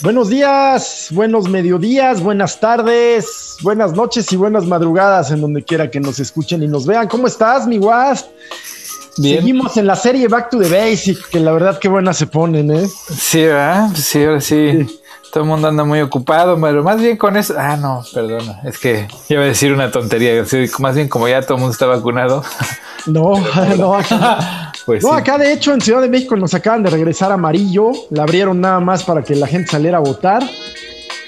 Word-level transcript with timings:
Buenos 0.00 0.28
días, 0.28 1.08
buenos 1.10 1.48
mediodías, 1.48 2.22
buenas 2.22 2.60
tardes, 2.60 3.56
buenas 3.62 3.94
noches 3.94 4.32
y 4.32 4.36
buenas 4.36 4.64
madrugadas 4.64 5.32
en 5.32 5.40
donde 5.40 5.64
quiera 5.64 5.90
que 5.90 5.98
nos 5.98 6.20
escuchen 6.20 6.62
y 6.62 6.68
nos 6.68 6.86
vean. 6.86 7.08
¿Cómo 7.08 7.26
estás, 7.26 7.66
mi 7.66 7.78
Wasp? 7.78 8.28
Seguimos 9.20 9.76
en 9.76 9.88
la 9.88 9.96
serie 9.96 10.28
Back 10.28 10.50
to 10.50 10.60
the 10.60 10.68
Basic, 10.68 11.28
que 11.30 11.40
la 11.40 11.50
verdad 11.50 11.80
qué 11.80 11.88
buena 11.88 12.14
se 12.14 12.28
ponen, 12.28 12.70
¿eh? 12.70 12.86
Sí, 12.86 13.42
¿verdad? 13.42 13.90
Sí, 13.96 14.22
ahora 14.22 14.40
sí. 14.40 14.86
Todo 15.32 15.42
el 15.42 15.50
mundo 15.50 15.66
anda 15.66 15.82
muy 15.82 16.00
ocupado, 16.00 16.58
pero 16.60 16.84
más 16.84 17.00
bien 17.00 17.16
con 17.16 17.36
eso. 17.36 17.54
Ah, 17.58 17.76
no, 17.76 18.04
perdona. 18.14 18.60
Es 18.64 18.78
que 18.78 19.08
iba 19.28 19.42
a 19.42 19.46
decir 19.46 19.72
una 19.72 19.90
tontería. 19.90 20.44
Más 20.78 20.94
bien 20.94 21.08
como 21.08 21.26
ya 21.26 21.42
todo 21.42 21.54
el 21.54 21.60
mundo 21.60 21.72
está 21.72 21.86
vacunado. 21.86 22.44
No, 23.06 23.34
no, 23.76 23.98
pues 24.88 25.04
no, 25.04 25.12
acá 25.12 25.36
de 25.36 25.52
hecho 25.52 25.74
en 25.74 25.82
Ciudad 25.82 26.00
de 26.00 26.08
México 26.08 26.34
nos 26.34 26.54
acaban 26.54 26.82
de 26.82 26.88
regresar 26.88 27.30
amarillo. 27.30 27.90
La 28.08 28.22
abrieron 28.22 28.58
nada 28.58 28.80
más 28.80 29.04
para 29.04 29.22
que 29.22 29.34
la 29.34 29.46
gente 29.46 29.70
saliera 29.70 29.98
a 29.98 30.00
votar. 30.00 30.42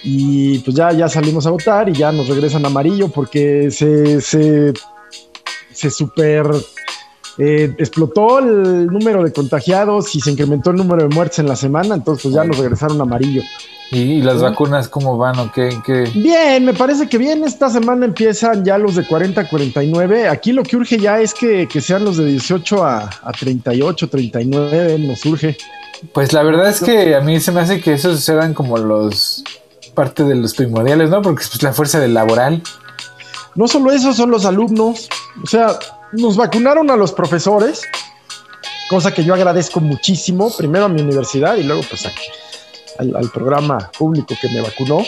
Y 0.02 0.60
pues 0.60 0.74
ya, 0.74 0.92
ya 0.92 1.10
salimos 1.10 1.46
a 1.46 1.50
votar 1.50 1.86
y 1.91 1.92
ya 1.92 2.10
nos 2.10 2.27
regresan 2.27 2.64
amarillo 2.64 3.09
porque 3.09 3.70
se, 3.70 4.23
se, 4.23 4.73
se 5.74 5.91
super 5.91 6.46
eh, 7.36 7.74
explotó 7.77 8.38
el 8.38 8.86
número 8.86 9.23
de 9.23 9.30
contagiados 9.30 10.14
y 10.14 10.22
se 10.22 10.30
incrementó 10.30 10.70
el 10.70 10.77
número 10.77 11.02
de 11.06 11.14
muertes 11.14 11.41
en 11.41 11.47
la 11.47 11.55
semana, 11.55 11.97
entonces 11.97 12.22
pues 12.22 12.34
ya 12.34 12.45
nos 12.45 12.56
regresaron 12.56 12.98
amarillo. 12.98 13.42
¿Y, 13.92 14.22
las 14.22 14.40
vacunas 14.40 14.88
cómo 14.88 15.18
van 15.18 15.36
o 15.40 15.50
qué, 15.52 15.70
Bien, 16.14 16.64
me 16.64 16.74
parece 16.74 17.08
que 17.08 17.18
bien. 17.18 17.42
Esta 17.44 17.68
semana 17.70 18.06
empiezan 18.06 18.64
ya 18.64 18.78
los 18.78 18.94
de 18.94 19.05
40 19.05 19.41
a 19.41 19.48
49. 19.48 20.28
Aquí 20.28 20.52
lo 20.52 20.62
que 20.62 20.77
urge 20.77 20.97
ya 20.97 21.20
es 21.20 21.34
que, 21.34 21.66
sean 21.80 22.05
los 22.05 22.16
de 22.16 22.27
18 22.27 22.84
a, 22.84 23.10
38, 23.38 24.08
39, 24.08 24.98
nos 25.00 25.27
urge. 25.27 25.56
Pues 26.14 26.32
la 26.32 26.44
verdad 26.44 26.69
es 26.69 26.80
que 26.80 27.16
a 27.16 27.20
mí 27.20 27.41
se 27.41 27.50
me 27.50 27.60
hace 27.60 27.80
que 27.80 27.94
esos 27.94 28.27
eran 28.28 28.55
como 28.55 28.78
los 28.78 29.42
parte 29.94 30.22
de 30.22 30.36
los 30.36 30.54
primordiales, 30.54 31.10
¿no? 31.10 31.20
Porque 31.20 31.42
es 31.42 31.48
pues, 31.48 31.62
la 31.64 31.72
fuerza 31.72 31.98
del 31.98 32.14
laboral. 32.14 32.62
No 33.56 33.66
solo 33.66 33.91
eso, 33.91 34.12
son 34.12 34.30
los 34.30 34.44
alumnos. 34.44 35.08
O 35.42 35.47
sea, 35.48 35.78
nos 36.12 36.36
vacunaron 36.36 36.91
a 36.92 36.97
los 36.97 37.10
profesores, 37.10 37.82
cosa 38.88 39.12
que 39.12 39.25
yo 39.25 39.34
agradezco 39.34 39.80
muchísimo, 39.80 40.56
primero 40.56 40.84
a 40.84 40.88
mi 40.88 41.02
universidad 41.02 41.56
y 41.56 41.64
luego 41.64 41.82
pues 41.91 42.06
aquí 42.06 42.22
al, 43.01 43.31
programa 43.33 43.91
público 43.97 44.34
que 44.41 44.48
me 44.48 44.61
vacunó. 44.61 45.03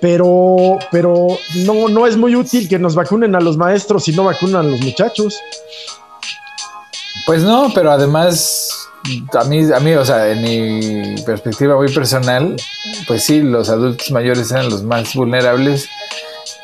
Pero, 0.00 0.78
pero 0.92 1.26
no, 1.66 1.88
no 1.88 2.06
es 2.06 2.16
muy 2.16 2.36
útil 2.36 2.68
que 2.68 2.78
nos 2.78 2.94
vacunen 2.94 3.34
a 3.34 3.40
los 3.40 3.56
maestros 3.56 4.06
y 4.08 4.12
no 4.12 4.24
vacunan 4.24 4.66
a 4.66 4.68
los 4.68 4.80
muchachos. 4.80 5.36
Pues 7.26 7.42
no, 7.42 7.70
pero 7.74 7.90
además, 7.90 8.88
a 9.34 9.44
mí, 9.44 9.72
a 9.72 9.80
mí, 9.80 9.94
o 9.94 10.04
sea, 10.04 10.30
en 10.30 10.42
mi 10.42 11.22
perspectiva 11.22 11.76
muy 11.76 11.92
personal, 11.92 12.56
pues 13.08 13.24
sí, 13.24 13.42
los 13.42 13.68
adultos 13.70 14.10
mayores 14.12 14.50
eran 14.52 14.70
los 14.70 14.84
más 14.84 15.14
vulnerables, 15.14 15.88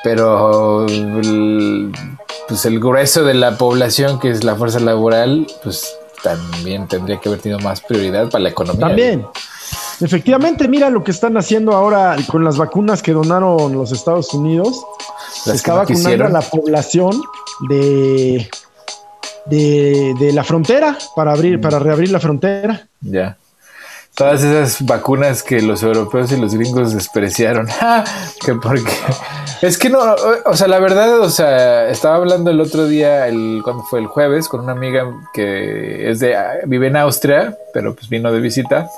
pero 0.04 0.86
el, 0.86 1.92
pues 2.46 2.64
el 2.66 2.78
grueso 2.78 3.24
de 3.24 3.34
la 3.34 3.58
población, 3.58 4.20
que 4.20 4.30
es 4.30 4.44
la 4.44 4.54
fuerza 4.54 4.78
laboral, 4.78 5.46
pues 5.62 5.96
también 6.22 6.88
tendría 6.88 7.20
que 7.20 7.28
haber 7.28 7.40
tenido 7.40 7.60
más 7.60 7.80
prioridad 7.80 8.30
para 8.30 8.44
la 8.44 8.48
economía. 8.50 8.86
También. 8.86 9.26
Efectivamente, 10.00 10.68
mira 10.68 10.90
lo 10.90 11.04
que 11.04 11.10
están 11.10 11.36
haciendo 11.36 11.72
ahora 11.72 12.16
con 12.28 12.44
las 12.44 12.56
vacunas 12.56 13.02
que 13.02 13.12
donaron 13.12 13.72
los 13.72 13.92
Estados 13.92 14.32
Unidos. 14.34 14.84
Se 15.32 15.54
está 15.54 15.74
vacunando 15.74 16.26
a 16.26 16.28
la 16.28 16.40
población 16.40 17.22
de, 17.68 18.48
de, 19.46 20.32
la 20.32 20.44
frontera 20.44 20.98
para 21.14 21.32
abrir, 21.32 21.60
para 21.60 21.78
reabrir 21.78 22.10
la 22.10 22.20
frontera. 22.20 22.88
Ya. 23.00 23.36
Todas 24.14 24.44
esas 24.44 24.86
vacunas 24.86 25.42
que 25.42 25.60
los 25.60 25.82
europeos 25.82 26.30
y 26.30 26.36
los 26.36 26.54
gringos 26.54 26.94
despreciaron. 26.94 27.66
que 28.44 28.54
porque 28.54 28.92
es 29.60 29.76
que 29.76 29.90
no, 29.90 29.98
o 30.44 30.56
sea, 30.56 30.68
la 30.68 30.78
verdad, 30.78 31.20
o 31.20 31.30
sea, 31.30 31.88
estaba 31.88 32.16
hablando 32.16 32.50
el 32.50 32.60
otro 32.60 32.86
día, 32.86 33.26
el, 33.26 33.60
cuando 33.64 33.82
fue 33.82 33.98
el 33.98 34.06
jueves, 34.06 34.48
con 34.48 34.60
una 34.60 34.72
amiga 34.72 35.04
que 35.32 36.10
es 36.10 36.20
de, 36.20 36.36
vive 36.66 36.88
en 36.88 36.96
Austria, 36.96 37.56
pero 37.72 37.94
pues 37.94 38.08
vino 38.08 38.30
de 38.30 38.40
visita. 38.40 38.88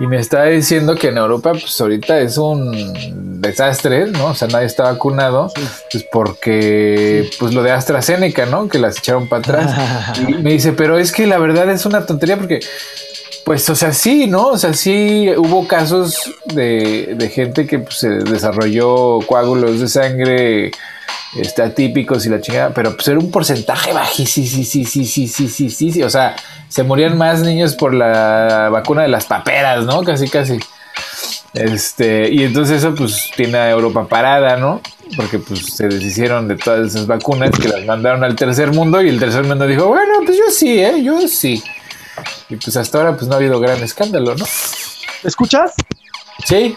Y 0.00 0.06
me 0.06 0.18
estaba 0.18 0.46
diciendo 0.46 0.96
que 0.96 1.08
en 1.08 1.18
Europa, 1.18 1.52
pues 1.52 1.80
ahorita 1.80 2.18
es 2.18 2.36
un 2.36 3.40
desastre, 3.40 4.06
¿no? 4.06 4.26
O 4.26 4.34
sea, 4.34 4.48
nadie 4.48 4.66
está 4.66 4.84
vacunado, 4.84 5.52
pues 5.90 6.04
porque, 6.10 7.30
pues 7.38 7.54
lo 7.54 7.62
de 7.62 7.70
AstraZeneca, 7.70 8.46
¿no? 8.46 8.68
Que 8.68 8.78
las 8.78 8.98
echaron 8.98 9.28
para 9.28 9.40
atrás. 9.40 10.18
y 10.28 10.34
me 10.34 10.52
dice, 10.52 10.72
pero 10.72 10.98
es 10.98 11.12
que 11.12 11.26
la 11.26 11.38
verdad 11.38 11.70
es 11.70 11.86
una 11.86 12.06
tontería 12.06 12.36
porque, 12.36 12.60
pues, 13.44 13.68
o 13.70 13.76
sea, 13.76 13.92
sí, 13.92 14.26
¿no? 14.26 14.48
O 14.48 14.58
sea, 14.58 14.74
sí 14.74 15.30
hubo 15.36 15.68
casos 15.68 16.32
de, 16.46 17.14
de 17.16 17.28
gente 17.28 17.66
que 17.66 17.78
pues, 17.78 17.98
se 17.98 18.08
desarrolló 18.08 19.20
coágulos 19.26 19.78
de 19.80 19.88
sangre 19.88 20.70
este, 21.36 21.62
atípicos 21.62 22.24
y 22.26 22.28
la 22.28 22.40
chingada, 22.40 22.70
pero 22.70 22.94
pues 22.94 23.08
era 23.08 23.18
un 23.18 23.30
porcentaje 23.30 23.92
bajísimo, 23.92 24.46
sí, 24.46 24.64
sí, 24.64 24.84
sí, 24.84 25.04
sí, 25.04 25.28
sí, 25.28 25.48
sí, 25.48 25.70
sí, 25.70 25.90
sí, 25.92 26.02
o 26.02 26.10
sea, 26.10 26.36
se 26.68 26.82
morían 26.82 27.16
más 27.18 27.40
niños 27.40 27.74
por 27.74 27.94
la 27.94 28.68
vacuna 28.70 29.02
de 29.02 29.08
las 29.08 29.26
paperas, 29.26 29.84
¿no? 29.84 30.02
Casi, 30.02 30.28
casi. 30.28 30.58
Este, 31.54 32.32
y 32.32 32.42
entonces 32.42 32.78
eso 32.78 32.94
pues 32.96 33.30
tiene 33.36 33.58
a 33.58 33.70
Europa 33.70 34.08
parada, 34.08 34.56
¿no? 34.56 34.80
Porque 35.16 35.38
pues 35.38 35.66
se 35.66 35.86
deshicieron 35.86 36.48
de 36.48 36.56
todas 36.56 36.88
esas 36.88 37.06
vacunas 37.06 37.50
que 37.52 37.68
las 37.68 37.84
mandaron 37.84 38.24
al 38.24 38.34
tercer 38.34 38.72
mundo 38.72 39.00
y 39.00 39.08
el 39.08 39.20
tercer 39.20 39.44
mundo 39.44 39.66
dijo, 39.66 39.86
bueno, 39.86 40.14
pues 40.24 40.36
yo 40.36 40.50
sí, 40.50 40.80
¿eh? 40.80 41.02
Yo 41.02 41.28
sí. 41.28 41.62
Y 42.48 42.56
pues 42.56 42.76
hasta 42.76 42.98
ahora 42.98 43.16
pues 43.16 43.28
no 43.28 43.34
ha 43.34 43.36
habido 43.36 43.60
gran 43.60 43.80
escándalo, 43.82 44.34
¿no? 44.34 44.44
¿Escuchas? 45.22 45.74
Sí. 46.44 46.76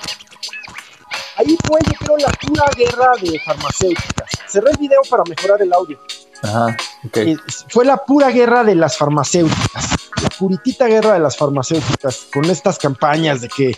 Ahí 1.37 1.57
fue, 1.65 1.79
yo 1.85 1.93
creo, 1.99 2.17
la 2.17 2.31
pura 2.31 2.65
guerra 2.75 3.11
de 3.21 3.39
farmacéuticas. 3.39 4.29
Cerré 4.47 4.71
el 4.71 4.77
video 4.77 5.01
para 5.09 5.23
mejorar 5.27 5.61
el 5.61 5.71
audio. 5.73 5.99
Ajá, 6.43 6.77
okay. 7.05 7.33
Eh, 7.33 7.37
fue 7.69 7.85
la 7.85 7.97
pura 7.97 8.29
guerra 8.29 8.63
de 8.63 8.75
las 8.75 8.97
farmacéuticas, 8.97 9.85
la 10.21 10.29
puritita 10.29 10.85
guerra 10.85 11.13
de 11.13 11.19
las 11.19 11.35
farmacéuticas, 11.35 12.27
con 12.31 12.45
estas 12.45 12.77
campañas 12.77 13.41
de 13.41 13.49
que 13.49 13.75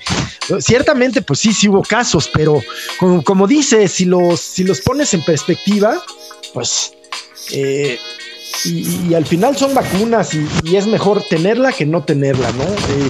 ciertamente, 0.60 1.22
pues 1.22 1.40
sí, 1.40 1.54
sí 1.54 1.70
hubo 1.70 1.82
casos, 1.84 2.30
pero 2.34 2.62
como, 3.00 3.24
como 3.24 3.48
dices, 3.48 3.94
si 3.94 4.06
los, 4.06 4.42
si 4.42 4.66
los 4.66 4.82
pones 4.82 5.14
en 5.14 5.24
perspectiva, 5.24 6.02
pues 6.54 6.94
eh, 7.52 7.98
y, 8.66 9.14
al 9.14 9.26
final 9.26 9.56
son 9.56 9.74
vacunas 9.74 10.34
y, 10.34 10.76
es 10.76 10.88
mejor 10.88 11.24
tenerla 11.30 11.72
que 11.72 11.86
no 11.86 12.04
tenerla, 12.04 12.52
¿no? 12.52 12.64
Eh, 12.64 13.10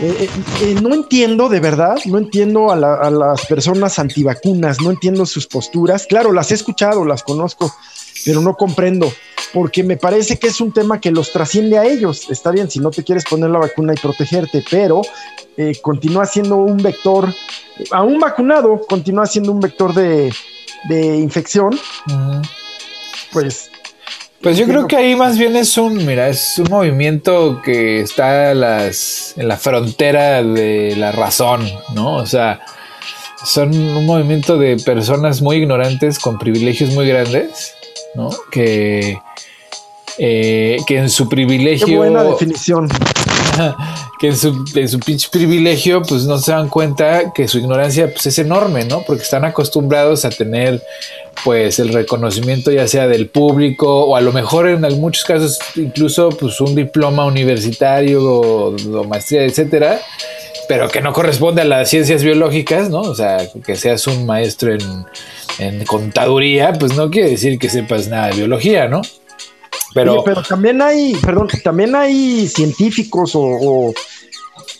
eh, 0.00 0.28
eh, 0.60 0.74
no 0.82 0.94
entiendo, 0.94 1.48
de 1.48 1.58
verdad, 1.60 1.96
no 2.04 2.18
entiendo 2.18 2.70
a, 2.70 2.76
las 2.76 3.46
personas 3.46 3.98
antivacunas, 3.98 4.80
no 4.80 4.90
entiendo 4.90 5.24
sus 5.24 5.46
posturas. 5.46 6.06
Claro, 6.06 6.32
las 6.32 6.50
he 6.50 6.54
escuchado, 6.54 7.04
las 7.06 7.22
conozco, 7.22 7.72
pero 8.24 8.42
no 8.42 8.56
comprendo, 8.56 9.10
porque 9.54 9.82
me 9.82 9.96
parece 9.96 10.38
que 10.38 10.48
es 10.48 10.60
un 10.60 10.72
tema 10.72 11.00
que 11.00 11.10
los 11.10 11.32
trasciende 11.32 11.78
a 11.78 11.86
ellos. 11.86 12.30
Está 12.30 12.50
bien, 12.50 12.70
si 12.70 12.78
no 12.78 12.90
te 12.90 13.04
quieres 13.04 13.24
poner 13.24 13.48
la 13.48 13.58
vacuna 13.58 13.94
y 13.94 13.96
protegerte, 13.96 14.62
pero 14.70 15.00
continúa 15.80 16.26
siendo 16.26 16.56
un 16.56 16.76
vector, 16.76 17.32
a 17.90 18.02
un 18.02 18.20
vacunado 18.20 18.82
continúa 18.86 19.24
siendo 19.24 19.52
un 19.52 19.60
vector 19.60 19.94
de, 19.94 20.30
infección. 20.90 21.78
Pues 23.32 23.70
pues 24.40 24.56
yo 24.56 24.66
creo 24.66 24.86
que 24.86 24.96
ahí 24.96 25.16
más 25.16 25.38
bien 25.38 25.56
es 25.56 25.76
un, 25.78 26.04
mira, 26.06 26.28
es 26.28 26.58
un 26.58 26.68
movimiento 26.70 27.60
que 27.64 28.00
está 28.00 28.54
las, 28.54 29.34
en 29.36 29.48
la 29.48 29.56
frontera 29.56 30.42
de 30.42 30.94
la 30.96 31.12
razón, 31.12 31.68
¿no? 31.94 32.16
O 32.16 32.26
sea, 32.26 32.60
son 33.44 33.70
un 33.70 34.06
movimiento 34.06 34.58
de 34.58 34.76
personas 34.76 35.40
muy 35.42 35.56
ignorantes 35.56 36.18
con 36.18 36.38
privilegios 36.38 36.92
muy 36.94 37.08
grandes, 37.08 37.74
¿no? 38.14 38.30
Que, 38.50 39.18
eh, 40.18 40.76
que 40.86 40.98
en 40.98 41.10
su 41.10 41.28
privilegio... 41.28 41.86
Qué 41.86 41.96
buena 41.96 42.22
definición. 42.22 42.88
que 44.18 44.28
en 44.28 44.36
su, 44.36 44.64
en 44.74 44.88
su 44.88 44.98
pinche 45.00 45.28
privilegio, 45.30 46.02
pues 46.02 46.24
no 46.24 46.38
se 46.38 46.52
dan 46.52 46.68
cuenta 46.68 47.32
que 47.32 47.48
su 47.48 47.58
ignorancia 47.58 48.10
pues, 48.12 48.26
es 48.26 48.38
enorme, 48.38 48.84
¿no? 48.84 49.02
Porque 49.02 49.22
están 49.22 49.44
acostumbrados 49.44 50.24
a 50.24 50.30
tener 50.30 50.82
pues 51.44 51.78
el 51.78 51.92
reconocimiento 51.92 52.72
ya 52.72 52.88
sea 52.88 53.06
del 53.06 53.28
público 53.28 54.06
o 54.06 54.16
a 54.16 54.20
lo 54.20 54.32
mejor 54.32 54.68
en 54.68 54.80
muchos 55.00 55.24
casos 55.24 55.58
incluso 55.74 56.30
pues 56.30 56.60
un 56.60 56.74
diploma 56.74 57.26
universitario 57.26 58.24
o, 58.24 59.04
maestría, 59.04 59.44
etcétera, 59.44 60.00
pero 60.68 60.88
que 60.88 61.00
no 61.00 61.12
corresponde 61.12 61.62
a 61.62 61.64
las 61.64 61.90
ciencias 61.90 62.22
biológicas, 62.22 62.88
¿no? 62.88 63.00
O 63.02 63.14
sea, 63.14 63.38
que 63.64 63.76
seas 63.76 64.06
un 64.06 64.26
maestro 64.26 64.72
en, 64.72 65.06
en 65.58 65.84
contaduría, 65.84 66.72
pues 66.72 66.96
no 66.96 67.10
quiere 67.10 67.30
decir 67.30 67.58
que 67.58 67.68
sepas 67.68 68.08
nada 68.08 68.28
de 68.28 68.36
biología, 68.36 68.88
¿no? 68.88 69.02
Pero, 69.94 70.22
pero 70.24 70.42
también 70.42 70.82
hay, 70.82 71.14
perdón, 71.16 71.48
también 71.62 71.94
hay 71.94 72.48
científicos 72.48 73.32
o, 73.34 73.92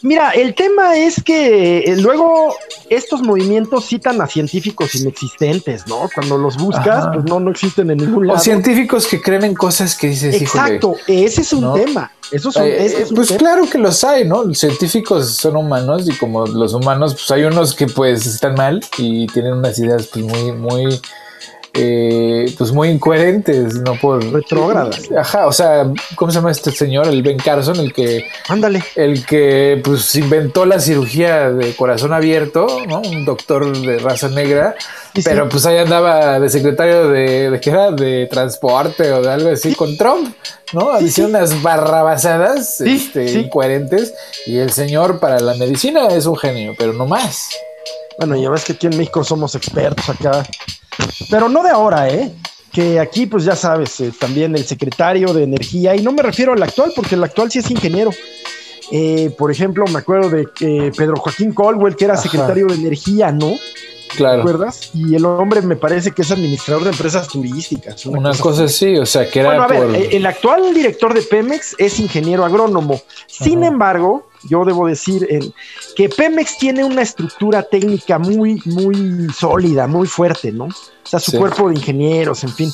Mira, 0.03 0.31
el 0.31 0.55
tema 0.55 0.97
es 0.97 1.23
que 1.23 1.79
eh, 1.81 1.97
luego 1.97 2.55
estos 2.91 3.23
movimientos 3.23 3.87
citan 3.87 4.21
a 4.21 4.27
científicos 4.27 4.95
inexistentes, 4.95 5.87
¿no? 5.87 6.09
Cuando 6.15 6.39
los 6.39 6.57
buscas, 6.57 7.09
pues 7.13 7.25
no, 7.25 7.41
no 7.41 7.51
existen 7.51 7.91
en 7.91 7.99
ningún 7.99 8.27
lado. 8.27 8.39
O 8.39 8.43
científicos 8.43 9.07
que 9.07 9.21
creen 9.21 9.45
en 9.45 9.55
cosas 9.55 9.97
que 9.97 10.09
dices. 10.09 10.41
Exacto, 10.41 10.95
ese 11.07 11.41
es 11.41 11.53
un 11.53 11.75
tema. 11.75 12.11
Eh, 12.31 12.37
ese 12.37 13.03
es 13.03 13.11
un 13.11 13.17
pues 13.17 13.29
tema. 13.29 13.39
claro 13.39 13.69
que 13.71 13.79
los 13.79 14.05
hay, 14.05 14.27
¿no? 14.27 14.45
Los 14.45 14.59
científicos 14.59 15.37
son 15.37 15.57
humanos 15.57 16.09
y 16.09 16.13
como 16.17 16.47
los 16.47 16.75
humanos, 16.75 17.15
pues 17.15 17.31
hay 17.31 17.45
unos 17.45 17.75
que 17.75 17.87
pues 17.87 18.27
están 18.27 18.55
mal 18.55 18.85
y 18.99 19.27
tienen 19.29 19.55
unas 19.55 19.79
ideas 19.79 20.09
pues 20.13 20.25
muy, 20.25 20.53
muy, 20.53 21.01
eh, 21.77 22.55
pues 22.57 22.73
muy 22.73 22.89
incoherentes, 22.89 23.75
¿no? 23.77 23.95
Por 23.95 24.25
Retrógradas. 24.33 25.01
Ajá, 25.17 25.47
o 25.47 25.53
sea, 25.53 25.91
¿cómo 26.15 26.31
se 26.31 26.37
llama 26.39 26.51
este 26.51 26.71
señor? 26.73 27.07
El 27.09 27.23
Ben 27.23 27.37
Carson, 27.39 27.77
el 27.79 27.93
que, 27.93 28.27
Ándale. 28.49 28.83
el 28.95 29.25
que 29.27 29.81
pues 29.85 30.15
inventó 30.15 30.65
la 30.67 30.81
cirugía 30.81 31.51
de 31.51 31.75
corazón 31.75 32.13
abierto, 32.13 32.67
¿no? 32.89 33.01
Un 33.01 33.25
doctor 33.25 33.77
de 33.77 33.99
raza 33.99 34.29
negra, 34.29 34.75
Sí, 35.15 35.23
sí. 35.23 35.29
pero 35.29 35.49
pues 35.49 35.65
ahí 35.67 35.79
andaba 35.79 36.39
de 36.41 36.49
secretario 36.49 37.09
de, 37.09 37.51
de 37.51 37.61
qué 37.61 37.71
era, 37.71 37.91
de 37.91 38.27
transporte 38.31 39.13
o 39.13 39.23
de 39.23 39.31
algo 39.31 39.51
así 39.51 39.75
con 39.75 39.97
Trump, 39.97 40.35
¿no? 40.73 40.99
Diciendo 40.99 41.39
unas 41.39 41.63
barrabasadas 41.63 42.81
este, 42.81 43.33
incoherentes 43.33 44.15
y 44.47 44.59
el 44.59 44.71
señor 44.73 45.19
para 45.21 45.41
la 45.41 45.55
medicina 45.55 46.09
es 46.09 46.27
un 46.27 46.37
genio, 46.37 46.75
pero 46.79 46.93
no 46.93 47.07
más. 47.07 47.49
Bueno, 48.19 48.35
ya 48.37 48.49
ves 48.51 48.65
que 48.65 48.73
aquí 48.73 48.87
en 48.87 48.97
México 48.97 49.23
somos 49.25 49.55
expertos 49.55 50.09
acá. 50.09 50.43
Pero 51.31 51.49
no 51.49 51.63
de 51.63 51.71
ahora, 51.71 52.09
¿eh? 52.11 52.33
Que 52.73 53.01
aquí, 53.01 53.27
pues 53.27 53.45
ya 53.45 53.57
sabes, 53.57 54.01
eh, 54.01 54.13
también 54.19 54.55
el 54.55 54.65
secretario 54.65 55.33
de 55.33 55.45
Energía, 55.45 55.95
y 55.97 56.03
no 56.03 56.13
me 56.13 56.23
refiero 56.23 56.53
al 56.53 56.63
actual, 56.63 56.93
porque 56.95 57.15
el 57.15 57.25
actual 57.25 57.51
sí 57.51 57.61
es 57.61 57.71
ingeniero. 57.71 58.11
Eh, 58.93 59.31
por 59.37 59.51
ejemplo, 59.51 59.85
me 59.87 59.99
acuerdo 59.99 60.31
de 60.31 60.47
que 60.55 60.93
Pedro 60.97 61.17
Joaquín 61.17 61.53
Colwell, 61.53 61.97
que 61.97 62.05
era 62.05 62.15
Ajá. 62.15 62.23
secretario 62.23 62.67
de 62.67 62.75
Energía, 62.75 63.33
¿no? 63.33 63.55
¿Te 64.11 64.17
Claro. 64.19 64.41
acuerdas? 64.43 64.91
Y 64.95 65.17
el 65.17 65.25
hombre 65.25 65.61
me 65.63 65.75
parece 65.75 66.13
que 66.13 66.23
es 66.23 66.31
administrador 66.31 66.85
de 66.85 66.91
empresas 66.91 67.27
turísticas. 67.29 68.07
Una 68.07 68.33
cosa 68.35 68.65
así, 68.65 68.97
o 68.97 69.05
sea, 69.05 69.29
que 69.29 69.41
era 69.41 69.49
Bueno, 69.49 69.63
a 69.65 69.67
ver, 69.67 69.83
por... 69.83 69.97
eh, 69.97 70.09
el 70.13 70.25
actual 70.27 70.73
director 70.73 71.13
de 71.13 71.23
Pemex 71.23 71.75
es 71.79 71.99
ingeniero 71.99 72.45
agrónomo. 72.45 73.01
Sin 73.27 73.59
Ajá. 73.59 73.67
embargo, 73.69 74.26
yo 74.45 74.65
debo 74.65 74.87
decir 74.87 75.27
en- 75.31 75.53
que 75.97 76.09
Pemex 76.09 76.59
tiene 76.59 76.85
una 76.85 77.03
estructura 77.03 77.63
técnica 77.63 78.19
muy, 78.19 78.61
muy 78.65 79.29
sólida, 79.37 79.87
muy 79.87 80.07
fuerte, 80.07 80.53
¿no? 80.53 80.65
O 80.67 81.09
sea, 81.09 81.21
su 81.21 81.33
Sí. 81.33 81.37
cuerpo 81.39 81.69
de 81.69 81.75
ingenieros, 81.77 82.45
en 82.45 82.51
fin. 82.51 82.71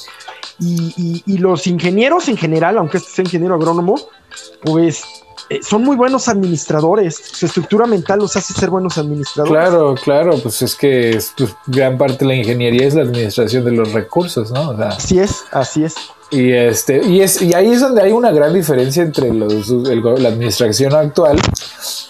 Y, 0.58 0.94
y- 0.96 1.22
y 1.34 1.38
los 1.38 1.66
ingenieros 1.66 2.28
en 2.28 2.36
general, 2.36 2.78
aunque 2.78 2.98
este 2.98 3.10
sea 3.10 3.24
ingeniero 3.24 3.54
agrónomo, 3.54 3.96
pues 4.62 5.02
eh, 5.52 5.60
son 5.62 5.82
muy 5.82 5.96
buenos 5.96 6.28
administradores. 6.28 7.14
Su 7.16 7.46
estructura 7.46 7.86
mental 7.86 8.20
los 8.20 8.34
hace 8.36 8.54
ser 8.54 8.70
buenos 8.70 8.96
administradores. 8.98 9.52
Claro, 9.52 9.94
claro, 9.94 10.38
pues 10.38 10.62
es 10.62 10.74
que 10.74 11.10
es, 11.10 11.34
pues, 11.36 11.54
gran 11.66 11.98
parte 11.98 12.18
de 12.20 12.26
la 12.26 12.34
ingeniería 12.36 12.86
es 12.86 12.94
la 12.94 13.02
administración 13.02 13.64
de 13.64 13.72
los 13.72 13.92
recursos, 13.92 14.50
¿no? 14.50 14.70
O 14.70 14.76
sea, 14.76 14.88
Así 14.88 15.18
es, 15.18 15.44
así 15.50 15.84
es. 15.84 15.94
y 16.30 16.52
este, 16.52 17.04
y 17.04 17.20
es, 17.20 17.42
y 17.42 17.52
ahí 17.54 17.70
es 17.72 17.80
donde 17.80 18.02
hay 18.02 18.12
una 18.12 18.30
gran 18.30 18.54
diferencia 18.54 19.02
entre 19.02 19.32
los, 19.32 19.68
el 19.68 20.02
la 20.02 20.28
administración 20.30 20.94
actual 20.94 21.38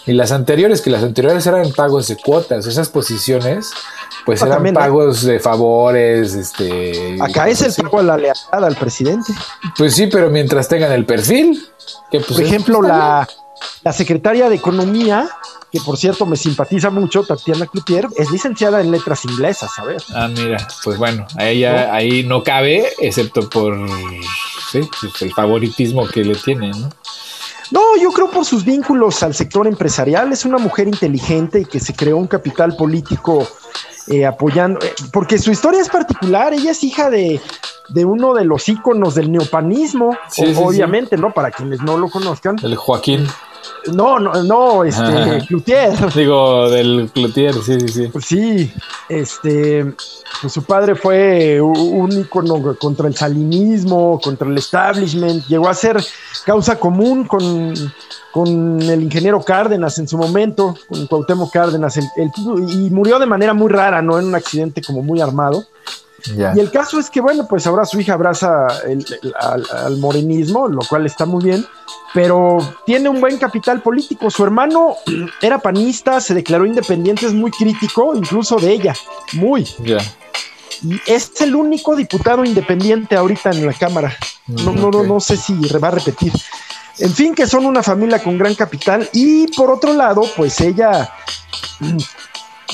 y 0.05 0.13
las 0.13 0.31
anteriores, 0.31 0.81
que 0.81 0.89
las 0.89 1.03
anteriores 1.03 1.45
eran 1.45 1.71
pagos 1.71 2.07
de 2.07 2.17
cuotas, 2.17 2.65
esas 2.65 2.89
posiciones, 2.89 3.71
pues 4.25 4.41
Ah, 4.41 4.45
eran 4.45 4.57
también, 4.57 4.75
pagos 4.75 5.23
de 5.23 5.39
favores, 5.39 6.33
este. 6.33 7.17
Acá 7.21 7.47
es 7.49 7.61
el 7.61 7.67
así. 7.69 7.81
pago 7.81 7.99
a 7.99 8.03
la 8.03 8.17
lealtad 8.17 8.63
al 8.65 8.75
presidente. 8.75 9.33
Pues 9.77 9.95
sí, 9.95 10.07
pero 10.07 10.29
mientras 10.29 10.67
tengan 10.67 10.91
el 10.91 11.05
perfil, 11.05 11.61
que 12.11 12.19
pues 12.19 12.33
Por 12.33 12.41
ejemplo, 12.41 12.81
la, 12.81 13.27
la 13.83 13.93
secretaria 13.93 14.49
de 14.49 14.55
Economía, 14.55 15.29
que 15.71 15.79
por 15.81 15.97
cierto 15.97 16.25
me 16.25 16.37
simpatiza 16.37 16.89
mucho, 16.89 17.23
Tatiana 17.23 17.65
Cloutier, 17.65 18.07
es 18.15 18.29
licenciada 18.31 18.79
en 18.81 18.91
letras 18.91 19.25
inglesas, 19.25 19.71
a 19.77 19.83
ver. 19.85 20.01
Ah, 20.13 20.27
mira, 20.27 20.65
pues 20.83 20.97
bueno, 20.97 21.25
ahí, 21.35 21.59
ya, 21.61 21.93
ahí 21.93 22.23
no 22.23 22.43
cabe, 22.43 22.87
excepto 22.99 23.49
por 23.49 23.75
sí, 24.71 24.81
pues 25.01 25.21
el 25.21 25.33
favoritismo 25.33 26.07
que 26.07 26.23
le 26.23 26.35
tiene, 26.35 26.69
¿no? 26.69 26.89
No, 27.71 27.81
yo 27.99 28.11
creo 28.11 28.29
por 28.29 28.45
sus 28.45 28.63
vínculos 28.63 29.23
al 29.23 29.33
sector 29.33 29.65
empresarial. 29.65 30.31
Es 30.31 30.45
una 30.45 30.59
mujer 30.59 30.87
inteligente 30.87 31.61
y 31.61 31.65
que 31.65 31.79
se 31.79 31.95
creó 31.95 32.17
un 32.17 32.27
capital 32.27 32.75
político 32.75 33.47
eh, 34.07 34.25
apoyando, 34.25 34.79
eh, 34.85 34.93
porque 35.11 35.37
su 35.37 35.51
historia 35.51 35.81
es 35.81 35.89
particular. 35.89 36.53
Ella 36.53 36.71
es 36.71 36.83
hija 36.83 37.09
de, 37.09 37.39
de 37.89 38.05
uno 38.05 38.33
de 38.33 38.45
los 38.45 38.67
íconos 38.69 39.15
del 39.15 39.31
neopanismo, 39.31 40.17
Sí, 40.29 40.43
o- 40.43 40.45
sí, 40.47 40.53
sí. 40.55 40.61
obviamente, 40.63 41.17
¿no? 41.17 41.31
Para 41.33 41.51
quienes 41.51 41.81
no 41.81 41.97
lo 41.97 42.09
conozcan. 42.09 42.55
El 42.63 42.75
Joaquín, 42.75 43.27
No, 43.93 44.19
no, 44.19 44.43
no, 44.43 44.83
este, 44.83 45.01
Ajá. 45.01 45.39
Cloutier. 45.47 46.13
digo, 46.15 46.69
del 46.69 47.09
Cloutier, 47.13 47.53
sí, 47.55 47.79
sí, 47.79 47.87
sí. 47.89 48.11
Sí, 48.21 48.73
este, 49.09 49.93
pues 50.41 50.53
su 50.53 50.63
padre 50.63 50.95
fue 50.95 51.59
un 51.61 52.11
ícono 52.11 52.75
contra 52.77 53.07
el 53.07 53.15
salinismo, 53.15 54.19
contra 54.23 54.47
el 54.47 54.57
establishment, 54.57 55.45
llegó 55.47 55.69
a 55.69 55.73
ser 55.73 56.03
causa 56.45 56.77
común 56.79 57.25
con, 57.25 57.73
con 58.31 58.81
el 58.81 59.03
ingeniero 59.03 59.41
Cárdenas 59.43 59.97
en 59.99 60.07
su 60.07 60.17
momento, 60.17 60.75
con 60.87 61.05
Cuauhtémoc 61.07 61.51
Cárdenas, 61.51 61.97
el- 61.97 62.07
el- 62.17 62.69
y 62.69 62.89
murió 62.89 63.19
de 63.19 63.25
manera 63.25 63.53
muy 63.53 63.69
rara, 63.71 64.01
¿no? 64.01 64.19
En 64.19 64.25
un 64.25 64.35
accidente 64.35 64.81
como 64.81 65.01
muy 65.03 65.21
armado. 65.21 65.65
Ya. 66.35 66.53
Y 66.55 66.59
el 66.59 66.71
caso 66.71 66.99
es 66.99 67.09
que, 67.09 67.19
bueno, 67.21 67.47
pues 67.47 67.67
ahora 67.67 67.85
su 67.85 67.99
hija 67.99 68.13
abraza 68.13 68.67
el- 68.87 69.05
el- 69.21 69.33
al, 69.39 69.63
al 69.75 69.97
morenismo, 69.97 70.67
lo 70.67 70.81
cual 70.87 71.05
está 71.05 71.25
muy 71.25 71.43
bien, 71.43 71.65
pero 72.13 72.57
tiene 72.85 73.09
un 73.09 73.19
buen 73.19 73.37
capital 73.37 73.81
político. 73.81 74.29
Su 74.29 74.43
hermano 74.43 74.95
era 75.41 75.59
panista, 75.59 76.21
se 76.21 76.33
declaró 76.33 76.65
independiente, 76.65 77.25
es 77.25 77.33
muy 77.33 77.51
crítico, 77.51 78.15
incluso 78.15 78.55
de 78.57 78.71
ella, 78.71 78.93
muy. 79.33 79.65
Ya. 79.79 79.97
Y 80.81 80.99
es 81.05 81.39
el 81.41 81.55
único 81.55 81.95
diputado 81.95 82.43
independiente 82.43 83.15
ahorita 83.15 83.51
en 83.51 83.65
la 83.65 83.73
Cámara. 83.73 84.15
No, 84.47 84.73
no, 84.73 84.91
no, 84.91 85.03
no 85.03 85.19
sé 85.19 85.37
si 85.37 85.53
va 85.81 85.87
a 85.87 85.91
repetir. 85.91 86.33
En 86.99 87.11
fin, 87.13 87.33
que 87.33 87.47
son 87.47 87.65
una 87.65 87.81
familia 87.81 88.21
con 88.21 88.37
gran 88.37 88.53
capital 88.53 89.09
y 89.13 89.47
por 89.55 89.71
otro 89.71 89.93
lado, 89.93 90.21
pues 90.35 90.59
ella, 90.61 91.09
mm, 91.79 91.97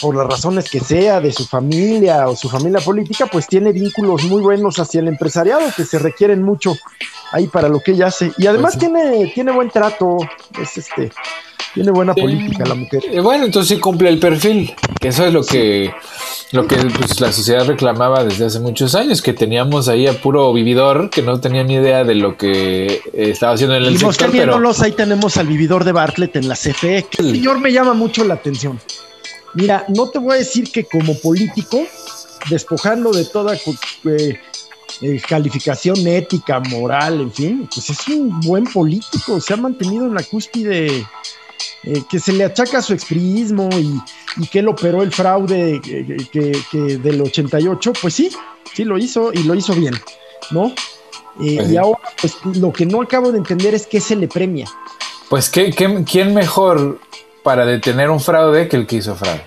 por 0.02 0.16
las 0.16 0.28
razones 0.28 0.70
que 0.70 0.80
sea 0.80 1.20
de 1.22 1.32
su 1.32 1.46
familia 1.46 2.28
o 2.28 2.36
su 2.36 2.50
familia 2.50 2.80
política, 2.80 3.26
pues 3.28 3.48
tiene 3.48 3.72
vínculos 3.72 4.24
muy 4.24 4.42
buenos 4.42 4.80
hacia 4.80 5.02
el 5.02 5.08
empresariado 5.08 5.62
que 5.76 5.84
se 5.86 6.00
requieren 6.00 6.44
mucho 6.44 6.76
ahí 7.32 7.48
para 7.48 7.70
lo 7.70 7.80
que 7.80 7.92
ella 7.92 8.08
hace. 8.08 8.32
Y 8.38 8.48
además 8.48 8.76
Pues 8.78 8.86
sí. 8.86 8.92
tiene, 8.94 9.32
tiene 9.34 9.52
buen 9.52 9.70
trato, 9.70 10.18
es 10.62 10.78
este, 10.78 11.12
tiene 11.74 11.92
buena 11.92 12.14
política 12.14 12.66
la 12.66 12.76
mujer. 12.76 13.04
Eh, 13.12 13.20
Bueno, 13.20 13.46
entonces 13.46 13.76
sí 13.76 13.80
cumple 13.82 14.10
el 14.10 14.20
perfil, 14.20 14.74
que 15.00 15.10
eso 15.10 15.26
es 15.26 15.34
lo 15.34 15.44
que 15.44 15.92
lo 16.52 16.66
que 16.66 16.78
pues, 16.78 17.20
la 17.22 17.32
sociedad 17.32 17.66
reclamaba 17.68 18.24
desde 18.24 18.46
hace 18.46 18.60
muchos 18.60 18.96
años, 18.96 19.22
que 19.22 19.34
teníamos 19.34 19.88
ahí 19.88 20.08
a 20.08 20.14
puro 20.14 20.52
vividor 20.52 21.12
que 21.12 21.22
no 21.22 21.40
tenía 21.40 21.64
ni 21.64 21.76
idea 21.76 22.04
de 22.04 22.16
lo 22.16 22.38
que 22.38 22.88
eh, 22.88 23.02
estaba 23.14 23.54
haciendo 23.54 23.76
en 23.76 23.84
el 23.84 23.94
Y 23.94 23.98
sector, 24.00 24.32
pero 24.32 24.60
ahí 24.82 24.92
tenemos 24.94 25.38
al 25.38 25.48
vividor 25.48 25.84
de 25.84 25.92
Bartlett 25.92 26.36
en 26.38 26.48
la 26.48 26.56
CFE. 26.56 27.06
que 27.10 27.22
el 27.22 27.32
señor 27.32 27.60
me 27.60 27.72
llama 27.72 27.94
mucho 27.94 28.24
la 28.26 28.34
atención. 28.34 28.80
Mira, 29.54 29.86
no 29.90 30.10
te 30.10 30.20
voy 30.20 30.34
a 30.36 30.38
decir 30.38 30.72
que 30.72 30.84
como 30.86 31.18
político, 31.20 31.86
despojando 32.50 33.12
de 33.12 33.26
toda 33.26 33.56
eh, 33.56 34.40
eh, 35.02 35.22
calificación 35.28 36.06
ética, 36.08 36.60
moral, 36.60 37.22
en 37.22 37.32
fin, 37.32 37.70
pues 37.74 37.90
es 37.90 38.08
un 38.08 38.40
buen 38.42 38.66
político, 38.66 39.40
se 39.42 39.54
ha 39.54 39.58
mantenido 39.58 40.06
en 40.06 40.14
la 40.14 40.24
cúspide 40.24 41.06
eh, 41.84 42.04
que 42.10 42.20
se 42.20 42.34
le 42.34 42.44
achaca 42.44 42.82
su 42.82 42.94
expriismo 42.94 43.70
y, 43.74 44.00
y 44.38 44.48
que 44.48 44.60
él 44.60 44.68
operó 44.68 45.02
el 45.02 45.12
fraude 45.12 45.76
eh, 45.76 46.18
que, 46.32 46.52
que 46.72 46.98
del 46.98 47.22
88, 47.22 47.94
pues 48.02 48.14
sí, 48.14 48.30
sí 48.74 48.84
lo 48.84 48.98
hizo 48.98 49.32
y 49.34 49.44
lo 49.44 49.56
hizo 49.56 49.74
bien, 49.74 49.96
¿no? 50.52 50.74
Eh, 51.42 51.56
Pues 51.58 51.72
y 51.72 51.78
ahora, 51.78 52.00
pues 52.20 52.36
lo 52.58 52.74
que 52.74 52.86
no 52.86 53.02
acabo 53.02 53.32
de 53.32 53.38
entender 53.38 53.74
es 53.74 53.88
qué 53.88 54.02
se 54.02 54.16
le 54.16 54.28
premia. 54.28 54.68
pues 55.30 55.50
¿qué, 55.50 55.72
qué, 55.72 56.04
quién 56.10 56.34
mejor 56.34 57.00
para 57.50 57.66
detener 57.66 58.12
un 58.12 58.20
fraude 58.20 58.68
que 58.68 58.76
el 58.78 58.86
que 58.86 58.98
hizo 58.98 59.16
fraude, 59.16 59.42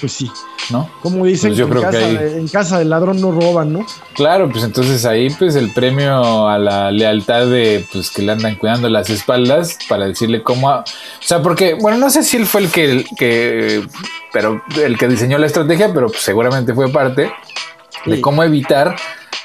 Pues 0.00 0.10
sí, 0.12 0.28
¿no? 0.70 0.90
como 1.00 1.24
dicen, 1.24 1.50
Pues 1.50 1.58
yo 1.58 1.66
que 1.66 1.74
creo 1.74 1.84
en, 1.84 1.90
que 1.90 1.96
casa, 1.96 2.06
ahí- 2.08 2.16
de- 2.16 2.38
en 2.40 2.48
casa 2.48 2.78
del 2.80 2.90
ladrón 2.90 3.20
no 3.20 3.30
roban, 3.30 3.72
¿no? 3.72 3.86
Claro, 4.14 4.48
pues 4.50 4.64
entonces 4.64 5.04
ahí 5.04 5.30
pues 5.30 5.54
el 5.54 5.72
premio 5.72 6.48
a 6.48 6.58
la 6.58 6.90
lealtad 6.90 7.46
de 7.46 7.86
pues 7.92 8.10
que 8.10 8.22
le 8.22 8.32
andan 8.32 8.56
cuidando 8.56 8.88
las 8.88 9.10
espaldas 9.10 9.78
para 9.88 10.06
decirle 10.08 10.42
cómo, 10.42 10.70
a- 10.70 10.80
o 10.80 10.84
sea, 11.22 11.40
porque 11.40 11.74
bueno, 11.74 11.98
no 11.98 12.10
sé 12.10 12.24
si 12.24 12.36
él 12.36 12.46
fue 12.46 12.62
el 12.62 12.70
que, 12.72 13.04
que 13.16 13.86
pero 14.32 14.60
el 14.82 14.98
que 14.98 15.06
diseñó 15.06 15.38
la 15.38 15.46
estrategia, 15.46 15.92
pero 15.94 16.08
pues, 16.08 16.20
seguramente 16.22 16.74
fue 16.74 16.88
parte 16.90 17.30
de 18.06 18.20
cómo 18.20 18.42
evitar 18.42 18.96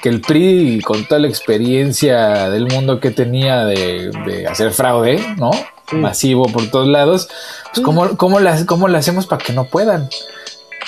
que 0.02 0.10
el 0.10 0.22
PRI 0.22 0.82
con 0.82 1.06
toda 1.06 1.22
la 1.22 1.28
experiencia 1.28 2.50
del 2.50 2.66
mundo 2.66 3.00
que 3.00 3.12
tenía 3.12 3.64
de, 3.66 4.10
de 4.26 4.48
hacer 4.48 4.72
fraude, 4.72 5.24
¿no? 5.38 5.52
Sí. 5.88 5.98
Masivo 5.98 6.46
por 6.46 6.72
todos 6.72 6.88
lados, 6.88 7.28
pues 7.74 7.84
cómo, 7.84 8.18
cómo, 8.18 8.40
las, 8.40 8.66
cómo 8.66 8.88
le 8.88 8.98
hacemos 8.98 9.26
para 9.28 9.44
que 9.44 9.54
no 9.54 9.66
puedan, 9.66 10.10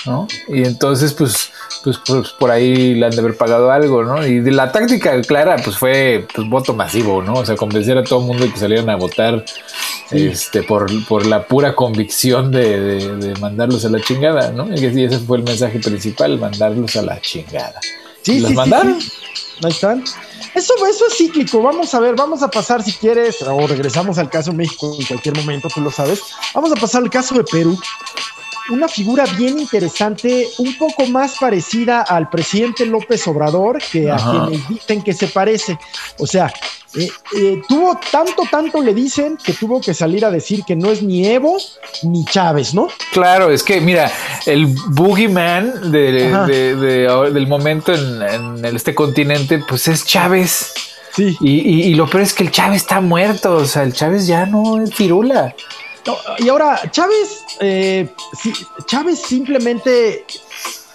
¿no? 0.06 0.28
Y 0.48 0.64
entonces, 0.66 1.14
pues, 1.14 1.50
pues, 1.84 1.98
pues, 2.06 2.30
por 2.32 2.52
ahí 2.52 2.94
le 2.96 3.06
han 3.06 3.12
de 3.12 3.20
haber 3.20 3.38
pagado 3.38 3.72
algo, 3.72 4.04
¿no? 4.04 4.26
Y 4.26 4.40
de 4.40 4.52
la 4.52 4.72
táctica 4.72 5.20
clara, 5.22 5.56
pues 5.64 5.78
fue 5.78 6.26
pues, 6.34 6.48
voto 6.50 6.74
masivo, 6.74 7.22
¿no? 7.22 7.34
O 7.36 7.46
sea, 7.46 7.56
convencer 7.56 7.98
a 7.98 8.04
todo 8.04 8.20
el 8.22 8.26
mundo 8.28 8.46
de 8.46 8.52
que 8.52 8.60
salieran 8.60 8.90
a 8.90 8.96
votar 8.96 9.44
Sí. 10.10 10.28
este, 10.28 10.62
por, 10.64 10.86
por 11.08 11.26
la 11.26 11.48
pura 11.48 11.74
convicción 11.76 12.52
de, 12.52 12.80
de- 12.80 13.16
de 13.16 13.40
mandarlos 13.40 13.84
a 13.86 13.90
la 13.90 14.00
chingada, 14.02 14.52
¿no? 14.52 14.68
Y 14.76 14.86
ese 14.86 15.18
fue 15.20 15.38
el 15.38 15.44
mensaje 15.44 15.80
principal, 15.80 16.38
mandarlos 16.38 16.96
a 16.98 17.02
la 17.02 17.20
chingada. 17.22 17.80
Sí, 18.22 18.34
¿Y 18.34 18.40
los 18.42 18.50
sí, 18.50 18.54
sí, 18.54 18.56
mandaron? 18.56 19.02
sí. 19.02 19.12
Ahí 19.64 19.72
están. 19.72 20.04
Eso, 20.54 20.74
eso 20.86 21.08
es 21.08 21.18
cíclico. 21.18 21.62
Vamos 21.62 21.94
a 21.94 22.00
ver, 22.00 22.16
vamos 22.16 22.44
a 22.44 22.50
pasar 22.50 22.84
si 22.84 22.94
quieres, 22.94 23.42
o 23.42 23.68
regresamos 23.68 24.18
al 24.18 24.30
caso 24.30 24.52
de 24.52 24.58
México 24.58 24.96
en 25.00 25.06
cualquier 25.06 25.36
momento, 25.36 25.68
tú 25.74 25.82
lo 25.82 25.92
sabes. 25.92 26.22
Vamos 26.54 26.72
a 26.72 26.76
pasar 26.76 27.04
al 27.04 27.10
caso 27.10 27.36
de 27.36 27.44
Perú. 27.44 27.78
Una 28.70 28.88
figura 28.88 29.26
bien 29.38 29.60
interesante, 29.60 30.48
un 30.58 30.78
poco 30.78 31.06
más 31.08 31.38
parecida 31.40 32.02
al 32.02 32.30
presidente 32.30 32.86
López 32.86 33.28
Obrador 33.28 33.80
que 33.92 34.10
a 34.10 34.16
quienes 34.16 34.68
dicen 34.70 35.02
que 35.02 35.14
se 35.14 35.28
parece. 35.28 35.78
O 36.18 36.26
sea, 36.26 36.52
eh, 36.96 37.10
eh, 37.36 37.62
tuvo 37.68 38.00
tanto, 38.12 38.44
tanto 38.52 38.82
le 38.82 38.94
dicen 38.94 39.38
que 39.44 39.54
tuvo 39.54 39.82
que 39.82 39.94
salir 39.94 40.24
a 40.26 40.30
decir 40.30 40.64
que 40.64 40.76
no 40.76 40.92
es 40.92 41.02
ni 41.02 41.26
Evo 41.26 41.58
ni 42.04 42.24
Chávez, 42.26 42.74
¿no? 42.74 42.88
Claro, 43.12 43.50
es 43.50 43.64
que 43.64 43.82
mira, 43.82 44.12
el 44.46 44.68
boogeyman 44.90 45.92
de, 45.92 46.30
del 47.34 47.48
momento 47.48 47.94
en, 47.94 48.64
este 48.64 48.94
continente, 48.94 49.64
pues 49.68 49.88
es 49.88 50.06
Chávez. 50.06 50.74
Sí. 51.16 51.36
Y, 51.42 51.94
lo 51.94 52.10
peor 52.10 52.24
es 52.24 52.34
que 52.34 52.44
el 52.44 52.52
Chávez 52.52 52.84
está 52.84 53.00
muerto, 53.02 53.56
o 53.58 53.66
sea, 53.66 53.84
el 53.84 53.94
Chávez 53.94 54.26
ya 54.26 54.46
no 54.46 54.82
es 54.82 54.94
firula. 54.94 55.56
Y 56.40 56.50
ahora, 56.50 56.82
Chávez, 56.92 57.44
eh, 57.60 58.14
Chávez 58.86 59.22
simplemente, 59.22 60.26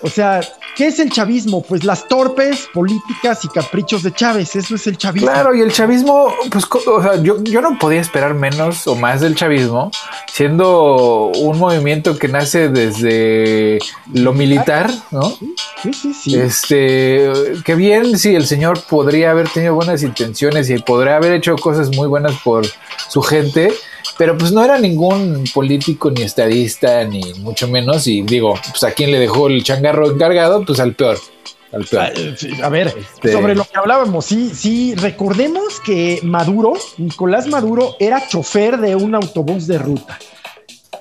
o 0.02 0.08
sea, 0.08 0.40
¿Qué 0.78 0.86
es 0.86 1.00
el 1.00 1.10
chavismo? 1.10 1.60
Pues 1.60 1.82
las 1.82 2.06
torpes 2.06 2.68
políticas 2.72 3.44
y 3.44 3.48
caprichos 3.48 4.04
de 4.04 4.12
Chávez, 4.12 4.54
eso 4.54 4.76
es 4.76 4.86
el 4.86 4.96
chavismo. 4.96 5.28
Claro, 5.28 5.52
y 5.52 5.60
el 5.60 5.72
chavismo, 5.72 6.32
pues 6.52 6.66
o 6.86 7.02
sea, 7.02 7.20
yo, 7.20 7.42
yo 7.42 7.60
no 7.60 7.76
podía 7.80 8.00
esperar 8.00 8.34
menos 8.34 8.86
o 8.86 8.94
más 8.94 9.20
del 9.20 9.34
chavismo, 9.34 9.90
siendo 10.32 11.32
un 11.34 11.58
movimiento 11.58 12.16
que 12.16 12.28
nace 12.28 12.68
desde 12.68 13.80
lo 14.14 14.32
militar, 14.34 14.88
¿no? 15.10 15.36
Sí, 15.82 15.92
sí, 15.92 16.14
sí. 16.14 16.38
Este, 16.38 17.32
que 17.64 17.74
bien, 17.74 18.16
sí, 18.16 18.36
el 18.36 18.46
señor 18.46 18.80
podría 18.88 19.32
haber 19.32 19.48
tenido 19.48 19.74
buenas 19.74 20.04
intenciones 20.04 20.70
y 20.70 20.78
podría 20.78 21.16
haber 21.16 21.32
hecho 21.32 21.56
cosas 21.56 21.90
muy 21.96 22.06
buenas 22.06 22.34
por 22.44 22.64
su 23.08 23.20
gente, 23.20 23.74
pero 24.18 24.36
pues 24.36 24.50
no 24.50 24.64
era 24.64 24.78
ningún 24.78 25.44
político 25.54 26.10
ni 26.10 26.22
estadista, 26.22 27.04
ni 27.04 27.22
mucho 27.34 27.68
menos. 27.68 28.08
Y 28.08 28.22
digo, 28.22 28.58
pues 28.68 28.82
a 28.82 28.90
quién 28.90 29.12
le 29.12 29.20
dejó 29.20 29.46
el 29.46 29.62
changarro 29.62 30.10
encargado, 30.10 30.64
pues 30.66 30.80
al 30.80 30.94
peor. 30.94 31.18
Al 31.72 31.84
peor. 31.84 32.02
Ah, 32.02 32.12
eh, 32.16 32.36
a 32.62 32.68
ver, 32.68 32.92
este, 32.98 33.32
sobre 33.32 33.54
lo 33.54 33.64
que 33.64 33.78
hablábamos, 33.78 34.26
sí, 34.26 34.50
sí, 34.52 34.96
recordemos 34.96 35.78
que 35.80 36.18
Maduro, 36.24 36.74
Nicolás 36.96 37.46
Maduro, 37.46 37.94
era 38.00 38.26
chofer 38.26 38.78
de 38.78 38.96
un 38.96 39.14
autobús 39.14 39.68
de 39.68 39.78
ruta. 39.78 40.18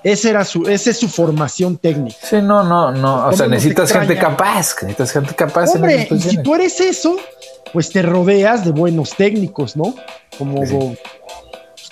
Esa 0.04 0.30
era 0.30 0.46
su, 0.46 0.68
esa 0.68 0.92
es 0.92 1.00
su 1.00 1.10
formación 1.10 1.78
técnica. 1.78 2.18
Sí, 2.22 2.36
no, 2.36 2.64
no, 2.64 2.92
no. 2.92 3.28
O 3.30 3.34
sea, 3.34 3.48
necesitas 3.48 3.92
gente 3.92 4.16
capaz, 4.16 4.76
necesitas 4.84 5.12
gente 5.12 5.34
capaz. 5.34 5.74
Hombre, 5.74 6.08
si 6.20 6.42
tú 6.44 6.54
eres 6.54 6.80
eso, 6.80 7.18
pues 7.74 7.90
te 7.90 8.04
rodeas 8.04 8.64
de 8.64 8.72
buenos 8.72 9.16
técnicos, 9.16 9.76
¿no? 9.76 9.96
Como 10.38 10.64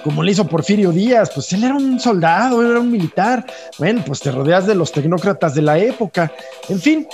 como 0.06 0.22
le 0.22 0.34
hizo 0.34 0.46
Porfirio 0.46 0.92
Díaz, 0.92 1.32
pues 1.34 1.52
él 1.54 1.64
era 1.64 1.74
un 1.74 2.00
soldado, 2.00 2.62
era 2.62 2.80
un 2.80 2.92
militar. 2.92 3.44
Bueno, 3.80 4.04
pues 4.06 4.20
te 4.20 4.30
rodeas 4.30 4.68
de 4.68 4.76
los 4.76 4.92
tecnócratas 4.92 5.56
de 5.56 5.64
la 5.64 5.80
época. 5.80 6.32
En 6.70 6.80
fin, 6.80 7.08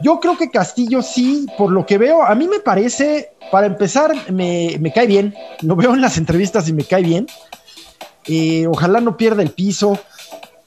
yo 0.00 0.18
creo 0.18 0.38
que 0.38 0.50
Castillo 0.50 1.02
sí, 1.02 1.44
por 1.58 1.70
lo 1.70 1.84
que 1.84 1.98
veo, 1.98 2.22
a 2.22 2.34
mí 2.34 2.48
me 2.48 2.60
parece, 2.60 3.32
para 3.52 3.66
empezar, 3.66 4.14
me, 4.32 4.80
cae 4.94 5.06
bien. 5.06 5.34
Lo 5.60 5.76
veo 5.76 5.92
en 5.92 6.00
las 6.00 6.16
entrevistas 6.16 6.66
y 6.70 6.72
me 6.72 6.84
cae 6.84 7.02
bien. 7.02 7.26
Eh, 8.24 8.66
ojalá 8.66 9.02
no 9.02 9.18
pierda 9.18 9.42
el 9.42 9.50
piso. 9.50 9.98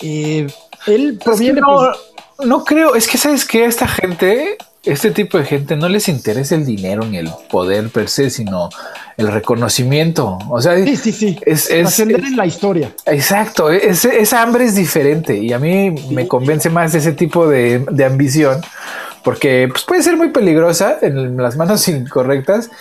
Eh, 0.02 0.46
él 0.86 1.18
proviene. 1.18 1.62
no, 1.62 1.78
pues, 1.78 2.48
no 2.48 2.64
creo, 2.64 2.94
es 2.94 3.08
que 3.08 3.18
sabes 3.18 3.44
que 3.44 3.66
esta 3.66 3.88
gente 3.88 4.56
este 4.84 5.12
tipo 5.12 5.38
de 5.38 5.46
gente 5.46 5.76
no 5.76 5.88
les 5.90 6.08
interesa 6.08 6.56
el 6.56 6.66
dinero 6.66 7.06
ni 7.06 7.18
el 7.18 7.30
poder 7.50 7.90
per 7.90 8.10
se, 8.10 8.30
sino 8.30 8.70
el 9.16 9.32
reconocimiento. 9.32 10.40
O 10.50 10.62
sea, 10.62 10.76
sí, 10.84 10.96
sí, 10.96 11.12
sí. 11.12 11.40
Es, 11.46 11.72
ascender 11.72 12.24
en 12.24 12.36
la 12.36 12.46
historia. 12.46 12.92
Exacto. 13.06 13.70
esa 13.70 14.42
hambre 14.42 14.66
es 14.66 14.76
diferente 14.76 15.38
y 15.38 15.54
a 15.54 15.60
mí 15.60 15.92
me 16.10 16.28
convence 16.28 16.70
más 16.70 16.96
ese 16.96 17.14
tipo 17.14 17.48
de, 17.48 17.86
ambición 18.06 18.62
porque 19.24 19.68
pues, 19.70 19.84
puede 19.84 20.02
ser 20.02 20.18
muy 20.18 20.30
peligrosa 20.30 20.98
en 21.02 21.38
las 21.38 21.56
manos 21.56 21.88
incorrectas, 21.88 22.72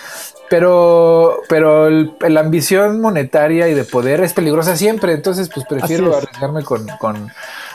pero, 0.49 1.42
pero 1.49 1.90
la 1.90 2.40
ambición 2.40 3.00
monetaria 3.00 3.69
y 3.69 3.75
de 3.75 3.85
poder 3.85 4.21
es 4.23 4.33
peligrosa 4.33 4.76
siempre. 4.76 5.12
Entonces, 5.12 5.50
pues 5.52 5.66
prefiero 5.66 6.16
arriesgarme 6.16 6.64
con, 6.64 6.87
con 6.99 7.30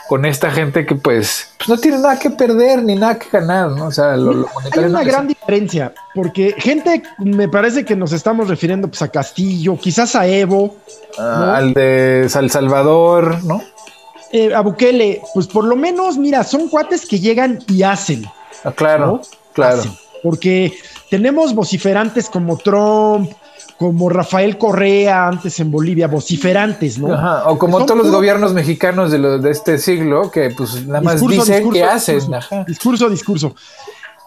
con 0.08 0.24
esta 0.24 0.50
gente 0.50 0.86
que 0.86 0.94
pues, 0.94 1.48
pues, 1.58 1.68
no 1.68 1.78
tiene 1.78 1.98
nada 1.98 2.18
que 2.18 2.30
perder 2.30 2.82
ni 2.82 2.94
nada 2.94 3.18
que 3.18 3.28
ganar, 3.30 3.70
¿no? 3.70 3.86
O 3.86 3.90
sea, 3.90 4.16
lo, 4.16 4.46
Hay 4.72 4.84
una 4.84 5.02
gran 5.02 5.26
diferencia, 5.26 5.92
porque 6.14 6.54
gente, 6.58 7.02
me 7.18 7.48
parece 7.48 7.84
que 7.84 7.96
nos 7.96 8.12
estamos 8.12 8.48
refiriendo 8.48 8.88
pues 8.88 9.02
a 9.02 9.08
Castillo, 9.08 9.76
quizás 9.78 10.14
a 10.14 10.26
Evo. 10.26 10.76
Ah, 11.18 11.56
al 11.56 11.74
de 11.74 12.26
San 12.28 12.48
Salvador, 12.48 13.42
¿no? 13.44 13.62
Eh, 14.32 14.54
a 14.54 14.60
Bukele, 14.60 15.22
pues 15.34 15.46
por 15.46 15.64
lo 15.64 15.76
menos, 15.76 16.18
mira, 16.18 16.44
son 16.44 16.68
cuates 16.68 17.06
que 17.06 17.18
llegan 17.18 17.58
y 17.68 17.82
hacen. 17.82 18.24
Ah, 18.64 18.72
claro, 18.72 19.20
claro. 19.52 19.82
porque 20.22 20.76
tenemos 21.10 21.54
vociferantes 21.54 22.28
como 22.28 22.56
Trump, 22.58 23.30
como 23.78 24.08
Rafael 24.08 24.56
Correa 24.56 25.28
antes 25.28 25.60
en 25.60 25.70
Bolivia, 25.70 26.06
vociferantes, 26.06 26.98
¿no? 26.98 27.08
o 27.46 27.58
como 27.58 27.84
todos 27.84 27.98
los 27.98 28.10
gobiernos 28.10 28.54
mexicanos 28.54 29.10
de, 29.10 29.18
de, 29.38 29.50
este 29.50 29.78
siglo, 29.78 30.30
que 30.30 30.50
pues 30.56 30.86
nada 30.86 31.00
más 31.00 31.20
dicen 31.26 31.70
que 31.70 31.84
hacen. 31.84 32.20
Discurso, 32.66 33.10
discurso. 33.10 33.54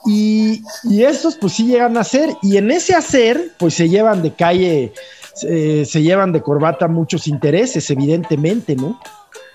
Y, 0.06 0.64
y, 0.84 1.04
estos 1.04 1.36
pues 1.36 1.54
sí 1.54 1.66
llegan 1.66 1.98
a 1.98 2.02
hacer, 2.02 2.30
y 2.42 2.58
en 2.58 2.72
ese 2.72 2.96
hacer 2.96 3.54
pues 3.58 3.74
se 3.74 3.90
llevan 3.90 4.22
de 4.22 4.34
calle, 4.34 4.94
se 5.34 6.02
llevan 6.02 6.32
de 6.32 6.42
corbata 6.42 6.88
muchos 6.88 7.28
intereses, 7.28 7.90
evidentemente, 7.90 8.76
¿no? 8.76 9.00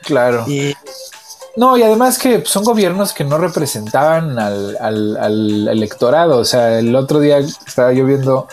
Claro. 0.02 0.44
Eh, 0.48 0.74
no, 1.56 1.76
y 1.76 1.82
además 1.82 2.18
que 2.18 2.42
son 2.44 2.64
gobiernos 2.64 3.12
que 3.12 3.24
no 3.24 3.38
representaban 3.38 4.38
al, 4.38 4.76
al, 4.80 5.16
al 5.16 5.68
electorado. 5.68 6.38
O 6.38 6.44
sea, 6.44 6.78
el 6.78 6.94
otro 6.96 7.20
día 7.20 7.38
estaba 7.38 7.92
yo 7.92 8.04
viendo 8.04 8.48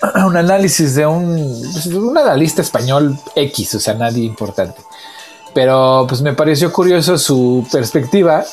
un 0.26 0.36
análisis 0.36 0.94
de 0.94 1.06
un, 1.06 1.60
pues, 1.72 1.86
un 1.86 2.16
analista 2.16 2.62
español 2.62 3.18
X, 3.34 3.74
o 3.74 3.80
sea, 3.80 3.94
nadie 3.94 4.24
importante. 4.24 4.80
Pero 5.52 6.06
pues 6.08 6.22
me 6.22 6.32
pareció 6.32 6.72
curioso 6.72 7.18
su 7.18 7.66
perspectiva 7.72 8.44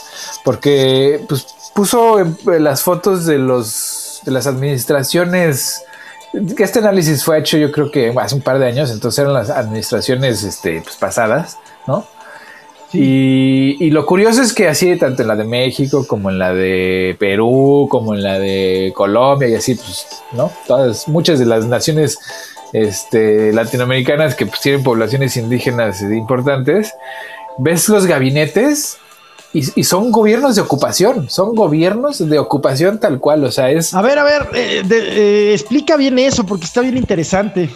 porque 0.44 1.24
pues 1.30 1.46
puso 1.76 2.18
las 2.46 2.82
fotos 2.82 3.26
de 3.26 3.38
los 3.38 4.22
de 4.26 4.32
las 4.32 4.48
administraciones 4.48 5.84
este 6.34 6.80
análisis 6.80 7.24
fue 7.24 7.40
hecho 7.40 7.58
yo 7.58 7.72
creo 7.72 7.92
que 7.92 8.14
hace 8.20 8.36
un 8.36 8.42
par 8.42 8.60
de 8.60 8.68
años, 8.68 8.92
entonces 8.92 9.20
eran 9.20 9.34
las 9.34 9.50
administraciones 9.50 10.44
este, 10.44 10.82
pues, 10.82 10.96
pasadas, 10.96 11.58
¿no? 11.86 12.06
Y, 12.94 13.90
lo 13.92 14.06
curioso 14.06 14.42
es 14.42 14.54
que 14.54 14.68
así, 14.68 14.96
tanto 14.98 15.22
en 15.22 15.28
la 15.28 15.36
de 15.36 15.44
México 15.44 16.06
como 16.08 16.30
en 16.30 16.40
la 16.40 16.54
de 16.54 17.16
Perú, 17.20 17.88
como 17.90 18.14
en 18.14 18.24
la 18.24 18.40
de 18.40 18.94
Colombia 18.96 19.50
y 19.50 19.56
así, 19.56 19.76
pues, 19.76 20.08
¿no? 20.32 20.52
Todas, 20.68 21.08
muchas 21.08 21.40
de 21.40 21.46
las 21.46 21.66
naciones 21.66 22.18
este, 22.72 23.52
latinoamericanas 23.52 24.36
que 24.36 24.46
pues, 24.46 24.62
tienen 24.62 24.84
poblaciones 24.84 25.36
indígenas 25.36 26.02
importantes, 26.02 26.94
ves 27.58 27.90
los 27.90 28.06
gabinetes 28.06 28.98
y, 29.54 29.84
son 29.84 30.12
gobiernos 30.12 30.56
de 30.56 30.62
ocupación, 30.62 31.30
son 31.30 31.56
gobiernos 31.56 32.28
de 32.30 32.40
ocupación 32.40 33.00
tal 33.00 33.20
cual, 33.20 33.44
o 33.44 33.52
sea, 33.52 33.72
es... 33.72 33.94
A 33.94 34.02
ver, 34.02 34.20
a 34.20 34.24
ver, 34.24 34.48
eh, 34.54 34.84
eh, 34.90 35.52
explica 35.54 35.98
bien 35.98 36.20
eso 36.20 36.46
porque 36.46 36.66
está 36.66 36.82
bien 36.82 36.98
interesante 36.98 37.70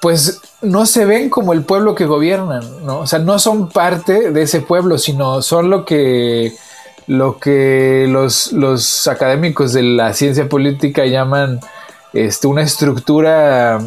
pues 0.00 0.40
no 0.62 0.86
se 0.86 1.04
ven 1.04 1.28
como 1.28 1.52
el 1.52 1.62
pueblo 1.62 1.94
que 1.94 2.06
gobiernan, 2.06 2.62
¿no? 2.84 3.00
O 3.00 3.06
sea, 3.06 3.18
no 3.18 3.38
son 3.38 3.68
parte 3.68 4.32
de 4.32 4.42
ese 4.42 4.62
pueblo, 4.62 4.98
sino 4.98 5.42
son 5.42 5.68
lo 5.68 5.84
que, 5.84 6.54
lo 7.06 7.38
que 7.38 8.06
los, 8.08 8.52
los 8.52 9.06
académicos 9.06 9.74
de 9.74 9.82
la 9.82 10.14
ciencia 10.14 10.48
política 10.48 11.04
llaman 11.04 11.60
este, 12.14 12.46
una 12.46 12.62
estructura 12.62 13.78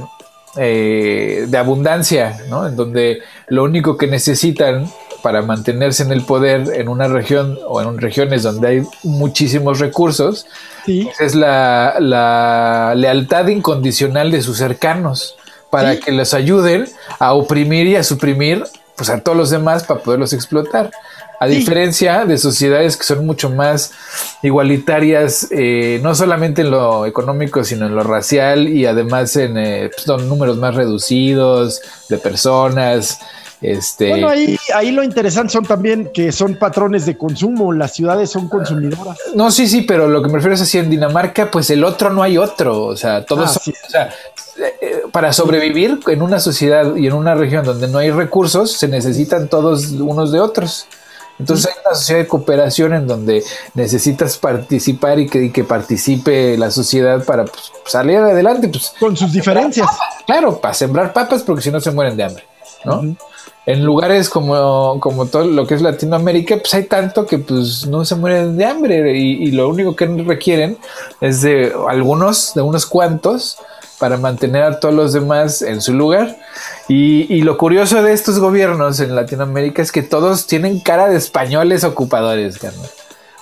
eh, 0.56 1.46
de 1.48 1.58
abundancia, 1.58 2.38
¿no? 2.48 2.68
En 2.68 2.76
donde 2.76 3.22
lo 3.48 3.64
único 3.64 3.98
que 3.98 4.06
necesitan 4.06 4.88
para 5.24 5.42
mantenerse 5.42 6.04
en 6.04 6.12
el 6.12 6.22
poder 6.24 6.74
en 6.76 6.90
una 6.90 7.08
región 7.08 7.58
o 7.68 7.82
en 7.82 7.98
regiones 7.98 8.44
donde 8.44 8.68
hay 8.68 8.84
muchísimos 9.04 9.80
recursos, 9.80 10.46
pues 10.86 11.20
es 11.20 11.34
la, 11.34 11.96
la 12.00 12.94
lealtad 12.96 13.48
incondicional 13.48 14.32
de 14.32 14.42
sus 14.42 14.58
cercanos 14.58 15.38
para 15.74 16.00
que 16.00 16.12
les 16.12 16.36
ayuden 16.36 16.88
a 17.18 17.34
oprimir 17.34 17.88
y 17.88 17.96
a 17.96 18.04
suprimir 18.04 18.64
pues, 18.96 19.10
a 19.10 19.22
todos 19.22 19.36
los 19.36 19.50
demás 19.50 19.84
para 19.84 20.02
poderlos 20.02 20.32
explotar. 20.32 20.92
A 21.40 21.48
diferencia 21.48 22.26
de 22.26 22.38
sociedades 22.38 22.96
que 22.96 23.04
son 23.04 23.26
mucho 23.26 23.50
más 23.50 23.92
igualitarias, 24.44 25.48
eh, 25.50 26.00
no 26.04 26.14
solamente 26.14 26.62
en 26.62 26.70
lo 26.70 27.08
económico, 27.08 27.64
sino 27.64 27.88
en 27.88 27.96
lo 27.96 28.04
racial 28.04 28.68
y 28.68 28.86
además 28.86 29.36
en 29.36 29.58
eh, 29.58 29.90
pues, 29.90 30.22
números 30.22 30.58
más 30.58 30.76
reducidos 30.76 31.82
de 32.08 32.20
personas. 32.20 33.20
Este, 33.64 34.10
bueno, 34.10 34.28
ahí, 34.28 34.58
ahí 34.76 34.92
lo 34.92 35.04
interesante 35.04 35.54
son 35.54 35.64
también 35.64 36.12
que 36.14 36.34
son 36.34 36.56
patrones 36.56 37.06
de 37.06 37.18
consumo, 37.18 37.72
las 37.72 37.94
ciudades 37.94 38.30
son 38.30 38.50
consumidoras. 38.50 39.18
No, 39.36 39.52
sí, 39.52 39.68
sí, 39.68 39.84
pero 39.84 40.10
lo 40.10 40.22
que 40.22 40.28
me 40.28 40.36
refiero 40.36 40.56
es 40.56 40.62
así 40.62 40.80
en 40.80 40.90
Dinamarca, 40.90 41.50
pues 41.50 41.70
el 41.70 41.86
otro 41.86 42.10
no 42.10 42.22
hay 42.22 42.38
otro, 42.38 42.84
o 42.84 42.98
sea, 42.98 43.26
todos 43.26 43.56
Ah, 43.56 43.72
o 43.88 43.90
sea, 43.90 44.06
eh, 44.08 44.10
para 45.12 45.34
sobrevivir 45.34 46.00
en 46.08 46.22
una 46.22 46.40
sociedad 46.40 46.96
y 46.96 47.08
en 47.08 47.14
una 47.14 47.36
región 47.36 47.66
donde 47.66 47.88
no 47.88 48.00
hay 48.00 48.12
recursos, 48.12 48.72
se 48.74 48.88
necesitan 48.88 49.48
todos 49.48 49.92
unos 49.92 50.32
de 50.32 50.40
otros. 50.40 50.88
Entonces 51.40 51.68
hay 51.68 51.74
una 51.86 51.96
sociedad 51.96 52.20
de 52.22 52.28
cooperación 52.28 52.94
en 52.94 53.08
donde 53.08 53.44
necesitas 53.74 54.38
participar 54.38 55.20
y 55.20 55.28
que, 55.28 55.46
y 55.46 55.50
que 55.50 55.64
participe 55.64 56.58
la 56.58 56.70
sociedad 56.70 57.24
para 57.26 57.46
pues, 57.46 57.72
salir 57.86 58.18
adelante, 58.18 58.70
pues 58.70 58.94
Con 59.00 59.18
sus 59.18 59.32
diferencias. 59.32 59.88
claro, 60.26 60.60
para 60.60 60.74
sembrar 60.74 61.12
papas 61.12 61.42
porque 61.42 61.64
si 61.64 61.72
no 61.72 61.82
se 61.82 61.92
mueren 61.92 62.16
de 62.16 62.24
hambre, 62.24 62.44
¿no? 62.86 62.98
Ujú. 63.00 63.16
En 63.66 63.84
lugares 63.84 64.30
como, 64.30 65.00
como 65.00 65.26
todo 65.26 65.46
lo 65.46 65.66
que 65.66 65.76
es 65.76 65.82
Latinoamérica, 65.82 66.58
pues 66.58 66.74
hay 66.74 66.84
tanto 66.84 67.26
que 67.26 67.40
pues 67.40 67.88
no 67.88 68.04
se 68.04 68.16
mueren 68.16 68.58
de 68.58 68.66
hambre 68.66 69.18
y, 69.18 69.46
y 69.46 69.52
lo 69.52 69.70
único 69.70 69.96
que 69.96 70.06
requieren 70.06 70.78
es 71.22 71.42
de 71.42 71.74
algunos, 71.88 72.54
de 72.54 72.62
unos 72.62 72.86
cuantos, 72.86 73.58
para 74.04 74.18
mantener 74.18 74.64
a 74.64 74.82
todos 74.82 74.94
los 74.94 75.14
demás 75.14 75.62
en 75.62 75.80
su 75.80 75.94
lugar. 75.94 76.36
Y, 76.90 77.42
lo 77.44 77.58
curioso 77.58 78.04
de 78.04 78.12
estos 78.12 78.38
gobiernos 78.38 79.00
en 79.00 79.16
Latinoamérica 79.16 79.82
es 79.82 79.94
que 79.94 80.02
todos 80.02 80.46
tienen 80.46 80.82
cara 80.82 81.08
de 81.08 81.16
españoles 81.16 81.86
ocupadores. 81.86 82.60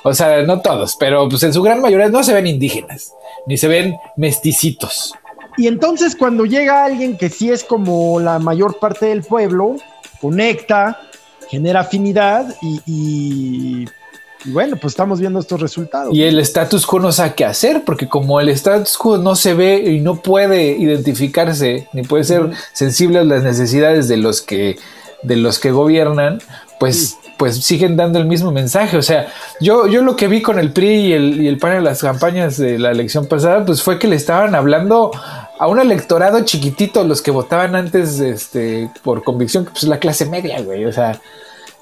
O 0.03 0.13
sea, 0.13 0.43
no 0.43 0.61
todos, 0.61 0.97
pero 0.99 1.27
pues 1.27 1.41
en 1.41 1.51
su 1.51 1.63
gran 1.63 1.81
mayoría 1.81 2.09
no 2.09 2.23
se 2.23 2.35
ven 2.35 2.45
indígenas, 2.45 3.11
ni 3.47 3.57
se 3.57 3.67
ven 3.67 3.95
mesticitos. 4.17 5.15
Y 5.57 5.65
entonces 5.65 6.15
cuando 6.15 6.45
llega 6.45 6.85
alguien 6.85 7.17
que 7.17 7.29
sí 7.29 7.49
es 7.49 7.63
como 7.63 8.19
la 8.19 8.37
mayor 8.37 8.77
parte 8.77 9.07
del 9.07 9.23
pueblo, 9.23 9.77
conecta, 10.21 11.01
genera 11.49 11.79
afinidad 11.79 12.55
y 12.61 13.87
bueno, 14.45 14.77
pues 14.77 14.93
estamos 14.93 15.19
viendo 15.19 15.39
estos 15.39 15.59
resultados. 15.61 16.13
Y 16.13 16.23
el 16.23 16.39
status 16.39 16.85
quo 16.85 16.99
no 16.99 17.11
sabe 17.11 17.33
qué 17.35 17.45
hacer, 17.45 17.83
porque 17.85 18.07
como 18.07 18.39
el 18.39 18.49
status 18.49 18.97
quo 18.97 19.17
no 19.17 19.35
se 19.35 19.53
ve 19.53 19.77
y 19.77 19.99
no 19.99 20.21
puede 20.21 20.77
identificarse, 20.77 21.87
ni 21.93 22.03
puede 22.03 22.23
ser 22.23 22.49
sensible 22.73 23.19
a 23.19 23.23
las 23.23 23.43
necesidades 23.43 24.07
de 24.07 24.17
los 24.17 24.41
que, 24.41 24.77
de 25.23 25.35
los 25.35 25.59
que 25.59 25.71
gobiernan, 25.71 26.39
pues, 26.79 27.17
pues 27.37 27.63
siguen 27.63 27.95
dando 27.95 28.17
el 28.17 28.25
mismo 28.25 28.51
mensaje. 28.51 28.97
O 28.97 29.01
sea, 29.01 29.27
yo, 29.59 29.87
yo 29.87 30.01
lo 30.01 30.15
que 30.15 30.27
vi 30.27 30.41
con 30.41 30.57
el 30.57 30.71
PRI 30.71 30.87
y 30.87 31.13
el, 31.13 31.41
y 31.41 31.47
el 31.47 31.57
PAN 31.57 31.73
en 31.73 31.83
las 31.83 32.01
campañas 32.01 32.57
de 32.57 32.79
la 32.79 32.91
elección 32.91 33.27
pasada, 33.27 33.65
pues 33.65 33.83
fue 33.83 33.99
que 33.99 34.07
le 34.07 34.15
estaban 34.15 34.55
hablando 34.55 35.11
a 35.59 35.67
un 35.67 35.79
electorado 35.79 36.43
chiquitito, 36.43 37.03
los 37.03 37.21
que 37.21 37.29
votaban 37.29 37.75
antes 37.75 38.19
este, 38.19 38.89
por 39.03 39.23
convicción, 39.23 39.65
que 39.65 39.71
pues 39.71 39.83
la 39.83 39.99
clase 39.99 40.25
media, 40.25 40.59
güey. 40.61 40.85
O 40.85 40.91
sea, 40.91 41.21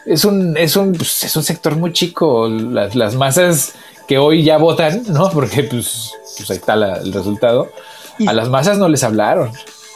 es 0.09 0.25
un, 0.25 0.57
es 0.57 0.75
un, 0.75 0.93
pues, 0.93 1.23
es 1.23 1.35
un 1.35 1.43
sector 1.43 1.75
muy 1.75 1.93
chico. 1.93 2.47
Las, 2.49 2.95
las 2.95 3.15
masas 3.15 3.73
que 4.07 4.17
hoy 4.17 4.43
ya 4.43 4.57
votan, 4.57 5.03
¿no? 5.07 5.29
Porque 5.33 5.63
pues, 5.63 6.11
pues 6.37 6.49
ahí 6.51 6.57
está 6.57 6.75
la- 6.75 6.97
el 6.97 7.13
resultado. 7.13 7.69
Y- 8.17 8.27
A 8.27 8.33
las 8.33 8.49
masas 8.49 8.77
no 8.77 8.87
les 8.89 9.03
hablaron. 9.03 9.51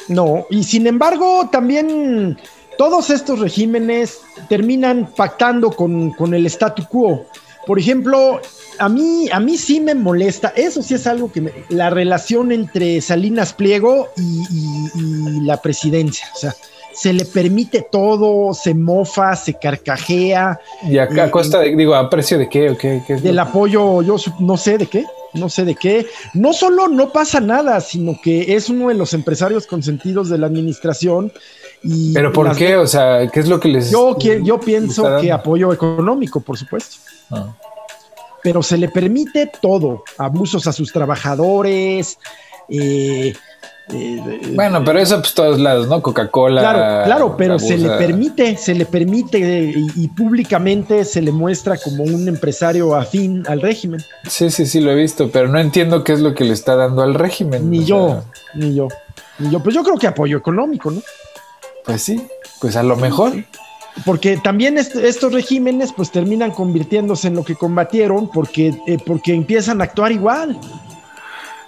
No, 0.08 0.46
y 0.50 0.64
sin 0.64 0.86
embargo, 0.88 1.50
también 1.52 2.38
todos 2.78 3.10
estos 3.10 3.40
regímenes 3.40 4.20
terminan 4.50 5.10
pactando 5.16 5.72
con, 5.72 6.12
con 6.12 6.34
el 6.34 6.46
statu 6.48 6.86
quo. 6.90 7.26
Por 7.66 7.80
ejemplo, 7.80 8.42
a 8.80 8.90
mí, 8.90 9.30
a 9.32 9.40
mí 9.40 9.58
sí 9.58 9.80
me 9.80 9.96
molesta, 9.96 10.50
eso 10.58 10.82
sí 10.84 10.96
es 10.96 11.08
algo 11.08 11.32
que 11.32 11.40
me, 11.42 11.52
la 11.70 11.90
relación 11.90 12.52
entre 12.52 13.00
Salinas 13.00 13.54
Pliego 13.54 14.10
y, 14.18 14.44
y- 14.52 14.90
y 14.96 15.40
la 15.46 15.62
presidencia. 15.62 16.28
O 16.36 16.38
sea, 16.38 16.54
se 16.94 17.12
le 17.14 17.26
permite 17.26 17.86
todo, 17.92 18.54
se 18.54 18.74
mofa, 18.74 19.36
se 19.36 19.54
carcajea, 19.56 20.60
Y 20.88 20.98
acá 20.98 21.24
a 21.24 21.28
Y- 21.28 21.32
costa 21.32 21.60
de, 21.60 21.76
digo, 21.76 21.96
a 21.96 22.10
precio 22.10 22.38
de 22.38 22.48
qué 22.50 22.70
o 22.70 22.78
qué, 22.78 23.02
del 23.08 23.36
lo- 23.36 23.42
apoyo, 23.42 24.02
yo 24.02 24.16
no 24.40 24.58
sé 24.58 24.78
de 24.78 24.86
qué, 24.88 25.06
no 25.34 25.50
sé 25.50 25.66
de 25.66 25.76
qué. 25.76 26.06
No 26.34 26.54
solo 26.54 26.88
no 26.88 27.12
pasa 27.12 27.40
nada, 27.40 27.82
sino 27.82 28.20
que 28.22 28.56
es 28.56 28.70
uno 28.70 28.90
de 28.90 28.94
los 28.96 29.14
empresarios 29.14 29.66
consentidos 29.68 30.30
de 30.30 30.38
la 30.38 30.48
administración. 30.48 31.32
Y 31.84 32.14
Pero 32.14 32.32
¿por 32.32 32.56
qué? 32.56 32.78
O 32.78 32.88
sea, 32.88 33.28
¿qué 33.28 33.40
es 33.42 33.48
lo 33.50 33.60
que 33.60 33.68
les 33.68 33.92
Yo, 33.92 34.18
yo 34.20 34.60
pienso 34.60 35.18
que 35.20 35.32
apoyo 35.32 35.74
económico, 35.74 36.40
por 36.40 36.58
supuesto. 36.58 36.98
Ah. 37.32 37.54
Pero 38.42 38.62
se 38.62 38.78
le 38.78 38.90
permite 38.90 39.52
todo, 39.62 40.04
abusos 40.18 40.68
a 40.68 40.72
sus 40.74 40.92
trabajadores. 40.94 42.18
eh, 42.70 43.30
eh, 43.30 43.34
Bueno, 44.56 44.82
pero 44.86 45.00
eso 45.00 45.20
pues 45.20 45.34
todos 45.34 45.60
lados, 45.60 45.88
¿no? 45.88 46.02
Coca-Cola. 46.02 46.62
Claro, 46.62 47.06
claro, 47.06 47.36
pero 47.38 47.60
se 47.60 47.78
le 47.78 47.90
permite, 47.90 48.58
se 48.58 48.74
le 48.74 48.86
permite 48.86 49.38
eh, 49.70 49.74
y, 49.96 50.04
y 50.06 50.08
públicamente 50.08 51.04
se 51.06 51.22
le 51.22 51.32
muestra 51.32 51.78
como 51.78 52.04
un 52.04 52.28
empresario 52.28 52.96
afín 52.96 53.44
al 53.48 53.62
régimen. 53.62 54.00
Sí, 54.28 54.50
sí, 54.50 54.66
sí, 54.66 54.80
lo 54.80 54.92
he 54.92 54.96
visto, 54.96 55.30
pero 55.32 55.48
no 55.50 55.60
entiendo 55.60 56.04
qué 56.04 56.14
es 56.14 56.22
lo 56.22 56.34
que 56.34 56.46
le 56.46 56.54
está 56.54 56.76
dando 56.76 57.02
al 57.02 57.14
régimen. 57.14 57.70
Ni 57.70 57.84
yo, 57.86 58.08
sea, 58.08 58.24
ni 58.56 58.74
yo, 58.74 58.88
ni 59.40 59.52
yo. 59.52 59.62
Pues 59.62 59.76
yo 59.76 59.84
creo 59.84 59.98
que 59.98 60.08
apoyo 60.08 60.38
económico, 60.38 60.90
¿no? 60.92 61.02
pues 61.86 62.02
sí, 62.02 62.26
pues 62.62 62.78
a 62.78 62.84
lo 62.84 62.96
mejor. 62.96 63.34
Porque 64.06 64.38
también 64.38 64.78
est- 64.78 64.96
estos 64.96 65.34
regímenes 65.34 65.92
pues 65.94 66.10
terminan 66.12 66.52
convirtiéndose 66.52 67.28
en 67.28 67.36
lo 67.36 67.44
que 67.44 67.56
combatieron 67.56 68.30
porque, 68.32 68.70
eh, 68.88 68.98
porque 69.06 69.34
empiezan 69.34 69.82
a 69.82 69.84
actuar 69.84 70.12
igual. 70.14 70.58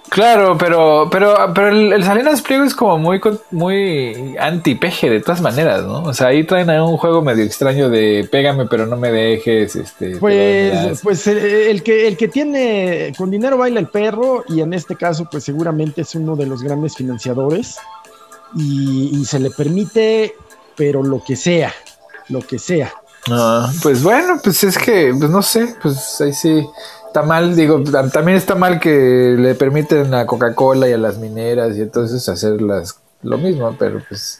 Claro, 0.08 0.56
pero, 0.56 1.08
pero, 1.10 1.34
pero 1.54 1.68
el, 1.68 1.92
el 1.92 2.04
Salinas 2.04 2.40
Pliego 2.40 2.64
es 2.64 2.74
como 2.74 2.96
muy, 2.96 3.20
con- 3.20 3.40
muy 3.50 4.36
anti-peje 4.38 5.10
de 5.10 5.20
todas 5.20 5.40
maneras, 5.40 5.84
¿no? 5.84 6.02
O 6.04 6.14
sea, 6.14 6.28
ahí 6.28 6.44
traen 6.44 6.70
ahí 6.70 6.78
un 6.78 6.96
juego 6.96 7.22
medio 7.22 7.44
extraño 7.44 7.90
de 7.90 8.26
pégame 8.30 8.66
pero 8.66 8.86
no 8.86 8.96
me 8.96 9.10
dejes, 9.10 9.76
este. 9.76 10.16
Pues, 10.16 11.00
pues 11.02 11.26
eh, 11.26 11.70
el 11.70 11.82
que, 11.82 12.06
el 12.06 12.16
que 12.16 12.28
tiene 12.28 13.12
con 13.18 13.30
dinero 13.30 13.58
baila 13.58 13.80
el 13.80 13.88
perro 13.88 14.44
y 14.48 14.60
en 14.60 14.72
este 14.72 14.96
caso 14.96 15.28
pues 15.30 15.44
seguramente 15.44 16.02
es 16.02 16.14
uno 16.14 16.36
de 16.36 16.46
los 16.46 16.62
grandes 16.62 16.94
financiadores 16.96 17.76
y, 18.54 19.10
y 19.20 19.24
se 19.24 19.38
le 19.40 19.50
permite 19.50 20.34
pero 20.76 21.02
lo 21.02 21.22
que 21.24 21.36
sea, 21.36 21.72
lo 22.28 22.40
que 22.40 22.58
sea. 22.58 22.92
No, 23.28 23.68
pues 23.82 24.04
bueno, 24.04 24.38
pues 24.40 24.62
es 24.62 24.78
que, 24.78 25.12
pues 25.18 25.28
no 25.30 25.42
sé, 25.42 25.74
pues 25.82 26.20
ahí 26.20 26.32
sí 26.32 26.64
está 27.16 27.26
mal, 27.26 27.56
digo, 27.56 27.80
tam- 27.80 28.12
también 28.12 28.36
está 28.36 28.54
mal 28.54 28.78
que 28.78 29.36
le 29.38 29.54
permiten 29.54 30.12
a 30.12 30.26
Coca-Cola 30.26 30.86
y 30.86 30.92
a 30.92 30.98
las 30.98 31.16
mineras 31.16 31.74
y 31.76 31.80
entonces 31.80 32.28
hacer 32.28 32.60
las, 32.60 33.00
lo 33.22 33.38
mismo, 33.38 33.74
pero 33.78 34.02
pues, 34.06 34.38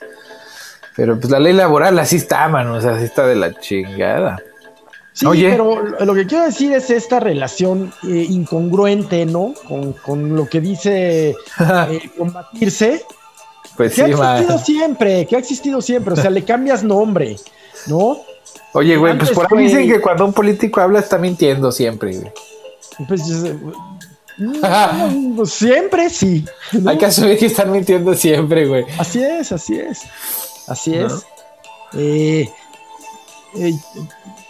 pero 0.95 1.19
pues 1.19 1.31
la 1.31 1.39
ley 1.39 1.55
laboral 1.55 1.99
así 1.99 2.17
está, 2.17 2.47
mano, 2.49 2.75
o 2.75 2.81
sea, 2.83 2.97
así 2.97 3.05
está 3.05 3.27
de 3.27 3.35
la 3.37 3.59
chingada. 3.59 4.37
Sí, 5.15 5.25
Oye. 5.25 5.49
pero 5.53 5.83
lo 6.05 6.15
que 6.15 6.27
quiero 6.27 6.45
decir 6.45 6.75
es 6.75 6.91
esta 6.91 7.19
relación 7.19 7.91
eh, 8.07 8.27
incongruente, 8.29 9.25
¿no? 9.25 9.55
Con, 9.67 9.95
con 9.95 10.37
lo 10.37 10.47
que 10.47 10.61
dice 10.61 11.31
eh, 11.89 12.11
combatirse, 12.19 13.03
pues 13.79 13.95
que 13.95 14.05
sí, 14.05 14.13
ha 14.13 14.17
man. 14.19 14.37
existido 14.43 14.59
siempre, 14.59 15.27
que 15.27 15.37
ha 15.37 15.39
existido 15.39 15.81
siempre, 15.81 16.13
o 16.13 16.17
sea, 16.17 16.29
le 16.29 16.45
cambias 16.45 16.85
nombre, 16.85 17.37
¿no? 17.87 18.19
Oye, 18.75 18.99
güey, 18.99 19.17
pues 19.17 19.31
por 19.31 19.45
ahí 19.45 19.49
fue- 19.49 19.63
dicen 19.63 19.89
que 19.89 19.99
cuando 20.03 20.27
un 20.27 20.35
político 20.35 20.83
habla 20.83 20.99
está 20.99 21.17
mintiendo 21.17 21.73
siempre, 21.73 22.15
güey. 22.19 22.31
Pues, 23.09 23.23
pues, 25.37 25.51
siempre 25.51 26.11
sí. 26.11 26.45
¿no? 26.73 26.91
Hay 26.91 26.99
que 26.99 27.07
asumir 27.07 27.39
que 27.39 27.47
están 27.47 27.73
mintiendo 27.73 28.15
siempre, 28.15 28.67
güey. 28.67 28.85
Así 28.99 29.23
es, 29.23 29.51
así 29.51 29.79
es. 29.79 30.03
Así 30.67 30.91
¿No? 30.91 31.07
es. 31.07 31.27
Eh, 31.95 32.51
eh, 33.55 33.73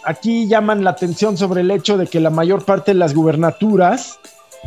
aquí 0.03 0.47
llaman 0.47 0.83
la 0.83 0.89
atención 0.91 1.37
sobre 1.37 1.61
el 1.61 1.71
hecho 1.71 1.97
de 1.97 2.07
que 2.07 2.19
la 2.19 2.29
mayor 2.29 2.65
parte 2.65 2.91
de 2.91 2.95
las 2.95 3.13
gubernaturas 3.13 4.19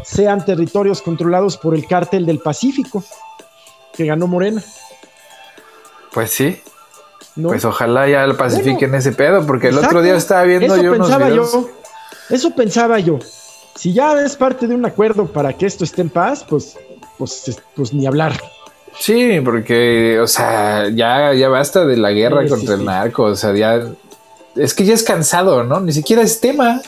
sean 0.05 0.45
territorios 0.45 1.03
controlados 1.03 1.57
por 1.59 1.75
el 1.75 1.87
cártel 1.87 2.25
del 2.25 2.39
Pacífico, 2.39 3.05
que 3.93 4.07
ganó 4.07 4.27
Morena. 4.27 4.63
Pues 6.13 6.31
sí, 6.31 6.61
¿no? 7.37 7.49
pues 7.49 7.65
ojalá 7.65 8.09
ya 8.09 8.27
lo 8.27 8.37
pacifiquen 8.37 8.95
ese 8.95 9.13
pedo, 9.13 9.47
porque 9.47 9.69
el 9.69 9.79
otro 9.79 10.01
día 10.03 10.17
estaba 10.17 10.45
viendo 10.45 10.75
eso 10.75 10.83
yo 10.83 10.93
unos 10.93 11.09
pensaba 11.09 11.29
videos. 11.29 11.53
yo. 11.53 11.71
Eso 12.31 12.55
pensaba 12.55 12.99
yo. 12.99 13.19
Si 13.81 13.95
ya 13.95 14.13
es 14.21 14.37
parte 14.37 14.67
de 14.67 14.75
un 14.75 14.85
acuerdo 14.85 15.25
para 15.27 15.55
que 15.55 15.65
esto 15.65 15.85
esté 15.85 16.03
en 16.03 16.11
paz, 16.11 16.45
pues, 16.47 16.77
pues, 17.17 17.49
es- 17.49 17.63
pues 17.75 17.95
ni 17.95 18.07
hablar. 18.07 18.39
Sí, 18.99 19.41
porque, 19.43 20.21
o 20.21 20.27
sea, 20.27 20.91
ya, 20.91 21.33
ya 21.33 21.49
basta 21.49 21.87
de 21.87 21.97
la 21.97 22.11
guerra 22.11 22.43
Sí, 22.43 22.49
sí, 22.49 22.55
contra 22.55 22.75
el 22.75 22.81
sí. 22.81 22.87
narco, 22.87 23.23
o 23.25 23.37
sea, 23.37 23.55
ya 23.55 23.81
es 24.57 24.75
que 24.75 24.85
ya 24.85 24.93
es 24.93 25.03
cansado, 25.03 25.65
¿no? 25.65 25.81
Ni 25.81 25.93
siquiera 25.93 26.21
es 26.21 26.41
tema. 26.41 26.83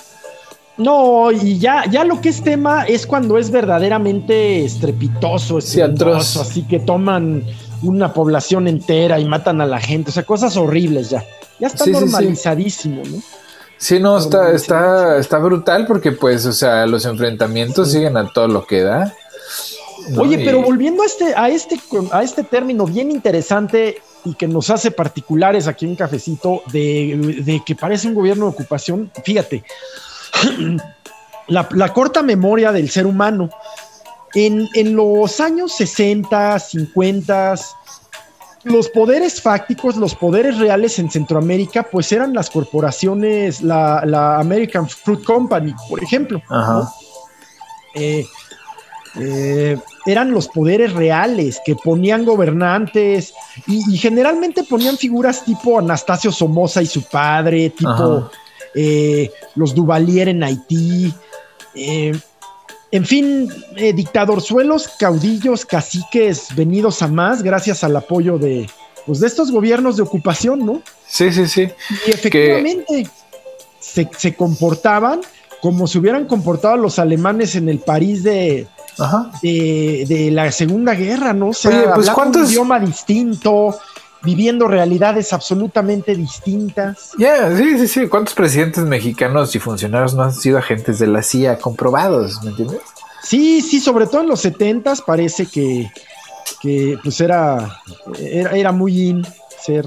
No, 0.77 1.31
y 1.33 1.59
ya, 1.59 1.85
ya 1.91 2.05
lo 2.05 2.21
que 2.21 2.29
es 2.29 2.43
tema 2.43 2.85
es 2.85 3.07
cuando 3.07 3.39
es 3.39 3.51
verdaderamente 3.51 4.63
estrepitoso, 4.65 5.61
atroz. 5.83 6.37
así 6.37 6.63
que 6.65 6.79
toman 6.81 7.43
una 7.83 8.13
población 8.13 8.69
entera 8.69 9.19
y 9.19 9.25
matan 9.25 9.61
a 9.63 9.67
la 9.67 9.81
gente, 9.81 10.11
o 10.11 10.13
sea, 10.13 10.25
cosas 10.25 10.57
horribles 10.59 11.09
ya. 11.11 11.25
Ya 11.59 11.69
está 11.69 11.87
normalizadísimo, 11.87 13.03
¿no? 13.05 13.19
Sí, 13.83 13.99
no, 13.99 14.17
está, 14.17 14.53
está, 14.53 15.19
está 15.19 15.39
brutal 15.39 15.87
porque, 15.89 16.13
pues, 16.13 16.47
o 16.47 16.53
sea, 16.53 16.87
los 16.87 17.05
enfrentamientos 17.05 17.91
siguen 17.91 18.17
a 18.17 18.33
todo 18.33 18.47
lo 18.47 18.65
que 18.65 18.83
da. 18.83 19.13
¿no? 20.11 20.23
Oye, 20.23 20.39
pero 20.45 20.63
volviendo 20.63 21.03
a 21.03 21.07
este, 21.07 21.35
a 21.35 21.49
este, 21.49 21.81
a 22.13 22.23
este 22.23 22.45
término 22.45 22.87
bien 22.87 23.11
interesante, 23.11 24.01
y 24.25 24.35
que 24.35 24.47
nos 24.47 24.71
hace 24.71 24.93
particulares 24.93 25.67
aquí 25.67 25.85
en 25.85 25.97
Cafecito 25.97 26.63
de, 26.73 27.61
que 27.67 27.75
parece 27.75 28.07
un 28.07 28.15
gobierno 28.15 28.45
de 28.45 28.53
ocupación. 28.53 29.11
Fíjate, 29.25 29.65
la, 31.49 31.93
corta 31.93 32.23
memoria 32.23 32.71
del 32.71 32.89
ser 32.89 33.05
humano. 33.05 33.51
En, 34.33 34.69
en, 34.75 34.95
los 34.95 35.41
años 35.41 35.73
60, 35.75 36.57
50, 36.61 37.55
los 38.65 38.89
poderes 38.89 39.41
fácticos, 39.41 39.97
los 39.97 40.15
poderes 40.15 40.59
reales 40.59 40.99
en 40.99 41.11
Centroamérica, 41.11 41.83
pues 41.83 42.13
eran 42.13 42.33
las 42.33 42.51
corporaciones, 42.51 43.61
la, 43.63 44.39
American 44.39 44.89
Fruit 44.89 45.25
Company, 45.25 45.75
por 45.89 46.03
ejemplo. 46.03 46.41
Eh, 47.95 48.25
eh, 49.21 49.79
eran 50.07 50.31
los 50.31 50.49
poderes 50.49 50.93
reales 50.95 51.61
que 51.65 51.77
ponían 51.77 52.25
gobernantes 52.25 53.35
y, 53.67 53.97
generalmente 53.99 54.65
ponían 54.65 54.97
figuras 54.97 55.45
tipo 55.45 55.79
Anastasio 55.79 56.33
Somoza 56.33 56.83
y 56.83 56.87
su 56.87 57.03
padre, 57.03 57.71
tipo 57.71 58.31
eh, 58.75 59.31
los 59.55 59.75
Duvalier 59.75 60.29
en 60.29 60.43
Haití. 60.43 61.13
En 62.93 63.07
fin, 63.07 63.49
eh, 63.77 63.95
dictadorzuelos, 63.95 64.87
caudillos, 64.99 65.65
caciques 65.65 66.55
venidos 66.55 67.01
a 67.01 67.09
más 67.09 67.43
gracias 67.43 67.83
al 67.85 67.97
apoyo 67.97 68.37
de, 68.37 68.69
pues, 69.07 69.21
de 69.21 69.27
estos 69.27 69.51
gobiernos 69.51 69.97
de 69.97 70.03
ocupación, 70.03 70.65
¿no? 70.65 70.83
Sí, 71.09 71.33
sí, 71.33 71.47
sí. 71.49 71.69
Y 72.07 72.11
efectivamente 72.11 73.09
se, 73.81 74.35
comportaban 74.35 75.23
como 75.63 75.87
se 75.87 75.99
hubieran 75.99 76.27
comportado 76.27 76.77
los 76.77 76.99
alemanes 76.99 77.57
en 77.57 77.71
el 77.71 77.79
París 77.79 78.25
de, 78.25 78.67
de, 79.43 80.31
la 80.31 80.53
Segunda 80.53 80.95
Guerra, 80.95 81.33
¿no? 81.33 81.49
O 81.49 81.55
sea, 81.55 81.95
pues, 81.95 82.09
un 82.09 82.45
idioma 82.45 82.79
distinto, 82.79 83.79
viviendo 84.23 84.69
realidades 84.69 85.33
absolutamente 85.33 86.15
distintas. 86.15 87.11
Ya, 87.19 87.55
sí, 87.57 87.79
sí, 87.79 87.89
sí. 87.89 88.09
¿Cuántos 88.09 88.35
presidentes 88.35 88.85
mexicanos 88.85 89.55
y 89.55 89.59
funcionarios 89.59 90.15
no 90.15 90.23
han 90.23 90.33
sido 90.33 90.59
agentes 90.59 90.99
de 90.99 91.07
la 91.07 91.23
CIA 91.23 91.59
comprobados? 91.59 92.43
¿Me 92.43 92.51
entiendes? 92.51 92.81
Sí, 93.23 93.61
sí, 93.63 93.81
sobre 93.81 94.07
todo 94.07 94.23
en 94.23 94.29
los 94.29 94.41
setentas 94.41 95.01
parece 95.01 95.47
que, 95.47 95.91
que 96.61 96.99
pues 97.03 97.21
era, 97.21 97.81
era, 98.19 98.73
muy 98.73 99.09
in 99.09 99.27
ser. 99.65 99.87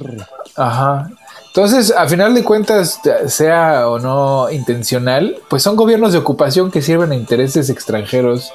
Ajá. 0.56 1.10
Entonces, 1.48 1.94
a 1.96 2.08
final 2.08 2.34
de 2.34 2.44
cuentas, 2.44 3.00
sea 3.28 3.88
o 3.88 4.00
no 4.00 4.50
intencional, 4.52 5.38
pues 5.50 5.64
son 5.64 5.76
gobiernos 5.76 6.12
de 6.12 6.20
ocupación 6.20 6.72
que 6.72 6.82
sirven 6.82 7.12
a 7.12 7.16
intereses 7.16 7.70
extranjeros, 7.70 8.52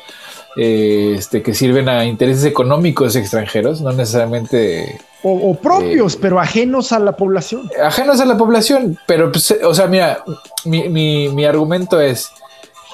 eh, 0.56 1.14
este, 1.16 1.42
que 1.42 1.54
sirven 1.54 1.88
a 1.88 2.04
intereses 2.04 2.44
económicos 2.44 3.16
extranjeros, 3.16 3.80
no 3.80 3.92
necesariamente 3.92 5.00
o, 5.22 5.54
propios, 5.54 6.14
eh, 6.14 6.18
pero 6.20 6.40
ajenos 6.40 6.92
a 6.92 6.98
la 6.98 7.12
población. 7.12 7.70
Ajenos 7.82 8.20
a 8.20 8.24
la 8.24 8.38
población, 8.38 8.98
pero, 9.06 9.30
pues, 9.30 9.54
o 9.62 9.74
sea, 9.74 9.86
mira, 9.86 10.24
mi, 10.64 10.88
mi, 10.88 11.28
mi, 11.28 11.44
argumento 11.44 12.00
es, 12.00 12.30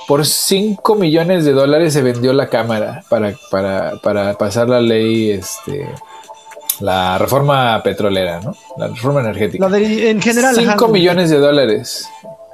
por 0.09 0.27
5 0.27 0.97
millones 0.97 1.45
de 1.45 1.53
dólares 1.53 1.93
se 1.93 2.03
vendió 2.03 2.33
la 2.33 2.49
Cámara 2.49 3.05
para, 3.09 3.35
para, 3.51 3.93
para 4.03 4.35
pasar 4.35 4.69
la 4.69 4.81
ley, 4.81 5.31
este, 5.31 5.89
la 6.81 7.17
reforma 7.19 7.81
petrolera, 7.85 8.41
¿no? 8.41 8.55
La 8.77 8.89
reforma 8.89 9.21
energética. 9.21 9.67
en 9.67 10.21
general. 10.21 10.57
5 10.57 10.89
millones 10.89 11.31
de 11.31 11.39
dólares. 11.39 12.09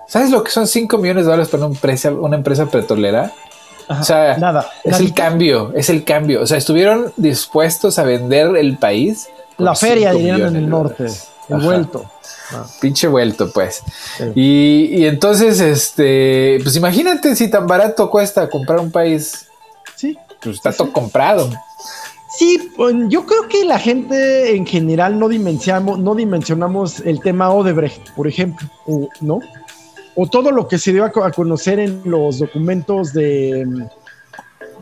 ¿Sabes 0.07 0.31
lo 0.31 0.45
que 0.45 0.51
son 0.51 0.67
5 0.67 0.99
millones 0.99 1.25
de 1.25 1.31
dólares 1.31 1.49
para 1.49 1.65
empresa, 1.65 2.11
una 2.11 2.37
empresa 2.37 2.67
petrolera? 2.67 3.33
O 3.89 4.03
sea, 4.03 4.37
nada, 4.39 4.71
es 4.85 5.01
el 5.01 5.15
cambio, 5.15 5.73
es 5.75 5.89
el 5.91 6.05
cambio. 6.05 6.43
O 6.43 6.47
sea, 6.47 6.59
estuvieron 6.59 7.13
dispuestos 7.17 7.99
a 7.99 8.05
vender 8.05 8.57
el 8.57 8.77
país 8.79 9.29
la 9.59 9.75
feria, 9.75 10.13
dirían 10.13 10.43
en 10.43 10.57
el 10.57 10.69
norte. 10.69 11.07
El 11.49 11.59
vuelto. 11.59 12.05
Ah. 12.53 12.67
Pinche 12.81 13.09
vuelto, 13.09 13.51
pues. 13.53 13.83
Y, 14.35 15.05
entonces, 15.05 15.61
este, 15.61 16.59
pues 16.63 16.77
imagínate 16.77 17.35
si 17.37 17.49
tan 17.49 17.67
barato 17.67 18.11
cuesta 18.11 18.49
comprar 18.49 18.81
un 18.81 18.91
país. 18.91 19.47
Sí. 19.97 20.17
Pues 20.43 20.57
está 20.57 20.73
todo 20.73 20.93
comprado. 20.93 21.51
Sí, 22.37 22.71
pues, 22.77 22.95
yo 23.09 23.27
creo 23.27 23.49
que 23.49 23.65
la 23.65 23.79
gente 23.79 24.57
en 24.57 24.67
general 24.67 25.19
no 25.19 25.29
dimensionamos, 25.29 25.99
no 25.99 26.15
dimensionamos 26.15 27.01
el 27.01 27.21
tema 27.21 27.51
Odebrecht, 27.51 28.11
por 28.13 28.27
ejemplo, 28.27 28.67
¿no? 29.21 29.41
O 30.15 30.27
todo 30.27 30.51
lo 30.51 30.69
que 30.69 30.79
se 30.79 30.93
dio 30.93 31.05
a, 31.05 31.33
conocer 31.33 31.79
en 31.79 32.03
los 32.05 32.39
documentos 32.39 33.13
de, 33.13 33.65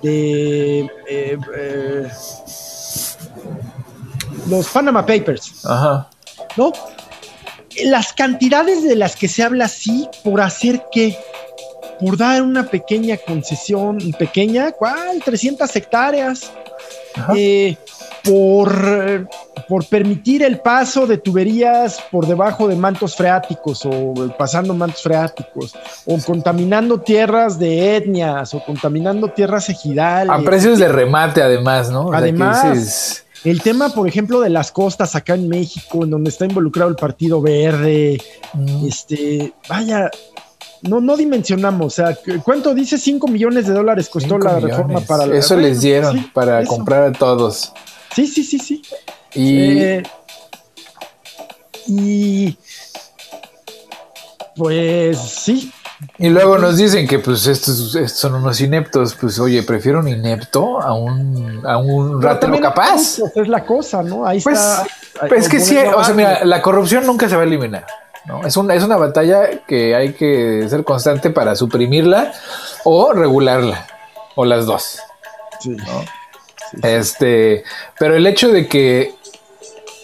de 0.02 0.80
eh, 1.08 1.38
eh, 1.56 2.08
los 4.48 4.68
Panama 4.68 5.06
Papers. 5.06 5.64
Ajá. 5.64 6.08
¿No? 6.56 6.72
Las 7.84 8.12
cantidades 8.12 8.82
de 8.82 8.96
las 8.96 9.14
que 9.14 9.28
se 9.28 9.42
habla 9.42 9.66
así, 9.66 10.08
por 10.24 10.40
hacer 10.40 10.84
qué? 10.90 11.16
Por 12.00 12.16
dar 12.16 12.42
una 12.42 12.66
pequeña 12.66 13.16
concesión, 13.16 13.98
pequeña, 14.18 14.72
¿cuál? 14.72 15.22
300 15.24 15.74
hectáreas. 15.76 16.50
Eh, 17.36 17.76
por, 18.24 19.28
por 19.68 19.84
permitir 19.86 20.42
el 20.42 20.60
paso 20.60 21.06
de 21.06 21.18
tuberías 21.18 22.02
por 22.10 22.26
debajo 22.26 22.68
de 22.68 22.76
mantos 22.76 23.16
freáticos 23.16 23.84
o 23.84 24.14
pasando 24.38 24.74
mantos 24.74 25.02
freáticos 25.02 25.74
o 26.06 26.18
contaminando 26.18 27.00
tierras 27.00 27.58
de 27.58 27.96
etnias 27.96 28.54
o 28.54 28.62
contaminando 28.64 29.28
tierras 29.28 29.68
ejidales. 29.68 30.30
A 30.30 30.38
precios 30.42 30.78
de 30.78 30.88
remate 30.88 31.42
además, 31.42 31.90
¿no? 31.90 32.12
Además, 32.12 33.24
el 33.44 33.62
tema, 33.62 33.88
por 33.88 34.06
ejemplo, 34.06 34.40
de 34.40 34.50
las 34.50 34.70
costas 34.70 35.14
acá 35.14 35.34
en 35.34 35.48
México, 35.48 36.04
en 36.04 36.10
donde 36.10 36.30
está 36.30 36.44
involucrado 36.44 36.90
el 36.90 36.96
Partido 36.96 37.40
Verde, 37.40 38.20
mm. 38.52 38.86
este, 38.86 39.54
vaya, 39.68 40.10
no, 40.82 41.00
no 41.00 41.16
dimensionamos, 41.16 41.86
o 41.86 41.90
sea, 41.90 42.18
¿cuánto 42.42 42.74
dice? 42.74 42.98
5 42.98 43.28
millones 43.28 43.66
de 43.66 43.74
dólares 43.74 44.08
costó 44.08 44.38
la 44.38 44.60
reforma 44.60 45.00
para 45.00 45.26
la... 45.26 45.36
Eso 45.36 45.56
les 45.56 45.80
dieron 45.80 46.30
para 46.32 46.64
comprar 46.64 47.04
a 47.04 47.12
todos. 47.12 47.72
Sí, 48.14 48.26
sí, 48.26 48.44
sí, 48.44 48.58
sí. 48.58 48.82
Y... 49.34 49.78
Eh, 49.78 50.02
y... 51.86 52.56
Pues 54.56 55.18
sí, 55.18 55.72
y 56.18 56.28
luego 56.28 56.58
nos 56.58 56.76
dicen 56.76 57.06
que 57.06 57.18
pues 57.18 57.46
estos, 57.46 57.96
son 58.12 58.34
unos 58.34 58.60
ineptos, 58.60 59.14
pues 59.14 59.38
oye, 59.38 59.62
prefiero 59.62 60.00
un 60.00 60.08
inepto 60.08 60.80
a 60.80 60.94
un, 60.94 61.62
a 61.66 61.78
un 61.78 62.20
ratero 62.20 62.58
capaz. 62.60 63.20
Es 63.34 63.48
la 63.48 63.64
cosa, 63.64 64.02
¿no? 64.02 64.26
Ahí 64.26 64.40
pues, 64.40 64.58
está. 64.58 64.86
Pues 65.28 65.44
es 65.44 65.48
que 65.48 65.60
sí, 65.60 65.76
o 65.76 66.04
sea, 66.04 66.14
mira, 66.14 66.44
la 66.44 66.62
corrupción 66.62 67.06
nunca 67.06 67.28
se 67.28 67.36
va 67.36 67.42
a 67.42 67.44
eliminar. 67.44 67.86
¿no? 68.26 68.46
Es, 68.46 68.56
una, 68.56 68.74
es 68.74 68.82
una 68.82 68.96
batalla 68.96 69.62
que 69.66 69.94
hay 69.94 70.12
que 70.12 70.66
ser 70.68 70.84
constante 70.84 71.30
para 71.30 71.56
suprimirla 71.56 72.32
o 72.84 73.12
regularla, 73.12 73.86
o 74.34 74.44
las 74.44 74.66
dos. 74.66 74.98
Sí. 75.60 75.76
Este, 76.82 77.64
pero 77.98 78.16
el 78.16 78.26
hecho 78.26 78.50
de 78.50 78.68
que 78.68 79.14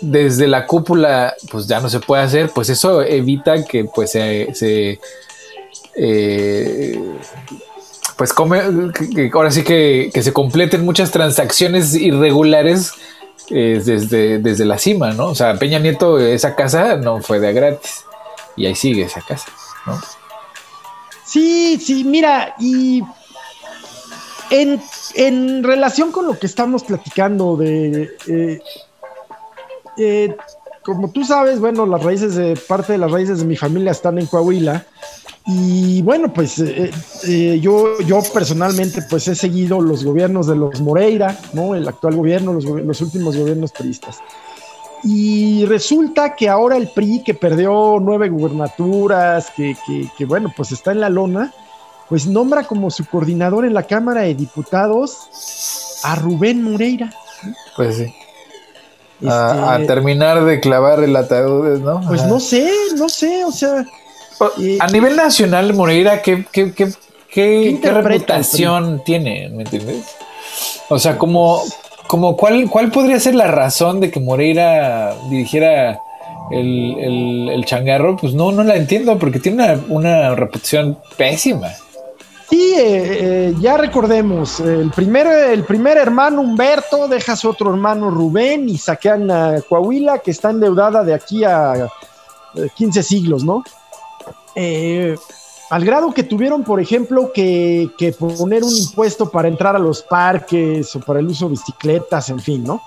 desde 0.00 0.46
la 0.46 0.66
cúpula 0.66 1.34
pues 1.50 1.66
ya 1.66 1.80
no 1.80 1.88
se 1.88 2.00
puede 2.00 2.22
hacer, 2.22 2.50
pues 2.50 2.68
eso 2.68 3.02
evita 3.02 3.64
que 3.64 3.84
pues 3.84 4.10
se 4.12 4.98
eh, 5.96 7.00
pues 8.16 8.32
come, 8.32 8.60
ahora 9.32 9.50
sí 9.50 9.62
que, 9.62 10.10
se 10.14 10.32
completen 10.32 10.84
muchas 10.84 11.10
transacciones 11.10 11.94
irregulares 11.94 12.92
eh, 13.50 13.80
desde, 13.84 14.38
desde 14.38 14.64
la 14.64 14.78
cima, 14.78 15.12
¿no? 15.12 15.26
O 15.26 15.34
sea, 15.34 15.54
Peña 15.58 15.78
Nieto, 15.78 16.18
esa 16.18 16.54
casa 16.54 16.96
no 16.96 17.20
fue 17.20 17.40
de 17.40 17.52
gratis. 17.52 18.04
Y 18.56 18.64
ahí 18.64 18.74
sigue 18.74 19.02
esa 19.02 19.20
casa, 19.20 19.48
¿no? 19.84 20.00
Sí, 21.26 21.78
sí, 21.78 22.04
mira, 22.04 22.54
y 22.58 23.02
en, 24.50 25.62
relación 25.62 26.12
con 26.12 26.26
lo 26.26 26.38
que 26.38 26.46
estamos 26.46 26.84
platicando 26.84 27.56
de... 27.56 28.10
Eh, 29.98 30.36
como 30.82 31.10
tú 31.10 31.24
sabes, 31.24 31.58
bueno, 31.58 31.84
las 31.84 32.02
raíces 32.02 32.36
de 32.36 32.56
parte 32.68 32.92
de 32.92 32.98
las 32.98 33.10
raíces 33.10 33.40
de 33.40 33.44
mi 33.44 33.56
familia 33.56 33.90
están 33.90 34.18
en 34.18 34.26
Coahuila 34.26 34.86
y 35.46 36.02
bueno, 36.02 36.32
pues 36.32 36.58
eh, 36.58 36.90
eh, 37.24 37.58
yo, 37.60 38.00
yo 38.00 38.20
personalmente 38.34 39.02
pues 39.08 39.28
he 39.28 39.34
seguido 39.36 39.80
los 39.80 40.04
gobiernos 40.04 40.48
de 40.48 40.56
los 40.56 40.80
Moreira, 40.80 41.38
¿no? 41.52 41.76
El 41.76 41.86
actual 41.86 42.16
gobierno, 42.16 42.52
los, 42.52 42.64
los 42.64 43.00
últimos 43.00 43.36
gobiernos 43.36 43.70
priistas. 43.70 44.18
Y 45.04 45.64
resulta 45.66 46.34
que 46.34 46.48
ahora 46.48 46.76
el 46.76 46.88
PRI, 46.88 47.22
que 47.22 47.34
perdió 47.34 47.98
nueve 48.00 48.28
gubernaturas, 48.28 49.52
que, 49.56 49.76
que, 50.18 50.24
bueno, 50.24 50.52
pues 50.56 50.72
está 50.72 50.90
en 50.90 51.00
la 51.00 51.10
lona, 51.10 51.52
pues 52.08 52.26
nombra 52.26 52.64
como 52.64 52.90
su 52.90 53.04
coordinador 53.06 53.64
en 53.64 53.74
la 53.74 53.82
Cámara 53.82 54.22
de 54.22 54.34
Diputados 54.34 56.00
a 56.02 56.14
Rubén 56.16 56.62
Moreira. 56.62 57.12
Pues 57.76 57.96
sí. 57.96 58.14
a, 59.28 59.74
este 59.74 59.86
terminar 59.86 60.44
de 60.44 60.60
clavar 60.60 61.02
el 61.02 61.14
ataúd, 61.16 61.80
¿no? 61.80 62.00
Pues 62.06 62.24
no 62.24 62.40
sé, 62.40 62.70
no 62.96 63.08
sé, 63.08 63.44
o 63.44 63.52
sea, 63.52 63.84
a 64.80 64.86
nivel 64.88 65.16
nacional, 65.16 65.72
Moreira, 65.74 66.22
¿qué, 66.22 66.44
qué, 66.52 66.72
qué, 67.30 67.80
reputación 67.82 69.02
tiene? 69.04 69.48
¿Me 69.48 69.62
entiendes? 69.62 70.04
O 70.88 70.98
sea, 70.98 71.18
como, 71.18 71.62
como 72.06 72.36
cuál, 72.36 72.68
cuál 72.68 72.90
podría 72.90 73.18
ser 73.18 73.34
la 73.34 73.46
razón 73.46 74.00
de 74.00 74.10
que 74.10 74.20
Moreira 74.20 75.14
dirigiera 75.30 76.00
el, 76.50 77.48
el, 77.50 77.64
changarro, 77.64 78.16
pues 78.16 78.34
no, 78.34 78.52
no 78.52 78.62
la 78.62 78.76
entiendo, 78.76 79.18
porque 79.18 79.40
tiene 79.40 79.78
una, 79.88 80.34
reputación 80.34 80.98
pésima. 81.16 81.72
Sí, 82.48 82.74
eh, 82.76 83.48
eh, 83.48 83.54
ya 83.58 83.76
recordemos, 83.76 84.60
el 84.60 84.90
primer, 84.90 85.26
el 85.26 85.64
primer 85.64 85.96
hermano 85.96 86.42
Humberto 86.42 87.08
deja 87.08 87.32
a 87.32 87.36
su 87.36 87.48
otro 87.48 87.70
hermano 87.70 88.08
Rubén 88.08 88.68
y 88.68 88.78
saquean 88.78 89.30
a 89.30 89.60
Coahuila, 89.68 90.20
que 90.20 90.30
está 90.30 90.50
endeudada 90.50 91.02
de 91.02 91.12
aquí 91.12 91.42
a 91.42 91.88
15 92.76 93.02
siglos, 93.02 93.42
¿no? 93.44 93.64
Eh, 94.54 95.16
al 95.70 95.84
grado 95.84 96.12
que 96.14 96.22
tuvieron, 96.22 96.62
por 96.62 96.80
ejemplo, 96.80 97.32
que, 97.32 97.90
poner 98.18 98.62
un 98.62 98.74
impuesto 98.74 99.28
para 99.28 99.48
entrar 99.48 99.74
a 99.74 99.80
los 99.80 100.02
parques 100.02 100.94
o 100.94 101.00
para 101.00 101.18
el 101.18 101.26
uso 101.26 101.46
de 101.46 101.52
bicicletas, 101.52 102.28
en 102.30 102.38
fin, 102.38 102.64
¿no? 102.64 102.80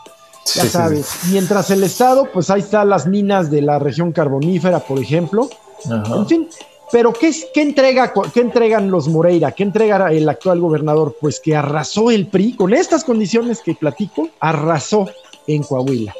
Ya 0.55 0.65
sabes. 0.65 1.25
Mientras 1.29 1.69
el 1.69 1.83
Estado, 1.83 2.27
pues 2.33 2.49
ahí 2.49 2.61
están 2.61 2.89
las 2.89 3.05
minas 3.05 3.51
de 3.51 3.61
la 3.61 3.77
región 3.77 4.11
carbonífera, 4.13 4.79
por 4.79 4.97
ejemplo. 4.97 5.49
En 5.85 6.27
fin, 6.27 6.49
pero 6.91 7.13
¿qué, 7.13 7.33
qué, 7.53 7.61
entrega, 7.61 8.13
¿qué 8.33 8.41
entregan 8.41 8.89
los 8.89 9.07
Moreira? 9.07 9.51
¿Qué 9.51 9.63
entrega 9.63 10.11
el 10.11 10.27
actual 10.27 10.59
gobernador? 10.59 11.15
Pues 11.19 11.39
que 11.39 11.55
arrasó 11.55 12.11
el 12.11 12.27
PRI 12.27 12.55
con 12.55 12.73
estas 12.73 13.03
condiciones 13.03 13.61
que 13.61 13.75
platico, 13.75 14.29
arrasó 14.39 15.09
en 15.47 15.63
Coahuila. 15.63 16.13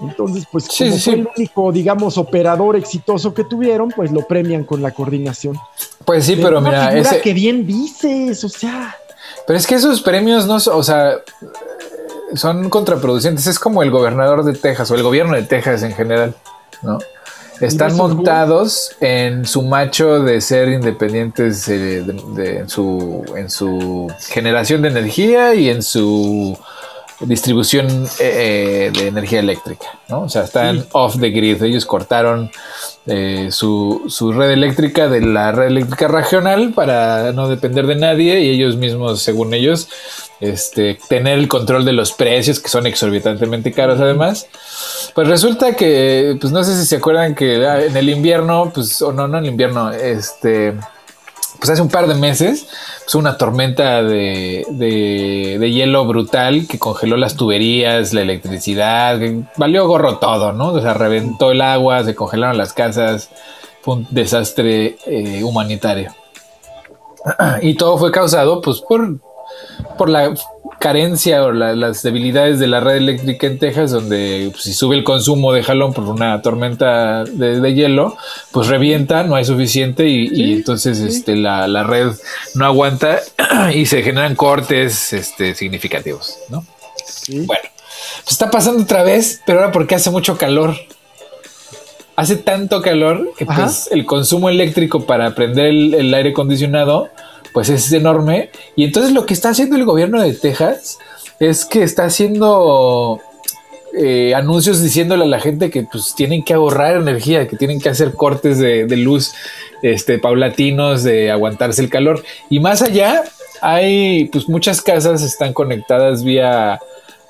Entonces, 0.00 0.44
pues 0.50 0.68
como 0.68 0.96
fue 0.96 1.14
el 1.14 1.28
único, 1.36 1.72
digamos, 1.72 2.18
operador 2.18 2.76
exitoso 2.76 3.32
que 3.32 3.44
tuvieron, 3.44 3.90
pues 3.90 4.10
lo 4.10 4.26
premian 4.26 4.64
con 4.64 4.82
la 4.82 4.90
coordinación. 4.90 5.56
Pues 6.04 6.26
sí, 6.26 6.36
pero, 6.36 6.60
mira, 6.60 6.96
ese... 6.96 7.20
que 7.20 7.32
bien 7.32 7.66
dices, 7.66 8.42
o 8.44 8.48
sea. 8.48 8.96
Pero 9.46 9.58
es 9.58 9.66
que 9.66 9.76
esos 9.76 10.00
premios 10.02 10.46
no, 10.46 10.56
o 10.56 10.82
sea, 10.82 11.18
son 12.34 12.68
contraproducentes. 12.70 13.46
Es 13.46 13.58
como 13.58 13.82
el 13.82 13.90
gobernador 13.90 14.44
de 14.44 14.52
Texas 14.54 14.90
o 14.90 14.94
el 14.94 15.02
gobierno 15.02 15.34
de 15.36 15.42
Texas 15.42 15.82
en 15.82 15.92
general, 15.92 16.34
¿no? 16.82 16.98
Están 17.66 17.96
montados 17.96 18.92
en 19.00 19.46
su 19.46 19.62
macho 19.62 20.20
de 20.20 20.40
ser 20.40 20.68
independientes 20.68 21.68
en, 21.68 22.68
su, 22.68 23.24
en 23.36 23.50
su 23.50 24.12
generación 24.30 24.82
de 24.82 24.88
energía 24.88 25.54
y 25.54 25.68
en 25.70 25.82
su 25.82 26.58
distribución 27.20 27.86
eh, 28.18 28.90
eh, 28.90 28.90
de 28.92 29.08
energía 29.08 29.40
eléctrica, 29.40 29.86
¿no? 30.08 30.22
O 30.22 30.28
sea, 30.28 30.44
están 30.44 30.84
off 30.92 31.18
the 31.20 31.30
grid. 31.30 31.62
Ellos 31.62 31.86
cortaron 31.86 32.50
eh, 33.06 33.48
su, 33.50 34.04
su, 34.08 34.32
red 34.32 34.50
eléctrica 34.50 35.08
de 35.08 35.20
la 35.20 35.52
red 35.52 35.66
eléctrica 35.66 36.08
regional 36.08 36.72
para 36.74 37.32
no 37.32 37.48
depender 37.48 37.86
de 37.86 37.96
nadie 37.96 38.40
y 38.40 38.50
ellos 38.50 38.76
mismos, 38.76 39.22
según 39.22 39.54
ellos, 39.54 39.88
este, 40.40 40.98
tener 41.08 41.38
el 41.38 41.48
control 41.48 41.84
de 41.84 41.92
los 41.92 42.12
precios 42.12 42.60
que 42.60 42.68
son 42.68 42.86
exorbitantemente 42.86 43.72
caros 43.72 44.00
además. 44.00 44.48
Pues 45.14 45.28
resulta 45.28 45.74
que, 45.74 46.36
pues 46.40 46.52
no 46.52 46.64
sé 46.64 46.76
si 46.76 46.86
se 46.86 46.96
acuerdan 46.96 47.34
que 47.34 47.54
en 47.64 47.96
el 47.96 48.08
invierno, 48.08 48.72
pues, 48.74 49.00
o 49.00 49.12
no, 49.12 49.28
no 49.28 49.38
en 49.38 49.44
el 49.44 49.50
invierno, 49.50 49.90
este 49.90 50.74
pues 51.58 51.70
hace 51.70 51.82
un 51.82 51.88
par 51.88 52.06
de 52.06 52.14
meses, 52.14 52.66
pues 53.04 53.14
una 53.14 53.38
tormenta 53.38 54.02
de, 54.02 54.66
de, 54.68 55.72
hielo 55.72 56.04
brutal 56.04 56.66
que 56.68 56.78
congeló 56.78 57.16
las 57.16 57.36
tuberías, 57.36 58.12
la 58.12 58.20
electricidad, 58.20 59.18
valió 59.56 59.86
gorro 59.86 60.18
todo, 60.18 60.52
¿no? 60.52 60.72
O 60.72 60.80
sea, 60.82 60.92
reventó 60.92 61.52
el 61.52 61.62
agua, 61.62 62.04
se 62.04 62.14
congelaron 62.14 62.58
las 62.58 62.74
casas, 62.74 63.30
fue 63.80 63.94
un 63.94 64.06
desastre 64.10 64.98
eh, 65.06 65.42
humanitario. 65.42 66.14
Y 67.62 67.74
todo 67.74 67.96
fue 67.96 68.10
causado, 68.10 68.60
pues, 68.60 68.82
por, 68.82 69.18
por 69.96 70.10
la 70.10 70.34
carencia 70.84 71.42
o 71.42 71.50
las 71.50 72.02
debilidades 72.02 72.58
de 72.58 72.66
la 72.66 72.78
red 72.78 72.96
eléctrica 72.96 73.46
en 73.46 73.58
Texas, 73.58 73.90
donde 73.90 74.50
pues, 74.52 74.64
si 74.64 74.74
sube 74.74 74.94
el 74.94 75.02
consumo 75.02 75.54
de 75.54 75.62
jalón 75.62 75.94
por 75.94 76.04
una 76.04 76.42
tormenta 76.42 77.24
de, 77.24 77.74
hielo, 77.74 78.18
pues 78.50 78.66
revienta, 78.66 79.22
no 79.22 79.34
hay 79.34 79.46
suficiente 79.46 80.06
y, 80.06 80.52
entonces 80.52 81.00
este, 81.00 81.36
la, 81.36 81.84
red 81.84 82.08
no 82.54 82.66
aguanta 82.66 83.18
y 83.74 83.86
se 83.86 84.02
generan 84.02 84.34
cortes 84.34 85.14
este, 85.14 85.54
significativos, 85.54 86.36
¿no? 86.50 86.66
Bueno, 87.28 87.64
pues 88.24 88.32
está 88.32 88.50
pasando 88.50 88.82
otra 88.82 89.04
vez, 89.04 89.40
pero 89.46 89.60
ahora 89.60 89.72
porque 89.72 89.94
hace 89.94 90.10
mucho 90.10 90.36
calor. 90.36 90.76
Hace 92.14 92.36
tanto 92.36 92.82
calor 92.82 93.32
que 93.38 93.46
pues, 93.46 93.88
el 93.90 94.04
consumo 94.04 94.50
eléctrico 94.50 95.06
para 95.06 95.34
prender 95.34 95.68
el 95.68 96.12
aire 96.12 96.30
acondicionado 96.30 97.08
pues 97.54 97.70
es 97.70 97.90
enorme. 97.92 98.50
Y 98.76 98.84
entonces 98.84 99.12
lo 99.12 99.24
que 99.24 99.32
está 99.32 99.50
haciendo 99.50 99.76
el 99.76 99.86
gobierno 99.86 100.20
de 100.20 100.34
Texas 100.34 100.98
es 101.38 101.64
que 101.64 101.84
está 101.84 102.04
haciendo 102.04 103.20
eh, 103.96 104.34
anuncios 104.34 104.82
diciéndole 104.82 105.24
a 105.24 105.28
la 105.28 105.40
gente 105.40 105.70
que 105.70 105.84
pues 105.84 106.14
tienen 106.16 106.42
que 106.42 106.52
ahorrar 106.52 106.96
energía, 106.96 107.46
que 107.46 107.56
tienen 107.56 107.80
que 107.80 107.88
hacer 107.88 108.14
cortes 108.14 108.58
de, 108.58 108.84
luz 108.96 109.34
este, 109.82 110.18
paulatinos, 110.18 111.04
de 111.04 111.30
aguantarse 111.30 111.80
el 111.80 111.90
calor. 111.90 112.24
Y 112.50 112.58
más 112.58 112.82
allá, 112.82 113.22
hay 113.62 114.24
pues 114.26 114.48
muchas 114.48 114.82
casas 114.82 115.22
están 115.22 115.52
conectadas 115.52 116.24
vía 116.24 116.80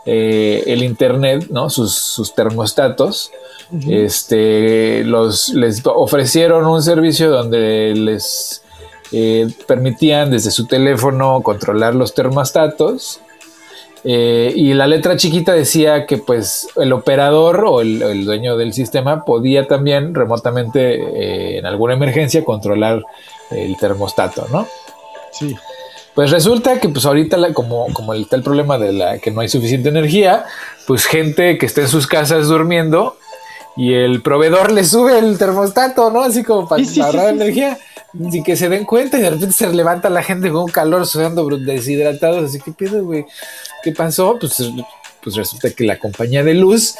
eh, 0.07 0.65
el 0.67 0.83
internet, 0.83 1.49
¿no? 1.51 1.69
Sus, 1.69 2.33
termostatos. 2.35 3.31
Este 3.89 5.03
los 5.05 5.49
les 5.49 5.83
ofrecieron 5.85 6.67
un 6.67 6.83
servicio 6.83 7.31
donde 7.31 7.95
les 7.97 8.64
eh, 9.17 9.47
permitían 9.69 10.29
desde 10.29 10.51
su 10.51 10.67
teléfono 10.67 11.41
controlar 11.43 11.95
los 11.95 12.15
termostatos. 12.15 13.21
Eh, 14.03 14.53
y 14.57 14.75
la 14.75 14.89
letra 14.89 15.17
chiquita 15.17 15.53
decía 15.53 16.05
que 16.05 16.19
pues 16.19 16.67
el 16.75 16.93
operador 16.93 17.65
o 17.65 17.81
el, 17.81 18.25
dueño 18.25 18.57
del 18.57 18.73
sistema 18.73 19.25
podía 19.25 19.69
también 19.69 20.15
remotamente 20.17 20.95
eh, 20.97 21.59
en 21.59 21.67
alguna 21.67 21.95
emergencia 21.95 22.45
controlar 22.45 23.05
el 23.53 23.77
termostato, 23.77 24.49
¿no? 24.51 24.67
Sí. 25.31 25.55
Pues 26.17 26.33
resulta 26.33 26.81
que 26.81 26.89
pues 26.89 27.07
ahorita 27.07 27.55
como, 27.55 27.87
como 27.93 28.15
está 28.15 28.35
el 28.35 28.43
problema 28.43 28.79
de 28.79 28.93
la 28.93 29.19
que 29.19 29.31
no 29.31 29.43
hay 29.43 29.49
suficiente 29.49 29.91
energía, 29.91 30.45
pues 30.89 31.07
gente 31.07 31.57
que 31.57 31.67
está 31.67 31.83
en 31.83 31.89
sus 31.89 32.09
casas 32.09 32.49
durmiendo 32.49 33.17
y 33.77 33.95
el 33.95 34.23
proveedor 34.23 34.71
le 34.71 34.85
sube 34.85 35.19
el 35.19 35.37
termostato, 35.39 36.11
¿no? 36.11 36.23
Así 36.23 36.45
como 36.45 36.69
para 36.69 36.83
ahorrar 37.03 37.31
energía 37.31 37.79
sin 38.31 38.45
que 38.45 38.57
se 38.57 38.69
den 38.69 38.85
cuenta 38.85 39.19
y 39.19 39.23
de 39.23 39.31
repente 39.31 39.55
se 39.55 39.73
levanta 39.73 40.09
la 40.09 40.23
gente 40.23 40.51
con 40.51 40.63
un 40.63 40.71
calor 40.71 41.07
sudando 41.07 41.45
deshidratados. 41.59 42.45
Así 42.45 42.61
que 42.61 42.73
pido, 42.73 43.05
güey, 43.05 43.27
¿qué 43.83 43.93
pasó? 43.93 44.37
Pues, 44.39 44.63
pues 45.23 45.37
resulta 45.37 45.71
que 45.71 45.85
la 45.85 45.99
compañía 45.99 46.45
de 46.45 46.55
luz 46.55 46.95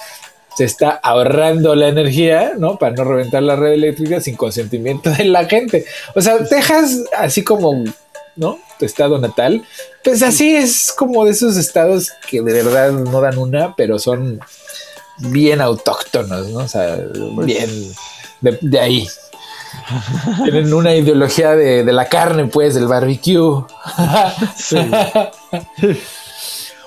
se 0.57 0.65
está 0.65 0.91
ahorrando 0.91 1.75
la 1.75 1.89
energía, 1.89 2.53
¿no? 2.59 2.79
Para 2.79 2.95
no 2.95 3.05
reventar 3.05 3.43
la 3.43 3.57
red 3.57 3.73
eléctrica 3.73 4.21
sin 4.21 4.37
consentimiento 4.37 5.11
de 5.11 5.25
la 5.25 5.47
gente. 5.47 5.85
O 6.15 6.21
sea, 6.21 6.45
Texas, 6.45 7.05
así 7.17 7.43
como, 7.43 7.85
¿no? 8.37 8.59
Tu 8.79 8.85
estado 8.85 9.19
natal, 9.19 9.65
pues 10.03 10.23
así 10.23 10.55
es 10.57 10.93
como 10.97 11.25
de 11.25 11.33
esos 11.33 11.57
estados 11.57 12.13
que 12.29 12.43
de 12.43 12.53
verdad 12.53 12.93
no 12.93 13.21
dan 13.21 13.39
una, 13.39 13.77
pero 13.77 13.99
son 13.99 14.41
bien 15.19 15.61
autóctonos, 15.61 16.49
¿no? 16.49 16.61
O 16.61 16.69
sea, 16.69 16.99
bien 17.45 17.93
de 18.41 18.81
ahí. 18.81 19.09
Tienen 20.45 20.73
una 20.73 20.95
ideología 20.95 21.57
de, 21.57 21.85
la 21.85 22.09
carne, 22.09 22.47
pues, 22.47 22.75
del 22.75 22.87
barbecue. 22.87 23.65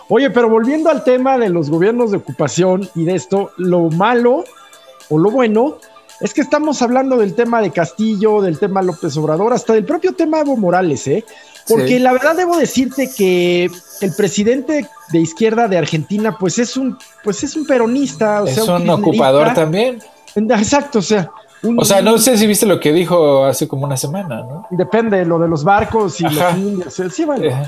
Oye, 0.10 0.30
pero 0.30 0.50
volviendo 0.50 0.90
al 0.90 1.04
tema 1.04 1.38
de 1.38 1.50
los 1.50 1.70
gobiernos 1.70 2.12
de 2.12 2.18
ocupación 2.18 2.90
y 2.96 3.04
de 3.04 3.16
esto, 3.16 3.52
lo 3.58 3.90
malo 3.90 4.46
o 5.10 5.18
lo 5.18 5.32
bueno 5.32 5.78
es 6.22 6.34
que 6.34 6.42
estamos 6.42 6.82
hablando 6.82 7.18
del 7.18 7.36
tema 7.36 7.62
de 7.62 7.72
Castillo, 7.72 8.42
del 8.42 8.58
tema 8.58 8.82
López 8.82 9.16
Obrador, 9.18 9.54
hasta 9.54 9.74
del 9.74 9.86
propio 9.86 10.14
tema 10.14 10.40
Evo 10.40 10.58
Morales, 10.58 11.06
¿eh? 11.08 11.26
Porque 11.68 12.00
la 12.00 12.14
verdad 12.14 12.36
debo 12.36 12.58
decirte 12.58 13.10
que 13.16 13.70
el 14.02 14.14
presidente 14.14 14.88
de 15.12 15.20
izquierda 15.20 15.68
de 15.68 15.78
Argentina, 15.78 16.38
pues 16.38 16.60
es 16.60 16.78
un, 16.78 16.98
pues 17.24 17.44
es 17.44 17.56
un 17.56 17.66
peronista. 17.66 18.44
es 18.46 18.58
un 18.60 18.90
ocupador 18.90 19.54
también. 19.54 20.00
Exacto, 20.36 21.00
o 21.00 21.02
sea, 21.02 21.30
o 21.76 21.86
sea, 21.86 22.02
no 22.02 22.18
sé 22.18 22.38
si 22.38 22.46
viste 22.46 22.66
lo 22.66 22.80
que 22.80 22.94
dijo 22.94 23.46
hace 23.46 23.68
como 23.68 23.86
una 23.86 23.98
semana, 23.98 24.44
¿no? 24.44 24.68
Depende, 24.70 25.26
lo 25.26 25.40
de 25.40 25.48
los 25.48 25.64
barcos 25.64 26.22
y 26.22 26.24
los 26.24 26.56
indios. 26.56 27.02
Sí, 27.12 27.26
bueno. 27.26 27.68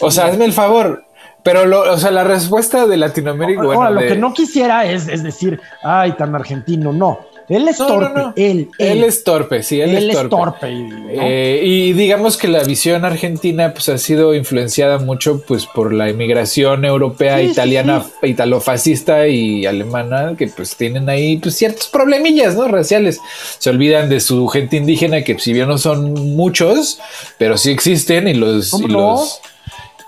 O 0.00 0.10
sea, 0.10 0.26
hazme 0.26 0.46
el 0.46 0.52
favor. 0.52 1.04
Pero, 1.42 1.64
lo, 1.64 1.92
o 1.92 1.96
sea, 1.96 2.10
la 2.10 2.24
respuesta 2.24 2.86
de 2.86 2.96
Latinoamérica. 2.96 3.62
Ahora, 3.62 3.90
lo 3.90 4.00
que 4.00 4.16
no 4.16 4.32
quisiera 4.32 4.84
es, 4.84 5.06
es 5.06 5.22
decir, 5.22 5.60
ay, 5.82 6.12
tan 6.12 6.34
argentino. 6.34 6.92
No. 6.92 7.20
Él 7.48 7.68
es 7.68 7.76
torpe. 7.78 8.20
Él, 8.36 8.68
él, 8.78 9.04
es 9.04 9.22
torpe, 9.22 9.62
sí, 9.62 9.80
él, 9.80 10.10
es 10.10 10.28
torpe. 10.28 10.68
Eh, 11.10 11.60
y 11.64 11.92
digamos 11.92 12.36
que 12.36 12.48
la 12.48 12.64
visión 12.64 13.04
argentina 13.04 13.72
pues, 13.72 13.88
ha 13.88 13.98
sido 13.98 14.34
influenciada 14.34 14.98
mucho 14.98 15.40
pues, 15.46 15.66
por 15.66 15.92
la 15.92 16.10
inmigración 16.10 16.84
europea, 16.84 17.40
italiana, 17.40 18.04
italofascista 18.22 19.28
y 19.28 19.64
alemana, 19.64 20.34
que 20.36 20.48
pues 20.48 20.76
tienen 20.76 21.08
ahí 21.08 21.36
pues, 21.36 21.54
ciertos 21.54 21.86
problemillas 21.86 22.56
¿no? 22.56 22.66
raciales. 22.66 23.20
Se 23.58 23.70
olvidan 23.70 24.08
de 24.08 24.18
su 24.18 24.48
gente 24.48 24.76
indígena, 24.76 25.22
que 25.22 25.38
si 25.38 25.52
bien 25.52 25.68
no 25.68 25.78
son 25.78 26.14
muchos, 26.14 26.98
pero 27.38 27.56
sí 27.56 27.70
existen 27.70 28.26
y 28.26 28.34
los... 28.34 28.72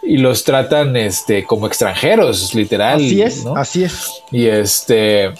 y 0.03 0.17
los 0.17 0.43
tratan 0.43 0.97
este 0.97 1.45
como 1.45 1.67
extranjeros, 1.67 2.55
literal. 2.55 2.97
Así 2.97 3.23
es, 3.23 3.45
¿no? 3.45 3.55
así 3.57 3.85
es. 3.85 4.23
Y 4.33 4.47
este 4.47 5.35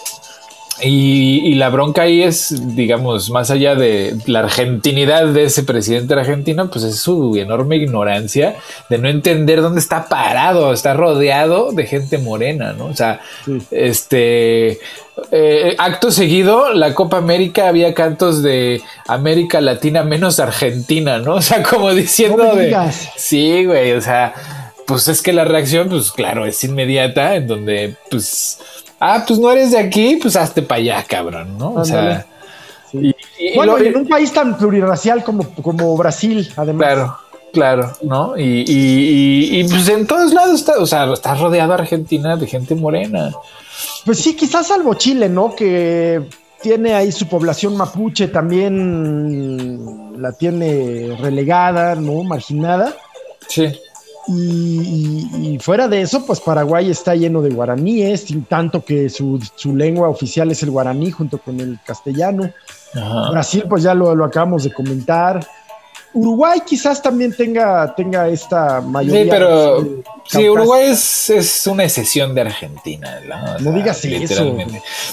y, 0.81 1.41
y, 1.45 1.55
la 1.55 1.71
bronca 1.71 2.03
ahí 2.03 2.23
es, 2.23 2.75
digamos, 2.75 3.31
más 3.31 3.51
allá 3.51 3.75
de 3.75 4.17
la 4.27 4.41
argentinidad 4.41 5.27
de 5.27 5.45
ese 5.45 5.63
presidente 5.65 6.15
argentino, 6.15 6.71
pues 6.71 6.85
es 6.85 7.01
su 7.01 7.37
enorme 7.37 7.77
ignorancia 7.77 8.57
de 8.89 8.99
no 8.99 9.09
entender 9.09 9.61
dónde 9.61 9.81
está 9.81 10.09
parado, 10.09 10.73
está 10.73 10.95
rodeado 10.95 11.73
de 11.73 11.87
gente 11.87 12.19
morena, 12.19 12.73
¿no? 12.73 12.87
O 12.87 12.95
sea, 12.95 13.21
sí. 13.45 13.59
este, 13.71 14.79
eh, 15.31 15.75
acto 15.79 16.11
seguido, 16.11 16.73
la 16.73 16.95
Copa 16.95 17.19
América 17.19 17.69
había 17.69 17.93
cantos 17.93 18.43
de 18.43 18.81
América 19.07 19.61
Latina 19.61 20.05
menos 20.05 20.39
Argentina, 20.39 21.19
¿no? 21.19 21.35
O 21.37 21.43
sea, 21.43 21.63
como 21.63 21.93
diciendo 21.93 22.45
no 22.45 22.55
de... 22.55 22.75
Sí, 23.17 23.65
güey, 23.65 23.93
o 23.93 24.01
sea, 24.01 24.35
pues 24.87 25.09
es 25.09 25.23
que 25.23 25.33
la 25.33 25.45
reacción, 25.45 25.89
pues 25.89 26.13
claro, 26.13 26.47
es 26.47 26.63
inmediata, 26.65 27.35
en 27.37 27.47
donde, 27.47 27.95
pues 28.11 28.59
ah, 29.01 29.25
pues 29.27 29.39
no 29.39 29.51
eres 29.51 29.73
de 29.73 29.79
aquí, 29.79 30.19
pues 30.21 30.37
hazte 30.37 30.63
para 30.63 30.81
allá, 30.81 31.05
cabrón, 31.09 31.59
¿no? 31.59 31.75
O 31.75 31.85
sea. 31.85 32.27
Sí. 32.91 32.99
Y, 32.99 33.15
y 33.39 33.55
bueno, 33.55 33.77
lo, 33.77 33.85
y 33.85 33.89
en 33.89 33.97
un 33.97 34.09
país 34.09 34.33
tan 34.33 34.57
pluriracial 34.57 35.23
como, 35.23 35.45
como 35.63 35.97
Brasil, 35.97 36.51
además. 36.57 36.87
Claro, 36.87 37.19
claro, 37.53 37.93
¿no? 38.03 38.39
Y, 38.39 38.65
y, 38.67 39.61
y, 39.61 39.65
pues 39.69 39.89
en 39.89 40.07
todos 40.07 40.33
lados 40.33 40.55
está, 40.61 40.79
o 40.79 40.87
sea, 40.87 41.13
está 41.13 41.35
rodeado 41.35 41.75
Argentina 41.75 42.37
de 42.37 42.47
gente 42.47 42.75
morena. 42.75 43.31
Pues 44.07 44.19
sí, 44.19 44.35
quizás 44.35 44.69
salvo 44.69 44.95
Chile, 44.95 45.29
¿no? 45.29 45.55
Que 45.55 46.23
tiene 46.63 46.95
ahí 46.95 47.13
su 47.13 47.29
población 47.29 47.77
mapuche 47.77 48.29
también 48.29 50.21
la 50.21 50.33
tiene 50.33 51.17
relegada, 51.21 51.95
¿no? 51.95 52.25
Marginada. 52.25 52.95
Sí. 53.49 53.73
Y, 54.29 55.31
y, 55.33 55.55
y, 55.55 55.59
fuera 55.59 55.89
de 55.89 56.03
eso, 56.03 56.27
pues 56.27 56.39
Paraguay 56.41 56.91
está 56.91 57.15
lleno 57.15 57.41
de 57.41 57.49
guaraníes, 57.49 58.27
tanto 58.47 58.85
que 58.85 59.09
su, 59.09 59.41
su 59.55 59.75
lengua 59.75 60.11
oficial 60.11 60.51
es 60.51 60.63
el 60.63 60.71
guaraní 60.71 61.11
junto 61.11 61.39
con 61.39 61.59
el 61.61 61.79
castellano. 61.85 62.51
Ajá. 62.95 63.31
Brasil, 63.31 63.65
pues 63.69 63.83
ya 63.83 63.95
lo, 63.95 64.15
lo, 64.15 64.25
acabamos 64.27 64.65
de 64.65 64.73
comentar. 64.73 65.47
Uruguay 66.13 66.61
quizás 66.67 67.03
también 67.03 67.35
tenga, 67.35 67.95
tenga 67.95 68.29
esta 68.29 68.81
mayoría. 68.81 69.25
Sí, 69.25 69.31
pero 69.31 69.83
de, 69.83 70.03
sí, 70.27 70.49
Uruguay 70.49 70.91
es, 70.91 71.31
es, 71.31 71.67
una 71.67 71.85
excepción 71.85 72.35
de 72.35 72.43
Argentina. 72.43 73.21
¿no? 73.27 73.55
O 73.55 73.61
no 73.61 73.73
digas 73.73 74.05
eso. 74.05 74.57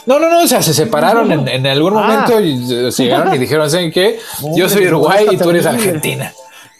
No, 0.05 0.19
no, 0.19 0.29
no, 0.29 0.43
o 0.43 0.47
sea, 0.47 0.61
se 0.61 0.73
separaron 0.73 1.27
no, 1.27 1.35
no. 1.35 1.41
En, 1.43 1.47
en, 1.47 1.67
algún 1.67 1.93
momento, 1.93 2.37
ah. 2.37 2.41
y, 2.41 2.91
se 2.91 3.03
llegaron 3.03 3.33
y 3.33 3.37
dijeron, 3.39 3.69
¿saben 3.69 3.91
qué? 3.91 4.19
Yo 4.55 4.67
soy 4.67 4.87
Uruguay 4.87 5.27
y 5.31 5.37
tú 5.37 5.49
eres 5.49 5.65
Argentina. 5.65 6.33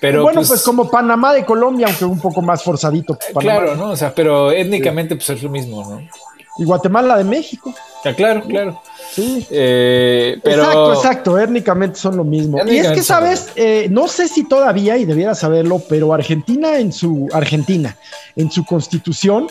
Pero 0.06 0.24
bueno, 0.24 0.41
pues, 0.41 0.50
pues, 0.50 0.62
como 0.63 0.89
Panamá 0.89 1.34
de 1.34 1.44
Colombia, 1.44 1.88
aunque 1.88 2.06
un 2.06 2.20
poco 2.20 2.41
más 2.41 2.63
forzadito. 2.63 3.18
Panamá. 3.34 3.60
Claro, 3.60 3.76
¿no? 3.76 3.91
O 3.91 3.96
sea, 3.96 4.13
pero 4.13 4.52
étnicamente 4.52 5.15
pues 5.15 5.30
es 5.32 5.44
lo 5.44 5.50
mismo, 5.50 5.84
¿no? 5.84 6.02
Y 6.58 6.63
Guatemala 6.63 7.18
de 7.18 7.24
México. 7.26 7.74
Ah, 8.06 8.13
claro, 8.13 8.44
claro. 8.44 8.82
Sí. 9.12 9.46
Eh, 9.50 10.39
pero... 10.44 10.63
Exacto, 10.63 10.94
exacto. 10.94 11.39
Étnicamente 11.39 12.00
son 12.00 12.15
lo 12.18 12.24
mismo. 12.24 12.60
Y 12.65 12.78
es 12.78 12.91
que, 12.91 13.02
¿sabes? 13.02 13.50
Eh, 13.56 13.88
no 13.89 14.08
sé 14.08 14.28
si 14.28 14.48
todavía, 14.48 14.98
y 14.98 15.06
debiera 15.06 15.36
saberlo, 15.36 15.82
pero 15.89 16.13
Argentina 16.13 16.78
en 16.78 16.94
su, 16.94 17.28
Argentina, 17.34 17.98
en 18.36 18.52
su 18.52 18.63
constitución, 18.63 19.48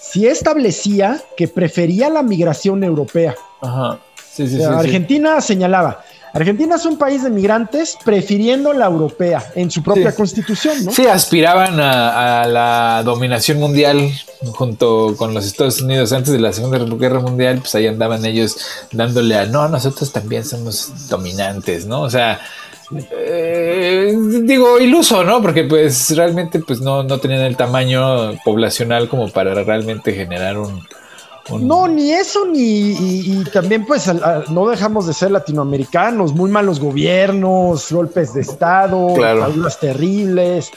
sí 0.00 0.26
establecía 0.26 1.20
que 1.36 1.46
prefería 1.46 2.08
la 2.08 2.22
migración 2.22 2.82
europea. 2.82 3.34
Ajá. 3.60 3.98
Sí, 4.34 4.48
sí, 4.48 4.56
o 4.56 4.58
sea, 4.58 4.80
sí, 4.80 4.86
Argentina 4.86 5.40
señalaba, 5.40 6.02
Argentina 6.34 6.74
es 6.74 6.84
un 6.84 6.98
país 6.98 7.22
de 7.22 7.30
migrantes 7.30 7.96
prefiriendo 8.04 8.72
la 8.72 8.86
europea 8.86 9.52
en 9.54 9.70
su 9.70 9.84
propia 9.84 10.10
sí. 10.10 10.16
constitución, 10.16 10.84
¿no? 10.84 10.90
Sí, 10.90 11.06
aspiraban 11.06 11.78
a, 11.78 12.42
a, 12.42 12.48
la 12.48 13.02
dominación 13.04 13.60
mundial 13.60 14.10
junto 14.52 15.14
con 15.16 15.32
los 15.32 15.46
Estados 15.46 15.80
Unidos 15.80 16.12
antes 16.12 16.32
de 16.32 16.40
la 16.40 16.52
Segunda 16.52 16.78
Guerra 16.78 17.20
Mundial, 17.20 17.58
pues 17.60 17.72
ahí 17.76 17.86
andaban 17.86 18.24
ellos 18.24 18.58
dándole 18.90 19.36
a, 19.36 19.46
no, 19.46 19.68
nosotros 19.68 20.10
también 20.10 20.44
somos 20.44 21.08
dominantes, 21.08 21.86
¿no? 21.86 22.02
O 22.02 22.10
sea, 22.10 22.40
eh, 23.12 24.12
digo, 24.42 24.80
iluso, 24.80 25.22
¿no? 25.22 25.40
Porque 25.40 25.62
pues 25.62 26.16
realmente 26.16 26.58
pues 26.58 26.80
no, 26.80 27.04
no 27.04 27.18
tenían 27.18 27.42
el 27.42 27.56
tamaño 27.56 28.34
poblacional 28.44 29.08
como 29.08 29.30
para 29.30 29.54
realmente 29.62 30.12
generar 30.12 30.58
un, 30.58 30.82
no, 31.60 31.88
ni 31.88 32.12
eso, 32.12 32.46
ni. 32.46 32.60
Y, 32.60 33.40
y 33.40 33.44
también, 33.52 33.84
pues, 33.86 34.08
al, 34.08 34.22
al, 34.22 34.44
no 34.52 34.68
dejamos 34.68 35.06
de 35.06 35.14
ser 35.14 35.30
latinoamericanos, 35.30 36.32
muy 36.32 36.50
malos 36.50 36.80
gobiernos, 36.80 37.92
golpes 37.92 38.34
de 38.34 38.40
Estado, 38.40 39.14
claro. 39.14 39.44
ayudas 39.44 39.78
terribles, 39.78 40.70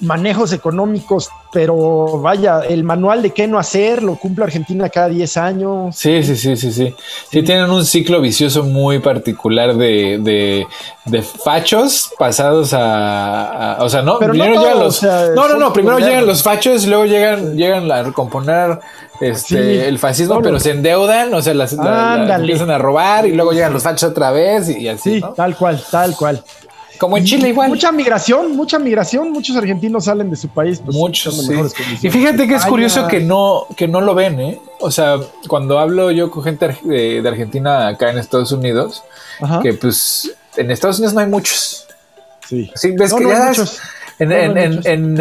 manejos 0.00 0.52
económicos, 0.52 1.28
pero 1.52 2.18
vaya, 2.20 2.60
el 2.60 2.84
manual 2.84 3.22
de 3.22 3.30
qué 3.30 3.46
no 3.46 3.58
hacer 3.58 4.02
lo 4.02 4.16
cumple 4.16 4.44
Argentina 4.44 4.88
cada 4.90 5.08
10 5.08 5.36
años. 5.38 5.96
Sí, 5.96 6.22
sí, 6.22 6.36
sí, 6.36 6.56
sí, 6.56 6.70
sí. 6.72 6.94
Sí, 7.30 7.42
tienen 7.42 7.70
un 7.70 7.84
ciclo 7.84 8.20
vicioso 8.20 8.62
muy 8.62 8.98
particular 8.98 9.74
de, 9.74 10.18
de, 10.20 10.66
de 11.06 11.22
fachos 11.22 12.10
pasados 12.18 12.74
a, 12.74 13.74
a, 13.76 13.82
O 13.84 13.88
sea, 13.88 14.02
no, 14.02 14.18
pero 14.18 14.32
primero 14.32 14.54
no, 14.56 14.60
llegan 14.62 14.78
los. 14.80 14.98
o 14.98 15.00
sea, 15.00 15.28
no, 15.34 15.48
no, 15.48 15.56
no, 15.56 15.72
primero 15.72 15.98
llegan 15.98 16.26
los 16.26 16.42
fachos 16.42 16.86
luego 16.86 17.06
llegan, 17.06 17.56
llegan 17.56 17.90
a 17.90 18.02
recomponer 18.02 18.78
este, 19.20 19.46
Sí, 19.74 19.78
el 19.80 19.98
fascismo, 19.98 20.34
solo. 20.34 20.44
pero 20.44 20.60
se 20.60 20.72
endeudan, 20.72 21.32
o 21.32 21.40
sea, 21.40 21.54
las, 21.54 21.72
la- 21.72 21.84
la- 21.84 22.12
Ándale. 22.14 22.42
empiezan 22.44 22.70
a 22.70 22.76
robar 22.78 23.26
y 23.26 23.32
luego 23.32 23.52
llegan 23.52 23.72
los 23.72 23.82
fachos 23.82 24.10
otra 24.10 24.30
vez 24.30 24.68
y, 24.68 24.78
y 24.82 24.88
así, 24.88 25.14
Sí, 25.14 25.20
¿no? 25.22 25.30
tal 25.32 25.56
cual, 25.56 25.82
tal 25.90 26.14
cual. 26.14 26.42
Como 26.98 27.16
en 27.16 27.24
Y 27.24 27.26
Chile 27.26 27.48
igual. 27.50 27.68
Mucha 27.68 27.92
migración, 27.92 28.56
mucha 28.56 28.78
migración. 28.78 29.30
Muchos 29.32 29.56
argentinos 29.56 30.04
salen 30.04 30.30
de 30.30 30.36
su 30.36 30.48
país. 30.48 30.80
Pues, 30.84 30.96
Muchos, 30.96 31.34
sí. 31.46 31.52
Y 32.02 32.10
fíjate 32.10 32.46
que 32.46 32.54
es 32.54 32.64
curioso 32.64 33.06
que 33.08 33.20
no, 33.20 33.66
que 33.76 33.86
no 33.88 34.00
lo 34.00 34.14
ven, 34.14 34.40
¿eh? 34.40 34.60
O 34.80 34.90
sea, 34.90 35.16
cuando 35.48 35.78
hablo 35.78 36.10
yo 36.10 36.30
con 36.30 36.42
gente 36.44 36.76
de, 36.82 37.22
de 37.22 37.28
Argentina 37.28 37.88
acá 37.88 38.10
en 38.10 38.18
Estados 38.18 38.52
Unidos, 38.52 39.02
Ajá. 39.40 39.60
que 39.62 39.72
pues 39.74 40.34
en 40.56 40.70
Estados 40.70 40.98
Unidos 40.98 41.14
no 41.14 41.20
hay 41.20 41.26
muchos. 41.26 41.86
Sí. 42.48 42.70
Sí, 42.74 42.92
ves 42.92 43.10
No, 43.12 43.18
que 43.18 43.24
no 43.24 43.30
hay 43.30 43.36
ya 43.36 43.46
muchos. 43.48 43.78
en, 44.18 44.28
No, 44.28 44.34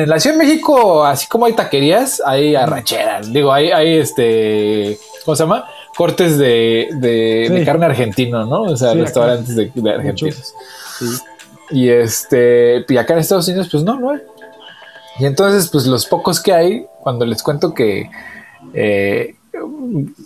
en, 0.03 0.09
la 0.09 0.19
Ciudad 0.19 0.37
de 0.37 0.45
México, 0.45 1.03
así 1.05 1.27
como 1.27 1.45
hay 1.45 1.53
taquerías, 1.53 2.21
hay 2.25 2.55
arracheras. 2.55 3.31
Digo, 3.33 3.51
hay, 3.51 3.71
hay 3.71 3.97
este, 3.97 4.97
¿cómo 5.25 5.35
se 5.35 5.43
llama? 5.43 5.65
Cortes 5.97 6.37
de, 6.37 6.89
de, 6.93 7.45
Sí. 7.47 7.53
de 7.53 7.65
carne 7.65 7.85
argentino, 7.85 8.45
¿no? 8.45 8.63
O 8.63 8.77
sea, 8.77 8.91
Sí, 8.91 8.97
acá. 8.97 9.05
restaurantes 9.05 9.55
de, 9.55 9.71
de 9.73 9.89
argentinos. 9.91 10.53
Sí. 10.99 11.05
Y 11.71 11.89
este, 11.89 12.85
y 12.87 12.97
acá 12.97 13.13
en 13.13 13.19
Estados 13.19 13.47
Unidos, 13.47 13.69
pues 13.71 13.83
no, 13.83 13.99
no 13.99 14.11
hay. 14.11 14.21
Y 15.19 15.25
entonces, 15.25 15.69
pues 15.69 15.85
los 15.87 16.05
pocos 16.05 16.41
que 16.41 16.53
hay, 16.53 16.85
cuando 17.01 17.25
les 17.25 17.41
cuento 17.41 17.73
que, 17.73 18.09
eh, 18.73 19.35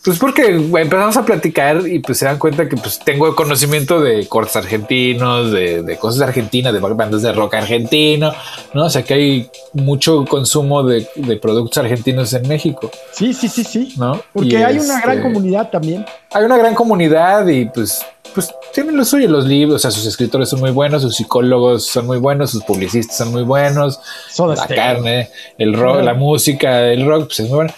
pues 0.04 0.18
porque 0.18 0.48
empezamos 0.48 1.18
a 1.18 1.26
platicar 1.26 1.88
y 1.88 2.00
pues 2.00 2.18
se 2.18 2.26
dan 2.26 2.38
cuenta 2.38 2.68
que 2.68 2.78
pues 2.78 3.00
tengo 3.00 3.36
conocimiento 3.36 4.00
de 4.00 4.28
cortes 4.28 4.56
argentinos, 4.56 5.52
de, 5.52 5.84
de 5.84 5.98
cosas 5.98 6.22
argentinas, 6.22 6.74
de 6.74 6.80
bandas 6.80 7.22
de 7.22 7.32
rock 7.32 7.56
argentino, 7.56 8.32
¿no? 8.74 8.86
O 8.86 8.90
sea 8.90 9.04
que 9.04 9.14
hay 9.14 9.50
mucho 9.74 10.26
consumo 10.26 10.84
de, 10.84 11.08
de 11.16 11.38
productos 11.38 11.78
argentinos 11.78 12.34
en 12.34 12.48
México, 12.48 12.92
sí, 13.12 13.34
sí, 13.34 13.48
sí, 13.48 13.64
sí. 13.64 13.94
¿no? 13.98 14.22
Porque 14.34 14.50
Y, 14.50 14.56
hay 14.56 14.78
una 14.78 15.02
gran 15.02 15.18
este, 15.18 15.30
comunidad 15.30 15.70
también. 15.70 16.06
hay 16.32 16.44
una 16.44 16.58
gran 16.58 16.76
comunidad 16.76 17.48
y 17.48 17.66
pues, 17.66 18.06
pues 18.34 18.54
tienen 18.74 18.98
lo 18.98 19.06
suyo, 19.06 19.28
los 19.30 19.46
libros, 19.46 19.76
o 19.76 19.80
sea, 19.80 19.92
sus 19.92 20.06
escritores 20.06 20.50
son 20.50 20.60
muy 20.60 20.72
buenos, 20.72 21.02
sus 21.02 21.16
psicólogos 21.16 21.86
son 21.86 22.08
muy 22.08 22.18
buenos, 22.18 22.52
sus 22.52 22.64
publicistas 22.64 23.18
son 23.18 23.32
muy 23.32 23.44
buenos, 23.44 24.00
Soda 24.30 24.56
la 24.56 24.68
carne, 24.68 25.30
el 25.58 25.74
rock, 25.74 26.02
la 26.04 26.14
música, 26.14 26.88
el 26.88 27.06
rock, 27.06 27.28
pues 27.28 27.40
es 27.42 27.48
muy 27.48 27.56
bueno. 27.56 27.74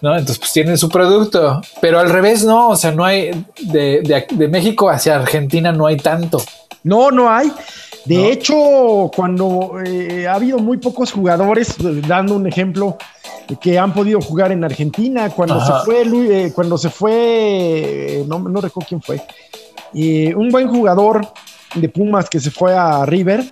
¿No? 0.00 0.12
Entonces, 0.12 0.38
pues 0.38 0.52
tienen 0.52 0.76
su 0.78 0.88
producto, 0.88 1.60
pero 1.80 1.98
al 1.98 2.10
revés, 2.10 2.44
no, 2.44 2.70
o 2.70 2.76
sea, 2.76 2.92
no 2.92 3.04
hay 3.04 3.30
de, 3.62 4.00
de, 4.02 4.26
de 4.30 4.48
México 4.48 4.88
hacia 4.90 5.16
Argentina 5.16 5.72
no 5.72 5.86
hay 5.86 5.96
tanto. 5.96 6.42
No, 6.82 7.10
no 7.10 7.28
hay. 7.30 7.50
De 8.04 8.14
No. 8.16 8.24
hecho, 8.26 9.10
cuando 9.16 9.72
eh, 9.84 10.28
ha 10.28 10.34
habido 10.34 10.58
muy 10.58 10.76
pocos 10.78 11.10
jugadores, 11.12 11.70
eh, 11.80 12.02
dando 12.06 12.34
un 12.36 12.46
ejemplo, 12.46 12.96
que 13.60 13.78
han 13.78 13.92
podido 13.92 14.20
jugar 14.20 14.52
en 14.52 14.62
Argentina, 14.64 15.30
cuando 15.30 15.54
Ajá. 15.56 15.80
se 15.80 15.84
fue, 15.84 16.04
Lu- 16.04 16.30
eh, 16.30 16.52
cuando 16.54 16.78
se 16.78 16.90
fue, 16.90 17.12
eh, 18.20 18.24
no, 18.28 18.38
no 18.38 18.60
recuerdo 18.60 18.86
quién 18.88 19.02
fue, 19.02 19.20
un 20.34 20.48
buen 20.50 20.68
jugador 20.68 21.26
de 21.74 21.88
Pumas 21.88 22.28
que 22.28 22.38
se 22.40 22.50
fue 22.50 22.76
a 22.76 23.04
River, 23.06 23.44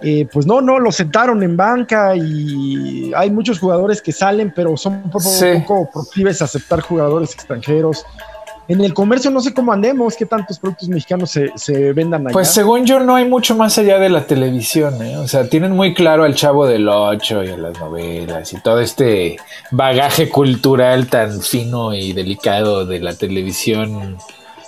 eh, 0.00 0.26
pues 0.32 0.46
no, 0.46 0.60
no, 0.60 0.78
lo 0.78 0.92
sentaron 0.92 1.42
en 1.42 1.56
banca 1.56 2.14
y 2.14 3.12
hay 3.16 3.30
muchos 3.30 3.58
jugadores 3.58 4.00
que 4.00 4.12
salen, 4.12 4.52
pero 4.54 4.76
son 4.76 4.94
un 5.04 5.10
poco, 5.10 5.28
Sí. 5.28 5.46
poco 5.66 5.90
proclives 5.92 6.40
a 6.40 6.44
aceptar 6.44 6.80
jugadores 6.80 7.32
extranjeros. 7.34 8.04
En 8.68 8.82
el 8.82 8.92
comercio 8.92 9.30
no 9.30 9.40
sé 9.40 9.54
cómo 9.54 9.72
andemos, 9.72 10.14
qué 10.14 10.26
tantos 10.26 10.58
productos 10.58 10.90
mexicanos 10.90 11.30
se, 11.30 11.50
se 11.56 11.92
vendan 11.94 12.26
allá. 12.26 12.34
Pues 12.34 12.48
según 12.50 12.84
yo 12.84 13.00
no 13.00 13.16
hay 13.16 13.24
mucho 13.26 13.56
más 13.56 13.78
allá 13.78 13.98
de 13.98 14.10
la 14.10 14.26
televisión, 14.26 15.00
¿eh? 15.02 15.16
o 15.16 15.26
sea, 15.26 15.48
tienen 15.48 15.72
muy 15.72 15.94
claro 15.94 16.24
al 16.24 16.34
Chavo 16.34 16.66
del 16.66 16.86
Ocho 16.86 17.42
y 17.42 17.48
a 17.48 17.56
las 17.56 17.80
novelas 17.80 18.52
y 18.52 18.60
todo 18.60 18.80
este 18.80 19.38
bagaje 19.70 20.28
cultural 20.28 21.06
tan 21.06 21.40
fino 21.40 21.94
y 21.94 22.12
delicado 22.12 22.84
de 22.84 23.00
la 23.00 23.14
televisión 23.14 24.18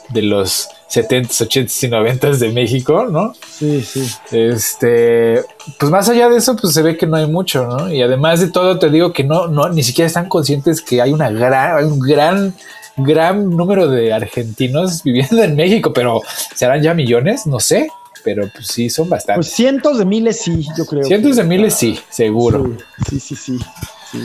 de 0.09 0.23
los 0.23 0.69
70s, 0.91 1.47
80s 1.47 1.85
y 1.85 1.91
90s 1.91 2.39
de 2.39 2.49
México, 2.51 3.07
¿no? 3.07 3.33
Sí, 3.49 3.81
sí. 3.83 4.11
Este, 4.33 5.43
pues 5.79 5.91
más 5.91 6.09
allá 6.09 6.29
de 6.29 6.37
eso, 6.37 6.57
pues 6.57 6.75
se 6.75 6.83
ve 6.83 6.97
que 6.97 7.07
no 7.07 7.17
hay 7.17 7.27
mucho, 7.27 7.65
¿no? 7.65 7.93
Y 7.93 8.03
además 8.03 8.41
de 8.41 8.49
todo, 8.49 8.79
te 8.79 8.91
digo 8.91 9.13
que 9.13 9.23
no, 9.23 9.47
no, 9.47 9.69
ni 9.69 9.85
siquiera 9.85 10.09
están 10.09 10.29
conscientes 10.29 10.81
que 10.81 11.01
hay 11.01 11.13
una 11.13 11.31
gran, 11.31 11.79
hay 11.79 11.85
un 11.85 12.01
gran, 12.01 12.55
gran 12.97 13.57
número 13.57 13.89
de 13.89 14.13
argentinos 14.13 15.03
viviendo 15.05 15.43
en 15.43 15.55
México, 15.55 15.93
pero 15.93 16.23
¿serán 16.55 16.83
ya 16.83 16.93
millones? 16.93 17.47
No 17.47 17.61
sé, 17.61 17.89
pero 18.25 18.51
pues 18.53 18.67
sí, 18.67 18.91
son 18.91 19.09
bastantes. 19.09 19.47
Pues 19.47 19.55
cientos 19.55 19.99
de 19.99 20.05
miles 20.05 20.41
sí, 20.41 20.67
yo 20.77 20.85
creo. 20.87 21.05
Cientos 21.05 21.37
de 21.37 21.45
miles 21.45 21.75
sí, 21.75 22.01
seguro. 22.09 22.77
Sí, 23.09 23.21
sí, 23.21 23.37
sí. 23.37 23.59
sí. 24.11 24.19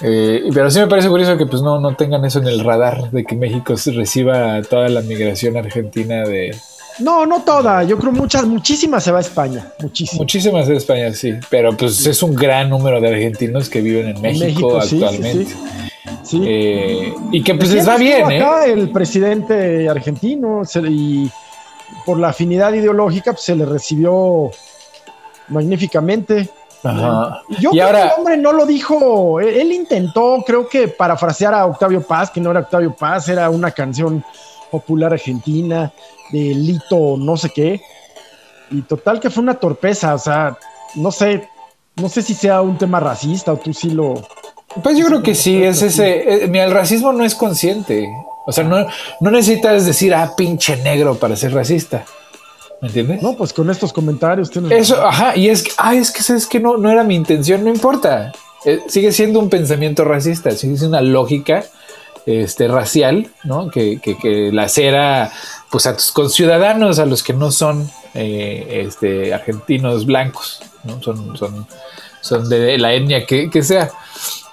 Eh, 0.00 0.48
pero 0.54 0.70
sí 0.70 0.78
me 0.78 0.86
parece 0.86 1.08
curioso 1.08 1.36
que 1.36 1.46
pues 1.46 1.62
no, 1.62 1.80
no 1.80 1.96
tengan 1.96 2.24
eso 2.24 2.38
en 2.38 2.46
el 2.46 2.64
radar 2.64 3.10
de 3.10 3.24
que 3.24 3.36
México 3.36 3.74
reciba 3.86 4.62
toda 4.62 4.88
la 4.88 5.00
migración 5.02 5.56
argentina 5.56 6.22
de... 6.24 6.56
No, 7.00 7.26
no 7.26 7.42
toda, 7.42 7.84
yo 7.84 7.96
creo 7.96 8.10
muchas, 8.10 8.44
muchísimas 8.44 9.04
se 9.04 9.12
va 9.12 9.18
a 9.18 9.20
España, 9.20 9.72
muchísimas. 9.80 10.18
Muchísimas 10.18 10.66
de 10.66 10.76
España, 10.76 11.12
sí, 11.12 11.34
pero 11.48 11.76
pues 11.76 12.04
es 12.06 12.22
un 12.24 12.34
gran 12.34 12.68
número 12.70 13.00
de 13.00 13.08
argentinos 13.08 13.68
que 13.68 13.80
viven 13.80 14.08
en 14.08 14.20
México, 14.20 14.78
actualmente. 14.78 15.44
sí, 15.44 15.54
Sí. 16.22 16.42
Eh, 16.44 17.14
y 17.32 17.42
que 17.42 17.54
pues 17.54 17.72
les 17.72 17.88
va 17.88 17.96
bien, 17.96 18.30
¿eh? 18.30 18.42
acá 18.42 18.66
el 18.66 18.90
presidente 18.90 19.88
argentino 19.88 20.64
se 20.64 20.80
y 20.80 21.30
por 22.04 22.18
la 22.18 22.28
afinidad 22.28 22.72
ideológica 22.72 23.32
pues, 23.32 23.44
se 23.44 23.56
le 23.56 23.64
recibió 23.64 24.50
magníficamente. 25.48 26.48
Ajá. 26.84 27.42
Yo 27.60 27.70
Y 27.70 27.72
creo 27.72 27.86
ahora- 27.86 28.02
que 28.02 28.06
el 28.08 28.12
hombre 28.18 28.36
no 28.36 28.52
lo 28.52 28.64
dijo, 28.66 29.40
él, 29.40 29.48
él 29.48 29.72
intentó, 29.72 30.42
creo 30.46 30.68
que 30.68 30.88
parafrasear 30.88 31.54
a 31.54 31.66
Octavio 31.66 32.02
Paz, 32.02 32.30
que 32.30 32.40
no 32.40 32.50
era 32.50 32.60
Octavio 32.60 32.94
Paz, 32.94 33.28
era 33.28 33.50
una 33.50 33.70
canción 33.72 34.24
popular 34.70 35.12
argentina 35.12 35.92
de 36.30 36.38
Lito 36.54 37.16
no 37.18 37.36
sé 37.36 37.50
qué. 37.50 37.80
Y 38.70 38.82
total 38.82 39.18
que 39.18 39.30
fue 39.30 39.42
una 39.42 39.54
torpeza, 39.54 40.14
o 40.14 40.18
sea, 40.18 40.56
no 40.94 41.10
sé, 41.10 41.48
no 41.96 42.08
sé 42.08 42.22
si 42.22 42.34
sea 42.34 42.60
un 42.60 42.76
tema 42.78 43.00
racista 43.00 43.52
o 43.52 43.56
tú 43.56 43.72
sí 43.72 43.90
lo... 43.90 44.14
Pues 44.82 44.98
yo 44.98 45.06
creo 45.06 45.22
que 45.22 45.34
sí, 45.34 45.62
es 45.64 45.80
ese. 45.82 46.44
eh, 46.44 46.48
mira, 46.48 46.64
el 46.66 46.70
racismo 46.72 47.12
no 47.12 47.24
es 47.24 47.34
consciente. 47.34 48.06
O 48.46 48.52
sea, 48.52 48.62
no, 48.64 48.86
no 49.20 49.30
necesitas 49.30 49.84
decir, 49.86 50.14
ah, 50.14 50.32
pinche 50.36 50.76
negro 50.76 51.14
para 51.16 51.34
ser 51.36 51.54
racista. 51.54 52.04
¿Me 52.80 52.88
entiendes? 52.88 53.22
No, 53.22 53.36
pues 53.36 53.52
con 53.52 53.68
estos 53.70 53.92
comentarios 53.92 54.50
tienes 54.50 54.70
Eso, 54.72 55.04
ajá, 55.04 55.36
y 55.36 55.48
es 55.48 55.64
que, 55.64 55.72
ah, 55.78 55.94
es 55.94 56.10
que 56.12 56.22
sabes 56.22 56.46
que 56.46 56.60
no, 56.60 56.76
no 56.76 56.90
era 56.90 57.02
mi 57.02 57.14
intención, 57.16 57.64
no 57.64 57.70
importa. 57.70 58.32
Eh, 58.64 58.80
sigue 58.88 59.10
siendo 59.12 59.40
un 59.40 59.50
pensamiento 59.50 60.04
racista, 60.04 60.50
sigue 60.52 60.76
siendo 60.76 60.96
una 60.98 61.00
lógica 61.06 61.64
este, 62.26 62.68
racial, 62.68 63.28
¿no? 63.44 63.68
Que, 63.70 63.98
que, 64.00 64.16
que 64.16 64.52
lacera 64.52 65.32
pues 65.70 65.86
a 65.86 65.94
tus 65.96 66.12
conciudadanos, 66.12 66.98
a 66.98 67.06
los 67.06 67.22
que 67.22 67.32
no 67.32 67.50
son 67.50 67.90
eh, 68.14 68.84
este, 68.86 69.34
argentinos 69.34 70.06
blancos, 70.06 70.60
¿no? 70.84 71.02
Son, 71.02 71.36
son, 71.36 71.66
son 72.20 72.48
de 72.48 72.78
la 72.78 72.92
etnia 72.94 73.26
que, 73.26 73.50
que 73.50 73.62
sea. 73.62 73.90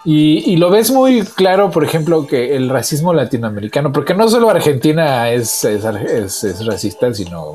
Y, 0.04 0.52
y 0.52 0.58
lo 0.58 0.70
ves 0.70 0.92
muy 0.92 1.22
claro, 1.24 1.72
por 1.72 1.84
ejemplo, 1.84 2.28
que 2.28 2.56
el 2.56 2.70
racismo 2.70 3.12
latinoamericano, 3.14 3.92
porque 3.92 4.14
no 4.14 4.30
solo 4.30 4.50
Argentina 4.52 5.32
es, 5.32 5.64
es, 5.66 5.84
es- 5.84 6.44
es 6.44 6.66
racista, 6.66 7.12
sino 7.12 7.54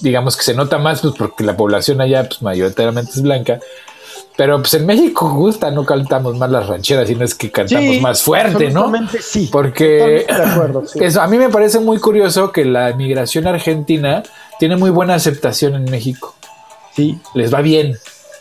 digamos 0.00 0.36
que 0.36 0.42
se 0.42 0.54
nota 0.54 0.78
más 0.78 1.00
pues, 1.00 1.14
porque 1.16 1.44
la 1.44 1.56
población 1.56 2.00
allá 2.00 2.28
pues, 2.28 2.42
mayoritariamente 2.42 3.10
es 3.12 3.22
blanca. 3.22 3.58
Pero 4.36 4.58
pues 4.58 4.74
en 4.74 4.84
México 4.84 5.30
gusta, 5.34 5.70
no 5.70 5.86
cantamos 5.86 6.36
más 6.36 6.50
las 6.50 6.66
rancheras, 6.66 7.08
sino 7.08 7.24
es 7.24 7.34
que 7.34 7.50
cantamos 7.50 7.94
Sí, 7.94 8.00
más 8.00 8.20
fuerte, 8.22 8.70
¿no? 8.70 8.92
sí. 9.20 9.48
Porque 9.50 10.26
Totalmente 10.28 10.34
de 10.34 10.42
acuerdo, 10.52 10.86
sí. 10.86 10.98
eso, 11.02 11.22
a 11.22 11.26
mí 11.26 11.38
me 11.38 11.48
parece 11.48 11.78
muy 11.80 11.98
curioso 11.98 12.52
que 12.52 12.66
la 12.66 12.92
migración 12.92 13.46
argentina 13.46 14.22
tiene 14.58 14.76
muy 14.76 14.90
buena 14.90 15.14
aceptación 15.14 15.74
en 15.74 15.84
México. 15.90 16.34
Sí, 16.94 17.18
Les 17.34 17.52
va 17.52 17.62
bien, 17.62 17.96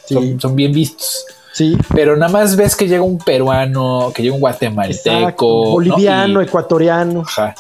Sí. 0.06 0.14
son, 0.14 0.42
son 0.42 0.56
bien 0.56 0.72
vistos. 0.74 1.26
sí. 1.54 1.78
Pero 1.94 2.18
nada 2.18 2.32
más 2.32 2.58
ves 2.58 2.76
que 2.76 2.88
llega 2.90 3.02
un 3.02 3.18
peruano, 3.18 4.12
que 4.14 4.22
llega 4.22 4.36
un 4.36 4.42
guatemalteco, 4.42 5.16
Exacto. 5.18 5.46
¿no? 5.46 5.72
Boliviano, 5.72 6.42
Y, 6.42 6.46
ecuatoriano. 6.46 7.22
ajá. 7.22 7.56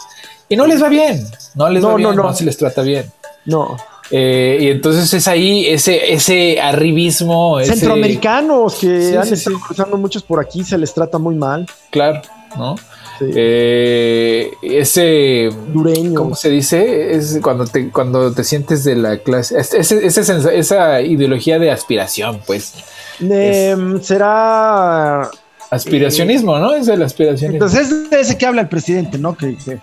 Y 0.49 0.55
no 0.57 0.67
les 0.67 0.83
va 0.83 0.89
bien, 0.89 1.25
no 1.55 1.69
les 1.69 1.81
No, 1.81 1.89
va 1.89 1.95
bien, 1.95 2.09
no, 2.09 2.15
no, 2.15 2.23
no. 2.23 2.33
se 2.35 2.43
les 2.43 2.55
trata 2.57 2.81
bien. 2.81 3.09
No. 3.45 3.77
Eh, 4.11 4.57
y 4.61 4.67
entonces 4.67 5.11
es 5.13 5.27
ahí 5.27 5.65
ese, 5.67 6.13
ese 6.13 6.59
arribismo. 6.61 7.59
ese- 7.59 7.71
Centroamericanos 7.73 8.75
que 8.75 9.01
Sí, 9.11 9.15
han 9.15 9.25
sí, 9.25 9.33
estado 9.33 9.57
sí. 9.57 9.63
cruzando 9.65 9.97
muchos 9.97 10.21
por 10.23 10.39
aquí, 10.39 10.63
se 10.63 10.77
les 10.77 10.93
trata 10.93 11.17
muy 11.17 11.33
mal. 11.35 11.65
Claro, 11.89 12.21
¿no? 12.55 12.75
Eh, 13.21 14.51
ese. 14.61 15.49
Dureños. 15.73 16.15
¿Cómo 16.15 16.35
se 16.35 16.49
dice? 16.49 17.15
Es 17.15 17.39
cuando 17.41 17.65
te, 17.65 17.89
cuando 17.89 18.31
te 18.33 18.43
sientes 18.43 18.83
de 18.83 18.95
la 18.95 19.17
clase. 19.19 19.57
es- 19.57 19.73
ese- 19.73 20.05
ese 20.05 20.21
esa 20.59 21.01
ideología 21.01 21.57
de 21.57 21.71
aspiración, 21.71 22.41
pues. 22.45 22.73
Será. 24.01 25.29
Aspiracionismo, 25.71 26.57
¿no? 26.59 26.73
Es 26.75 26.87
el 26.87 27.01
aspiracionismo. 27.01 27.65
Entonces 27.65 27.89
es 27.91 28.09
de 28.09 28.19
ese 28.21 28.37
que 28.37 28.45
habla 28.45 28.61
el 28.61 28.69
presidente, 28.69 29.17
¿no? 29.17 29.35
Que, 29.35 29.57
que 29.57 29.79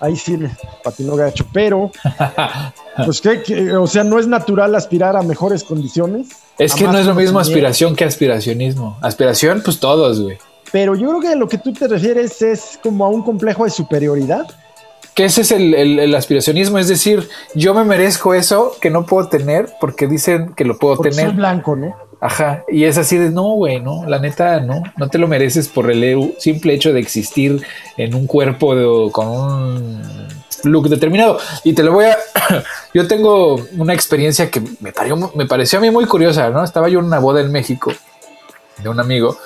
ahí 0.00 0.16
sí 0.16 0.36
me 0.36 0.50
patinó 0.84 1.16
gacho. 1.16 1.46
Pero, 1.52 1.90
pues 3.04 3.20
que, 3.20 3.42
que, 3.42 3.72
o 3.76 3.86
sea, 3.86 4.04
no 4.04 4.18
es 4.18 4.26
natural 4.26 4.74
aspirar 4.74 5.16
a 5.16 5.22
mejores 5.22 5.64
condiciones. 5.64 6.28
es 6.58 6.74
que 6.74 6.84
no 6.84 6.98
es 6.98 7.06
lo 7.06 7.14
mismo 7.14 7.38
aspiración 7.40 7.94
que 7.96 8.04
aspiracionismo. 8.04 8.96
Aspiración, 9.00 9.62
pues 9.64 9.78
todos, 9.80 10.20
güey. 10.20 10.38
Pero 10.72 10.94
yo 10.94 11.08
creo 11.08 11.20
que 11.20 11.28
a 11.28 11.34
lo 11.34 11.48
que 11.48 11.58
tú 11.58 11.72
te 11.72 11.88
refieres 11.88 12.42
es 12.42 12.78
como 12.82 13.04
a 13.04 13.08
un 13.08 13.22
complejo 13.22 13.64
de 13.64 13.70
superioridad. 13.70 14.46
Que 15.14 15.24
ese 15.24 15.40
es 15.40 15.50
el, 15.50 15.74
el- 15.74 15.98
el 15.98 16.14
aspiracionismo, 16.14 16.78
es 16.78 16.86
decir, 16.88 17.28
yo 17.54 17.74
me 17.74 17.82
merezco 17.84 18.34
eso 18.34 18.76
que 18.80 18.88
no 18.90 19.04
puedo 19.04 19.28
tener 19.28 19.68
porque 19.80 20.06
dicen 20.06 20.54
que 20.54 20.64
lo 20.64 20.78
puedo 20.78 20.96
Porque 20.96 21.10
tener. 21.10 21.26
soy 21.26 21.36
blanco, 21.36 21.74
¿no? 21.74 21.96
Ajá, 22.20 22.64
y 22.68 22.84
es 22.84 22.98
así 22.98 23.16
de 23.16 23.30
no, 23.30 23.54
güey, 23.54 23.80
no, 23.80 24.04
la 24.06 24.18
neta, 24.18 24.58
no, 24.58 24.82
no 24.96 25.08
te 25.08 25.18
lo 25.18 25.28
mereces 25.28 25.68
por 25.68 25.88
el 25.88 26.34
simple 26.38 26.74
hecho 26.74 26.92
de 26.92 26.98
existir 26.98 27.62
en 27.96 28.14
un 28.14 28.26
cuerpo 28.26 29.10
con 29.12 29.28
un 29.28 30.02
look 30.64 30.88
determinado. 30.88 31.38
Y 31.62 31.74
te 31.74 31.84
lo 31.84 31.92
voy 31.92 32.06
a. 32.06 32.18
yo 32.94 33.06
tengo 33.06 33.64
una 33.76 33.94
experiencia 33.94 34.50
que 34.50 34.60
me, 34.80 34.92
pareció, 34.92 35.30
me 35.34 35.46
pareció 35.46 35.78
a 35.78 35.82
mí 35.82 35.90
muy 35.90 36.06
curiosa, 36.06 36.50
¿no? 36.50 36.64
Estaba 36.64 36.88
yo 36.88 36.98
en 36.98 37.04
una 37.04 37.20
boda 37.20 37.40
en 37.40 37.52
México 37.52 37.92
de 38.82 38.88
un 38.88 39.00
amigo 39.00 39.36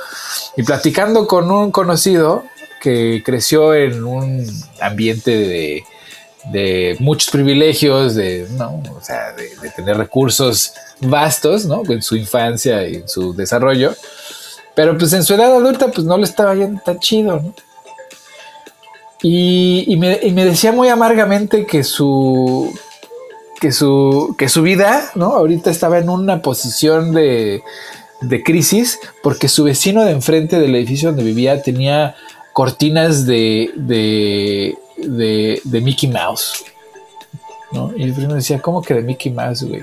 y 0.57 0.62
platicando 0.62 1.27
con 1.27 1.51
un 1.51 1.70
conocido 1.70 2.45
que 2.81 3.23
creció 3.25 3.75
en 3.75 4.05
un 4.05 4.47
ambiente 4.81 5.31
de, 5.31 5.85
de 6.51 6.97
muchos 6.99 7.30
privilegios, 7.30 8.14
de, 8.14 8.47
¿no? 8.53 8.82
o 8.97 9.01
sea, 9.01 9.32
de, 9.32 9.70
tener 9.70 9.97
recursos 9.97 10.74
vastos, 11.01 11.64
¿no? 11.66 11.82
En 11.88 12.03
su 12.03 12.16
infancia 12.16 12.86
y 12.88 12.97
en 12.97 13.09
su 13.09 13.34
desarrollo. 13.34 13.95
Pero 14.74 14.97
pues 14.97 15.12
en 15.12 15.22
su 15.22 15.34
edad 15.34 15.55
adulta 15.55 15.88
pues 15.88 16.07
no 16.07 16.16
le 16.16 16.24
estaba 16.24 16.55
yendo 16.55 16.80
tan 16.84 16.99
chido, 16.99 17.40
¿no? 17.40 17.55
Y, 19.22 19.84
y 19.86 19.97
me, 19.97 20.18
y 20.20 20.32
me 20.32 20.45
decía 20.45 20.72
muy 20.72 20.88
amargamente 20.88 21.64
que 21.64 21.84
su, 21.84 22.76
que 23.61 23.70
su, 23.70 24.34
que 24.36 24.49
su 24.49 24.62
vida, 24.62 25.12
¿no? 25.14 25.26
Ahorita 25.26 25.70
estaba 25.70 25.99
en 25.99 26.09
una 26.09 26.43
posición 26.43 27.12
de, 27.12 27.62
de 28.22 28.43
crisis 28.43 28.99
porque 29.22 29.49
su 29.49 29.64
vecino 29.64 30.05
de 30.05 30.12
enfrente 30.12 30.59
del 30.59 30.74
edificio 30.74 31.11
donde 31.11 31.24
vivía 31.24 31.62
tenía 31.62 32.16
cortinas 32.53 33.26
de, 33.26 33.70
de, 33.76 34.76
de, 35.03 35.61
de 35.65 35.81
Mickey 35.81 36.09
Mouse. 36.11 36.65
¿no? 37.73 37.91
Y 37.97 38.03
el 38.03 38.13
primo 38.13 38.35
decía, 38.35 38.61
¿cómo 38.61 38.83
que 38.83 38.95
de 38.95 39.03
Mickey 39.03 39.33
Mouse, 39.33 39.63
güey? 39.65 39.83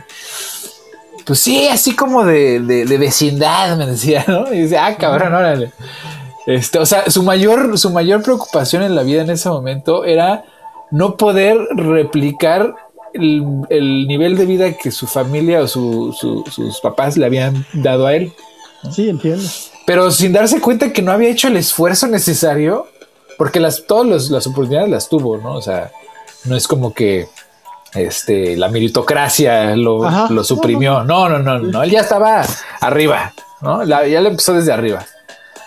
Pues 1.26 1.40
sí, 1.40 1.68
así 1.68 1.96
como 1.96 2.26
de, 2.26 2.60
de, 2.60 2.86
de 2.86 2.98
vecindad, 2.98 3.78
me 3.78 3.86
decía, 3.86 4.26
¿no? 4.28 4.52
Y 4.54 4.62
dice, 4.64 4.78
ah, 4.78 4.96
cabrón, 4.98 5.34
órale. 5.34 5.72
Este, 6.48 6.80
o 6.80 6.86
sea, 6.86 7.10
su 7.12 7.22
mayor, 7.24 7.78
su 7.78 7.92
mayor 7.92 8.24
preocupación 8.24 8.82
en 8.84 8.96
la 8.96 9.04
vida 9.04 9.22
en 9.22 9.30
ese 9.30 9.50
momento 9.50 10.06
era 10.06 10.44
no 10.92 11.18
poder 11.18 11.58
replicar 11.76 12.74
el, 13.14 13.44
el 13.70 14.08
nivel 14.08 14.38
de 14.38 14.46
vida 14.48 14.72
que 14.74 14.90
su 14.92 15.06
familia 15.06 15.62
o 15.62 15.68
su- 15.68 16.14
su- 16.20 16.44
sus 16.52 16.80
papás 16.80 17.18
le 17.18 17.26
habían 17.28 17.66
dado 17.74 18.08
a 18.08 18.16
él 18.16 18.34
Sí, 18.92 19.10
entiendo. 19.10 19.44
pero 19.86 20.10
sin 20.10 20.32
darse 20.32 20.60
cuenta 20.62 20.92
que 20.94 21.02
no 21.04 21.12
había 21.12 21.30
hecho 21.30 21.48
el 21.48 21.58
esfuerzo 21.58 22.08
necesario, 22.08 22.88
porque 23.40 23.60
las, 23.60 23.88
todas 23.88 24.06
los- 24.06 24.30
las 24.30 24.46
oportunidades 24.46 24.92
las 24.92 25.10
tuvo, 25.10 25.38
¿no? 25.38 25.56
O 25.56 25.62
sea, 25.64 25.90
no 26.46 26.56
es 26.56 26.68
como 26.68 26.94
que 26.94 27.28
este, 27.96 28.56
la 28.56 28.68
meritocracia 28.68 29.76
lo, 29.76 30.06
Ajá. 30.06 30.28
lo 30.30 30.44
suprimió. 30.44 31.04
No, 31.04 31.28
no, 31.28 31.40
no, 31.40 31.58
no, 31.58 31.82
él 31.82 31.90
ya 31.90 32.02
estaba 32.02 32.46
arriba, 32.82 33.34
¿no? 33.62 33.84
La- 33.84 34.06
ya 34.08 34.22
le 34.22 34.30
empezó 34.30 34.54
desde 34.54 34.72
arriba. 34.72 35.06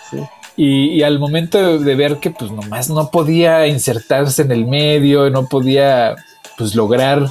Sí. 0.09 0.17
Y, 0.55 0.89
y 0.91 1.03
al 1.03 1.19
momento 1.19 1.57
de, 1.57 1.79
de 1.79 1.95
ver 1.95 2.17
que 2.19 2.29
pues 2.31 2.49
nomás 2.51 2.89
no 2.89 3.09
podía 3.11 3.67
insertarse 3.67 4.43
en 4.43 4.51
el 4.53 4.65
medio, 4.67 5.29
no 5.29 5.47
podía 5.47 6.15
pues 6.57 6.75
lograr 6.75 7.27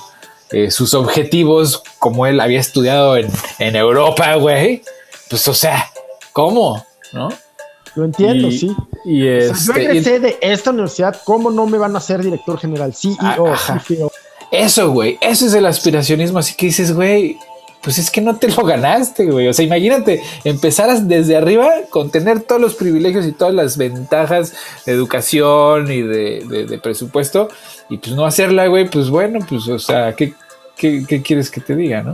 eh, 0.51 0.71
sus 0.71 0.93
objetivos 0.93 1.83
como 1.99 2.27
él 2.27 2.41
había 2.41 2.61
estudiado 2.61 3.17
en, 3.17 3.31
en 3.61 3.77
Europa, 3.77 4.35
güey. 4.35 4.83
Pues 5.31 5.47
o 5.49 5.55
sea, 5.55 5.89
¿cómo? 6.33 6.85
¿No? 7.13 7.29
Lo 7.95 8.05
entiendo, 8.05 8.49
Y- 8.49 8.59
sí. 8.59 8.77
Y 9.05 9.29
O 9.29 9.55
sea, 9.55 9.55
este, 9.55 9.67
yo 9.67 9.79
y- 9.81 9.85
egresé 9.85 10.21
de 10.21 10.39
esta 10.41 10.71
universidad, 10.71 11.21
¿cómo 11.25 11.51
no 11.51 11.67
me 11.67 11.79
van 11.79 11.95
a 11.95 11.99
hacer 11.99 12.23
director 12.23 12.59
general? 12.59 12.95
CEO, 12.95 13.17
Ah. 13.49 13.57
CFO. 13.85 14.11
Eso, 14.51 14.91
güey, 14.91 15.19
eso 15.21 15.47
es 15.47 15.55
el 15.55 15.67
aspiracionismo. 15.67 16.39
Así 16.39 16.55
que 16.55 16.67
dices, 16.67 16.95
güey, 16.95 17.39
pues 17.83 17.99
es 17.99 18.11
que 18.11 18.21
no 18.21 18.37
te 18.37 18.49
lo 18.49 18.65
ganaste, 18.65 19.27
güey. 19.27 19.49
O 19.49 19.53
sea, 19.53 19.65
imagínate, 19.65 20.23
empezaras 20.45 21.09
desde 21.09 21.37
arriba 21.37 21.69
con 21.91 22.11
tener 22.11 22.41
todos 22.43 22.61
los 22.61 22.75
privilegios 22.75 23.27
y 23.27 23.33
todas 23.33 23.55
las 23.55 23.77
ventajas 23.77 24.53
de 24.87 24.93
educación 24.93 25.91
y 25.91 26.03
de, 26.03 26.79
presupuesto 26.83 27.49
y 27.89 27.99
pues 27.99 28.15
no 28.15 28.25
hacerla, 28.25 28.67
güey, 28.69 28.89
pues 28.89 29.11
bueno, 29.11 29.41
pues, 29.49 29.67
o 29.69 29.79
sea, 29.79 30.15
¿qué, 30.15 30.33
qué, 30.77 31.23
quieres 31.23 31.51
que 31.51 31.61
te 31.61 31.75
diga, 31.75 32.03
no? 32.03 32.13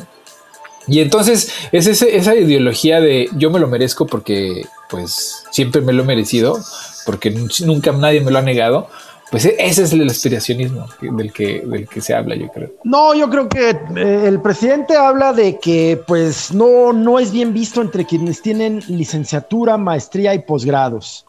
Y 0.88 1.00
entonces 1.00 1.52
es 1.72 1.86
esa 1.86 2.34
ideología 2.34 3.00
de 3.00 3.28
yo 3.36 3.50
me 3.50 3.60
lo 3.60 3.68
merezco 3.68 4.06
porque 4.06 4.66
pues 4.88 5.44
siempre 5.50 5.82
me 5.82 5.92
lo 5.92 6.02
he 6.02 6.06
merecido, 6.06 6.58
porque 7.04 7.30
nunca 7.64 7.92
nadie 7.92 8.20
me 8.20 8.30
lo 8.30 8.38
ha 8.38 8.42
negado 8.42 8.88
pues 9.30 9.44
e-, 9.44 9.56
ese 9.58 9.82
es 9.82 9.92
el 9.92 10.08
aspiracionismo 10.08 10.86
del 11.00 11.32
que, 11.32 11.60
del 11.60 11.88
que 11.88 12.00
se 12.00 12.14
habla, 12.14 12.34
yo 12.34 12.48
creo. 12.48 12.70
No, 12.84 13.14
yo 13.14 13.28
creo 13.28 13.48
que 13.48 13.70
eh, 13.70 14.24
el 14.26 14.40
presidente 14.40 14.96
habla 14.96 15.32
de 15.32 15.58
que 15.58 16.00
pues 16.06 16.52
no, 16.52 16.92
no 16.92 17.18
es 17.18 17.32
bien 17.32 17.52
visto 17.52 17.80
entre 17.80 18.04
quienes 18.04 18.40
tienen 18.42 18.82
licenciatura, 18.88 19.76
maestría 19.76 20.34
y 20.34 20.40
posgrados 20.40 21.24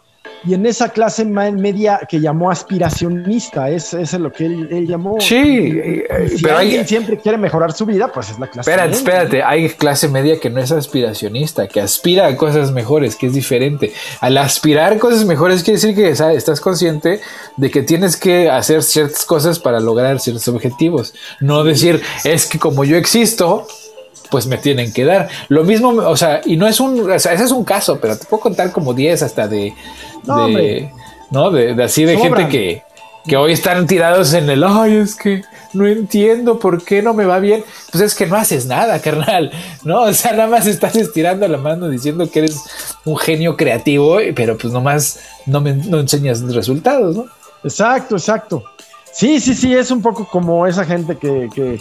y 0.46 0.54
en 0.54 0.66
esa 0.66 0.90
clase 0.90 1.26
media 1.26 2.00
que 2.08 2.22
llamó 2.22 2.50
aspiracionista, 2.50 3.70
es, 3.70 3.94
es 3.94 4.14
lo 4.14 4.32
que 4.32 4.46
él, 4.46 4.88
llamó. 4.88 5.20
Sí, 5.20 5.74
si 6.30 6.42
pero 6.42 6.58
alguien 6.58 6.88
siempre 6.88 7.18
quiere 7.18 7.38
mejorar 7.38 7.74
su 7.74 7.86
vida, 7.86 8.10
pues 8.12 8.30
es 8.30 8.40
la 8.40 8.48
clase 8.48 8.70
espérate, 8.70 8.90
media. 8.90 8.98
Espérate, 8.98 9.44
hay 9.44 9.70
clase 9.70 10.08
media 10.08 10.40
que 10.40 10.50
no 10.50 10.62
es 10.62 10.72
aspiracionista, 10.72 11.68
que 11.68 11.82
aspira 11.82 12.28
a 12.28 12.36
cosas 12.38 12.72
mejores, 12.72 13.18
que 13.18 13.28
es 13.28 13.34
diferente. 13.34 13.92
Al 14.22 14.38
aspirar 14.38 14.98
cosas 14.98 15.26
mejores 15.26 15.62
quiere 15.62 15.80
decir 15.80 15.94
que 15.94 16.10
estás 16.10 16.62
consciente 16.62 17.20
de 17.58 17.70
que 17.70 17.84
tienes 17.84 18.16
que 18.16 18.50
hacer 18.50 18.82
ciertas 18.84 19.26
cosas 19.26 19.60
para 19.60 19.82
lograr 19.82 20.22
ciertos 20.22 20.48
objetivos. 20.48 21.14
No 21.42 21.66
decir, 21.66 22.02
es 22.24 22.46
que 22.46 22.60
como 22.60 22.86
yo 22.86 22.96
existo, 22.96 23.68
pues 24.30 24.48
me 24.48 24.58
tienen 24.58 24.94
que 24.94 25.06
dar. 25.06 25.28
Lo 25.48 25.64
mismo, 25.64 25.90
o 25.90 26.16
sea, 26.16 26.42
y 26.46 26.56
no 26.56 26.68
es 26.68 26.80
un, 26.80 27.10
o 27.10 27.20
sea, 27.20 27.34
ese 27.34 27.44
es 27.44 27.52
un 27.52 27.66
caso, 27.66 28.00
pero 28.00 28.18
te 28.18 28.26
puedo 28.26 28.42
contar 28.42 28.72
como 28.72 28.94
10 28.94 29.24
hasta 29.24 29.48
de, 29.48 29.74
no, 30.26 30.48
de, 30.48 30.92
¿no? 31.32 31.52
De, 31.52 31.84
así 31.84 32.06
de 32.06 32.18
gente 32.18 32.48
que, 32.48 32.84
que 33.26 33.38
hoy 33.38 33.54
están 33.54 33.88
tirados 33.88 34.34
en 34.34 34.50
el, 34.50 34.64
ay, 34.64 34.98
es 34.98 35.16
que 35.16 35.44
no 35.74 35.88
entiendo 35.88 36.60
por 36.60 36.84
qué 36.84 37.02
no 37.02 37.14
me 37.14 37.26
va 37.26 37.40
bien. 37.40 37.64
Pues 37.92 38.04
es 38.04 38.16
que 38.16 38.26
no 38.26 38.36
haces 38.36 38.66
nada, 38.66 39.00
carnal, 39.02 39.52
¿no? 39.84 40.02
O 40.04 40.14
sea, 40.14 40.32
nada 40.32 40.48
más 40.48 40.68
estás 40.68 40.96
estirando 40.96 41.48
la 41.48 41.58
mano 41.58 41.90
diciendo 41.90 42.30
que 42.30 42.40
eres 42.40 42.60
un 43.06 43.18
genio 43.18 43.56
creativo, 43.56 44.18
pero 44.36 44.58
pues 44.58 44.74
nomás 44.74 45.20
no 45.46 45.62
me 45.62 45.74
no 45.74 46.00
enseñas 46.00 46.42
resultados, 46.54 47.16
¿no? 47.16 47.26
Exacto, 47.64 48.16
exacto. 48.16 48.64
Sí, 49.12 49.40
sí, 49.40 49.54
sí, 49.54 49.76
es 49.76 49.92
un 49.92 50.02
poco 50.02 50.28
como 50.28 50.66
esa 50.68 50.86
gente 50.86 51.18
que, 51.18 51.50
que, 51.54 51.80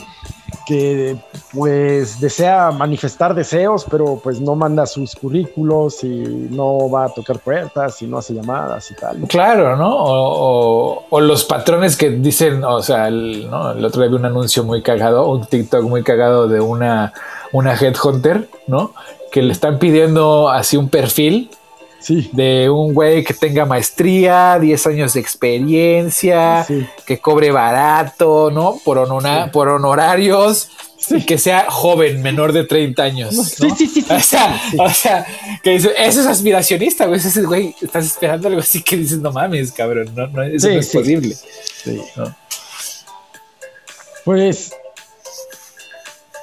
que, 0.66 1.16
pues 1.52 2.20
desea 2.20 2.70
manifestar 2.70 3.34
deseos, 3.34 3.86
pero 3.90 4.20
pues 4.22 4.40
no 4.40 4.54
manda 4.54 4.86
sus 4.86 5.14
currículos 5.14 6.02
y 6.04 6.08
no 6.50 6.90
va 6.90 7.06
a 7.06 7.08
tocar 7.08 7.38
puertas 7.38 8.00
y 8.02 8.06
no 8.06 8.18
hace 8.18 8.34
llamadas 8.34 8.90
y 8.90 8.94
tal. 8.94 9.18
Claro, 9.28 9.76
¿no? 9.76 9.90
O, 9.90 11.20
los 11.20 11.44
patrones 11.44 11.96
que 11.96 12.10
dicen, 12.10 12.64
o 12.64 12.82
sea, 12.82 13.08
el, 13.08 13.50
¿no? 13.50 13.72
el 13.72 13.84
otro 13.84 14.02
día 14.02 14.10
vi 14.10 14.16
un 14.16 14.24
anuncio 14.24 14.64
muy 14.64 14.82
cagado, 14.82 15.28
un 15.28 15.46
TikTok 15.46 15.82
muy 15.82 16.02
cagado 16.02 16.48
de 16.48 16.60
una, 16.60 17.12
una 17.52 17.74
headhunter, 17.74 18.48
¿no? 18.66 18.92
Que 19.32 19.42
le 19.42 19.52
están 19.52 19.78
pidiendo 19.78 20.48
así 20.48 20.76
un 20.76 20.88
perfil 20.88 21.50
de 22.32 22.70
un 22.70 22.94
güey 22.94 23.24
que 23.24 23.34
tenga 23.34 23.66
maestría, 23.66 24.58
10 24.58 24.86
años 24.86 25.14
de 25.14 25.20
experiencia, 25.20 26.66
que 27.04 27.18
cobre 27.18 27.50
barato, 27.50 28.50
¿no? 28.50 28.78
Por, 28.84 29.06
por 29.52 29.68
honorarios. 29.68 30.70
Y 31.10 31.24
que 31.24 31.38
sea 31.38 31.70
joven, 31.70 32.20
menor 32.22 32.52
de 32.52 32.64
30 32.64 33.02
años. 33.02 33.34
Sí, 33.34 33.70
sí, 33.76 33.86
sí, 33.86 34.04
O 34.10 34.20
sea, 34.20 34.60
o 34.78 34.90
sea, 34.90 35.26
que 35.62 35.70
dice, 35.70 35.94
eso 35.96 36.20
es 36.20 36.26
aspiracionista, 36.26 37.06
güey. 37.06 37.18
Ese 37.18 37.42
güey, 37.42 37.74
estás 37.80 38.04
esperando 38.04 38.48
algo 38.48 38.60
así 38.60 38.82
que 38.82 38.96
dices, 38.96 39.18
no 39.18 39.32
mames, 39.32 39.72
cabrón, 39.72 40.12
no, 40.14 40.26
no 40.26 40.42
eso 40.42 40.68
no 40.68 40.78
es 40.78 40.88
posible. 40.88 41.34
Pues, 44.24 44.72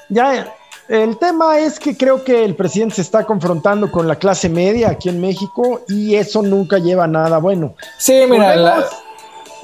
ya 0.10 0.56
el 0.88 1.18
tema 1.18 1.58
es 1.60 1.80
que 1.80 1.98
creo 1.98 2.24
que 2.24 2.46
el 2.46 2.56
presidente 2.56 2.96
se 2.96 3.02
está 3.02 3.26
confrontando 3.26 3.92
con 3.92 4.08
la 4.08 4.18
clase 4.18 4.50
media 4.50 4.90
aquí 4.90 5.10
en 5.10 5.20
México 5.20 5.82
y 5.88 6.16
eso 6.16 6.42
nunca 6.42 6.78
lleva 6.78 7.06
a 7.06 7.08
nada 7.08 7.40
bueno. 7.40 7.76
Sí, 7.98 8.24
mira, 8.30 8.86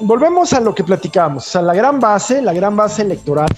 volvemos, 0.00 0.52
a 0.52 0.60
lo 0.60 0.74
que 0.74 0.82
platicamos, 0.82 1.54
a 1.54 1.62
la 1.62 1.74
gran 1.74 2.00
base, 2.00 2.42
la 2.42 2.52
gran 2.52 2.76
base 2.76 3.02
electoral. 3.02 3.48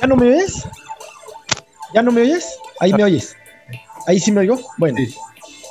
¿Ya 0.00 0.06
no 0.06 0.16
me 0.16 0.30
ves? 0.30 0.64
¿Ya 1.94 2.02
no 2.02 2.12
me 2.12 2.22
oyes? 2.22 2.58
Ahí 2.80 2.92
me 2.92 3.04
oyes. 3.04 3.36
Ahí 4.06 4.18
sí 4.18 4.32
me 4.32 4.40
oigo. 4.40 4.58
Bueno 4.78 4.96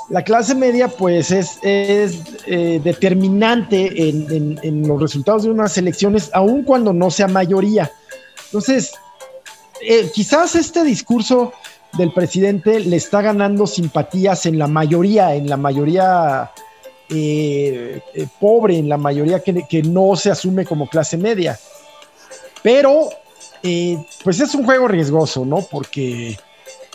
la 0.09 0.23
clase 0.23 0.55
media 0.55 0.87
pues 0.87 1.31
es, 1.31 1.59
eh, 1.63 2.79
determinante 2.83 4.09
en, 4.09 4.87
los 4.87 5.01
resultados 5.01 5.43
de 5.43 5.51
unas 5.51 5.77
elecciones, 5.77 6.29
aun 6.33 6.63
cuando 6.63 6.93
no 6.93 7.11
sea 7.11 7.27
mayoría. 7.27 7.91
Entonces, 8.45 8.93
eh, 9.81 10.09
quizás 10.13 10.55
este 10.55 10.83
discurso 10.83 11.51
del 11.97 12.13
presidente 12.13 12.79
le 12.79 12.95
está 12.95 13.21
ganando 13.21 13.67
simpatías 13.67 14.45
en 14.45 14.57
la 14.57 14.67
mayoría, 14.67 15.35
en 15.35 15.49
la 15.49 15.57
mayoría 15.57 16.51
eh, 17.09 18.01
pobre, 18.39 18.77
en 18.77 18.87
la 18.87 18.97
mayoría 18.97 19.41
que, 19.41 19.65
que, 19.67 19.83
no 19.83 20.15
se 20.15 20.31
asume 20.31 20.65
como 20.65 20.87
clase 20.87 21.17
media. 21.17 21.59
Pero, 22.63 23.09
pues 24.23 24.39
es 24.39 24.55
un 24.55 24.65
juego 24.65 24.87
riesgoso, 24.87 25.45
¿no? 25.45 25.61
Porque 25.61 26.37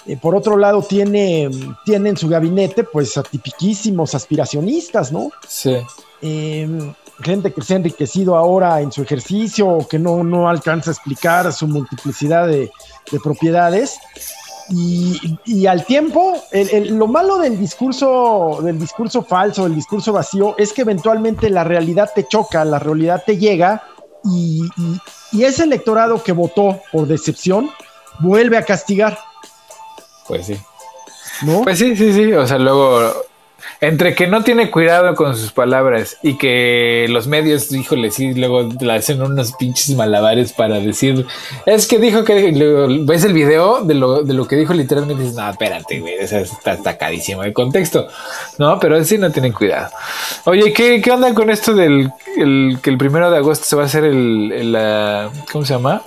eh, 0.07 0.17
por 0.17 0.35
otro 0.35 0.57
lado, 0.57 0.83
tiene, 0.83 1.49
tiene, 1.85 2.11
en 2.11 2.17
su 2.17 2.29
gabinete, 2.29 2.85
pues, 2.85 3.17
atipiquísimos 3.17 4.15
aspiracionistas, 4.15 5.13
¿no? 5.13 5.31
Sí. 5.47 5.77
Em, 6.21 6.93
gente 7.23 7.53
que 7.53 7.63
se 7.63 7.75
ha 7.75 7.77
enriquecido 7.77 8.37
ahora 8.37 8.81
en 8.81 8.91
su 8.91 9.03
ejercicio 9.03 9.69
o 9.69 9.87
que 9.87 9.99
no, 9.99 10.25
no 10.25 10.49
alcanza 10.49 10.91
a 10.91 10.95
explicar 10.95 11.53
su 11.53 11.69
multiplicidad 11.69 12.49
de, 12.49 12.71
propiedades. 13.23 13.99
Y, 14.71 15.67
al 15.67 15.85
tiempo, 15.85 16.35
lo 16.53 17.07
malo 17.07 17.37
del 17.39 17.59
discurso, 17.59 18.61
del 18.63 18.79
discurso 18.79 19.23
falso, 19.23 19.65
del 19.65 19.75
discurso 19.75 20.13
vacío, 20.13 20.55
es 20.57 20.73
que 20.73 20.83
eventualmente 20.83 21.51
la 21.51 21.63
realidad 21.63 22.11
te 22.15 22.27
choca, 22.27 22.65
la 22.65 22.79
realidad 22.79 23.23
te 23.27 23.37
llega 23.37 23.83
y, 24.25 24.63
y 25.33 25.45
ese 25.45 25.65
electorado 25.65 26.23
que 26.23 26.33
votó 26.33 26.81
por 26.91 27.07
decepción 27.07 27.71
vuelve 28.21 28.57
a 28.57 28.65
castigar. 28.65 29.19
Pues 30.29 30.47
sí. 30.47 30.57
¿No? 31.43 31.63
Pues 31.63 31.79
sí, 31.79 31.97
sí, 31.97 32.13
sí. 32.13 32.33
O 32.33 32.47
sea, 32.47 32.59
luego, 32.59 33.13
entre 33.83 34.15
que 34.15 34.29
no 34.29 34.45
tiene 34.45 34.71
cuidado 34.71 35.15
con 35.17 35.37
sus 35.37 35.51
palabras 35.51 36.17
y 36.23 36.37
que 36.37 37.07
los 37.09 37.27
medios, 37.27 37.73
híjole, 37.73 38.13
sí, 38.13 38.33
luego 38.33 38.69
le 38.81 38.93
hacen 38.93 39.21
unos 39.21 39.55
pinches 39.55 39.91
malabares 39.97 40.53
para 40.53 40.79
decir, 40.79 41.27
es 41.67 41.89
que 41.89 41.99
dijo 41.99 42.23
que, 42.23 42.53
luego 42.53 42.87
ves 43.05 43.25
el 43.25 43.33
video 43.33 43.83
de 43.83 43.95
lo, 43.95 44.23
de 44.23 44.35
lo 44.35 44.47
que 44.47 44.55
dijo 44.55 44.73
literalmente 44.73 45.23
y 45.23 45.27
dices, 45.27 45.37
no, 45.37 45.51
espérate, 45.51 45.99
güey, 45.99 46.15
está 46.15 46.73
atacadísimo 46.73 47.43
de 47.43 47.53
contexto, 47.53 48.07
¿no? 48.59 48.79
Pero 48.79 49.03
sí 49.05 49.19
no 49.19 49.33
tienen 49.33 49.53
cuidado. 49.53 49.91
Oye, 50.45 50.73
¿qué, 50.73 51.01
qué 51.01 51.11
onda 51.11 51.35
con 51.35 51.51
esto 51.51 51.75
del 51.75 52.13
que 52.81 52.91
el 52.91 52.99
primero 52.99 53.33
de 53.33 53.39
agosto 53.39 53.65
se 53.65 53.75
va 53.75 53.83
a 53.83 53.87
hacer 53.87 54.05
el, 54.05 54.53
el 54.53 55.29
¿cómo 55.51 55.65
se 55.65 55.75
llama? 55.75 56.03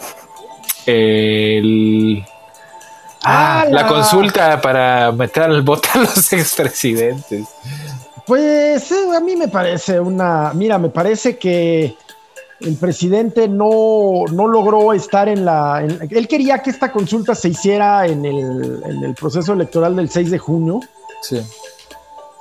El 0.85 2.25
Ah, 3.25 3.65
la... 3.69 3.87
consulta 3.87 4.61
para 4.61 5.11
meter 5.11 5.43
al 5.43 5.61
voto 5.63 5.89
a 5.95 5.99
los 5.99 6.33
expresidentes. 6.33 7.47
Pues 8.25 8.91
a 8.91 9.19
mí 9.19 9.35
me 9.35 9.47
parece 9.47 9.99
una. 9.99 10.51
Mira, 10.53 10.77
me 10.77 10.89
parece 10.89 11.37
que 11.37 11.95
el 12.61 12.75
presidente 12.77 13.47
no, 13.47 14.23
logró 14.31 14.93
estar 14.93 15.29
en 15.29 15.45
la. 15.45 15.83
él 15.83 16.27
quería 16.27 16.59
que 16.59 16.69
esta 16.69 16.91
consulta 16.91 17.35
se 17.35 17.49
hiciera 17.49 18.07
en 18.07 18.25
el, 18.25 18.81
en 18.85 19.03
el, 19.03 19.13
proceso 19.13 19.53
electoral 19.53 19.95
del 19.95 20.09
6 20.09 20.31
de 20.31 20.37
junio. 20.37 20.79
Sí. 21.21 21.41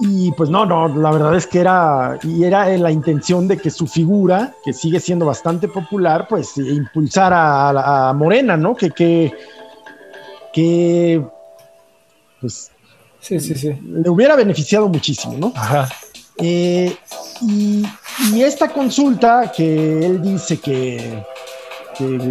Y 0.01 0.33
pues 0.33 0.51
no, 0.51 0.67
no, 0.67 0.89
la 0.89 1.11
verdad 1.11 1.35
es 1.37 1.47
que 1.47 1.61
era. 1.61 2.19
Y 2.23 2.45
era 2.45 2.67
la 2.79 2.91
intención 2.91 3.47
de 3.47 3.59
que 3.59 3.71
su 3.71 3.87
figura, 3.87 4.55
que 4.65 4.73
sigue 4.73 5.01
siendo 5.01 5.27
bastante 5.27 5.69
popular, 5.69 6.27
pues 6.29 6.57
impulsara 6.57 7.69
a, 7.71 8.09
a 8.11 8.13
Morena, 8.13 8.57
¿no? 8.57 8.75
Que, 8.75 8.91
que 8.91 9.33
que 10.55 11.21
pues 12.41 12.71
sí, 13.21 13.41
sí, 13.41 13.55
sí. 13.55 13.73
le 13.83 14.09
hubiera 14.09 14.37
beneficiado 14.37 14.89
muchísimo, 14.89 15.37
¿no? 15.37 15.53
Ajá. 15.57 15.89
Eh, 16.39 16.95
y, 17.43 17.85
esta 18.41 18.69
consulta 18.69 19.53
que 19.55 20.07
él 20.07 20.23
dice 20.23 20.59
que, 20.59 21.23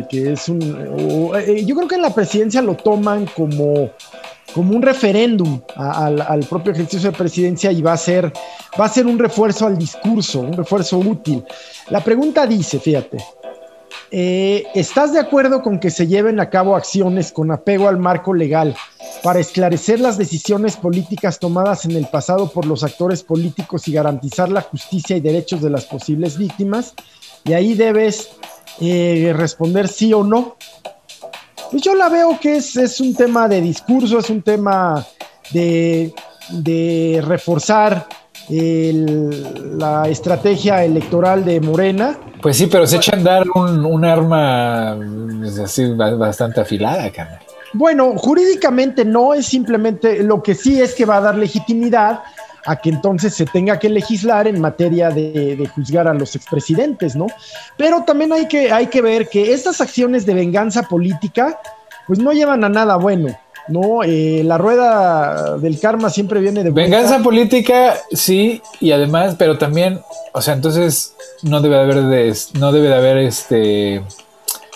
que, 0.09 0.32
es 0.32 0.49
un... 0.49 1.32
Eh, 1.36 1.63
yo 1.65 1.76
creo 1.76 1.88
que 1.88 1.95
en 1.95 2.01
la 2.01 2.13
presidencia 2.13 2.61
lo 2.61 2.76
toman 2.76 3.26
como 3.28 3.91
como 4.53 4.76
un 4.76 4.84
referéndum 4.84 5.61
al 5.76 6.45
propio 6.47 6.74
ejercicio 6.74 7.11
de 7.11 7.17
presidencia 7.17 7.71
y 7.71 7.82
va 7.82 7.93
a 7.93 7.97
ser 7.97 8.32
va 8.80 8.86
a 8.86 8.89
ser 8.89 9.07
un 9.07 9.17
refuerzo 9.17 9.65
al 9.65 9.78
discurso, 9.78 10.41
un 10.41 10.53
refuerzo 10.53 10.99
útil. 10.99 11.43
La 11.89 12.03
pregunta 12.03 12.45
dice, 12.45 12.80
fíjate, 12.80 13.17
eh, 14.16 14.68
¿estás 14.76 15.11
de 15.11 15.20
acuerdo 15.20 15.64
con 15.64 15.80
que 15.80 15.89
se 15.89 16.05
lleven 16.05 16.39
a 16.39 16.51
cabo 16.51 16.76
acciones 16.76 17.32
con 17.32 17.49
apego 17.49 17.88
al 17.88 17.97
marco 17.97 18.36
legal 18.36 18.76
para 19.24 19.39
esclarecer 19.39 19.99
las 19.99 20.20
decisiones 20.20 20.78
políticas 20.78 21.39
tomadas 21.39 21.86
en 21.86 21.93
el 21.93 22.05
pasado 22.05 22.51
por 22.51 22.68
los 22.68 22.84
actores 22.84 23.24
políticos 23.24 23.88
y 23.88 23.93
garantizar 23.93 24.49
la 24.49 24.61
justicia 24.61 25.18
y 25.18 25.20
derechos 25.20 25.64
de 25.64 25.72
las 25.72 25.86
posibles 25.86 26.38
víctimas? 26.38 26.93
Y 27.43 27.53
ahí 27.53 27.74
debes 27.74 28.30
eh, 28.80 29.34
responder 29.36 29.88
sí 29.88 30.14
o 30.14 30.24
no. 30.24 30.57
Pues 31.72 31.82
yo 31.82 31.95
la 31.95 32.07
veo 32.07 32.39
que 32.39 32.57
es, 32.57 32.99
un 32.99 33.16
tema 33.16 33.47
de 33.47 33.61
discurso, 33.61 34.20
es 34.20 34.30
un 34.30 34.43
tema 34.43 35.03
de, 35.51 36.14
reforzar 37.26 38.07
la 38.50 40.08
estrategia 40.10 40.84
electoral 40.84 41.46
de 41.46 41.62
Morena 41.62 42.18
pues 42.44 42.58
sí, 42.58 42.68
pero 42.68 42.86
se 42.86 42.98
echa 42.98 43.14
a 43.14 43.16
andar 43.16 43.46
un, 43.56 44.04
arma 44.04 45.00
pues, 45.39 45.58
así 45.60 45.94
bastante 45.94 46.60
afilada, 46.60 47.10
cara. 47.10 47.39
Bueno, 47.72 48.16
jurídicamente 48.18 49.06
no 49.06 49.34
es 49.34 49.46
simplemente, 49.46 50.22
lo 50.22 50.44
que 50.44 50.54
sí 50.54 50.82
es 50.82 50.94
que 50.94 51.06
va 51.06 51.18
a 51.18 51.22
dar 51.22 51.38
legitimidad 51.38 52.20
a 52.66 52.76
que 52.76 52.89
entonces 52.89 53.34
se 53.34 53.46
tenga 53.46 53.80
que 53.80 53.88
legislar 53.88 54.46
en 54.46 54.60
materia 54.60 55.10
de, 55.10 55.70
juzgar 55.74 56.06
a 56.06 56.14
los 56.14 56.36
expresidentes, 56.36 57.16
¿no? 57.16 57.28
Pero 57.78 58.04
también 58.04 58.34
hay 58.34 58.50
que, 58.50 58.74
hay 58.74 58.88
que 58.88 59.02
ver 59.02 59.30
que 59.30 59.54
estas 59.54 59.80
acciones 59.80 60.26
de 60.26 60.34
venganza 60.34 60.84
política, 60.84 61.62
pues 62.08 62.20
no 62.20 62.34
llevan 62.34 62.66
a 62.66 62.70
nada 62.70 62.98
bueno. 62.98 63.30
No, 63.68 64.03
eh, 64.03 64.41
la 64.43 64.57
rueda 64.57 65.57
del 65.57 65.80
karma 65.80 66.09
siempre 66.09 66.41
viene 66.41 66.64
de 66.64 66.72
venganza 66.72 67.20
política, 67.20 67.97
sí, 68.11 68.61
y 68.82 68.91
además, 68.91 69.36
pero 69.38 69.57
también, 69.57 70.01
o 70.34 70.41
sea, 70.41 70.53
entonces 70.53 71.14
no 71.43 71.61
debe 71.61 71.80
haber 71.80 72.03
de, 72.03 72.36
no 72.59 72.72
debe 72.72 72.89
de 72.89 72.95
haber 72.95 73.18
este 73.18 74.01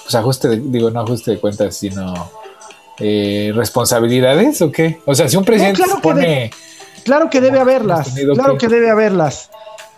pues 0.07 0.15
ajuste 0.15 0.47
de, 0.47 0.61
digo 0.63 0.89
no 0.89 1.01
ajuste 1.01 1.31
de 1.31 1.39
cuentas 1.39 1.75
sino 1.75 2.31
eh, 2.99 3.51
responsabilidades 3.53 4.61
o 4.61 4.71
qué 4.71 4.99
o 5.05 5.13
sea 5.13 5.27
si 5.27 5.35
un 5.35 5.43
presidente 5.43 5.83
claro 5.83 6.01
pone 6.01 6.49
que 6.49 7.03
claro 7.03 7.29
que 7.29 7.41
debe 7.41 7.59
haberlas 7.59 8.13
claro 8.33 8.57
que... 8.57 8.69
debe 8.69 8.89
haberlas 8.89 9.49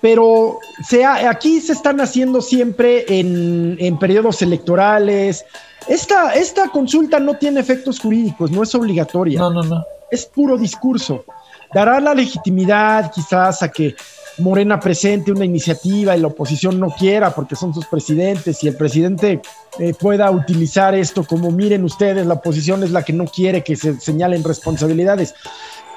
pero 0.02 0.60
sea, 0.88 1.30
aquí 1.30 1.60
se 1.62 1.74
están 1.74 2.00
haciendo 2.02 2.42
siempre 2.42 3.06
en, 3.08 3.78
en 3.80 3.98
periodos 4.00 4.42
electorales. 4.42 5.46
Esta, 5.88 6.34
esta 6.34 6.70
consulta 6.70 7.20
no 7.20 7.38
tiene 7.38 7.60
efectos 7.60 8.00
jurídicos, 8.00 8.52
no 8.52 8.64
es 8.64 8.74
obligatoria. 8.76 9.40
No, 9.40 9.52
no, 9.52 9.64
no. 9.64 9.84
Es 10.12 10.26
puro 10.26 10.58
discurso. 10.58 11.26
Dará 11.74 12.00
la 12.00 12.14
legitimidad 12.14 13.12
quizás 13.14 13.62
a 13.62 13.70
que 13.70 13.96
Morena 14.40 14.80
presente 14.80 15.32
una 15.32 15.46
iniciativa 15.46 16.16
y 16.16 16.22
la 16.22 16.28
oposición 16.28 16.80
no 16.80 16.90
quiera 16.90 17.32
porque 17.32 17.56
son 17.56 17.74
sus 17.74 17.86
presidentes 17.86 18.64
y 18.64 18.68
el 18.68 18.76
presidente 18.76 19.42
eh, 19.78 19.94
pueda 19.94 20.32
utilizar 20.32 20.96
esto 20.96 21.24
como 21.24 21.52
miren 21.52 21.84
ustedes, 21.84 22.26
la 22.26 22.36
oposición 22.36 22.84
es 22.84 22.92
la 22.92 23.04
que 23.04 23.14
no 23.14 23.26
quiere 23.26 23.64
que 23.64 23.76
se 23.76 24.00
señalen 24.00 24.44
responsabilidades, 24.44 25.36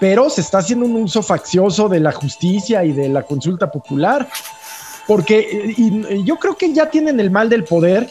pero 0.03 0.29
se 0.29 0.41
está 0.41 0.59
haciendo 0.59 0.85
un 0.85 0.97
uso 0.97 1.23
faccioso 1.23 1.89
de 1.89 2.01
la 2.01 2.11
justicia 2.11 2.83
y 2.83 2.91
de 2.91 3.09
la 3.09 3.23
consulta 3.23 3.71
popular, 3.71 4.29
porque 5.07 5.73
y, 5.77 6.25
yo 6.25 6.41
creo 6.41 6.57
que 6.57 6.73
ya 6.73 6.91
tienen 6.91 7.21
el 7.21 7.31
mal 7.31 7.49
del 7.49 7.63
poder. 7.63 8.11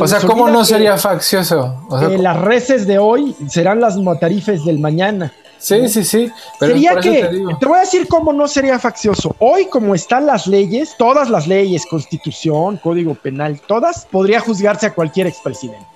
o 0.00 0.06
sea, 0.06 0.20
¿cómo 0.20 0.48
no 0.48 0.64
sería 0.64 0.96
faccioso? 0.96 1.84
las 2.20 2.40
reces 2.40 2.86
de 2.86 2.98
hoy 2.98 3.34
serán 3.48 3.80
las 3.80 3.96
matarifes 3.96 4.64
del 4.64 4.78
mañana. 4.78 5.32
Sí, 5.58 5.88
sí, 5.88 6.04
sí. 6.04 6.30
Pero 6.60 6.74
sería 6.74 6.94
que, 7.00 7.28
te, 7.58 7.66
voy 7.66 7.78
a 7.78 7.80
decir 7.80 8.06
cómo 8.06 8.32
no 8.32 8.46
sería 8.46 8.78
faccioso. 8.78 9.34
Hoy, 9.40 9.66
como 9.66 9.96
están 9.96 10.26
las 10.26 10.46
leyes, 10.46 10.94
todas 10.96 11.28
las 11.28 11.48
leyes, 11.48 11.86
constitución, 11.86 12.76
código 12.76 13.16
penal, 13.16 13.60
todas, 13.66 14.06
podría 14.06 14.38
juzgarse 14.38 14.86
a 14.86 14.94
cualquier 14.94 15.26
expresidente. 15.26 15.88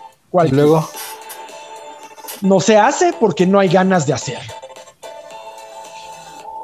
¿Y 0.45 0.49
luego? 0.49 0.91
No 2.41 2.59
se 2.59 2.77
hace 2.77 3.13
porque 3.13 3.47
no 3.47 3.61
hay 3.61 3.69
ganas 3.69 4.09
de 4.09 4.15
hacerlo. 4.15 4.55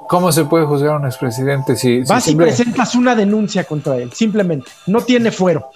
¿Cómo 0.09 0.30
se 0.32 0.44
puede 0.44 0.64
juzgar 0.66 0.94
a 0.94 0.96
un 0.98 1.07
expresidente 1.07 1.76
si... 1.76 2.02
Vas 2.02 2.28
y 2.28 2.36
presentas 2.36 2.94
una 2.94 3.14
denuncia 3.14 3.64
contra 3.64 3.96
él, 3.96 4.12
simplemente. 4.12 4.70
No 4.86 5.00
tiene 5.00 5.30
fuero. 5.30 5.70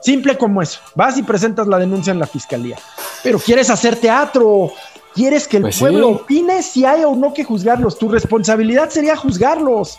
Simple 0.00 0.38
como 0.38 0.62
eso. 0.62 0.80
Vas 0.94 1.18
y 1.18 1.22
presentas 1.22 1.66
la 1.66 1.78
denuncia 1.78 2.12
en 2.12 2.20
la 2.20 2.26
fiscalía. 2.26 2.78
Pero 3.22 3.38
quieres 3.38 3.70
hacer 3.70 3.96
teatro, 3.96 4.70
Quieres 5.16 5.48
que 5.48 5.56
el 5.56 5.62
pues 5.62 5.78
pueblo 5.78 6.10
opine 6.10 6.62
si 6.62 6.84
hay 6.84 7.02
o 7.02 7.16
no 7.16 7.32
que 7.32 7.42
juzgarlos. 7.42 7.98
Tu 7.98 8.06
responsabilidad 8.06 8.90
sería 8.90 9.16
juzgarlos. 9.16 9.98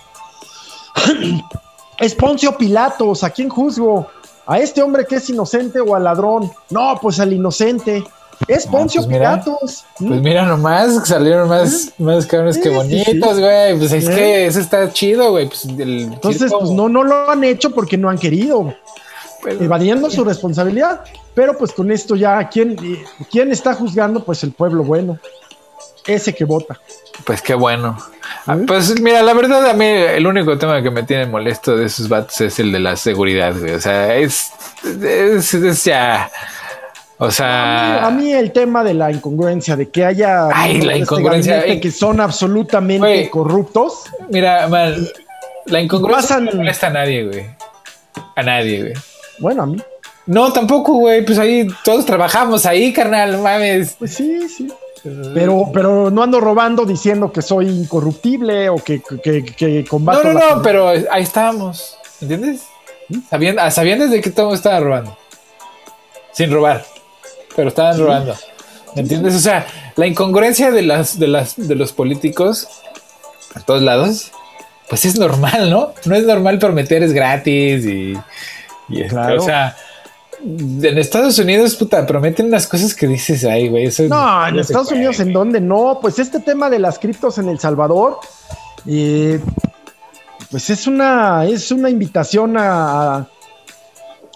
es 1.97 2.13
Poncio 2.13 2.55
Pilatos, 2.55 3.23
¿a 3.23 3.31
quién 3.31 3.49
juzgo? 3.49 4.07
¿A 4.45 4.59
este 4.59 4.83
hombre 4.83 5.07
que 5.07 5.15
es 5.15 5.27
inocente 5.31 5.79
o 5.79 5.95
al 5.95 6.03
ladrón? 6.03 6.51
No, 6.69 6.99
pues 7.01 7.19
al 7.19 7.33
inocente. 7.33 8.03
Es 8.47 8.67
Poncio 8.67 9.01
pues 9.01 9.17
Pilatos. 9.17 9.85
Pues 9.97 10.21
mira 10.21 10.45
nomás, 10.45 11.07
salieron 11.07 11.49
más, 11.49 11.91
más 11.97 12.25
cabrones 12.25 12.57
que 12.57 12.69
bonitos, 12.69 13.39
güey. 13.39 13.77
Pues 13.77 13.91
es 13.91 14.07
que 14.07 14.45
eso 14.45 14.59
está 14.59 14.91
chido, 14.91 15.31
güey. 15.31 15.47
Pues 15.47 15.65
Entonces, 15.65 16.51
pues 16.51 16.71
no, 16.71 16.87
no 16.87 17.03
lo 17.03 17.29
han 17.29 17.43
hecho 17.43 17.71
porque 17.71 17.97
no 17.97 18.09
han 18.09 18.17
querido. 18.17 18.73
evadiendo 19.59 20.09
su 20.09 20.23
responsabilidad. 20.23 21.03
Pero 21.33 21.57
pues 21.57 21.71
con 21.71 21.91
esto 21.91 22.15
ya, 22.15 22.47
¿quién, 22.49 22.75
¿quién 23.31 23.51
está 23.51 23.73
juzgando? 23.73 24.23
Pues 24.23 24.43
el 24.43 24.51
pueblo 24.51 24.83
bueno, 24.83 25.19
ese 26.07 26.33
que 26.33 26.45
vota. 26.45 26.79
Pues 27.25 27.41
qué 27.41 27.53
bueno. 27.53 27.97
Ah, 28.45 28.57
pues 28.65 28.99
mira, 29.01 29.21
la 29.21 29.33
verdad 29.33 29.69
a 29.69 29.73
mí 29.73 29.85
el 29.85 30.25
único 30.25 30.57
tema 30.57 30.81
que 30.81 30.89
me 30.89 31.03
tiene 31.03 31.25
molesto 31.25 31.75
de 31.75 31.85
esos 31.85 32.07
vatos 32.07 32.39
es 32.41 32.59
el 32.59 32.71
de 32.71 32.79
la 32.79 32.95
seguridad, 32.95 33.53
güey. 33.57 33.73
O 33.73 33.81
sea, 33.81 34.15
es, 34.15 34.51
es, 34.83 35.83
ya... 35.83 36.31
O 37.19 37.31
sea... 37.31 38.05
A 38.05 38.11
mí, 38.11 38.31
el 38.31 38.51
tema 38.51 38.83
de 38.83 38.93
la 38.93 39.11
incongruencia, 39.11 39.75
de 39.75 39.89
que 39.89 40.05
haya... 40.05 40.49
Ay, 40.53 40.81
la 40.81 40.93
este 40.93 41.03
incongruencia. 41.03 41.79
que 41.79 41.91
son 41.91 42.21
absolutamente 42.21 43.29
corruptos. 43.29 44.03
Mira, 44.29 44.67
man, 44.67 45.07
la 45.65 45.81
incongruencia 45.81 46.39
no 46.39 46.51
molesta 46.51 46.87
a 46.87 46.91
nadie, 46.91 47.25
güey. 47.25 47.45
A 48.35 48.43
nadie, 48.43 48.81
güey. 48.81 48.93
Bueno, 49.39 49.63
a 49.63 49.65
mí. 49.65 49.77
No, 50.27 50.53
tampoco, 50.53 50.93
güey. 50.93 51.25
Pues 51.25 51.39
ahí 51.39 51.67
todos 51.83 52.05
trabajamos 52.05 52.65
ahí, 52.65 52.93
carnal, 52.93 53.39
mames. 53.39 53.95
Pues 53.97 54.13
sí, 54.13 54.47
sí. 54.47 54.67
Pero, 55.33 55.69
pero 55.73 56.11
no 56.11 56.23
ando 56.23 56.39
robando 56.39 56.85
diciendo 56.85 57.31
que 57.31 57.41
soy 57.41 57.67
incorruptible 57.69 58.69
o 58.69 58.75
que, 58.75 59.01
que, 59.23 59.43
que 59.43 59.85
combato. 59.85 60.23
No, 60.23 60.33
no, 60.33 60.55
no, 60.55 60.61
pero 60.61 60.89
ahí 60.89 61.23
estábamos. 61.23 61.97
¿Entiendes? 62.21 62.63
Sabían, 63.29 63.71
sabían 63.71 63.99
desde 63.99 64.21
que 64.21 64.31
todo 64.31 64.53
estaba 64.53 64.79
robando. 64.79 65.17
Sin 66.33 66.51
robar. 66.51 66.83
Pero 67.57 67.69
estaban 67.69 67.99
robando. 67.99 68.35
¿Me 68.95 69.01
entiendes? 69.01 69.35
O 69.35 69.39
sea, 69.39 69.67
la 69.95 70.07
incongruencia 70.07 70.71
de 70.71 70.83
las, 70.83 71.19
de 71.19 71.27
las, 71.27 71.55
de 71.57 71.75
los 71.75 71.91
políticos 71.91 72.67
a 73.55 73.59
todos 73.61 73.81
lados, 73.81 74.31
pues 74.89 75.05
es 75.05 75.17
normal, 75.17 75.69
¿no? 75.69 75.93
No 76.05 76.15
es 76.15 76.23
normal 76.23 76.59
prometer 76.59 77.03
es 77.03 77.11
gratis 77.11 77.85
y, 77.85 78.13
y 78.89 79.03
o 79.03 79.41
sea, 79.41 79.75
en 80.39 80.97
Estados 80.97 81.39
Unidos, 81.39 81.75
puta, 81.75 82.05
prometen 82.05 82.45
unas 82.45 82.67
cosas 82.67 82.93
que 82.93 83.07
dices, 83.07 83.43
ay, 83.43 83.69
güey. 83.69 83.89
no, 84.07 84.47
en 84.47 84.59
Estados 84.59 84.91
Unidos, 84.91 85.19
¿en 85.19 85.33
dónde? 85.33 85.59
No, 85.59 85.97
pues 85.99 86.19
este 86.19 86.39
tema 86.39 86.69
de 86.69 86.79
las 86.79 86.99
criptos 86.99 87.39
en 87.39 87.49
El 87.49 87.59
Salvador, 87.59 88.19
eh, 88.85 89.39
pues 90.51 90.69
es 90.69 90.85
una, 90.85 91.45
es 91.45 91.71
una 91.71 91.89
invitación 91.89 92.55
a, 92.57 93.27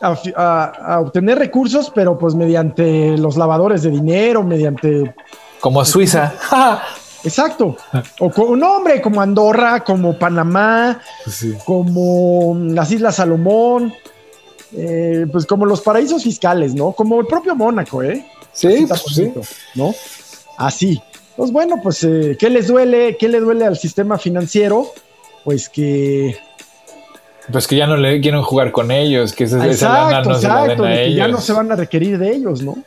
a, 0.02 1.00
obtener 1.02 1.38
recursos, 1.38 1.92
pero 1.94 2.18
pues 2.18 2.36
mediante 2.36 3.18
los 3.18 3.38
lavadores 3.38 3.84
de 3.84 3.92
dinero, 3.92 4.44
mediante... 4.44 5.14
Como 5.60 5.84
Suiza. 5.86 6.34
Exacto. 7.24 7.78
O 8.20 8.32
como, 8.32 8.56
no, 8.56 8.78
hombre, 8.78 9.02
como 9.02 9.22
Andorra, 9.22 9.84
como 9.84 10.18
Panamá, 10.18 11.00
pues 11.24 11.46
como 11.66 12.58
las 12.60 12.92
Islas 12.92 13.16
Salomón. 13.16 13.94
Eh, 14.76 15.26
pues 15.32 15.46
como 15.46 15.66
los 15.66 15.82
paraísos 15.82 16.24
fiscales, 16.24 16.74
¿no? 16.74 16.94
Como 16.94 17.20
el 17.20 17.28
propio 17.28 17.56
Mónaco, 17.56 18.02
¿eh? 18.04 18.26
Sí, 18.54 18.86
pues 18.88 19.04
sí. 19.14 19.34
¿no? 19.76 19.94
Así. 20.58 21.02
Pues 21.36 21.52
bueno, 21.52 21.78
pues, 21.82 22.04
eh, 22.04 22.38
¿qué 22.40 22.50
les 22.50 22.68
duele? 22.68 23.18
¿Qué 23.18 23.28
le 23.28 23.40
duele 23.40 23.66
al 23.66 23.78
sistema 23.78 24.18
financiero? 24.18 24.88
Pues 25.44 25.70
que... 25.70 26.38
Pues 27.52 27.68
que 27.68 27.76
ya 27.76 27.88
no 27.88 27.98
le 27.98 28.22
quieren 28.22 28.42
jugar 28.44 28.72
con 28.72 28.92
ellos, 28.92 29.34
que 29.34 29.46
esa, 29.46 29.66
exacto, 29.66 30.30
no 30.30 30.36
exacto, 30.36 30.84
que 30.84 31.14
ya 31.14 31.28
no 31.28 31.40
se 31.42 31.54
van 31.54 31.72
a 31.72 31.76
requerir 31.76 32.18
de 32.18 32.34
ellos, 32.34 32.62
¿no? 32.62 32.78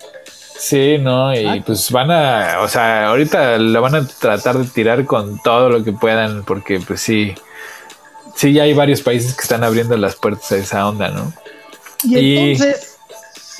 Sí, 0.57 0.99
no, 0.99 1.35
y 1.35 1.61
pues 1.61 1.91
van 1.91 2.11
a, 2.11 2.61
o 2.63 2.69
sea, 2.69 3.09
ahorita 3.09 3.59
la 3.59 3.81
van 3.81 3.97
a 3.97 4.07
tratar 4.07 4.57
de 4.57 4.67
tirar 4.67 5.05
con 5.05 5.39
todo 5.43 5.69
lo 5.69 5.83
que 5.83 5.93
puedan, 5.93 6.45
porque 6.45 6.81
pues 6.81 7.01
sí, 7.01 7.35
sí, 8.35 8.53
ya 8.53 8.63
hay 8.63 8.73
varios 8.73 9.03
países 9.03 9.35
que 9.35 9.43
están 9.43 9.65
abriendo 9.65 9.97
las 9.97 10.15
puertas 10.15 10.53
a 10.53 10.57
esa 10.57 10.89
onda, 10.89 11.09
¿no? 11.09 11.33
Y, 12.05 12.37
entonces, 12.37 12.97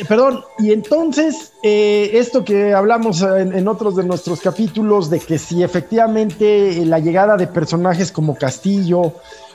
perdón, 0.09 0.45
y 0.59 0.73
entonces, 0.73 1.53
eh, 1.63 2.11
esto 2.15 2.45
que 2.45 2.73
hablamos 2.73 3.23
en, 3.23 3.67
otros 3.69 3.97
de 3.97 4.05
nuestros 4.05 4.41
capítulos, 4.41 5.11
de 5.11 5.21
que 5.21 5.39
si 5.39 5.63
efectivamente 5.63 6.85
la 6.85 7.01
llegada 7.01 7.37
de 7.37 7.47
personajes 7.47 8.13
como 8.13 8.37
Castillo 8.37 9.15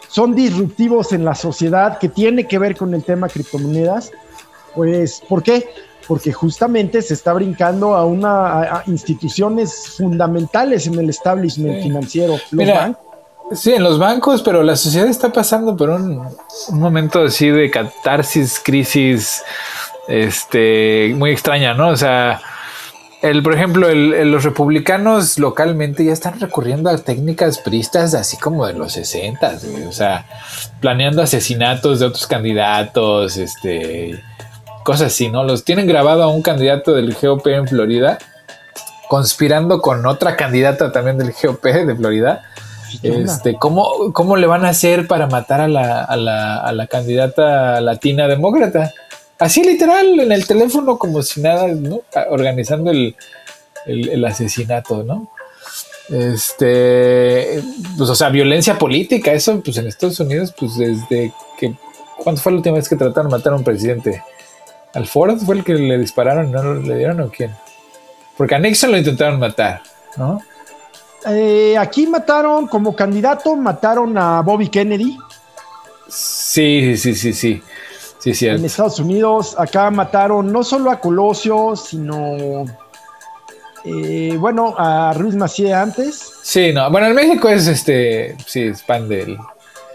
son 0.10 0.36
disruptivos 0.36 1.14
en 1.14 1.24
la 1.24 1.36
sociedad, 1.36 1.98
que 2.00 2.10
tiene 2.10 2.48
que 2.48 2.60
ver 2.60 2.76
con 2.76 2.94
el 2.94 3.04
tema 3.04 3.30
criptomonedas, 3.30 4.12
pues, 4.76 5.22
¿por 5.28 5.44
qué? 5.44 5.70
Porque 6.08 6.34
justamente 6.34 7.02
se 7.02 7.14
está 7.14 7.34
brincando 7.34 7.94
a 7.94 8.04
una 8.06 8.84
instituciones 8.88 9.96
fundamentales 9.98 10.88
en 10.88 10.98
el 10.98 11.10
establishment 11.10 11.84
financiero. 11.84 12.38
Mira, 12.52 12.98
Sí, 13.52 13.74
en 13.74 13.82
los 13.82 13.98
bancos, 13.98 14.44
pero 14.44 14.62
la 14.62 14.76
sociedad 14.76 15.08
está 15.08 15.34
pasando 15.34 15.76
por 15.76 15.90
un, 15.90 16.22
un 16.70 16.80
momento 16.80 17.24
así 17.24 17.50
de 17.50 17.72
catarsis, 17.72 18.62
crisis, 18.64 19.44
este, 20.08 21.16
muy 21.16 21.32
extraña, 21.32 21.74
¿no? 21.74 21.90
O 21.90 21.98
sea, 21.98 22.40
el, 23.22 23.44
por 23.44 23.54
ejemplo, 23.54 23.94
los 23.94 24.44
republicanos 24.44 25.40
localmente 25.40 26.06
ya 26.06 26.14
están 26.14 26.40
recurriendo 26.40 26.90
a 26.90 26.98
técnicas 26.98 27.60
pristas 27.60 28.14
así 28.14 28.38
como 28.38 28.66
de 28.66 28.74
los 28.74 28.94
60, 28.94 29.58
o 29.88 29.92
sea, 29.92 30.26
planeando 30.80 31.22
asesinatos 31.22 32.00
de 32.00 32.06
otros 32.06 32.28
candidatos, 32.28 33.36
este, 33.36 34.24
cosas 34.84 35.08
así, 35.08 35.30
¿no? 35.30 35.44
Los 35.44 35.66
tienen 35.66 35.86
grabado 35.86 36.24
a 36.24 36.28
un 36.28 36.42
candidato 36.42 36.94
del 36.94 37.14
GOP 37.14 37.48
en 37.48 37.68
Florida, 37.68 38.20
conspirando 39.10 39.82
con 39.82 40.06
otra 40.06 40.38
candidata 40.38 40.94
también 40.94 41.18
del 41.18 41.34
GOP 41.34 41.64
de 41.66 41.96
Florida. 41.96 42.44
Este, 43.04 43.56
¿cómo, 43.56 44.14
¿Cómo 44.14 44.38
le 44.38 44.48
van 44.48 44.66
a 44.66 44.70
hacer 44.70 45.08
para 45.08 45.28
matar 45.28 45.62
a 45.62 45.68
la, 45.68 46.04
a 46.04 46.16
la, 46.16 46.58
a 46.58 46.72
la 46.72 46.88
candidata 46.88 47.82
latina 47.82 48.28
demócrata? 48.28 48.94
Así 49.40 49.64
literal, 49.64 50.20
en 50.20 50.34
el 50.34 50.46
teléfono 50.46 51.00
como 51.00 51.24
si 51.24 51.40
nada, 51.40 51.68
¿no? 51.68 52.02
Organizando 52.30 52.92
el, 52.92 54.26
asesinato, 54.26 55.04
¿no? 55.04 55.32
Este, 56.10 57.64
pues, 57.98 58.10
o 58.10 58.16
sea, 58.16 58.30
violencia 58.30 58.78
política, 58.78 59.32
eso, 59.32 59.62
pues 59.62 59.78
en 59.78 59.88
Estados 59.88 60.20
Unidos, 60.20 60.54
pues 60.58 60.76
desde 60.78 61.32
que, 61.58 61.74
¿cuándo 62.18 62.42
fue 62.42 62.52
la 62.52 62.58
última 62.58 62.76
vez 62.76 62.90
que 62.90 62.98
trataron 62.98 63.32
de 63.32 63.38
matar 63.38 63.54
a 63.54 63.56
un 63.56 63.64
presidente? 63.64 64.22
¿Al 64.94 65.08
Ford 65.08 65.38
fue 65.38 65.56
el 65.56 65.64
que 65.64 65.76
le 65.76 65.98
dispararon, 65.98 66.52
no 66.52 66.74
le 66.74 66.98
dieron 66.98 67.22
o 67.22 67.30
quién? 67.30 67.56
Porque 68.36 68.56
a 68.56 68.60
Nixon 68.60 68.92
lo 68.92 68.98
intentaron 68.98 69.40
matar, 69.40 69.84
¿no? 70.18 70.42
Eh, 71.28 71.78
aquí 71.78 72.08
mataron, 72.08 72.68
como 72.68 72.94
candidato, 72.94 73.56
mataron 73.56 74.18
a 74.18 74.42
Bobby 74.42 74.68
Kennedy. 74.68 75.18
Sí, 76.10 76.98
sí, 76.98 77.16
sí, 77.16 77.34
sí. 77.34 77.62
Sí, 78.20 78.48
En 78.48 78.66
Estados 78.66 79.00
Unidos, 79.00 79.56
acá 79.58 79.90
mataron 79.90 80.52
no 80.52 80.64
solo 80.64 80.92
a 80.92 81.00
Colosio, 81.00 81.76
sino. 81.76 82.66
Eh, 83.86 84.36
bueno, 84.38 84.76
a 84.78 85.14
Ruiz 85.14 85.36
Macía 85.36 85.82
antes. 85.82 86.34
Sí, 86.44 86.74
no. 86.74 86.92
Bueno, 86.92 87.08
en 87.08 87.16
México 87.16 87.48
es 87.48 87.68
este. 87.68 88.36
Sí, 88.46 88.64
es 88.64 88.84
pan 88.84 89.08
del. 89.08 89.38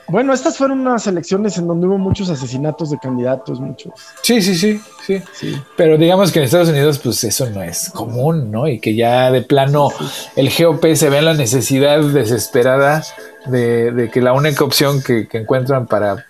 Bueno, 0.08 0.32
estas 0.32 0.56
fueron 0.56 0.80
unas 0.80 1.06
elecciones 1.06 1.56
en 1.58 1.66
donde 1.66 1.86
hubo 1.86 1.98
muchos 1.98 2.30
asesinatos 2.30 2.90
de 2.90 2.98
candidatos, 2.98 3.60
muchos. 3.60 3.92
Sí, 4.22 4.40
sí, 4.40 4.54
sí, 4.54 4.80
sí. 5.06 5.22
sí. 5.32 5.62
Pero 5.76 5.98
digamos 5.98 6.30
que 6.32 6.38
en 6.38 6.46
Estados 6.46 6.68
Unidos, 6.68 6.98
pues 6.98 7.24
eso 7.24 7.48
no 7.50 7.62
es 7.62 7.90
común, 7.90 8.50
¿no? 8.50 8.68
Y 8.68 8.80
que 8.80 8.94
ya 8.94 9.30
de 9.30 9.42
plano 9.42 9.90
el 10.36 10.50
GOP 10.50 10.94
se 10.94 11.10
ve 11.10 11.18
en 11.18 11.24
la 11.26 11.34
necesidad 11.34 12.00
desesperada 12.00 13.02
de, 13.46 14.10
que 14.12 14.20
la 14.22 14.32
única 14.32 14.64
opción 14.64 15.02
que 15.02 15.28
encuentran 15.32 15.86
para 15.86 16.26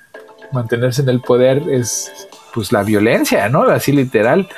mantenerse 0.54 1.02
en 1.02 1.10
el 1.10 1.20
poder 1.20 1.68
es 1.70 2.28
pues 2.54 2.72
la 2.72 2.82
violencia, 2.82 3.48
¿no? 3.48 3.62
Así 3.64 3.92
literal. 3.92 4.48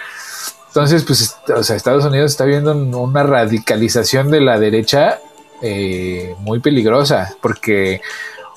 Entonces, 0.68 1.04
pues, 1.04 1.34
o 1.56 1.62
sea, 1.62 1.74
Estados 1.74 2.04
Unidos 2.04 2.32
está 2.32 2.44
viendo 2.44 2.76
una 2.76 3.22
radicalización 3.22 4.30
de 4.30 4.42
la 4.42 4.58
derecha 4.58 5.20
eh, 5.62 6.34
muy 6.40 6.60
peligrosa, 6.60 7.34
porque 7.40 8.02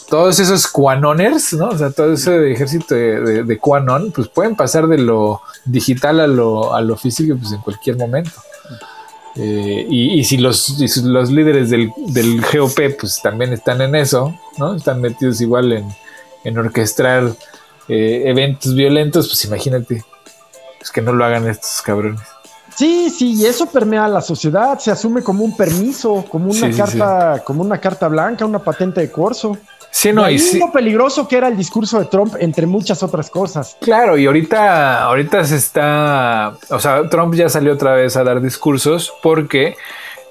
todos 0.09 0.37
esos 0.39 0.67
QAnoners, 0.67 1.53
¿no? 1.53 1.69
O 1.69 1.77
sea, 1.77 1.91
todo 1.91 2.13
ese 2.13 2.51
ejército 2.51 2.93
de, 2.93 3.57
QAnon, 3.57 4.11
pues 4.11 4.27
pueden 4.27 4.57
pasar 4.57 4.87
de 4.87 4.97
lo 4.97 5.41
digital 5.63 6.19
a 6.19 6.27
lo, 6.27 6.73
a 6.73 6.81
lo 6.81 6.97
físico, 6.97 7.37
pues 7.39 7.53
en 7.53 7.61
cualquier 7.61 7.95
momento. 7.95 8.31
Eh, 9.37 9.87
y, 9.89 10.21
si 10.25 10.37
los, 10.37 10.75
los 11.03 11.31
líderes 11.31 11.69
del, 11.69 11.89
del 12.07 12.41
GOP, 12.41 12.99
pues 12.99 13.21
también 13.21 13.53
están 13.53 13.79
en 13.79 13.95
eso, 13.95 14.37
¿no? 14.57 14.75
Están 14.75 14.99
metidos 14.99 15.39
igual 15.39 15.71
en, 15.71 15.87
en 16.43 16.57
orquestar 16.57 17.31
eh, 17.87 18.23
eventos 18.25 18.75
violentos, 18.75 19.27
pues 19.27 19.45
imagínate, 19.45 20.03
pues 20.77 20.91
que 20.91 21.01
no 21.01 21.13
lo 21.13 21.25
hagan 21.25 21.47
estos 21.47 21.81
cabrones. 21.81 22.21
Sí, 22.75 23.09
sí, 23.09 23.33
y 23.33 23.45
eso 23.45 23.65
permea 23.65 24.05
a 24.05 24.07
la 24.07 24.21
sociedad, 24.21 24.79
se 24.79 24.89
asume 24.89 25.21
como 25.21 25.43
un 25.43 25.57
permiso, 25.57 26.23
como 26.29 26.49
una 26.49 26.71
carta, 26.71 27.43
como 27.43 27.61
una 27.61 27.77
carta 27.77 28.07
blanca, 28.07 28.45
una 28.45 28.59
patente 28.59 29.01
de 29.01 29.11
corso. 29.11 29.57
Sí, 29.91 30.13
no, 30.13 30.29
y, 30.29 30.39
lo 30.57 30.71
peligroso 30.71 31.27
que 31.27 31.35
era 31.35 31.47
el 31.47 31.57
discurso 31.57 31.99
de 31.99 32.05
Trump, 32.05 32.35
entre 32.39 32.67
muchas 32.67 33.01
otras 33.03 33.29
cosas. 33.29 33.75
Claro, 33.81 34.17
y 34.17 34.27
ahorita, 34.27 35.03
ahorita 35.03 35.43
se 35.43 35.57
está, 35.57 36.53
o 36.69 36.79
sea, 36.79 37.09
Trump 37.09 37.33
ya 37.33 37.49
salió 37.49 37.73
otra 37.73 37.95
vez 37.95 38.15
a 38.15 38.23
dar 38.23 38.39
discursos 38.39 39.11
porque 39.21 39.75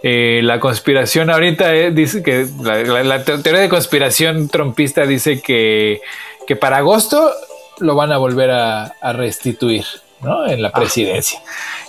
eh, 0.02 0.40
la 0.44 0.60
conspiración 0.60 1.30
ahorita 1.30 1.74
eh, 1.74 1.90
dice 1.90 2.22
que 2.22 2.46
la, 2.62 3.24
teoría 3.24 3.60
de 3.60 3.68
conspiración 3.68 4.48
trompista 4.48 5.06
dice 5.06 5.40
que, 5.40 6.00
que, 6.46 6.54
para 6.54 6.78
agosto 6.78 7.32
lo 7.78 7.96
van 7.96 8.12
a 8.12 8.18
volver 8.18 8.50
a, 8.50 8.92
restituir 9.12 9.84
¿no? 10.20 10.46
en 10.46 10.62
la 10.62 10.68
ah. 10.68 10.72
presidencia. 10.78 11.42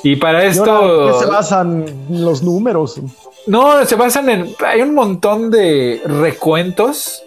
Y 0.04 0.16
para 0.16 0.44
esto... 0.46 1.12
¿Qué 1.14 1.26
se 1.26 1.32
basan 1.32 1.86
los 2.10 2.42
números? 2.42 3.00
No, 3.46 3.86
se 3.86 3.96
basan 3.96 4.30
en... 4.30 4.56
Hay 4.66 4.82
un 4.82 4.96
montón 4.96 5.52
de 5.52 6.02
recuentos. 6.06 7.24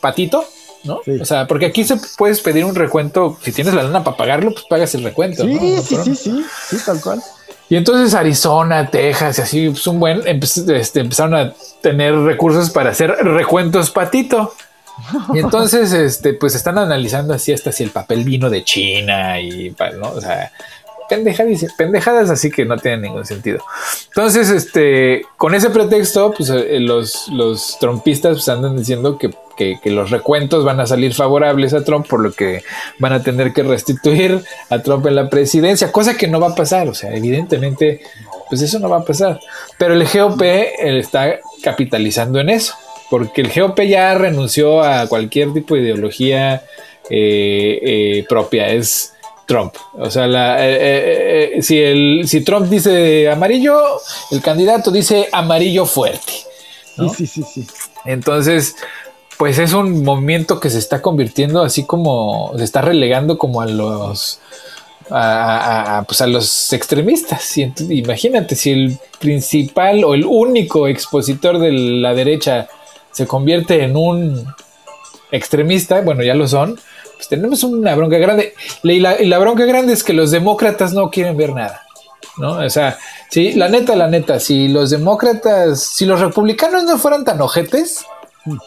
Patito, 0.00 0.44
¿no? 0.84 1.00
O 1.20 1.24
sea, 1.24 1.46
porque 1.46 1.66
aquí 1.66 1.84
se 1.84 1.96
puedes 2.16 2.40
pedir 2.40 2.64
un 2.64 2.74
recuento, 2.74 3.38
si 3.42 3.52
tienes 3.52 3.74
la 3.74 3.84
lana 3.84 4.02
para 4.02 4.16
pagarlo, 4.16 4.52
pues 4.52 4.64
pagas 4.68 4.94
el 4.94 5.04
recuento. 5.04 5.44
Sí, 5.44 5.58
sí, 5.82 5.96
sí, 6.02 6.16
sí, 6.16 6.44
sí, 6.68 6.76
tal 6.84 7.00
cual. 7.00 7.22
Y 7.68 7.76
entonces 7.76 8.14
Arizona, 8.14 8.90
Texas 8.90 9.38
y 9.38 9.42
así, 9.42 9.68
pues 9.70 9.86
un 9.86 10.00
buen, 10.00 10.22
este, 10.26 11.00
empezaron 11.00 11.34
a 11.34 11.52
tener 11.82 12.14
recursos 12.14 12.70
para 12.70 12.90
hacer 12.90 13.10
recuentos 13.10 13.90
patito. 13.90 14.54
Y 15.34 15.38
entonces, 15.38 15.92
este, 15.92 16.32
pues 16.34 16.54
están 16.54 16.78
analizando 16.78 17.34
así 17.34 17.52
hasta 17.52 17.70
si 17.70 17.84
el 17.84 17.90
papel 17.90 18.24
vino 18.24 18.48
de 18.48 18.64
China 18.64 19.40
y, 19.40 19.74
¿no? 19.98 20.10
O 20.10 20.20
sea, 20.20 20.50
pendejadas, 21.08 21.64
pendejadas 21.76 22.30
así 22.30 22.50
que 22.50 22.64
no 22.64 22.76
tienen 22.76 23.02
ningún 23.02 23.24
sentido. 23.24 23.64
Entonces, 24.08 24.50
este, 24.50 25.22
con 25.36 25.54
ese 25.54 25.70
pretexto, 25.70 26.32
pues 26.32 26.50
eh, 26.50 26.80
los, 26.80 27.28
los 27.28 27.78
trompistas 27.78 28.34
pues, 28.34 28.48
andan 28.48 28.76
diciendo 28.76 29.18
que 29.18 29.30
que, 29.58 29.90
los 29.90 30.10
recuentos 30.10 30.64
van 30.64 30.80
a 30.80 30.86
salir 30.86 31.12
favorables 31.12 31.74
a 31.74 31.84
Trump, 31.84 32.06
por 32.06 32.20
lo 32.20 32.32
que 32.32 32.62
van 32.98 33.12
a 33.12 33.22
tener 33.22 33.52
que 33.52 33.62
restituir 33.62 34.42
a 34.70 34.78
Trump 34.80 35.06
en 35.06 35.16
la 35.16 35.28
presidencia, 35.28 35.90
cosa 35.90 36.16
que 36.16 36.28
no 36.28 36.40
va 36.40 36.48
a 36.48 36.54
pasar, 36.54 36.88
o 36.88 36.94
sea, 36.94 37.14
evidentemente, 37.14 38.00
pues 38.48 38.62
eso 38.62 38.78
no 38.78 38.88
va 38.88 38.98
a 38.98 39.04
pasar. 39.04 39.40
Pero 39.76 39.94
el 39.94 40.06
GOP 40.06 40.42
está 40.42 41.38
capitalizando 41.62 42.38
en 42.38 42.50
eso, 42.50 42.74
porque 43.10 43.40
el 43.40 43.52
GOP 43.52 43.80
ya 43.80 44.14
renunció 44.14 44.82
a 44.82 45.06
cualquier 45.08 45.52
tipo 45.52 45.74
de 45.74 45.82
ideología 45.82 46.62
eh, 47.10 47.80
eh, 47.82 48.26
propia, 48.28 48.68
es... 48.68 49.14
Trump. 49.48 49.74
O 49.98 50.10
sea, 50.10 50.26
eh, 50.60 51.58
si, 51.62 51.80
el, 51.80 52.28
si 52.28 52.42
Trump 52.42 52.68
dice 52.68 53.30
amarillo, 53.30 53.80
el 54.30 54.42
candidato 54.42 54.90
dice 54.90 55.28
amarillo 55.32 55.86
fuerte. 55.86 56.32
Sí, 56.94 57.08
sí, 57.16 57.26
sí, 57.26 57.42
sí. 57.42 57.66
Entonces, 58.04 58.76
pues 59.38 59.58
es 59.58 59.72
un 59.72 60.04
movimiento 60.04 60.60
que 60.60 60.68
se 60.68 60.78
está 60.78 61.00
convirtiendo 61.00 61.62
así 61.62 61.84
como 61.84 62.52
se 62.58 62.64
está 62.64 62.82
relegando 62.82 63.38
como 63.38 63.62
a 63.62 63.66
los 63.66 64.40
a, 65.10 66.04
pues 66.06 66.20
a 66.20 66.26
los 66.26 66.72
extremistas. 66.74 67.56
Y 67.56 67.72
imagínate 67.88 68.54
si 68.54 68.72
el 68.72 68.98
principal 69.18 70.04
o 70.04 70.12
el 70.12 70.26
único 70.26 70.88
expositor 70.88 71.58
de 71.58 71.72
la 71.72 72.12
derecha 72.14 72.68
se 73.12 73.26
convierte 73.26 73.82
en 73.82 73.96
un 73.96 74.46
extremista, 75.30 76.02
bueno, 76.02 76.22
ya 76.22 76.34
lo 76.34 76.46
son, 76.46 76.78
pues 77.18 77.28
tenemos 77.28 77.64
una 77.64 77.96
bronca 77.96 78.16
grande. 78.16 78.54
Y 78.84 79.00
la, 79.00 79.38
bronca 79.38 79.64
grande 79.64 79.92
es 79.92 80.04
que 80.04 80.12
los 80.12 80.30
demócratas 80.30 80.92
no 80.92 81.10
quieren 81.10 81.36
ver 81.36 81.52
nada. 81.52 81.82
¿No? 82.36 82.52
O 82.52 82.70
sea, 82.70 82.96
sí, 83.28 83.54
la 83.54 83.68
neta, 83.68 83.96
la 83.96 84.06
neta, 84.06 84.38
si 84.38 84.68
los 84.68 84.90
demócratas, 84.90 85.82
si 85.82 86.06
los 86.06 86.20
republicanos 86.20 86.84
no 86.84 86.96
fueran 86.96 87.24
tan 87.24 87.40
ojetes, 87.40 88.04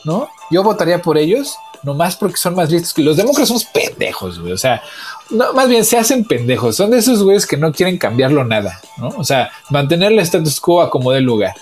¿no? 0.03 0.29
Yo 0.51 0.61
votaría 0.61 1.01
por 1.01 1.17
ellos, 1.17 1.55
nomás 1.81 2.17
porque 2.17 2.35
son 2.35 2.55
más 2.55 2.69
listos 2.69 2.93
que 2.93 3.01
los 3.01 3.15
demócratas. 3.15 3.47
Somos 3.47 3.63
pendejos, 3.63 4.39
güey. 4.41 4.51
O 4.51 4.57
sea, 4.57 4.83
más 5.29 5.69
bien 5.69 5.85
se 5.85 5.97
hacen 5.97 6.25
pendejos. 6.25 6.75
Son 6.75 6.91
de 6.91 6.97
esos 6.97 7.23
güeyes 7.23 7.47
que 7.47 7.55
no 7.55 7.71
quieren 7.71 7.97
cambiarlo 7.97 8.43
nada, 8.43 8.81
¿no? 8.97 9.07
O 9.17 9.23
sea, 9.23 9.49
mantener 9.69 10.11
el 10.11 10.19
status 10.19 10.59
quo 10.59 10.81
a 10.81 10.89
como 10.89 11.13
del 11.13 11.23
lugar. 11.23 11.55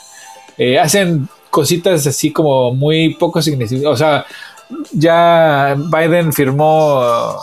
Eh, 0.57 0.79
hacen 0.79 1.29
cositas 1.51 2.07
así 2.07 2.31
como 2.31 2.73
muy 2.73 3.13
poco 3.13 3.39
significativas. 3.39 3.93
O 3.93 3.97
sea, 3.97 4.25
ya 4.91 5.75
Biden 5.77 6.33
firmó 6.33 7.37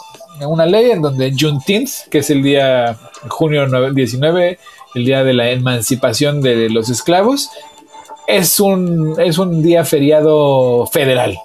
una 0.44 0.66
ley 0.66 0.90
en 0.90 1.02
donde 1.02 1.34
Juneteenth, 1.38 2.08
que 2.10 2.18
es 2.18 2.30
el 2.30 2.42
día 2.42 2.96
junio 3.28 3.66
19, 3.66 4.58
el 4.94 5.04
día 5.04 5.24
de 5.24 5.34
la 5.34 5.50
emancipación 5.50 6.40
de 6.40 6.68
los 6.70 6.90
esclavos, 6.90 7.50
es 8.26 8.60
un, 8.60 9.14
es 9.18 9.38
un 9.38 9.62
día 9.62 9.84
feriado 9.84 10.86
federal, 10.86 11.38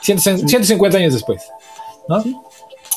150 0.00 0.98
años 0.98 1.12
después, 1.12 1.42
¿no? 2.08 2.22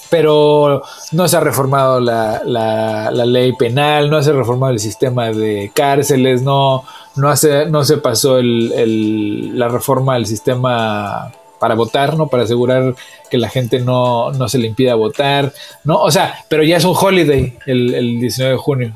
Pero 0.10 0.84
no 1.12 1.28
se 1.28 1.36
ha 1.36 1.42
reformado 1.42 2.00
la, 2.00 2.42
la, 2.46 3.26
ley 3.26 3.52
penal, 3.54 4.10
no 4.10 4.24
se 4.24 4.30
ha 4.30 4.34
reformado 4.34 4.72
el 4.72 4.80
sistema 4.80 5.34
de 5.34 5.70
cárceles, 5.74 6.44
no, 6.44 6.86
no, 7.18 7.30
hace, 7.30 7.66
no 7.66 7.84
se 7.84 7.98
pasó 7.98 8.38
el, 8.38 9.58
la 9.60 9.68
reforma 9.68 10.14
del 10.14 10.26
sistema 10.26 11.34
para 11.60 11.76
votar, 11.76 12.18
¿no? 12.18 12.28
Para 12.28 12.43
asegurar 12.43 12.95
que 13.30 13.38
la 13.38 13.49
gente 13.49 13.80
no, 13.80 14.32
no, 14.32 14.47
se 14.47 14.58
le 14.58 14.68
impida 14.68 14.95
votar, 14.95 15.53
¿no? 15.84 16.01
O 16.01 16.12
sea, 16.12 16.45
pero 16.47 16.64
ya 16.64 16.78
es 16.78 16.86
un 16.86 16.95
holiday 16.95 17.58
el, 17.66 17.93
el 17.93 18.20
19 18.20 18.53
de 18.53 18.58
junio. 18.58 18.93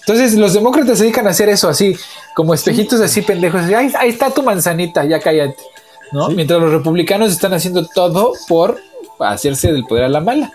Entonces 0.00 0.34
los 0.34 0.52
demócratas 0.52 0.98
se 0.98 1.04
dedican 1.04 1.26
a 1.26 1.30
hacer 1.30 1.48
eso 1.48 1.68
así, 1.68 1.96
como 2.34 2.54
espejitos 2.54 3.00
así 3.00 3.22
pendejos. 3.22 3.62
Ahí, 3.62 3.92
ahí 3.98 4.08
está 4.08 4.30
tu 4.30 4.42
manzanita, 4.42 5.04
ya 5.04 5.20
cállate. 5.20 5.62
¿no? 6.12 6.28
Mientras 6.28 6.60
los 6.60 6.70
republicanos 6.70 7.32
están 7.32 7.54
haciendo 7.54 7.86
todo 7.86 8.32
por 8.48 8.78
hacerse 9.18 9.72
del 9.72 9.84
poder 9.84 10.04
a 10.04 10.08
la 10.08 10.20
mala. 10.20 10.52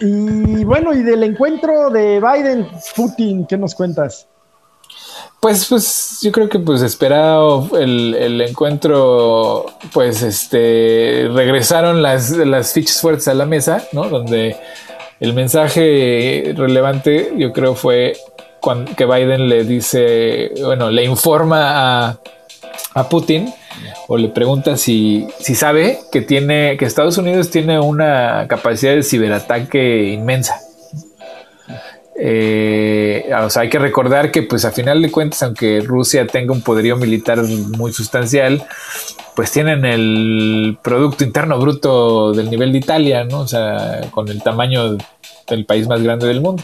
Y 0.00 0.64
bueno, 0.64 0.94
y 0.94 1.02
del 1.02 1.22
encuentro 1.22 1.90
de 1.90 2.20
Biden-Putin, 2.20 3.46
¿qué 3.46 3.58
nos 3.58 3.74
cuentas? 3.74 4.26
Pues, 5.40 5.66
pues, 5.66 6.18
yo 6.22 6.32
creo 6.32 6.48
que 6.48 6.58
pues 6.58 6.82
esperado 6.82 7.68
el, 7.78 8.14
el 8.14 8.40
encuentro, 8.40 9.66
pues 9.92 10.22
este 10.22 11.28
regresaron 11.32 12.02
las, 12.02 12.30
las 12.30 12.72
fichas 12.72 13.00
fuertes 13.00 13.28
a 13.28 13.34
la 13.34 13.46
mesa, 13.46 13.86
¿no? 13.92 14.08
Donde 14.08 14.56
el 15.20 15.34
mensaje 15.34 16.52
relevante, 16.56 17.32
yo 17.36 17.52
creo, 17.52 17.74
fue 17.74 18.14
cuando, 18.60 18.94
que 18.96 19.04
Biden 19.04 19.48
le 19.48 19.64
dice, 19.64 20.52
bueno, 20.64 20.90
le 20.90 21.04
informa 21.04 22.08
a, 22.08 22.18
a 22.94 23.08
Putin 23.08 23.52
o 24.08 24.16
le 24.16 24.28
pregunta 24.28 24.76
si, 24.76 25.28
si 25.38 25.54
sabe 25.54 26.00
que 26.10 26.22
tiene 26.22 26.76
que 26.76 26.84
Estados 26.86 27.18
Unidos 27.18 27.50
tiene 27.50 27.78
una 27.78 28.46
capacidad 28.48 28.94
de 28.94 29.02
ciberataque 29.02 30.08
inmensa. 30.12 30.65
Eh, 32.18 33.30
o 33.42 33.50
sea, 33.50 33.62
hay 33.62 33.68
que 33.68 33.78
recordar 33.78 34.30
que, 34.30 34.42
pues, 34.42 34.64
a 34.64 34.70
final 34.70 35.02
de 35.02 35.10
cuentas, 35.10 35.42
aunque 35.42 35.80
Rusia 35.80 36.26
tenga 36.26 36.52
un 36.52 36.62
poderío 36.62 36.96
militar 36.96 37.42
muy 37.42 37.92
sustancial, 37.92 38.64
pues 39.34 39.52
tienen 39.52 39.84
el 39.84 40.78
Producto 40.82 41.24
Interno 41.24 41.58
Bruto 41.58 42.32
del 42.32 42.50
nivel 42.50 42.72
de 42.72 42.78
Italia, 42.78 43.24
¿no? 43.24 43.40
O 43.40 43.48
sea, 43.48 44.00
con 44.10 44.28
el 44.28 44.42
tamaño 44.42 44.96
del 45.46 45.66
país 45.66 45.86
más 45.86 46.02
grande 46.02 46.26
del 46.26 46.40
mundo. 46.40 46.62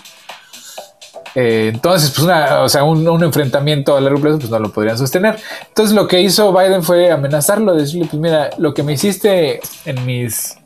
Eh, 1.34 1.70
entonces, 1.72 2.10
pues 2.10 2.24
una, 2.24 2.62
o 2.62 2.68
sea, 2.68 2.84
un, 2.84 3.22
enfrentamiento 3.22 3.94
a 3.94 4.00
largo 4.00 4.20
plazo, 4.20 4.38
pues 4.38 4.50
no 4.50 4.58
lo 4.58 4.72
podrían 4.72 4.96
sostener. 4.96 5.38
Entonces, 5.68 5.94
lo 5.94 6.08
que 6.08 6.22
hizo 6.22 6.50
Biden 6.52 6.82
fue 6.82 7.10
amenazarlo, 7.10 7.74
decirle, 7.74 8.08
pues 8.10 8.20
mira, 8.20 8.50
lo 8.56 8.72
que 8.72 8.82
me 8.82 8.94
hiciste 8.94 9.60
en 9.84 10.06
mis, 10.06 10.56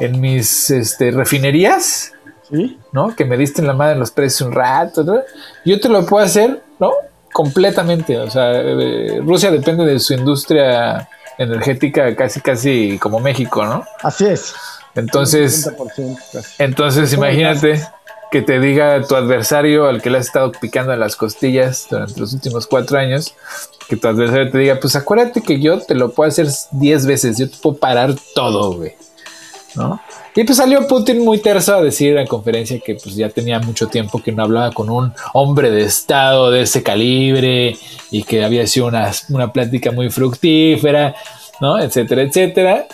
en 0.00 0.20
mis 0.20 0.70
este, 0.70 1.10
refinerías, 1.10 2.13
¿no? 2.92 3.14
Que 3.14 3.24
me 3.24 3.36
diste 3.36 3.60
en 3.60 3.66
la 3.66 3.74
madre 3.74 3.94
en 3.94 4.00
los 4.00 4.10
precios 4.10 4.48
un 4.48 4.54
rato, 4.54 5.04
yo 5.64 5.80
te 5.80 5.88
lo 5.88 6.04
puedo 6.06 6.24
hacer, 6.24 6.62
¿no? 6.78 6.92
Completamente. 7.32 8.18
O 8.18 8.30
sea, 8.30 8.52
eh, 8.52 9.20
Rusia 9.24 9.50
depende 9.50 9.84
de 9.84 9.98
su 9.98 10.14
industria 10.14 11.08
energética 11.38 12.14
casi, 12.14 12.40
casi 12.40 12.98
como 12.98 13.20
México, 13.20 13.64
¿no? 13.64 13.84
Así 14.02 14.26
es. 14.26 14.54
Entonces, 14.94 15.68
entonces 16.58 17.12
imagínate 17.12 17.82
que 18.30 18.42
te 18.42 18.60
diga 18.60 19.02
tu 19.02 19.14
adversario 19.14 19.86
al 19.86 20.02
que 20.02 20.10
le 20.10 20.18
has 20.18 20.26
estado 20.26 20.52
picando 20.52 20.92
en 20.92 21.00
las 21.00 21.16
costillas 21.16 21.86
durante 21.90 22.18
los 22.18 22.32
últimos 22.32 22.66
cuatro 22.66 22.98
años, 22.98 23.34
que 23.88 23.96
tu 23.96 24.08
adversario 24.08 24.50
te 24.50 24.58
diga, 24.58 24.78
pues 24.80 24.96
acuérdate 24.96 25.40
que 25.40 25.60
yo 25.60 25.80
te 25.80 25.94
lo 25.94 26.12
puedo 26.12 26.28
hacer 26.28 26.48
diez 26.72 27.06
veces, 27.06 27.38
yo 27.38 27.48
te 27.48 27.56
puedo 27.58 27.76
parar 27.76 28.14
todo, 28.34 28.76
güey. 28.76 28.94
¿No? 29.76 30.00
Y 30.36 30.44
pues 30.44 30.58
salió 30.58 30.86
Putin 30.86 31.24
muy 31.24 31.38
terso 31.38 31.74
a 31.74 31.82
decir 31.82 32.16
en 32.16 32.26
conferencia 32.26 32.78
que 32.78 32.94
pues 32.94 33.16
ya 33.16 33.28
tenía 33.28 33.58
mucho 33.58 33.88
tiempo 33.88 34.22
que 34.22 34.30
no 34.30 34.44
hablaba 34.44 34.70
con 34.72 34.88
un 34.88 35.12
hombre 35.32 35.70
de 35.70 35.82
Estado 35.82 36.50
de 36.50 36.62
ese 36.62 36.82
calibre 36.82 37.76
y 38.10 38.22
que 38.22 38.44
había 38.44 38.66
sido 38.66 38.86
una, 38.86 39.10
una 39.30 39.52
plática 39.52 39.90
muy 39.90 40.10
fructífera, 40.10 41.14
¿no? 41.60 41.78
Etcétera, 41.78 42.22
etcétera. 42.22 42.86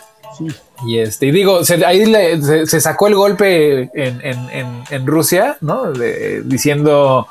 Y 0.87 0.99
este, 0.99 1.27
y 1.27 1.31
digo, 1.31 1.61
ahí 1.87 2.13
se, 2.67 2.81
sacó 2.81 3.09
el 3.09 3.15
golpe 3.15 3.91
en, 3.95 5.07
Rusia, 5.07 5.59
¿no? 5.61 5.93
diciendo 6.45 7.27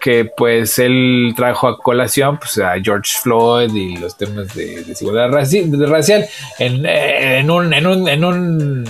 que 0.00 0.24
pues 0.24 0.78
él 0.78 1.34
trajo 1.36 1.68
a 1.68 1.78
colación 1.78 2.38
pues, 2.38 2.58
a 2.58 2.74
George 2.82 3.18
Floyd 3.22 3.72
y 3.74 3.96
los 3.96 4.16
temas 4.16 4.54
de 4.54 4.82
desigualdad 4.84 5.30
racial 5.30 6.26
en, 6.58 7.50
un, 7.50 7.72
en, 7.74 8.24
un, 8.24 8.88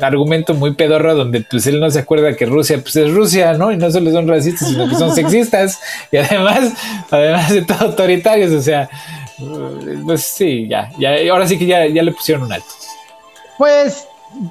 argumento 0.00 0.54
muy 0.54 0.74
pedorro 0.74 1.14
donde 1.14 1.40
pues 1.48 1.66
él 1.66 1.80
no 1.80 1.90
se 1.90 2.00
acuerda 2.00 2.34
que 2.36 2.46
Rusia 2.46 2.78
pues 2.80 2.94
es 2.96 3.12
Rusia, 3.12 3.54
¿no? 3.54 3.72
Y 3.72 3.76
no 3.76 3.90
solo 3.90 4.10
son 4.10 4.28
racistas, 4.28 4.68
sino 4.68 4.88
que 4.88 4.94
son 4.94 5.14
sexistas 5.14 5.80
y 6.12 6.18
además, 6.18 6.72
además 7.10 7.52
de 7.52 7.62
todo 7.62 7.78
autoritarios, 7.80 8.52
o 8.52 8.62
sea, 8.62 8.88
pues 10.04 10.22
sí, 10.22 10.66
ya, 10.68 10.90
ya, 10.98 11.16
ahora 11.32 11.46
sí 11.46 11.58
que 11.58 11.66
ya, 11.66 11.86
ya 11.86 12.02
le 12.02 12.12
pusieron 12.12 12.44
un 12.44 12.52
alto. 12.52 12.68
Pues 13.56 14.06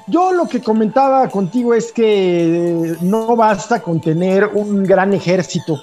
yo 0.08 0.32
lo 0.32 0.48
que 0.48 0.62
comentaba 0.62 1.30
contigo 1.30 1.74
es 1.74 1.92
que 1.92 2.96
no 3.02 3.36
basta 3.36 3.82
con 3.82 4.02
tener 4.02 4.46
un 4.46 4.84
gran 4.84 5.14
ejército, 5.14 5.80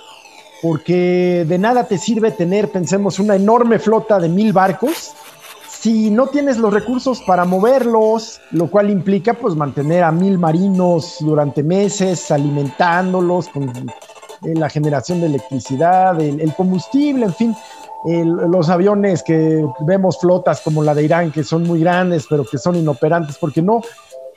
porque 0.64 1.44
de 1.46 1.58
nada 1.58 1.84
te 1.84 1.98
sirve 1.98 2.30
tener, 2.30 2.70
pensemos, 2.70 3.18
una 3.18 3.36
enorme 3.36 3.78
flota 3.78 4.18
de 4.18 4.30
mil 4.30 4.54
barcos 4.54 5.12
si 5.68 6.10
no 6.10 6.28
tienes 6.28 6.56
los 6.56 6.72
recursos 6.72 7.20
para 7.26 7.44
moverlos, 7.44 8.40
lo 8.52 8.70
cual 8.70 8.88
implica 8.88 9.34
pues 9.34 9.54
mantener 9.54 10.02
a 10.02 10.10
mil 10.10 10.38
marinos 10.38 11.16
durante 11.20 11.62
meses, 11.62 12.30
alimentándolos 12.30 13.50
con 13.50 13.64
eh, 13.68 14.54
la 14.54 14.70
generación 14.70 15.20
de 15.20 15.26
electricidad, 15.26 16.18
el 16.18 16.54
combustible, 16.54 17.26
en 17.26 17.34
fin 17.34 17.54
los 18.04 18.68
aviones 18.68 19.22
que 19.22 19.64
vemos 19.80 20.18
flotas 20.18 20.60
como 20.60 20.82
la 20.82 20.94
de 20.94 21.04
Irán, 21.04 21.32
que 21.32 21.42
son 21.42 21.62
muy 21.62 21.80
grandes, 21.80 22.26
pero 22.28 22.44
que 22.44 22.58
son 22.58 22.76
inoperantes, 22.76 23.38
porque 23.38 23.62
no. 23.62 23.80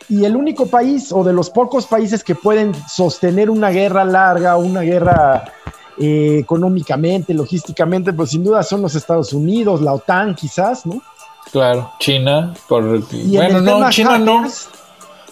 Y 0.10 0.24
el 0.24 0.38
único 0.38 0.68
país, 0.68 1.12
o 1.12 1.24
de 1.24 1.34
los 1.34 1.50
pocos 1.50 1.86
países 1.86 2.24
que 2.24 2.34
pueden 2.34 2.74
sostener 2.88 3.50
una 3.50 3.70
guerra 3.70 4.06
larga, 4.06 4.56
una 4.56 4.82
guerra 4.82 5.52
eh, 6.00 6.38
económicamente, 6.40 7.34
logísticamente, 7.34 8.14
pues 8.14 8.32
sin 8.32 8.44
duda 8.44 8.64
son 8.64 8.82
los 8.82 8.96
Estados 8.96 9.34
Unidos, 9.34 9.82
la 9.82 9.94
OTAN 9.94 10.36
quizás, 10.36 10.86
¿no? 10.86 11.02
Claro, 11.52 11.92
China, 12.00 12.54
por... 12.68 13.02
bueno, 13.10 13.62
no, 13.62 13.90
China 13.90 14.18
no. 14.18 14.46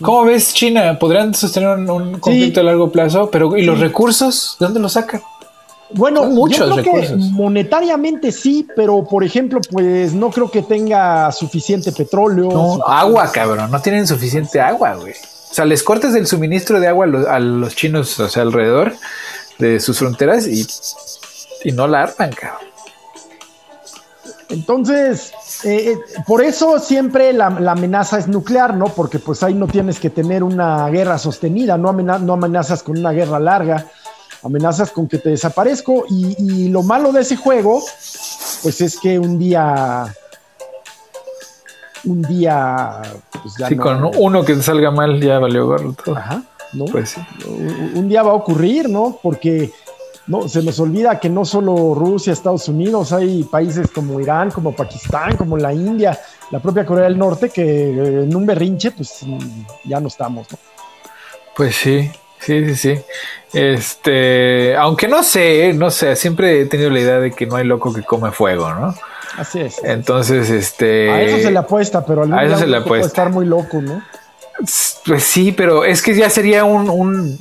¿Cómo 0.01 0.25
ves 0.25 0.53
China? 0.53 0.97
¿Podrían 0.99 1.33
sostener 1.33 1.69
un, 1.77 2.19
conflicto 2.19 2.59
a 2.59 2.63
largo 2.63 2.91
plazo? 2.91 3.29
Pero 3.31 3.55
¿y 3.55 3.63
los 3.63 3.79
recursos? 3.79 4.57
¿De 4.59 4.65
dónde 4.65 4.79
los 4.79 4.93
sacan? 4.93 5.21
Bueno, 5.91 6.25
muchos 6.25 6.67
yo 6.67 6.81
creo 6.81 7.01
que 7.01 7.15
monetariamente 7.15 8.31
sí, 8.31 8.67
pero 8.75 9.05
por 9.05 9.23
ejemplo, 9.23 9.61
pues 9.71 10.13
no 10.13 10.31
creo 10.31 10.49
que 10.49 10.63
tenga 10.63 11.31
suficiente 11.31 11.91
petróleo. 11.91 12.49
No, 12.51 12.83
agua, 12.85 13.31
cabrón, 13.31 13.69
no 13.71 13.81
tienen 13.81 14.07
suficiente 14.07 14.59
agua, 14.59 14.95
güey. 14.95 15.13
O 15.13 15.53
sea, 15.53 15.63
les 15.63 15.83
cortas 15.83 16.13
el 16.15 16.27
suministro 16.27 16.79
de 16.79 16.87
agua 16.87 17.05
a 17.29 17.39
los, 17.39 17.75
chinos, 17.75 18.19
o 18.19 18.27
sea, 18.27 18.43
alrededor 18.43 18.93
de 19.57 19.79
sus 19.79 19.99
fronteras 19.99 20.47
y, 20.47 20.65
y 21.63 21.71
no 21.71 21.87
la 21.87 22.03
arman, 22.03 22.31
cabrón. 22.31 22.65
Entonces, 24.49 25.33
eh, 25.63 25.91
eh, 25.91 25.97
por 26.27 26.43
eso 26.43 26.79
siempre 26.79 27.33
la, 27.33 27.47
amenaza 27.47 28.19
es 28.19 28.27
nuclear, 28.27 28.75
¿no? 28.75 28.85
Porque 28.85 29.19
pues 29.19 29.41
ahí 29.41 29.53
no 29.55 29.67
tienes 29.67 29.99
que 29.99 30.09
tener 30.09 30.43
una 30.43 30.87
guerra 30.89 31.17
sostenida, 31.17 31.77
no, 31.77 31.91
no 31.91 32.33
amenazas 32.33 32.83
con 32.83 32.97
una 32.97 33.11
guerra 33.11 33.39
larga 33.39 33.87
amenazas 34.45 34.91
con 34.91 35.07
que 35.07 35.17
te 35.17 35.29
desaparezco 35.29 36.05
y, 36.07 36.69
lo 36.69 36.83
malo 36.83 37.11
de 37.11 37.21
ese 37.21 37.35
juego, 37.35 37.81
pues 38.61 38.81
es 38.81 38.99
que 38.99 39.17
un 39.17 39.39
día, 39.39 40.13
un 42.03 42.21
día, 42.21 43.01
pues 43.41 43.55
ya 43.57 43.67
sí, 43.67 43.75
con 43.75 44.03
uno 44.17 44.43
que 44.45 44.61
salga 44.61 44.91
mal 44.91 45.19
ya 45.19 45.39
valió 45.39 45.65
gorro 45.65 45.93
todo. 45.93 46.17
Ajá, 46.17 46.43
¿no? 46.75 46.85
Pues 46.85 47.11
sí. 47.11 47.21
Un, 47.95 48.07
día 48.07 48.23
va 48.23 48.31
a 48.31 48.35
ocurrir, 48.35 48.89
¿no? 48.89 49.19
Porque 49.21 49.71
no, 50.27 50.47
se 50.47 50.61
nos 50.61 50.79
olvida 50.79 51.19
que 51.19 51.29
no 51.29 51.45
solo 51.45 51.95
Rusia, 51.95 52.33
Estados 52.33 52.67
Unidos, 52.67 53.11
hay 53.11 53.43
países 53.43 53.89
como 53.91 54.19
Irán, 54.19 54.51
como 54.51 54.75
Pakistán, 54.75 55.37
como 55.37 55.57
la 55.57 55.73
India, 55.73 56.19
la 56.51 56.59
propia 56.59 56.85
Corea 56.85 57.05
del 57.05 57.17
Norte, 57.17 57.49
que 57.49 57.63
eh, 57.63 58.23
en 58.23 58.35
un 58.35 58.45
berrinche, 58.45 58.91
pues 58.91 59.21
ya 59.83 59.99
no 59.99 60.07
estamos, 60.07 60.51
¿no? 60.51 60.57
Pues 61.55 61.75
sí, 61.75 62.11
Sí, 62.45 62.63
sí, 62.65 62.75
sí. 62.75 63.01
Este, 63.53 64.75
aunque 64.75 65.07
no 65.07 65.23
sé, 65.23 65.73
no 65.73 65.89
sé, 65.89 66.15
siempre 66.15 66.61
he 66.61 66.65
tenido 66.65 66.91
la 66.91 66.99
idea 66.99 67.19
de 67.19 67.31
que 67.31 67.47
no 67.47 67.55
hay 67.55 67.65
loco 67.65 67.91
que 67.91 68.03
come 68.03 68.31
fuego, 68.31 68.71
¿no? 68.73 68.93
Así 69.37 69.61
es. 69.61 69.83
Entonces, 69.83 70.51
este. 70.51 71.09
A 71.09 71.21
eso 71.23 71.39
se 71.39 71.51
le 71.51 71.57
apuesta, 71.57 72.05
pero 72.05 72.23
al 72.23 72.33
a 72.33 72.43
eso 72.43 72.57
se 72.57 72.67
le 72.67 72.77
apuesta. 72.77 73.07
estar 73.07 73.31
muy 73.31 73.45
loco, 73.45 73.81
¿no? 73.81 74.03
Pues 75.05 75.23
sí, 75.23 75.51
pero 75.51 75.83
es 75.83 76.01
que 76.01 76.15
ya 76.15 76.29
sería 76.29 76.63
un, 76.63 76.89
un 76.89 77.39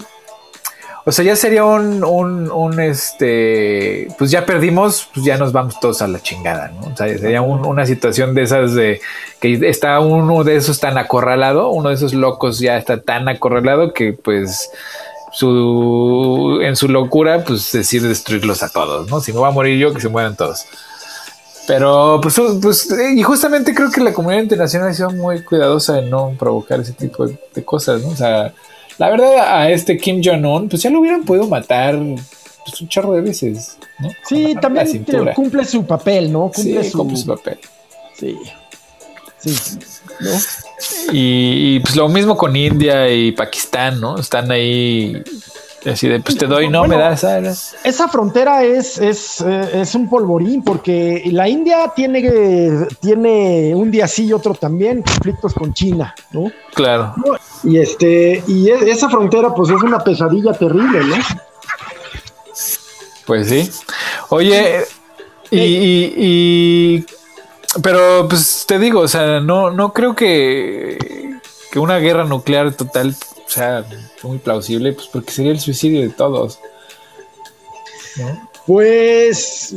o 1.06 1.12
sea, 1.12 1.22
ya 1.22 1.36
sería 1.36 1.66
un, 1.66 2.02
un, 2.02 2.50
un, 2.50 2.80
este, 2.80 4.08
pues 4.16 4.30
ya 4.30 4.46
perdimos, 4.46 5.06
pues 5.12 5.26
ya 5.26 5.36
nos 5.36 5.52
vamos 5.52 5.78
todos 5.78 6.00
a 6.00 6.08
la 6.08 6.20
chingada, 6.20 6.68
¿no? 6.68 6.92
O 6.92 6.96
sea, 6.96 7.06
sería 7.18 7.42
una 7.42 7.84
situación 7.84 8.34
de 8.34 8.42
esas 8.42 8.74
de 8.74 9.02
que 9.38 9.68
está 9.68 10.00
uno 10.00 10.44
de 10.44 10.56
esos 10.56 10.80
tan 10.80 10.96
acorralado, 10.96 11.68
uno 11.68 11.90
de 11.90 11.96
esos 11.96 12.14
locos 12.14 12.58
ya 12.58 12.78
está 12.78 13.02
tan 13.02 13.28
acorralado 13.28 13.92
que 13.92 14.14
pues 14.14 14.70
su, 15.30 16.60
en 16.62 16.74
su 16.74 16.88
locura, 16.88 17.44
pues 17.44 17.70
decide 17.72 18.08
destruirlos 18.08 18.62
a 18.62 18.70
todos, 18.70 19.10
¿no? 19.10 19.20
Si 19.20 19.30
me 19.32 19.40
voy 19.40 19.48
a 19.48 19.52
morir 19.52 19.78
yo, 19.78 19.92
que 19.92 20.00
se 20.00 20.08
mueran 20.08 20.36
todos. 20.36 20.64
Pero, 21.66 22.20
pues, 22.22 22.40
pues, 22.60 22.88
y 23.14 23.22
justamente 23.22 23.74
creo 23.74 23.90
que 23.90 24.00
la 24.00 24.12
comunidad 24.12 24.42
internacional 24.42 24.90
ha 24.90 24.94
sido 24.94 25.10
muy 25.10 25.42
cuidadosa 25.42 25.94
de 25.94 26.02
no 26.02 26.34
provocar 26.38 26.80
ese 26.80 26.92
tipo 26.92 27.26
de, 27.26 27.64
cosas, 27.64 28.02
¿no? 28.02 28.08
O 28.08 28.16
sea, 28.16 28.52
la 28.98 29.10
verdad, 29.10 29.38
a 29.38 29.70
este 29.70 29.96
Kim 29.96 30.20
Jong-un, 30.22 30.68
pues 30.68 30.82
ya 30.82 30.90
lo 30.90 31.00
hubieran 31.00 31.24
podido 31.24 31.46
matar 31.46 31.98
pues, 32.64 32.80
un 32.80 32.88
chorro 32.88 33.12
de 33.12 33.22
veces, 33.22 33.78
¿no? 33.98 34.10
Sí, 34.28 34.54
también 34.60 35.06
cumple 35.34 35.64
su 35.64 35.86
papel, 35.86 36.30
¿no? 36.30 36.50
Cumple, 36.54 36.84
su... 36.84 36.98
cumple 36.98 37.16
su 37.16 37.26
papel. 37.26 37.58
Sí. 38.18 38.36
Sí. 39.38 39.78
¿no? 40.20 40.30
Y, 41.12 41.80
pues 41.80 41.96
lo 41.96 42.08
mismo 42.08 42.36
con 42.36 42.54
India 42.56 43.10
y 43.10 43.32
Pakistán, 43.32 44.00
¿no? 44.00 44.18
Están 44.18 44.50
ahí 44.50 45.22
así 45.90 46.08
de, 46.08 46.20
pues 46.20 46.36
te 46.36 46.46
doy, 46.46 46.68
no 46.68 46.86
me 46.86 46.96
das. 46.96 47.74
Esa 47.84 48.08
frontera 48.08 48.64
es, 48.64 48.98
es, 48.98 49.40
eh, 49.40 49.80
es, 49.82 49.94
un 49.94 50.08
polvorín 50.08 50.62
porque 50.62 51.22
la 51.32 51.48
India 51.48 51.92
tiene, 51.94 52.86
tiene 53.00 53.74
un 53.74 53.90
día 53.90 54.08
sí 54.08 54.26
y 54.26 54.32
otro 54.32 54.54
también 54.54 55.02
conflictos 55.02 55.54
con 55.54 55.72
China, 55.74 56.14
¿no? 56.32 56.50
Claro. 56.74 57.14
Y, 57.62 57.78
este, 57.78 58.42
y 58.46 58.70
e, 58.70 58.90
esa 58.90 59.08
frontera 59.08 59.54
pues 59.54 59.70
es 59.70 59.82
una 59.82 59.98
pesadilla 59.98 60.52
terrible, 60.52 61.04
¿no? 61.04 61.16
Pues 63.26 63.48
sí. 63.48 63.70
Oye, 64.28 64.84
y 65.50 67.04
pero 67.82 68.28
pues 68.28 68.64
te 68.66 68.78
digo, 68.78 69.00
o 69.00 69.08
sea, 69.08 69.40
no, 69.40 69.70
no 69.70 69.92
creo 69.92 70.14
que, 70.14 71.38
que 71.70 71.78
una 71.78 71.98
guerra 71.98 72.24
nuclear 72.24 72.72
total 72.72 73.16
sea 73.54 73.84
muy 74.22 74.38
plausible, 74.38 74.92
pues 74.92 75.08
porque 75.12 75.30
sería 75.32 75.52
el 75.52 75.60
suicidio 75.60 76.00
de 76.00 76.10
todos. 76.10 76.58
Pues 78.66 79.74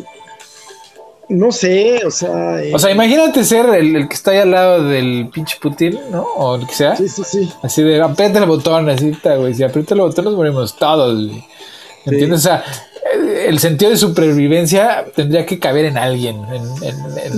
no 1.30 1.52
sé, 1.52 2.06
o 2.06 2.12
sea. 2.12 2.62
O 2.74 2.80
sea, 2.80 2.92
imagínate 2.92 3.44
ser 3.44 3.66
el, 3.76 4.08
que 4.08 4.16
está 4.16 4.32
ahí 4.32 4.38
al 4.38 4.52
lado 4.52 4.84
del 4.84 5.30
pinche 5.34 5.58
Putin, 5.62 6.00
¿no? 6.12 6.24
O 6.24 6.56
el 6.56 6.68
que 6.68 6.74
sea. 6.74 6.96
Sí, 6.96 7.10
sí, 7.10 7.24
sí. 7.26 7.52
Así 7.62 7.84
de 7.84 8.02
aprieta 8.02 8.40
el 8.40 8.46
botón, 8.46 8.90
así 8.90 9.10
está, 9.10 9.36
güey. 9.36 9.54
Si 9.54 9.64
aprieta 9.64 9.94
el 9.94 10.02
botón, 10.02 10.26
nos 10.26 10.36
morimos 10.36 10.76
todos, 10.78 11.32
¿Entiendes? 12.06 12.40
O 12.40 12.44
sea, 12.44 12.64
el 13.46 13.60
sentido 13.60 13.92
de 13.92 13.98
supervivencia 13.98 15.06
tendría 15.16 15.46
que 15.46 15.60
caber 15.60 15.86
en 15.86 15.98
alguien. 15.98 16.42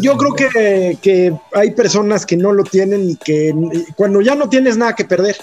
Yo 0.02 0.16
creo 0.18 0.34
que, 0.34 1.34
hay 1.54 1.72
personas 1.72 2.26
que 2.26 2.38
no 2.38 2.52
lo 2.52 2.64
tienen 2.64 3.10
y 3.10 3.16
que 3.16 3.54
cuando 3.96 4.22
ya 4.22 4.36
no 4.36 4.50
tienes 4.50 4.78
nada 4.78 4.94
que 4.94 5.06
perder. 5.06 5.38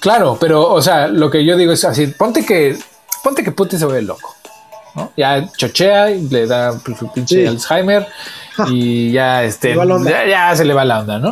Claro, 0.00 0.36
pero, 0.40 0.72
o 0.72 0.82
sea, 0.82 1.08
lo 1.08 1.30
que 1.30 1.44
yo 1.44 1.56
digo 1.56 1.72
es 1.72 1.84
así, 1.84 2.06
ponte 2.08 2.44
que, 2.44 2.76
ponte 3.22 3.44
que 3.44 3.52
Putin 3.52 3.78
se 3.78 3.84
vuelve 3.84 4.02
loco. 4.02 4.34
Ya 5.16 5.48
chochea 5.56 6.10
y 6.10 6.28
le 6.28 6.46
da 6.46 6.76
pinche 7.14 7.46
Alzheimer 7.46 8.08
y 8.68 9.12
ya, 9.12 9.44
este, 9.44 9.76
ya, 10.28 10.54
se 10.56 10.64
le 10.64 10.74
va 10.74 10.84
la 10.84 11.00
onda, 11.00 11.18
¿no? 11.18 11.30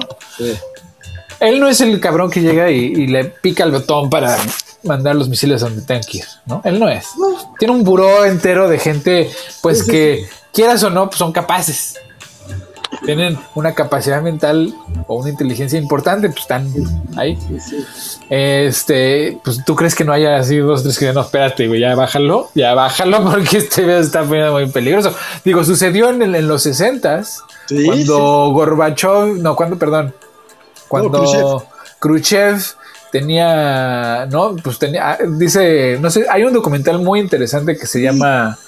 Él 1.41 1.59
no 1.59 1.69
es 1.69 1.81
el 1.81 1.99
cabrón 1.99 2.31
que 2.31 2.41
llega 2.41 2.71
y 2.71 3.07
le 3.09 3.25
pica 3.25 3.64
el 3.64 3.73
botón 3.73 4.09
para 4.11 4.37
mandar 4.85 5.16
los 5.16 5.29
misiles 5.29 5.61
donde 5.61 5.83
tengan 5.83 6.03
que 6.05 6.19
ir, 6.19 6.25
¿no? 6.47 6.61
Él 6.64 6.79
no 6.79 6.89
es. 6.89 7.07
Tiene 7.59 7.75
un 7.75 7.85
buró 7.85 8.25
entero 8.25 8.69
de 8.69 8.79
gente, 8.79 9.31
pues 9.62 9.83
que 9.83 10.29
quieras 10.53 10.83
o 10.83 10.91
no, 10.91 11.07
pues 11.07 11.19
son 11.19 11.33
capaces. 11.33 11.97
Tienen 13.05 13.39
una 13.55 13.75
capacidad 13.75 14.23
mental 14.23 14.75
o 15.07 15.17
una 15.17 15.31
inteligencia 15.31 15.79
importante, 15.79 16.29
pues 16.29 16.41
están 16.41 16.67
ahí. 17.17 17.39
Este, 18.29 19.39
pues 19.45 19.65
tú 19.65 19.75
crees 19.77 19.95
que 19.95 20.05
no 20.05 20.13
haya 20.13 20.37
así 20.37 20.57
dos, 20.57 20.83
tres 20.83 20.99
que 20.99 21.13
no, 21.13 21.21
espérate, 21.21 21.69
güey, 21.69 21.81
ya 21.81 21.95
bájalo, 21.95 22.51
ya 22.55 22.75
bájalo, 22.75 23.25
porque 23.31 23.59
este 23.59 23.83
video 23.83 24.01
está 24.01 24.23
muy 24.25 24.69
peligroso. 24.71 25.15
Digo, 25.45 25.65
sucedió 25.65 26.11
en, 26.11 26.23
en 26.23 26.49
los 26.49 26.63
60 26.63 27.23
cuando 27.87 28.51
Gorbachev, 28.53 29.37
no, 29.39 29.55
cuando, 29.55 29.79
perdón, 29.79 30.15
cuando 30.89 31.67
Khrushchev 32.01 32.61
tenía, 33.13 34.27
¿no? 34.27 34.57
Pues 34.57 34.79
tenía, 34.79 35.13
ah, 35.13 35.19
dice, 35.27 35.99
no 36.01 36.11
sé, 36.11 36.27
hay 36.29 36.45
un 36.45 36.53
documental 36.53 36.99
muy 36.99 37.21
interesante 37.21 37.77
que 37.77 37.87
se 37.87 38.01
llama 38.01 38.59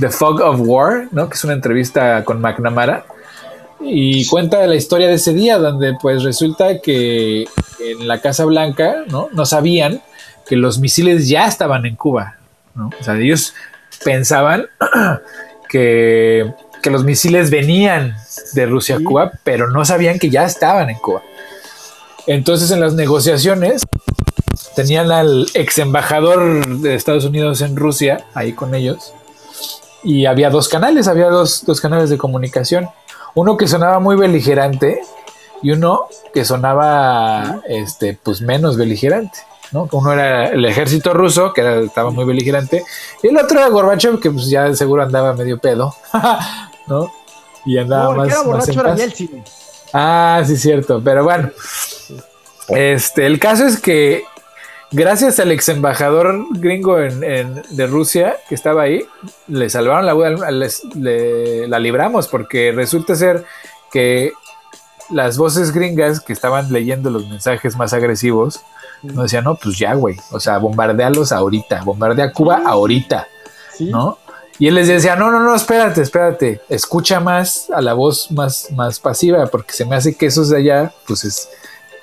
The 0.00 0.10
Fog 0.10 0.40
of 0.40 0.60
War, 0.60 1.08
¿no? 1.12 1.28
Que 1.28 1.34
es 1.34 1.44
una 1.44 1.54
entrevista 1.54 2.24
con 2.24 2.40
McNamara 2.40 3.04
y 3.80 4.26
cuenta 4.26 4.66
la 4.66 4.74
historia 4.74 5.08
de 5.08 5.14
ese 5.14 5.34
día 5.34 5.58
donde 5.58 5.94
pues 6.00 6.22
resulta 6.22 6.80
que 6.80 7.46
en 7.80 8.08
la 8.08 8.20
Casa 8.20 8.44
Blanca, 8.44 9.04
¿no? 9.08 9.28
No 9.32 9.46
sabían 9.46 10.02
que 10.46 10.56
los 10.56 10.78
misiles 10.78 11.28
ya 11.28 11.46
estaban 11.46 11.86
en 11.86 11.96
Cuba, 11.96 12.36
¿no? 12.74 12.90
O 12.98 13.04
sea, 13.04 13.16
ellos 13.18 13.54
pensaban 14.04 14.66
que, 15.68 16.52
que 16.82 16.90
los 16.90 17.04
misiles 17.04 17.50
venían 17.50 18.16
de 18.54 18.66
Rusia 18.66 18.96
a 18.96 19.00
Cuba, 19.00 19.32
pero 19.44 19.70
no 19.70 19.84
sabían 19.84 20.18
que 20.18 20.30
ya 20.30 20.44
estaban 20.44 20.90
en 20.90 20.98
Cuba. 20.98 21.22
Entonces 22.26 22.70
en 22.70 22.80
las 22.80 22.94
negociaciones 22.94 23.82
tenían 24.74 25.12
al 25.12 25.46
ex 25.54 25.78
embajador 25.78 26.66
de 26.80 26.94
Estados 26.94 27.24
Unidos 27.24 27.60
en 27.60 27.76
Rusia 27.76 28.24
ahí 28.34 28.52
con 28.52 28.74
ellos 28.74 29.12
y 30.06 30.26
había 30.26 30.50
dos 30.50 30.68
canales, 30.68 31.08
había 31.08 31.26
dos, 31.26 31.64
canales 31.82 32.10
de 32.10 32.16
comunicación. 32.16 32.88
Uno 33.36 33.56
que 33.56 33.68
sonaba 33.68 34.00
muy 34.00 34.16
beligerante 34.16 35.02
y 35.62 35.70
uno 35.70 36.06
que 36.34 36.44
sonaba 36.44 37.60
este, 37.68 38.18
pues 38.20 38.40
menos 38.40 38.76
beligerante. 38.76 39.38
¿no? 39.72 39.88
Uno 39.92 40.12
era 40.12 40.48
el 40.48 40.64
ejército 40.64 41.12
ruso, 41.12 41.52
que 41.52 41.84
estaba 41.84 42.10
muy 42.10 42.24
beligerante, 42.24 42.84
y 43.22 43.28
el 43.28 43.36
otro 43.36 43.58
era 43.58 43.68
Gorbachev, 43.68 44.20
que 44.20 44.30
pues 44.30 44.48
ya 44.48 44.72
seguro 44.74 45.02
andaba 45.02 45.34
medio 45.34 45.58
pedo, 45.58 45.94
¿no? 46.86 47.12
Y 47.64 47.78
andaba 47.78 48.14
más, 48.14 48.28
Ah, 49.92 50.42
sí, 50.46 50.56
cierto. 50.56 51.00
Pero 51.02 51.24
bueno, 51.24 51.50
este, 52.68 53.26
el 53.26 53.38
caso 53.38 53.66
es 53.66 53.80
que 53.80 54.24
gracias 54.92 55.38
al 55.40 55.52
ex 55.52 55.68
embajador 55.68 56.46
gringo 56.52 56.96
de 56.96 57.86
Rusia 57.86 58.36
que 58.48 58.54
estaba 58.54 58.82
ahí, 58.82 59.06
le 59.48 59.68
salvaron 59.70 60.06
la 60.06 60.14
vida, 60.14 60.50
la 61.68 61.78
libramos 61.78 62.28
porque 62.28 62.72
resulta 62.72 63.14
ser 63.14 63.44
que 63.92 64.32
las 65.10 65.38
voces 65.38 65.72
gringas 65.72 66.20
que 66.20 66.32
estaban 66.32 66.72
leyendo 66.72 67.10
los 67.10 67.28
mensajes 67.28 67.76
más 67.76 67.92
agresivos 67.92 68.60
nos 69.02 69.24
decían, 69.24 69.44
no, 69.44 69.54
pues 69.56 69.78
ya, 69.78 69.94
güey, 69.94 70.16
o 70.30 70.40
sea, 70.40 70.58
bombardealos 70.58 71.30
ahorita, 71.30 71.82
bombardea 71.84 72.32
Cuba 72.32 72.62
ahorita, 72.64 73.28
¿no? 73.78 74.18
Y 74.58 74.68
él 74.68 74.74
les 74.74 74.88
decía, 74.88 75.16
no, 75.16 75.30
no, 75.30 75.40
no, 75.40 75.54
espérate, 75.54 76.00
espérate, 76.00 76.62
escucha 76.68 77.20
más 77.20 77.68
a 77.70 77.82
la 77.82 77.92
voz 77.92 78.30
más, 78.30 78.68
más 78.72 78.98
pasiva, 78.98 79.46
porque 79.46 79.74
se 79.74 79.84
me 79.84 79.96
hace 79.96 80.14
que 80.14 80.26
esos 80.26 80.48
de 80.48 80.56
allá, 80.56 80.92
pues 81.06 81.24
es, 81.24 81.48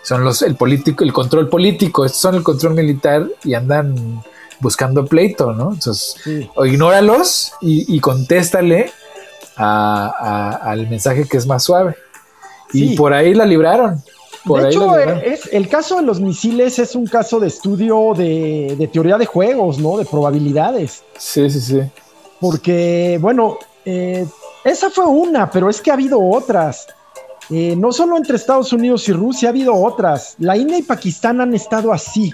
son 0.04 0.24
los, 0.24 0.42
el 0.42 0.56
político, 0.56 1.04
el 1.04 1.14
control 1.14 1.50
político, 1.50 2.06
estos 2.06 2.22
son 2.22 2.36
el 2.36 2.44
control 2.44 2.76
militar 2.76 3.28
y 3.44 3.54
andan 3.54 4.22
buscando 4.60 5.06
pleito, 5.06 5.54
¿no? 5.54 5.74
Entonces, 5.74 6.16
o 6.56 6.66
ignóralos 6.66 7.54
y, 7.62 7.96
y 7.96 8.00
contéstale 8.00 8.92
al 9.56 10.88
mensaje 10.90 11.26
que 11.28 11.38
es 11.38 11.48
más 11.48 11.64
suave. 11.64 11.96
Y 12.72 12.96
por 12.96 13.14
ahí 13.14 13.34
la 13.34 13.46
libraron. 13.46 14.02
de 14.46 14.70
hecho, 14.70 14.98
Es, 14.98 15.48
el 15.52 15.68
caso 15.70 15.98
de 15.98 16.04
los 16.04 16.20
misiles 16.20 16.80
es 16.80 16.96
un 16.96 17.06
caso 17.06 17.40
de 17.40 17.48
estudio 17.48 18.14
de, 18.16 18.76
de 18.78 18.88
teoría 18.88 19.18
de 19.18 19.26
juegos, 19.26 19.78
¿no? 19.78 19.98
De 19.98 20.06
probabilidades. 20.06 21.04
Sí, 21.18 21.50
sí, 21.50 21.62
sí. 21.62 21.82
Porque, 22.40 23.18
bueno, 23.22 23.58
eh, 23.86 24.26
esa 24.64 24.90
fue 24.90 25.06
una, 25.06 25.50
pero 25.52 25.70
es 25.70 25.82
que 25.82 25.92
ha 25.92 25.94
habido 25.94 26.20
otras. 26.20 26.88
Eh, 27.50 27.76
no 27.76 27.92
solo 27.92 28.18
entre 28.18 28.36
Estados 28.36 28.74
Unidos 28.74 29.08
y 29.10 29.14
Rusia, 29.14 29.50
ha 29.50 29.52
habido 29.52 29.76
otras. 29.76 30.36
La 30.40 30.58
India 30.58 30.78
y 30.78 30.84
Pakistán 30.84 31.42
han 31.42 31.54
estado 31.54 31.92
así, 31.92 32.32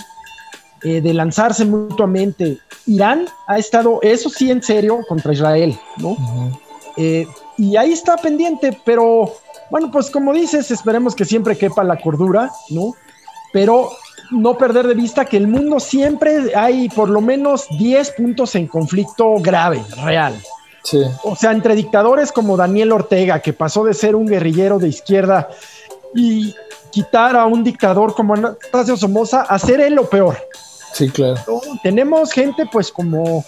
eh, 0.84 1.02
de 1.02 1.14
lanzarse 1.14 1.66
mutuamente. 1.66 2.60
Irán 2.86 3.26
ha 3.48 3.58
estado, 3.58 4.00
eso 4.02 4.30
sí, 4.30 4.52
en 4.52 4.64
serio, 4.64 5.00
contra 5.08 5.34
Israel, 5.34 5.78
¿no? 5.98 6.18
y 7.58 7.78
ahí 7.78 7.94
está 7.94 8.18
pendiente, 8.18 8.78
pero 8.84 9.34
bueno, 9.70 9.90
pues 9.90 10.10
como 10.10 10.34
dices, 10.34 10.70
esperemos 10.70 11.16
que 11.16 11.24
siempre 11.24 11.58
quepa 11.58 11.82
la 11.84 11.96
cordura, 11.98 12.52
¿no? 12.72 12.94
Pero 13.54 13.92
no 14.32 14.58
perder 14.58 14.88
de 14.88 14.96
vista 14.96 15.26
que 15.26 15.38
el 15.38 15.48
mundo 15.48 15.80
siempre 15.80 16.54
hay 16.56 16.90
por 16.90 17.10
lo 17.10 17.22
menos 17.22 17.68
10 17.78 18.12
puntos 18.12 18.56
en 18.56 18.68
conflicto 18.68 19.36
grave, 19.40 19.84
real. 20.04 20.36
Sí. 20.90 21.04
O 21.24 21.36
sea, 21.36 21.52
entre 21.52 21.76
dictadores 21.76 22.32
como 22.32 22.58
Daniel 22.58 22.92
Ortega, 22.92 23.42
que 23.42 23.54
pasó 23.54 23.84
de 23.84 23.94
ser 23.94 24.16
un 24.16 24.26
guerrillero 24.26 24.80
de 24.80 24.88
izquierda 24.88 25.50
y 26.16 26.56
quitar 26.90 27.36
a 27.36 27.46
un 27.46 27.64
dictador 27.64 28.16
como 28.16 28.34
Anastasio 28.34 28.98
Somoza, 28.98 29.42
hacer 29.42 29.82
él 29.82 29.94
lo 29.94 30.10
peor. 30.10 30.38
Sí, 30.94 31.10
claro. 31.10 31.40
Tenemos 31.84 32.32
gente, 32.32 32.66
pues, 32.72 32.92
como, 32.92 33.46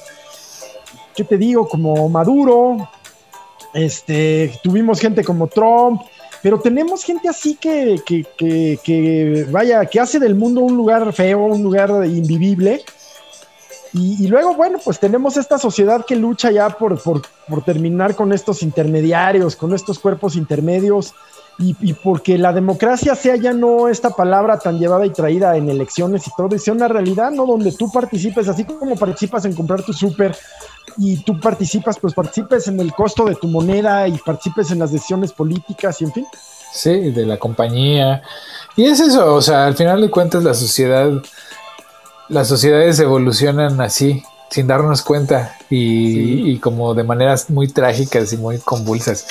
¿qué 1.15 1.23
te 1.23 1.37
digo? 1.37 1.67
Como 1.67 2.07
Maduro, 2.09 2.87
este, 3.73 4.59
tuvimos 4.61 4.99
gente 4.99 5.23
como 5.23 5.47
Trump, 5.47 6.01
pero 6.43 6.59
tenemos 6.59 7.03
gente 7.03 7.27
así 7.27 7.55
que, 7.55 7.99
que, 8.05 8.23
que, 8.37 8.79
que, 8.83 9.47
vaya, 9.49 9.85
que 9.85 9.99
hace 9.99 10.19
del 10.19 10.35
mundo 10.35 10.61
un 10.61 10.77
lugar 10.77 11.11
feo, 11.13 11.45
un 11.45 11.63
lugar 11.63 11.89
invivible. 12.05 12.83
Y, 13.93 14.27
luego, 14.27 14.55
bueno, 14.55 14.79
pues 14.83 14.99
tenemos 14.99 15.35
esta 15.35 15.57
sociedad 15.57 16.05
que 16.05 16.15
lucha 16.15 16.49
ya 16.49 16.69
por, 16.69 17.01
por, 17.01 17.21
por 17.49 17.63
terminar 17.63 18.15
con 18.15 18.31
estos 18.31 18.63
intermediarios, 18.63 19.57
con 19.57 19.73
estos 19.73 19.99
cuerpos 19.99 20.37
intermedios 20.37 21.13
y, 21.57 21.93
porque 21.93 22.37
la 22.37 22.53
democracia 22.53 23.15
sea 23.15 23.35
ya 23.35 23.53
no 23.53 23.87
esta 23.87 24.11
palabra 24.11 24.57
tan 24.57 24.79
llevada 24.79 25.05
y 25.05 25.11
traída 25.11 25.55
en 25.55 25.69
elecciones 25.69 26.25
y 26.27 26.31
todo, 26.35 26.55
y 26.55 26.59
sea 26.59 26.73
una 26.73 26.87
realidad, 26.87 27.31
¿no? 27.31 27.45
Donde 27.45 27.71
tú 27.71 27.91
participes, 27.91 28.47
así 28.47 28.63
como 28.63 28.95
participas 28.95 29.45
en 29.45 29.53
comprar 29.53 29.83
tu 29.83 29.93
súper 29.93 30.35
y 30.97 31.17
tú 31.17 31.39
participas, 31.39 31.99
pues 31.99 32.13
participes 32.13 32.67
en 32.67 32.79
el 32.79 32.93
costo 32.93 33.25
de 33.25 33.35
tu 33.35 33.47
moneda 33.47 34.07
y 34.07 34.17
participes 34.17 34.71
en 34.71 34.79
las 34.79 34.91
decisiones 34.91 35.31
políticas 35.31 36.01
y 36.01 36.05
en 36.05 36.13
fin. 36.13 36.27
Sí, 36.73 37.11
de 37.11 37.25
la 37.25 37.37
compañía. 37.37 38.23
Y 38.75 38.85
es 38.85 38.99
eso, 38.99 39.35
o 39.35 39.41
sea, 39.41 39.67
al 39.67 39.75
final 39.75 40.01
de 40.01 40.09
cuentas 40.09 40.43
la 40.43 40.53
sociedad, 40.53 41.11
las 42.31 42.47
sociedades 42.47 42.99
evolucionan 42.99 43.79
así, 43.81 44.23
sin 44.49 44.67
darnos 44.67 45.01
cuenta 45.01 45.57
y, 45.69 46.51
y 46.51 46.59
como 46.59 46.93
de 46.93 47.03
maneras 47.03 47.49
muy 47.49 47.67
trágicas 47.67 48.33
y 48.33 48.37
muy 48.37 48.57
convulsas. 48.59 49.25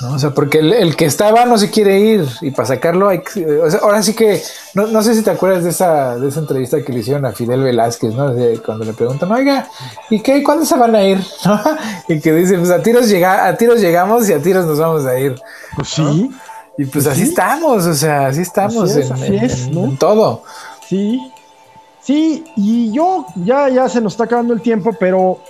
¿no? 0.00 0.14
O 0.14 0.18
sea, 0.18 0.30
porque 0.30 0.58
el, 0.58 0.96
que 0.96 1.04
estaba 1.04 1.44
no 1.44 1.56
se 1.56 1.70
quiere 1.70 2.00
ir 2.00 2.26
y 2.40 2.50
para 2.50 2.66
sacarlo 2.66 3.08
hay 3.08 3.18
o 3.18 3.70
sea, 3.70 3.80
ahora 3.80 4.02
sí 4.02 4.14
que, 4.14 4.42
no, 4.74 4.86
no, 4.88 5.02
sé 5.02 5.14
si 5.14 5.22
te 5.22 5.30
acuerdas 5.30 5.62
de 5.62 5.70
esa, 5.70 6.16
de 6.16 6.28
esa 6.28 6.40
entrevista 6.40 6.82
que 6.82 6.92
le 6.92 7.00
hicieron 7.00 7.24
a 7.24 7.32
Fidel 7.32 7.62
Velázquez, 7.62 8.12
¿no? 8.14 8.32
cuando 8.64 8.84
le 8.84 8.92
preguntan, 8.92 9.30
oiga, 9.30 9.68
¿y 10.10 10.20
qué? 10.20 10.42
¿Cuándo 10.42 10.64
se 10.64 10.76
van 10.76 10.94
a 10.94 11.02
ir? 11.02 11.18
Y 12.08 12.20
que 12.20 12.32
dice, 12.32 12.58
pues 12.58 12.70
a 12.70 12.82
tiros, 12.82 13.08
llega, 13.08 13.46
a 13.46 13.56
tiros 13.56 13.80
llegamos 13.80 14.28
y 14.28 14.32
a 14.32 14.42
tiros 14.42 14.66
nos 14.66 14.78
vamos 14.78 15.06
a 15.06 15.18
ir. 15.18 15.40
Pues 15.74 15.88
sí. 15.88 16.30
Y 16.76 16.86
pues, 16.86 17.06
así 17.06 17.22
estamos, 17.22 17.86
o 17.86 17.94
sea, 17.94 18.26
así 18.26 18.42
estamos 18.42 18.96
en, 18.96 19.96
todo. 19.96 20.42
Sí. 20.88 21.32
Sí, 22.04 22.44
y 22.54 22.92
yo 22.92 23.26
ya, 23.36 23.70
ya 23.70 23.88
se 23.88 24.00
nos 24.00 24.12
está 24.12 24.24
acabando 24.24 24.52
el 24.52 24.60
tiempo, 24.60 24.94
pero 25.00 25.40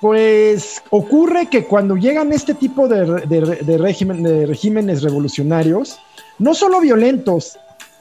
pues 0.00 0.82
ocurre 0.90 1.46
que 1.46 1.66
cuando 1.66 1.96
llegan 1.96 2.32
este 2.32 2.54
tipo 2.54 2.88
de, 2.88 3.26
de, 3.26 3.78
régimen, 3.78 4.24
de 4.24 4.44
regímenes 4.44 5.02
revolucionarios, 5.02 6.00
no 6.38 6.52
solo 6.52 6.80
violentos, 6.80 7.56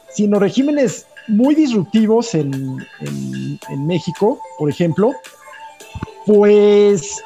sino 0.09 0.39
regímenes 0.39 1.05
muy 1.27 1.53
disruptivos 1.53 2.33
en, 2.33 2.77
en, 3.01 3.87
México, 3.87 4.39
por 4.57 4.69
ejemplo, 4.69 5.13
pues 6.25 7.23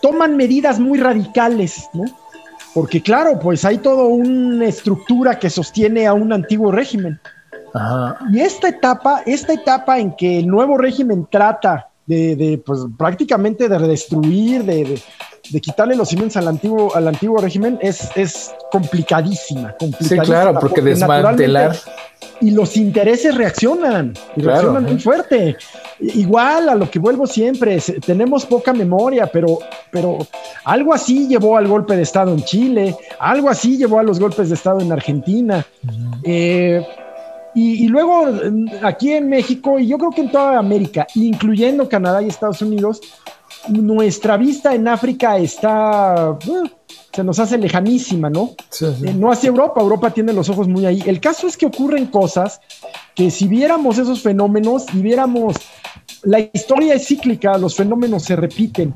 toman 0.00 0.36
medidas 0.36 0.80
muy 0.80 0.98
radicales, 0.98 1.88
¿no? 1.92 2.04
Porque 2.74 3.00
claro, 3.00 3.38
pues 3.38 3.64
hay 3.64 3.78
toda 3.78 4.04
una 4.04 4.66
estructura 4.66 5.38
que 5.38 5.48
sostiene 5.48 6.08
a 6.08 6.12
un 6.12 6.32
antiguo 6.32 6.72
régimen. 6.72 7.20
Y 8.32 8.40
esta 8.40 8.68
etapa, 8.68 9.22
esta 9.26 9.52
etapa 9.52 9.98
en 9.98 10.14
que 10.14 10.38
el 10.38 10.46
nuevo 10.46 10.78
régimen 10.78 11.26
trata 11.30 11.88
de, 12.06 12.62
pues 12.64 12.80
prácticamente 12.96 13.68
de 13.68 13.78
destruir, 13.78 14.64
de, 14.64 15.00
de, 15.50 15.60
quitarle 15.60 15.96
los 15.96 16.08
cimientos 16.08 16.36
al 16.36 16.48
antiguo, 16.48 16.94
al 16.94 17.08
antiguo 17.08 17.38
régimen 17.38 17.78
es, 17.80 18.10
es 18.14 18.54
complicadísima, 18.70 19.74
complicadísima. 19.78 20.24
Sí, 20.24 20.30
claro, 20.30 20.58
porque, 20.60 20.80
desmantelar. 20.82 21.76
Y 22.40 22.50
los 22.50 22.76
intereses 22.76 23.34
reaccionan, 23.34 24.12
y 24.36 24.42
reaccionan 24.42 24.84
muy 24.84 24.98
fuerte. 24.98 25.56
Igual 26.00 26.68
a 26.68 26.74
lo 26.74 26.90
que 26.90 26.98
vuelvo 26.98 27.26
siempre, 27.26 27.80
tenemos 28.04 28.44
poca 28.44 28.72
memoria, 28.72 29.26
pero, 29.32 29.58
pero 29.90 30.18
algo 30.64 30.92
así 30.92 31.26
llevó 31.26 31.56
al 31.56 31.68
golpe 31.68 31.96
de 31.96 32.02
Estado 32.02 32.32
en 32.32 32.42
Chile, 32.42 32.96
algo 33.18 33.48
así 33.48 33.78
llevó 33.78 33.98
a 33.98 34.02
los 34.02 34.20
golpes 34.20 34.48
de 34.48 34.56
Estado 34.56 34.80
en 34.80 34.92
Argentina. 34.92 35.64
eh, 36.22 36.84
y, 37.54 37.86
luego 37.88 38.26
aquí 38.82 39.12
en 39.12 39.28
México, 39.28 39.78
y 39.78 39.86
yo 39.86 39.98
creo 39.98 40.10
que 40.10 40.22
en 40.22 40.30
toda 40.30 40.58
América, 40.58 41.06
incluyendo 41.14 41.88
Canadá 41.88 42.20
y 42.22 42.28
Estados 42.28 42.62
Unidos, 42.62 43.00
nuestra 43.68 44.36
vista 44.36 44.74
en 44.74 44.88
África 44.88 45.38
está, 45.38 46.32
uh, 46.32 46.68
se 47.14 47.22
nos 47.22 47.38
hace 47.38 47.58
lejanísima, 47.58 48.28
¿no? 48.28 48.56
Eh, 48.80 49.14
no 49.14 49.30
hacia 49.30 49.48
Europa, 49.48 49.80
Europa 49.80 50.10
tiene 50.10 50.32
los 50.32 50.48
ojos 50.48 50.66
muy 50.66 50.84
ahí. 50.84 51.00
El 51.06 51.20
caso 51.20 51.46
es 51.46 51.56
que 51.56 51.66
ocurren 51.66 52.06
cosas 52.06 52.60
que 53.14 53.30
si 53.30 53.46
viéramos 53.46 53.98
esos 53.98 54.20
fenómenos 54.20 54.86
y 54.92 55.00
viéramos, 55.00 55.54
la 56.24 56.40
historia 56.52 56.94
es 56.94 57.06
cíclica, 57.06 57.56
los 57.56 57.76
fenómenos 57.76 58.24
se 58.24 58.34
repiten. 58.34 58.92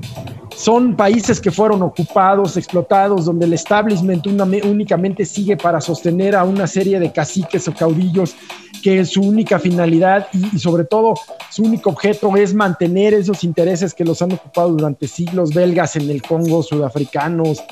Son 0.57 0.97
países 0.97 1.41
que 1.41 1.53
fueron 1.53 1.83
ocupados, 1.83 2.57
explotados, 2.57 3.27
donde 3.27 3.47
el 3.47 3.53
establishment 3.53 4.27
únicamente 4.27 5.25
sigue 5.25 5.57
para 5.57 5.81
sostener 5.81 6.35
a 6.35 6.43
una 6.43 6.67
serie 6.67 6.99
de 6.99 7.13
caciques 7.13 7.69
o 7.69 7.75
caudillos 7.75 8.35
que 8.83 9.05
su 9.05 9.21
única 9.21 9.61
finalidad 9.61 10.27
y, 10.33 10.59
sobre 10.59 10.85
todo 10.85 11.15
su 11.51 11.63
único 11.63 11.91
objeto 11.91 12.37
es 12.37 12.55
mantener 12.55 13.15
esos 13.15 13.45
intereses 13.45 13.95
que 13.95 14.05
los 14.05 14.21
han 14.23 14.33
ocupado 14.33 14.71
durante 14.71 15.07
siglos, 15.07 15.55
belgas 15.55 15.95
en 15.95 16.11
el 16.11 16.23
Congo, 16.23 16.65
sudafricanos, 16.65 17.63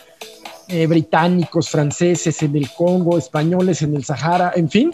eh, 0.69 0.87
británicos, 0.87 1.69
franceses 1.69 2.43
en 2.43 2.57
el 2.57 2.71
Congo, 2.71 3.19
españoles 3.19 3.83
en 3.83 3.97
el 3.97 4.05
Sahara, 4.05 4.53
en 4.55 4.69
fin, 4.69 4.93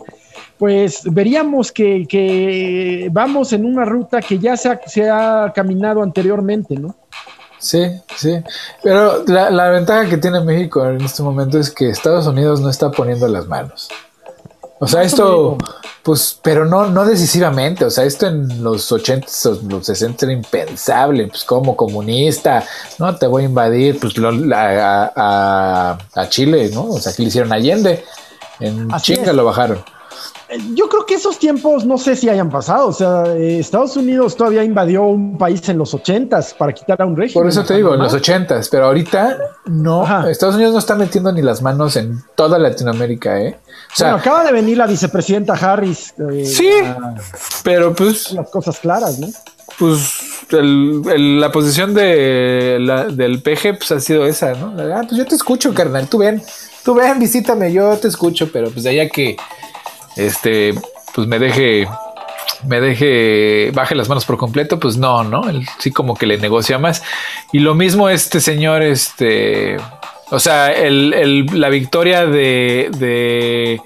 pues 0.59 1.03
veríamos 1.05 1.73
que, 1.73 3.09
vamos 3.11 3.53
en 3.53 3.64
una 3.64 3.85
ruta 3.85 4.20
que 4.20 4.39
ya 4.39 4.57
se 4.57 4.68
ha, 4.68 4.81
se 4.87 5.09
ha 5.11 5.53
caminado 5.55 6.03
anteriormente, 6.03 6.77
¿no? 6.77 6.95
Sí, 7.62 7.81
sí. 8.16 8.43
Pero 8.83 9.25
la, 9.25 9.70
ventaja 9.70 10.09
que 10.09 10.18
tiene 10.18 10.41
México 10.41 10.85
en 10.85 11.01
este 11.01 11.23
momento 11.23 11.61
es 11.61 11.70
que 11.70 11.91
Estados 11.91 12.27
Unidos 12.27 12.61
no 12.61 12.68
está 12.68 12.91
poniendo 12.91 13.29
las 13.29 13.47
manos. 13.47 13.89
O 14.83 14.89
sea, 14.89 15.03
esto, 15.03 15.57
pues, 16.03 16.41
pero 16.43 16.64
no, 16.64 16.87
no 16.87 17.05
decisivamente. 17.05 17.85
O 17.85 17.91
sea, 17.91 18.03
esto 18.03 18.26
en 18.26 18.64
los 18.64 18.91
80, 18.91 19.28
los 19.68 19.87
60 19.87 20.26
era 20.26 20.33
impensable. 20.33 21.28
Pues, 21.28 21.45
como 21.45 21.76
comunista, 21.76 22.64
no 22.99 23.14
te 23.14 23.28
voy 23.28 23.45
a 23.45 23.47
invadir, 23.47 24.01
pues, 24.01 24.14
a, 24.53 26.26
Chile, 26.30 26.68
¿no? 26.74 26.87
O 26.87 26.99
sea, 26.99 27.12
aquí 27.12 27.22
le 27.22 27.28
hicieron 27.28 27.53
Allende. 27.53 28.05
En 28.59 28.89
chinga 29.01 29.33
lo 29.33 29.45
bajaron 29.45 29.85
yo 30.74 30.88
creo 30.88 31.07
que 31.07 31.14
esos 31.14 31.38
tiempos 31.38 31.84
no 31.84 31.98
sé 31.98 32.16
si 32.16 32.28
hayan 32.28 32.50
pasado. 32.50 32.88
O 32.88 32.92
sea, 32.92 33.24
eh, 33.34 33.59
Estados 33.59 33.96
Unidos 33.96 34.36
todavía 34.36 34.64
invadió 34.64 35.05
un 35.05 35.38
país 35.38 35.68
en 35.68 35.78
los 35.78 35.94
ochentas 35.94 36.55
para 36.55 36.72
quitar 36.72 37.00
a 37.03 37.07
un 37.07 37.16
régimen. 37.16 37.42
Por 37.42 37.48
eso 37.48 37.64
te 37.64 37.74
digo, 37.74 37.94
en 37.94 38.00
los 38.00 38.12
ochentas, 38.12 38.68
pero 38.68 38.86
ahorita 38.86 39.38
no. 39.66 40.28
Estados 40.28 40.57
Unidos 40.57 40.72
no 40.72 40.78
está 40.78 40.94
metiendo 40.94 41.32
ni 41.32 41.42
las 41.42 41.62
manos 41.62 41.96
en 41.96 42.22
toda 42.34 42.59
Latinoamérica, 42.59 43.40
¿eh? 43.40 43.59
O 43.92 43.96
sea, 43.96 44.09
bueno, 44.09 44.20
acaba 44.20 44.44
de 44.44 44.53
venir 44.53 44.78
la 44.78 44.86
vicepresidenta 44.86 45.55
Harris. 45.55 46.14
Eh, 46.32 46.44
sí, 46.44 46.70
pero 47.62 47.94
pues. 47.94 48.32
Las 48.32 48.50
cosas 48.50 48.78
claras, 48.78 49.18
¿no? 49.18 49.28
Pues 49.78 50.32
la 50.51 51.51
posición 51.51 51.94
de 51.94 52.78
del 53.12 53.43
PG 53.43 53.78
pues, 53.78 53.93
ha 53.93 54.01
sido 54.01 54.27
esa, 54.27 54.52
¿no? 54.55 54.74
Ah, 54.94 55.02
pues 55.02 55.16
yo 55.16 55.24
te 55.24 55.35
escucho, 55.35 55.72
carnal, 55.72 56.09
tú 56.09 56.18
ven, 56.18 56.43
tú 56.85 56.94
ven, 56.94 57.18
visítame, 57.18 57.72
yo 57.72 57.97
te 57.97 58.09
escucho, 58.09 58.51
pero 58.52 58.70
pues 58.70 58.85
de 58.85 58.90
allá 58.90 59.09
que 59.09 59.36
este, 60.16 60.74
pues 61.14 61.26
me 61.26 61.39
deje, 61.39 61.89
me 62.66 62.80
deje, 62.80 63.70
baje 63.72 63.94
las 63.94 64.09
manos 64.09 64.24
por 64.24 64.36
completo, 64.36 64.78
pues 64.78 64.97
no, 64.97 65.24
¿no? 65.24 65.48
Él 65.48 65.66
sí 65.78 65.90
como 65.90 66.14
que 66.16 66.26
le 66.26 66.39
negocia 66.39 66.78
más. 66.78 67.02
Y 67.52 67.60
lo 67.60 67.74
mismo 67.74 68.09
este 68.09 68.40
señor, 68.40 68.82
este, 68.82 69.76
o 70.30 70.39
sea, 70.39 70.72
el, 70.72 71.47
la 71.52 71.68
victoria 71.68 72.26
de, 72.26 72.90
de, 72.98 73.80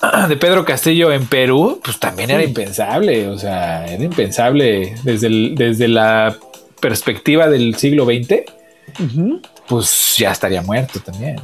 de, 0.28 0.36
Pedro 0.36 0.64
Castillo 0.64 1.12
en 1.12 1.26
Perú, 1.26 1.80
pues 1.82 1.98
también 1.98 2.30
era 2.30 2.42
impensable, 2.42 3.28
o 3.28 3.38
sea, 3.38 3.86
era 3.86 4.02
impensable 4.02 4.94
desde, 5.04 5.50
desde 5.54 5.88
la 5.88 6.36
perspectiva 6.80 7.48
del 7.48 7.76
siglo 7.76 8.04
XX, 8.04 8.42
pues 9.68 10.16
ya 10.16 10.32
estaría 10.32 10.62
muerto 10.62 10.98
también. 11.00 11.36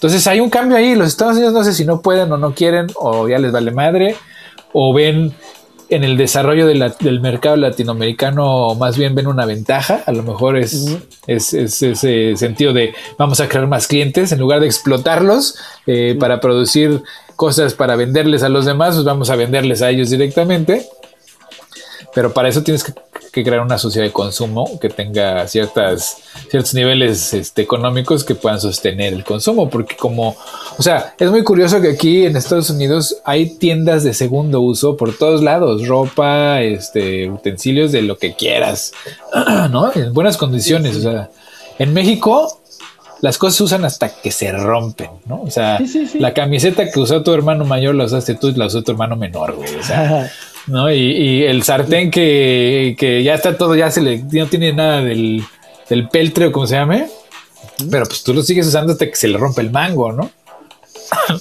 Entonces 0.00 0.26
hay 0.26 0.40
un 0.40 0.48
cambio 0.48 0.78
ahí. 0.78 0.94
Los 0.94 1.08
Estados 1.08 1.36
Unidos 1.36 1.52
no 1.52 1.62
sé 1.62 1.74
si 1.74 1.84
no 1.84 2.00
pueden 2.00 2.32
o 2.32 2.38
no 2.38 2.54
quieren 2.54 2.86
o 2.94 3.28
ya 3.28 3.38
les 3.38 3.52
vale 3.52 3.70
madre 3.70 4.16
o 4.72 4.94
ven 4.94 5.34
en 5.90 6.04
el 6.04 6.16
desarrollo 6.16 6.66
del 6.66 7.20
mercado 7.20 7.56
latinoamericano 7.56 8.74
más 8.76 8.96
bien 8.96 9.14
ven 9.14 9.26
una 9.26 9.44
ventaja. 9.44 10.02
A 10.06 10.12
lo 10.12 10.22
mejor 10.22 10.56
es, 10.56 10.96
es, 11.26 11.52
ese 11.52 12.34
sentido 12.34 12.72
de 12.72 12.94
vamos 13.18 13.40
a 13.40 13.48
crear 13.48 13.66
más 13.66 13.86
clientes 13.86 14.32
en 14.32 14.38
lugar 14.38 14.60
de 14.60 14.66
explotarlos 14.68 15.58
eh, 15.86 16.16
para 16.18 16.40
producir 16.40 17.02
cosas 17.36 17.74
para 17.74 17.94
venderles 17.94 18.42
a 18.42 18.48
los 18.48 18.64
demás, 18.64 18.94
pues 18.94 19.04
vamos 19.04 19.28
a 19.28 19.36
venderles 19.36 19.82
a 19.82 19.90
ellos 19.90 20.08
directamente. 20.08 20.86
Pero 22.14 22.32
para 22.32 22.48
eso 22.48 22.62
tienes 22.62 22.84
que 22.84 22.94
que 23.30 23.44
crear 23.44 23.60
una 23.60 23.78
sociedad 23.78 24.06
de 24.06 24.12
consumo 24.12 24.78
que 24.80 24.88
tenga 24.88 25.46
ciertas, 25.48 26.18
ciertos 26.50 26.74
niveles 26.74 27.32
este, 27.32 27.62
económicos 27.62 28.24
que 28.24 28.34
puedan 28.34 28.60
sostener 28.60 29.12
el 29.12 29.24
consumo, 29.24 29.70
porque 29.70 29.96
como, 29.96 30.36
o 30.78 30.82
sea, 30.82 31.14
es 31.18 31.30
muy 31.30 31.44
curioso 31.44 31.80
que 31.80 31.90
aquí 31.90 32.26
en 32.26 32.36
Estados 32.36 32.70
Unidos 32.70 33.16
hay 33.24 33.56
tiendas 33.58 34.04
de 34.04 34.14
segundo 34.14 34.60
uso 34.60 34.96
por 34.96 35.16
todos 35.16 35.42
lados, 35.42 35.86
ropa, 35.86 36.62
este, 36.62 37.30
utensilios 37.30 37.92
de 37.92 38.02
lo 38.02 38.18
que 38.18 38.34
quieras, 38.34 38.92
¿no? 39.70 39.92
En 39.94 40.12
buenas 40.12 40.36
condiciones, 40.36 40.96
o 40.96 41.00
sea, 41.02 41.30
en 41.78 41.92
México 41.92 42.60
las 43.20 43.36
cosas 43.38 43.56
se 43.56 43.62
usan 43.64 43.84
hasta 43.84 44.08
que 44.08 44.30
se 44.30 44.50
rompen, 44.52 45.10
¿no? 45.26 45.42
O 45.42 45.50
sea, 45.50 45.78
la 46.14 46.32
camiseta 46.32 46.90
que 46.90 47.00
usó 47.00 47.22
tu 47.22 47.32
hermano 47.32 47.64
mayor 47.64 47.94
la 47.94 48.04
usaste 48.04 48.34
tú 48.34 48.48
y 48.48 48.54
la 48.54 48.66
usó 48.66 48.82
tu 48.82 48.92
hermano 48.92 49.16
menor, 49.16 49.56
güey. 49.56 49.74
O 49.76 49.82
sea, 49.82 50.30
¿no? 50.70 50.90
Y, 50.92 51.42
el 51.44 51.62
sartén 51.62 52.10
que, 52.10 53.22
ya 53.24 53.34
está 53.34 53.56
todo, 53.56 53.74
ya 53.74 53.90
se 53.90 54.00
le, 54.00 54.18
no 54.18 54.46
tiene 54.46 54.72
nada 54.72 55.02
del, 55.02 55.42
del 55.88 56.08
peltre 56.08 56.46
o 56.46 56.52
como 56.52 56.66
se 56.66 56.76
llame, 56.76 57.08
pero 57.90 58.06
pues 58.06 58.22
tú 58.22 58.32
lo 58.32 58.42
sigues 58.42 58.66
usando 58.66 58.92
hasta 58.92 59.06
que 59.06 59.16
se 59.16 59.28
le 59.28 59.38
rompe 59.38 59.60
el 59.60 59.70
mango, 59.70 60.12
¿no? 60.12 60.30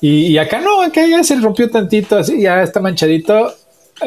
y, 0.00 0.26
y, 0.26 0.38
acá 0.38 0.60
no, 0.60 0.82
acá 0.82 1.06
ya 1.06 1.22
se 1.22 1.36
rompió 1.36 1.70
tantito, 1.70 2.16
así 2.18 2.40
ya 2.40 2.62
está 2.62 2.80
manchadito. 2.80 3.54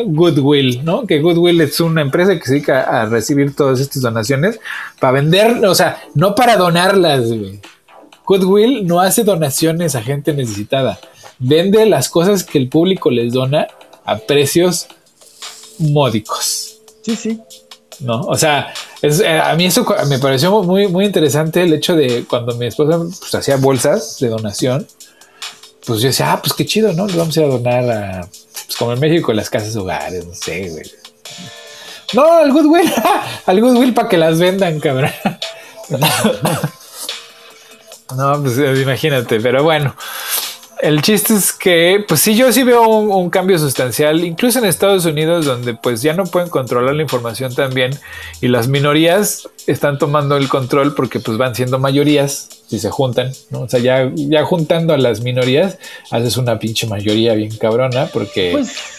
Goodwill, 0.06 0.84
¿no? 0.84 1.08
Que 1.08 1.22
Goodwill 1.22 1.62
es 1.62 1.80
una 1.80 2.02
empresa 2.02 2.38
que 2.38 2.44
se 2.44 2.54
dedica 2.56 2.82
a 2.82 3.06
recibir 3.06 3.56
todas 3.56 3.80
estas 3.80 4.02
donaciones 4.02 4.60
para 5.00 5.14
vender, 5.14 5.66
o 5.66 5.74
sea, 5.74 6.04
no 6.14 6.36
para 6.36 6.58
donarlas, 6.58 7.22
Goodwill 8.26 8.86
no 8.86 9.00
hace 9.00 9.24
donaciones 9.24 9.96
a 9.96 10.02
gente 10.02 10.34
necesitada. 10.34 11.00
Vende 11.40 11.86
las 11.86 12.10
cosas 12.10 12.44
que 12.44 12.58
el 12.58 12.68
público 12.68 13.10
les 13.10 13.32
dona 13.32 13.68
a 14.08 14.18
precios 14.18 14.88
módicos. 15.78 16.80
Sí, 17.04 17.16
sí. 17.16 17.40
¿No? 18.00 18.22
O 18.22 18.38
sea, 18.38 18.74
eh, 19.02 19.42
a 19.44 19.54
mí 19.56 19.66
eso 19.66 19.86
me 20.08 20.18
pareció 20.20 20.64
muy, 20.64 20.88
muy 20.88 21.06
interesante 21.06 21.64
el 21.64 21.74
hecho 21.74 21.96
de 21.96 22.26
cuando 22.26 22.56
mi 22.56 22.68
esposa 22.68 23.00
pues, 23.00 23.36
hacía 23.36 23.58
bolsas 23.58 24.18
de 24.20 24.30
donación, 24.30 24.88
pues 25.86 26.02
yo 26.02 26.08
decía, 26.08 26.32
ah, 26.32 26.42
pues 26.42 26.54
qué 26.54 26.66
chido, 26.66 26.94
¿no? 26.94 27.06
Le 27.08 27.18
vamos 27.18 27.36
a 27.36 27.40
ir 27.42 27.46
a 27.48 27.50
donar 27.50 27.90
a, 27.90 28.22
pues 28.66 28.78
como 28.78 28.94
en 28.94 29.00
México, 29.00 29.34
las 29.34 29.50
casas 29.50 29.76
hogares, 29.76 30.26
no 30.26 30.34
sé, 30.34 30.70
güey. 30.70 30.86
No, 32.14 32.32
al 32.32 32.54
Goodwill, 32.54 32.94
al 33.46 33.62
Goodwill 33.62 33.94
para 33.94 34.08
que 34.08 34.18
las 34.18 34.40
vendan, 34.40 34.80
cabrón. 34.80 35.12
no, 38.16 38.42
pues 38.42 38.58
imagínate, 38.58 39.42
pero 39.42 39.64
bueno 39.64 39.96
el 40.82 41.02
chiste 41.02 41.34
es 41.34 41.54
que, 41.54 42.04
pues 42.08 42.22
sí, 42.22 42.36
yo 42.36 42.52
sí 42.52 42.64
veo 42.64 42.88
un, 42.88 43.30
cambio 43.30 43.58
sustancial, 43.58 44.24
incluso 44.24 44.60
en 44.60 44.66
Estados 44.66 45.06
Unidos, 45.06 45.46
donde 45.46 45.74
pues 45.74 46.02
ya 46.02 46.14
no 46.14 46.26
pueden 46.26 46.50
controlar 46.50 46.96
la 46.96 47.02
información 47.02 47.54
tan 47.54 47.74
bien 47.74 47.92
y 48.42 48.48
las 48.48 48.68
minorías 48.68 49.50
están 49.66 49.98
tomando 49.98 50.38
el 50.38 50.48
control 50.48 50.96
porque 50.96 51.20
pues 51.20 51.38
van 51.38 51.56
siendo 51.56 51.80
mayorías 51.80 52.50
si 52.68 52.80
se 52.80 52.90
juntan, 52.90 53.32
¿no? 53.50 53.62
O 53.62 53.70
sea, 53.70 53.80
ya, 53.80 54.12
ya 54.16 54.44
juntando 54.44 54.94
a 54.94 54.98
las 54.98 55.22
minorías, 55.22 55.78
haces 56.12 56.38
una 56.38 56.60
pinche 56.60 56.88
mayoría 56.88 57.34
bien 57.34 57.56
cabrona 57.58 58.08
porque... 58.08 58.52
Pues, 58.54 58.97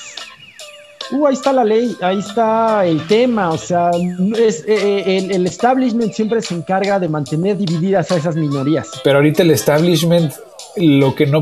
uh, 1.12 1.26
ahí 1.26 1.35
está 1.35 1.52
la 1.52 1.64
ley, 1.64 1.97
ahí 2.01 2.18
está 2.18 2.85
el 2.86 3.06
tema, 3.06 3.51
o 3.51 3.59
sea, 3.59 3.90
es, 4.36 4.64
eh, 4.66 5.02
eh, 5.06 5.28
el, 5.30 5.47
establishment 5.47 6.12
siempre 6.12 6.43
se 6.43 6.55
encarga 6.55 6.98
de 6.98 7.09
mantener 7.09 7.56
divididas 7.56 8.10
a 8.10 8.16
esas 8.16 8.36
minorías. 8.36 8.89
Pero 9.05 9.18
ahorita 9.18 9.43
el 9.43 9.51
establishment 9.51 10.32
lo 10.76 11.14
que 11.14 11.26
no 11.26 11.40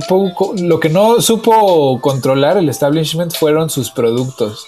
lo 0.57 0.81
que 0.81 0.89
no 0.89 1.21
supo 1.21 2.01
controlar 2.01 2.57
el 2.57 2.69
establishment 2.69 3.35
fueron 3.35 3.69
sus 3.71 3.91
productos. 3.91 4.67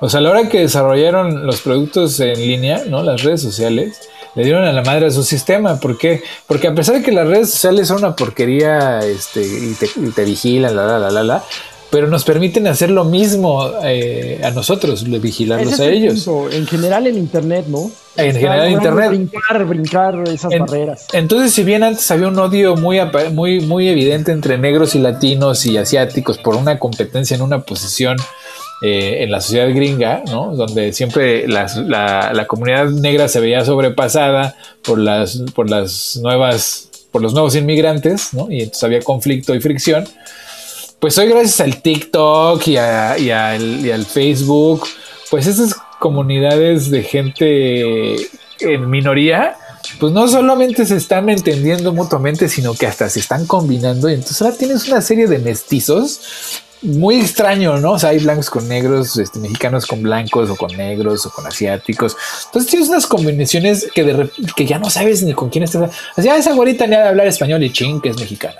O 0.00 0.08
sea, 0.08 0.20
a 0.20 0.22
la 0.22 0.30
hora 0.30 0.48
que 0.48 0.60
desarrollaron 0.60 1.46
los 1.46 1.60
productos 1.60 2.20
en 2.20 2.38
línea, 2.38 2.84
¿no? 2.86 3.02
Las 3.02 3.22
redes 3.22 3.42
sociales, 3.42 3.98
le 4.34 4.44
dieron 4.44 4.64
a 4.64 4.72
la 4.72 4.82
madre 4.82 5.06
a 5.06 5.10
su 5.10 5.22
sistema. 5.22 5.78
¿Por 5.80 5.98
qué? 5.98 6.22
Porque 6.46 6.68
a 6.68 6.74
pesar 6.74 6.96
de 6.96 7.02
que 7.02 7.12
las 7.12 7.26
redes 7.26 7.50
sociales 7.50 7.88
son 7.88 7.98
una 7.98 8.14
porquería, 8.14 9.00
este, 9.00 9.42
y 9.42 9.74
te, 10.14 10.24
vigilan, 10.24 10.74
la, 10.76 10.98
la, 10.98 11.10
la, 11.10 11.22
la, 11.22 11.44
pero 11.90 12.06
nos 12.06 12.24
permiten 12.24 12.66
hacer 12.68 12.90
lo 12.90 13.04
mismo 13.04 13.68
eh, 13.82 14.40
a 14.44 14.50
nosotros, 14.50 15.04
vigilarlos 15.20 15.80
a 15.80 15.86
ellos. 15.88 16.28
En 16.52 16.66
general 16.66 17.06
en 17.08 17.18
Internet, 17.18 17.66
¿no? 17.66 17.90
En 18.16 18.32
general 18.32 18.66
en 18.66 18.72
Internet. 18.72 19.08
Brincar, 19.08 19.64
brincar 19.64 20.28
esas 20.28 20.56
barreras. 20.56 21.06
Entonces, 21.12 21.52
si 21.52 21.64
bien 21.64 21.82
antes 21.82 22.08
había 22.10 22.28
un 22.28 22.38
odio 22.38 22.76
muy, 22.76 23.00
muy, 23.32 23.60
muy 23.60 23.88
evidente 23.88 24.30
entre 24.30 24.56
negros 24.56 24.94
y 24.94 25.00
latinos 25.00 25.66
y 25.66 25.76
asiáticos 25.76 26.38
por 26.38 26.54
una 26.54 26.78
competencia 26.78 27.34
en 27.34 27.42
una 27.42 27.60
posición 27.62 28.16
eh, 28.82 29.24
en 29.24 29.30
la 29.32 29.40
sociedad 29.40 29.68
gringa, 29.74 30.22
¿no? 30.26 30.54
Donde 30.54 30.92
siempre 30.92 31.48
la, 31.48 31.66
la, 32.32 32.46
comunidad 32.46 32.88
negra 32.88 33.28
se 33.28 33.40
veía 33.40 33.64
sobrepasada 33.64 34.54
por 34.82 34.98
las, 34.98 35.42
por 35.54 35.68
las 35.68 36.18
nuevas, 36.22 36.88
por 37.10 37.20
los 37.20 37.32
nuevos 37.32 37.56
inmigrantes, 37.56 38.32
¿no? 38.32 38.50
Y 38.50 38.60
entonces 38.60 38.84
había 38.84 39.00
conflicto 39.00 39.54
y 39.54 39.60
fricción 39.60 40.08
pues 41.00 41.16
hoy 41.16 41.28
gracias 41.28 41.60
al 41.60 41.80
TikTok 41.80 42.66
y, 42.68 42.76
al, 42.76 44.06
Facebook, 44.06 44.86
pues 45.30 45.46
esas 45.46 45.74
comunidades 45.98 46.90
de 46.90 47.02
gente 47.02 48.16
en 48.60 48.90
minoría, 48.90 49.56
pues 49.98 50.12
no 50.12 50.28
solamente 50.28 50.84
se 50.84 50.96
están 50.96 51.30
entendiendo 51.30 51.94
mutuamente, 51.94 52.48
sino 52.48 52.74
que 52.74 52.86
hasta 52.86 53.08
se 53.08 53.20
están 53.20 53.46
combinando. 53.46 54.10
Y 54.10 54.14
entonces 54.14 54.40
ahora 54.42 54.56
tienes 54.56 54.86
una 54.88 55.00
serie 55.00 55.26
de 55.26 55.38
mestizos 55.38 56.20
muy 56.82 57.20
extraño, 57.20 57.78
¿no? 57.78 57.92
O 57.92 57.98
sea, 57.98 58.10
hay 58.10 58.18
blancos 58.18 58.50
con 58.50 58.68
negros, 58.68 59.16
este, 59.16 59.38
mexicanos 59.38 59.86
con 59.86 60.02
blancos 60.02 60.50
o 60.50 60.56
con 60.56 60.74
negros 60.76 61.24
o 61.24 61.30
con 61.30 61.46
asiáticos. 61.46 62.16
Entonces 62.46 62.70
tienes 62.70 62.88
unas 62.90 63.06
combinaciones 63.06 63.88
que, 63.94 64.66
ya 64.66 64.78
no 64.78 64.90
sabes 64.90 65.22
ni 65.22 65.32
con 65.32 65.48
quién 65.48 65.64
estás. 65.64 65.90
Así, 66.16 66.28
ah, 66.28 66.36
esa 66.36 66.52
güerita 66.52 66.86
ni 66.86 66.96
de 66.96 67.08
hablar 67.08 67.26
español 67.26 67.62
y 67.62 67.72
ching, 67.72 68.00
que 68.00 68.10
es 68.10 68.18
mexicana. 68.18 68.56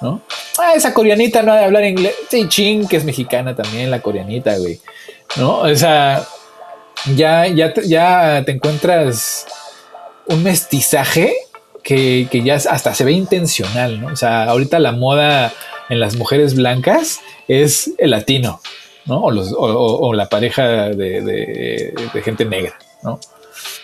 ¿No? 0.00 0.20
Ah, 0.58 0.72
esa 0.74 0.94
coreanita 0.94 1.42
no 1.42 1.52
ha 1.52 1.56
de 1.56 1.64
hablar 1.64 1.84
inglés. 1.84 2.14
Sí, 2.30 2.48
ching, 2.48 2.86
que 2.86 2.96
es 2.96 3.04
mexicana 3.04 3.54
también, 3.54 3.90
la 3.90 4.00
coreanita, 4.00 4.56
güey. 4.58 4.80
¿No? 5.36 5.60
O 5.60 5.74
sea, 5.74 6.24
ya, 7.14 7.46
ya, 7.46 7.72
ya 7.74 8.42
te 8.44 8.52
encuentras 8.52 9.46
un 10.26 10.42
mestizaje 10.42 11.34
que, 11.82 12.42
ya 12.44 12.56
hasta 12.56 12.94
se 12.94 13.04
ve 13.04 13.12
intencional, 13.12 14.00
¿no? 14.00 14.08
O 14.08 14.16
sea, 14.16 14.44
ahorita 14.44 14.78
la 14.80 14.92
moda 14.92 15.52
en 15.88 16.00
las 16.00 16.16
mujeres 16.16 16.56
blancas 16.56 17.20
es 17.46 17.92
el 17.98 18.10
latino, 18.10 18.60
¿no? 19.04 19.20
O, 19.20 19.30
los, 19.30 19.54
o, 19.56 20.12
la 20.12 20.28
pareja 20.28 20.88
de, 20.88 21.20
de, 21.22 22.22
gente 22.22 22.44
negra, 22.44 22.76
¿no? 23.02 23.20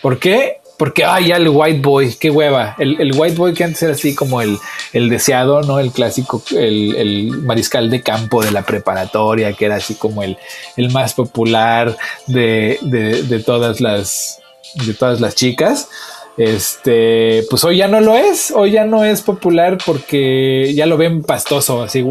¿Por 0.01 0.19
qué? 0.19 0.62
Porque, 0.77 1.05
ay, 1.05 1.29
ya 1.29 1.37
el 1.37 1.49
white 1.49 1.81
boy, 1.81 2.15
qué 2.15 2.31
hueva. 2.31 2.75
El, 2.79 3.13
white 3.15 3.37
boy 3.37 3.55
que 3.55 3.65
antes 3.65 3.83
era 3.83 3.93
así 3.93 4.15
como 4.15 4.41
el, 4.43 4.59
deseado, 4.93 5.63
¿no? 5.63 5.79
El 5.79 5.93
clásico, 5.93 6.43
el, 6.51 7.31
mariscal 7.45 7.89
de 7.91 8.03
campo 8.03 8.43
de 8.43 8.51
la 8.51 8.63
preparatoria, 8.63 9.53
que 9.53 9.67
era 9.67 9.77
así 9.77 9.95
como 9.95 10.23
el, 10.23 10.37
el 10.77 10.91
más 10.91 11.15
popular 11.15 11.97
de, 12.27 12.79
de, 12.83 13.39
todas 13.41 13.81
las, 13.81 14.41
de 14.87 14.95
todas 14.95 15.21
las 15.21 15.35
chicas. 15.35 15.89
Este, 16.37 17.45
pues 17.51 17.63
hoy 17.63 17.77
ya 17.77 17.89
no 17.89 18.01
lo 18.01 18.17
es, 18.17 18.51
hoy 18.51 18.73
ya 18.73 18.85
no 18.85 19.05
es 19.05 19.21
popular 19.21 19.79
porque 19.85 20.73
ya 20.75 20.87
lo 20.87 20.97
ven 20.97 21.23
pastoso, 21.23 21.83
así. 21.83 22.05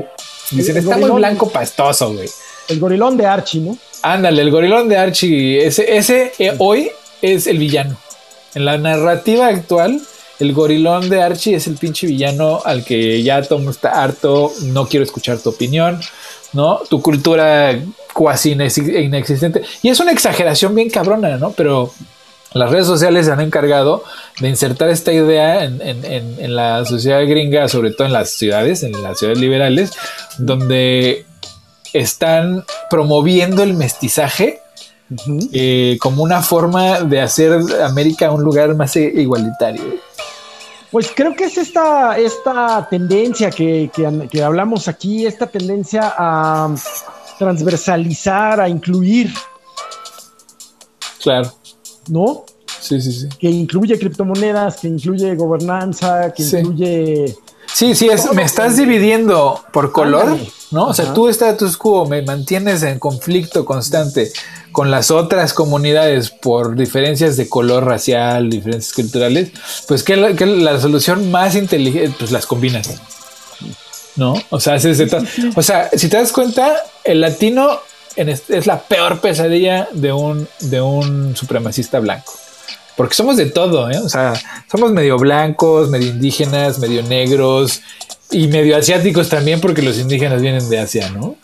Dicen, 0.51 0.77
está 0.77 0.97
muy 0.97 1.09
blanco 1.11 1.49
pastoso, 1.49 2.13
güey. 2.13 2.29
El 2.67 2.79
gorilón 2.79 3.17
de 3.17 3.25
Archie, 3.25 3.61
¿no? 3.61 3.77
Ándale, 4.03 4.41
el 4.41 4.51
gorilón 4.51 4.87
de 4.87 4.97
Archie, 4.97 5.65
ese, 5.65 5.97
ese 5.97 6.31
eh, 6.39 6.53
hoy 6.57 6.91
es 7.21 7.47
el 7.47 7.57
villano. 7.57 7.97
En 8.53 8.65
la 8.65 8.77
narrativa 8.77 9.47
actual, 9.47 10.01
el 10.39 10.53
gorilón 10.53 11.09
de 11.09 11.21
Archie 11.21 11.55
es 11.55 11.67
el 11.67 11.77
pinche 11.77 12.07
villano 12.07 12.61
al 12.65 12.83
que 12.83 13.21
ya 13.21 13.41
todo 13.43 13.69
está 13.69 14.03
harto, 14.03 14.51
no 14.63 14.87
quiero 14.87 15.03
escuchar 15.03 15.37
tu 15.37 15.49
opinión, 15.49 15.99
¿no? 16.53 16.79
Tu 16.89 17.01
cultura 17.01 17.79
cuasi 18.13 18.51
inexistente. 18.51 19.61
Y 19.83 19.89
es 19.89 19.99
una 19.99 20.11
exageración 20.11 20.73
bien 20.73 20.89
cabrona, 20.89 21.37
¿no? 21.37 21.51
Pero 21.51 21.91
las 22.53 22.69
redes 22.69 22.87
sociales 22.87 23.27
se 23.27 23.31
han 23.31 23.39
encargado 23.39 24.03
de 24.39 24.49
insertar 24.49 24.89
esta 24.89 25.13
idea 25.13 25.63
en, 25.63 26.55
la 26.55 26.83
sociedad 26.85 27.21
gringa, 27.25 27.67
sobre 27.69 27.91
todo 27.91 28.07
en 28.07 28.13
las 28.13 28.31
ciudades, 28.31 28.83
en 28.83 29.01
las 29.01 29.19
ciudades 29.19 29.39
liberales, 29.39 29.91
donde 30.37 31.25
están 31.93 32.65
promoviendo 32.89 33.63
el 33.63 33.73
mestizaje 33.73 34.60
eh, 35.51 35.97
como 35.99 36.23
una 36.23 36.41
forma 36.41 37.01
de 37.01 37.21
hacer 37.21 37.59
América 37.83 38.31
un 38.31 38.43
lugar 38.43 38.75
más 38.75 38.95
igualitario. 38.95 39.83
Pues 40.91 41.09
creo 41.15 41.33
que 41.33 41.45
es 41.45 41.57
esta, 41.57 42.17
esta 42.17 42.87
tendencia 42.89 43.49
que, 43.49 43.89
hablamos 44.43 44.87
aquí, 44.89 45.25
esta 45.25 45.47
tendencia 45.47 46.13
a 46.17 46.75
transversalizar, 47.39 48.59
a 48.59 48.67
incluir. 48.67 49.33
Claro. 51.23 51.53
¿No? 52.09 52.43
Sí, 52.79 52.99
sí, 52.99 53.11
sí. 53.13 53.29
Que 53.39 53.49
incluye 53.49 53.97
criptomonedas, 53.97 54.77
que 54.77 54.89
incluye 54.89 55.35
gobernanza, 55.35 56.33
que 56.33 56.43
incluye. 56.43 57.35
Sí, 57.73 57.95
sí, 57.95 58.07
es, 58.09 58.31
me 58.33 58.43
estás 58.43 58.77
dividiendo 58.77 59.63
por 59.71 59.91
color. 59.91 60.37
¿no? 60.71 60.87
O 60.87 60.93
sea, 60.93 61.13
tú 61.13 61.27
status 61.27 61.77
quo 61.77 62.05
me 62.05 62.21
mantienes 62.21 62.83
en 62.83 62.99
conflicto 62.99 63.65
constante 63.65 64.31
con 64.71 64.89
las 64.89 65.11
otras 65.11 65.53
comunidades 65.53 66.29
por 66.29 66.75
diferencias 66.75 67.35
de 67.37 67.49
color 67.49 67.85
racial, 67.85 68.49
diferencias 68.49 68.93
culturales, 68.93 69.51
pues 69.87 70.03
que 70.03 70.15
la, 70.15 70.29
la 70.29 70.79
solución 70.79 71.29
más 71.29 71.55
inteligente, 71.55 72.15
pues 72.17 72.31
las 72.31 72.45
combinas. 72.45 72.89
¿No? 74.15 74.33
O 74.49 74.59
sea, 74.59 74.75
o 75.55 75.61
sea, 75.61 75.89
si 75.93 76.09
te 76.09 76.17
das 76.17 76.31
cuenta, 76.31 76.83
el 77.03 77.21
latino 77.21 77.79
es 78.15 78.67
la 78.67 78.81
peor 78.81 79.21
pesadilla 79.21 79.87
de 79.93 80.11
un, 80.11 80.47
de 80.59 80.81
un 80.81 81.35
supremacista 81.35 81.99
blanco. 81.99 82.33
Porque 82.97 83.15
somos 83.15 83.37
de 83.37 83.47
todo, 83.47 83.89
¿eh? 83.89 83.97
O 83.97 84.09
sea, 84.09 84.33
somos 84.69 84.91
medio 84.91 85.17
blancos, 85.17 85.89
medio 85.89 86.09
indígenas, 86.09 86.79
medio 86.79 87.03
negros 87.03 87.81
y 88.29 88.47
medio 88.47 88.77
asiáticos 88.77 89.29
también, 89.29 89.61
porque 89.61 89.81
los 89.81 89.97
indígenas 89.97 90.41
vienen 90.41 90.69
de 90.69 90.79
Asia, 90.79 91.09
¿no? 91.09 91.35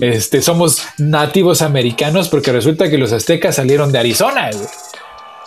Este, 0.00 0.40
somos 0.40 0.82
nativos 0.98 1.62
americanos 1.62 2.28
porque 2.28 2.52
resulta 2.52 2.88
que 2.88 2.98
los 2.98 3.12
aztecas 3.12 3.56
salieron 3.56 3.90
de 3.90 3.98
Arizona, 3.98 4.50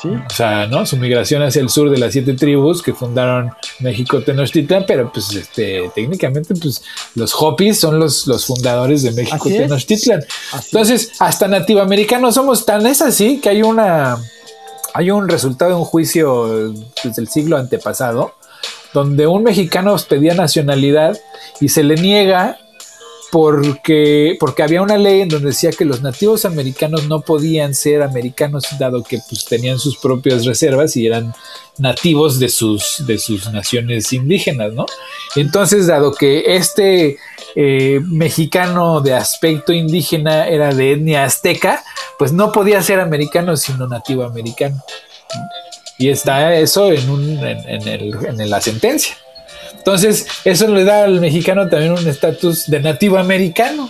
¿Sí? 0.02 0.10
O 0.10 0.34
sea, 0.34 0.68
¿no? 0.68 0.86
Su 0.86 0.98
migración 0.98 1.42
hacia 1.44 1.62
el 1.62 1.70
sur 1.70 1.90
de 1.90 1.98
las 1.98 2.12
siete 2.12 2.34
tribus 2.34 2.82
que 2.82 2.94
fundaron 2.94 3.52
México 3.80 4.22
Tenochtitlan, 4.22 4.84
pero 4.86 5.10
pues 5.10 5.34
este, 5.34 5.90
técnicamente, 5.96 6.54
pues 6.56 6.84
los 7.16 7.34
Hopis 7.34 7.80
son 7.80 8.00
los, 8.00 8.28
los 8.28 8.46
fundadores 8.46 9.04
de 9.04 9.14
México 9.14 9.48
Tenochtitlan. 9.48 10.22
Entonces, 10.66 11.14
hasta 11.20 11.48
nativoamericanos 11.48 12.36
somos 12.36 12.66
tan 12.66 12.86
es 12.86 13.02
así 13.02 13.40
que 13.40 13.48
hay 13.48 13.62
una 13.62 14.18
hay 14.94 15.12
un 15.12 15.28
resultado 15.28 15.72
de 15.72 15.78
un 15.78 15.86
juicio 15.86 16.74
desde 17.04 17.22
el 17.22 17.28
siglo 17.28 17.58
antepasado 17.58 18.34
donde 18.94 19.28
un 19.28 19.44
mexicano 19.44 19.96
pedía 20.08 20.36
nacionalidad 20.36 21.18
y 21.60 21.70
se 21.70 21.84
le 21.84 21.96
niega 21.96 22.60
porque, 23.34 24.38
porque 24.40 24.62
había 24.62 24.84
una 24.84 24.96
ley 24.96 25.22
en 25.22 25.28
donde 25.28 25.48
decía 25.48 25.72
que 25.72 25.86
los 25.86 26.04
nativos 26.04 26.46
americanos 26.46 27.08
no 27.08 27.22
podían 27.22 27.74
ser 27.74 28.04
americanos 28.04 28.68
dado 28.78 29.02
que 29.02 29.20
pues, 29.28 29.44
tenían 29.46 29.80
sus 29.80 29.98
propias 29.98 30.46
reservas 30.46 30.96
y 30.96 31.08
eran 31.08 31.34
nativos 31.80 32.38
de 32.38 32.48
sus, 32.48 33.04
de 33.08 33.18
sus 33.18 33.52
naciones 33.52 34.14
indígenas, 34.14 34.74
¿no? 34.74 34.86
Entonces, 35.36 35.88
dado 35.88 36.14
que 36.14 36.56
este 36.56 37.18
eh, 37.56 38.00
mexicano 38.06 39.02
de 39.02 39.16
aspecto 39.16 39.74
indígena 39.74 40.48
era 40.48 40.72
de 40.72 40.92
etnia 40.92 41.24
azteca, 41.24 41.84
pues 42.20 42.32
no 42.34 42.52
podía 42.52 42.84
ser 42.84 43.00
americano 43.00 43.58
sino 43.58 43.88
nativo 43.88 44.26
americano. 44.26 44.80
Y 45.98 46.10
está 46.10 46.54
eso 46.54 46.92
en, 46.92 47.10
un, 47.10 47.40
en 47.40 48.50
la 48.52 48.62
sentencia. 48.62 49.16
Entonces, 49.84 50.26
eso 50.46 50.70
le 50.70 50.86
da 50.86 51.04
al 51.04 51.20
mexicano 51.20 51.68
también 51.68 51.92
un 51.92 52.08
estatus 52.08 52.68
de 52.68 52.80
nativo 52.80 53.18
americano. 53.18 53.90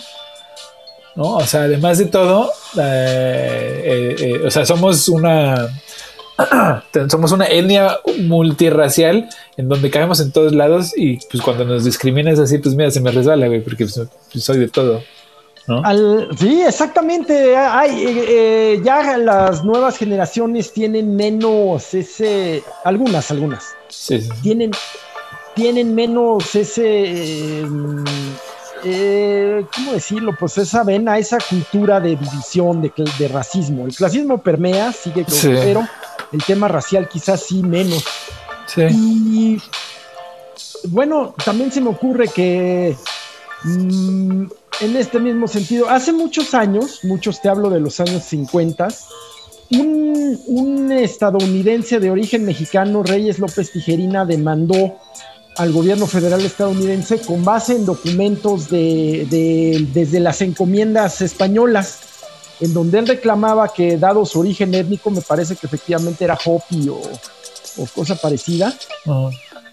¿no? 1.14 1.36
O 1.36 1.46
sea, 1.46 1.62
además 1.62 2.00
de 2.00 2.06
todo, 2.06 2.52
eh, 2.80 3.84
eh, 3.86 4.16
eh, 4.18 4.42
o 4.44 4.50
sea, 4.50 4.66
somos 4.66 5.08
una 5.08 5.70
somos 7.12 7.32
una 7.32 7.46
etnia 7.46 8.00
multirracial 8.24 9.30
en 9.56 9.70
donde 9.70 9.92
caemos 9.92 10.20
en 10.20 10.32
todos 10.32 10.52
lados 10.52 10.98
y 10.98 11.18
pues 11.30 11.44
cuando 11.44 11.64
nos 11.64 11.84
discriminas 11.84 12.40
así, 12.40 12.58
pues 12.58 12.74
mira, 12.74 12.90
se 12.90 13.00
me 13.00 13.12
resbala, 13.12 13.46
güey, 13.46 13.62
porque 13.62 13.86
pues, 13.86 14.02
pues, 14.32 14.44
soy 14.44 14.58
de 14.58 14.70
todo. 14.70 15.04
¿no? 15.68 15.84
sí, 16.36 16.64
exactamente. 16.64 17.56
Hay, 17.56 18.82
ya 18.84 19.16
las 19.16 19.64
nuevas 19.64 19.96
generaciones 19.96 20.74
tienen 20.74 21.16
menos 21.16 21.94
ese, 21.94 22.64
algunas, 22.84 23.30
algunas. 23.30 23.76
Sí, 23.90 24.28
Tienen 24.42 24.72
tienen 25.56 25.94
menos 25.94 26.56
ese, 26.56 27.62
em, 27.62 28.04
eh, 28.84 29.66
¿cómo 29.74 29.94
decirlo? 29.94 30.36
Pues 30.38 30.58
esa 30.58 30.84
vena, 30.84 31.18
esa 31.18 31.38
cultura 31.38 32.00
de 32.00 32.16
división, 32.16 32.82
de, 32.82 32.92
de 33.18 33.28
racismo. 33.28 33.86
El 33.86 33.96
clasismo 33.96 34.42
permea, 34.42 34.92
sigue 34.92 35.26
con, 35.26 35.36
pero 35.42 35.88
el 36.32 36.44
tema 36.44 36.68
racial 36.68 37.08
quizás 37.08 37.44
sí 37.44 37.62
menos. 37.64 38.04
Sí. 38.66 38.82
Y 38.92 39.62
bueno, 40.90 41.34
también 41.46 41.72
se 41.72 41.82
me 41.82 41.90
ocurre 41.90 42.28
que 42.28 42.96
mm, 43.64 44.46
en 44.82 44.96
este 44.96 45.20
mismo 45.20 45.48
sentido, 45.48 45.90
hace 45.90 46.12
muchos 46.12 46.54
años, 46.54 47.00
muchos 47.04 47.42
te 47.42 47.50
hablo 47.50 47.70
de 47.70 47.80
los 47.80 48.00
años 48.00 48.24
50, 48.24 48.88
un, 49.72 50.40
un 50.48 50.92
estadounidense 50.92 52.00
de 52.00 52.12
origen 52.12 52.46
mexicano, 52.46 53.04
Reyes 53.04 53.40
López 53.40 53.72
Tijerina, 53.72 54.26
demandó 54.26 54.98
al 55.58 55.72
gobierno 55.72 56.08
federal 56.08 56.42
estadounidense 56.42 57.20
con 57.20 57.44
base 57.44 57.76
en 57.76 57.86
documentos 57.86 58.70
de, 58.70 59.88
desde 59.94 60.20
las 60.20 60.42
encomiendas 60.42 61.22
españolas, 61.22 62.00
en 62.60 62.74
donde 62.74 63.00
él 63.00 63.08
reclamaba 63.08 63.74
que 63.74 63.98
dado 63.98 64.26
su 64.26 64.40
origen 64.40 64.74
étnico, 64.74 65.12
me 65.12 65.22
parece 65.22 65.56
que 65.56 65.68
efectivamente 65.68 66.24
era 66.24 66.38
Hopi 66.44 66.90
o, 66.90 67.02
cosa 67.96 68.16
parecida, 68.16 68.74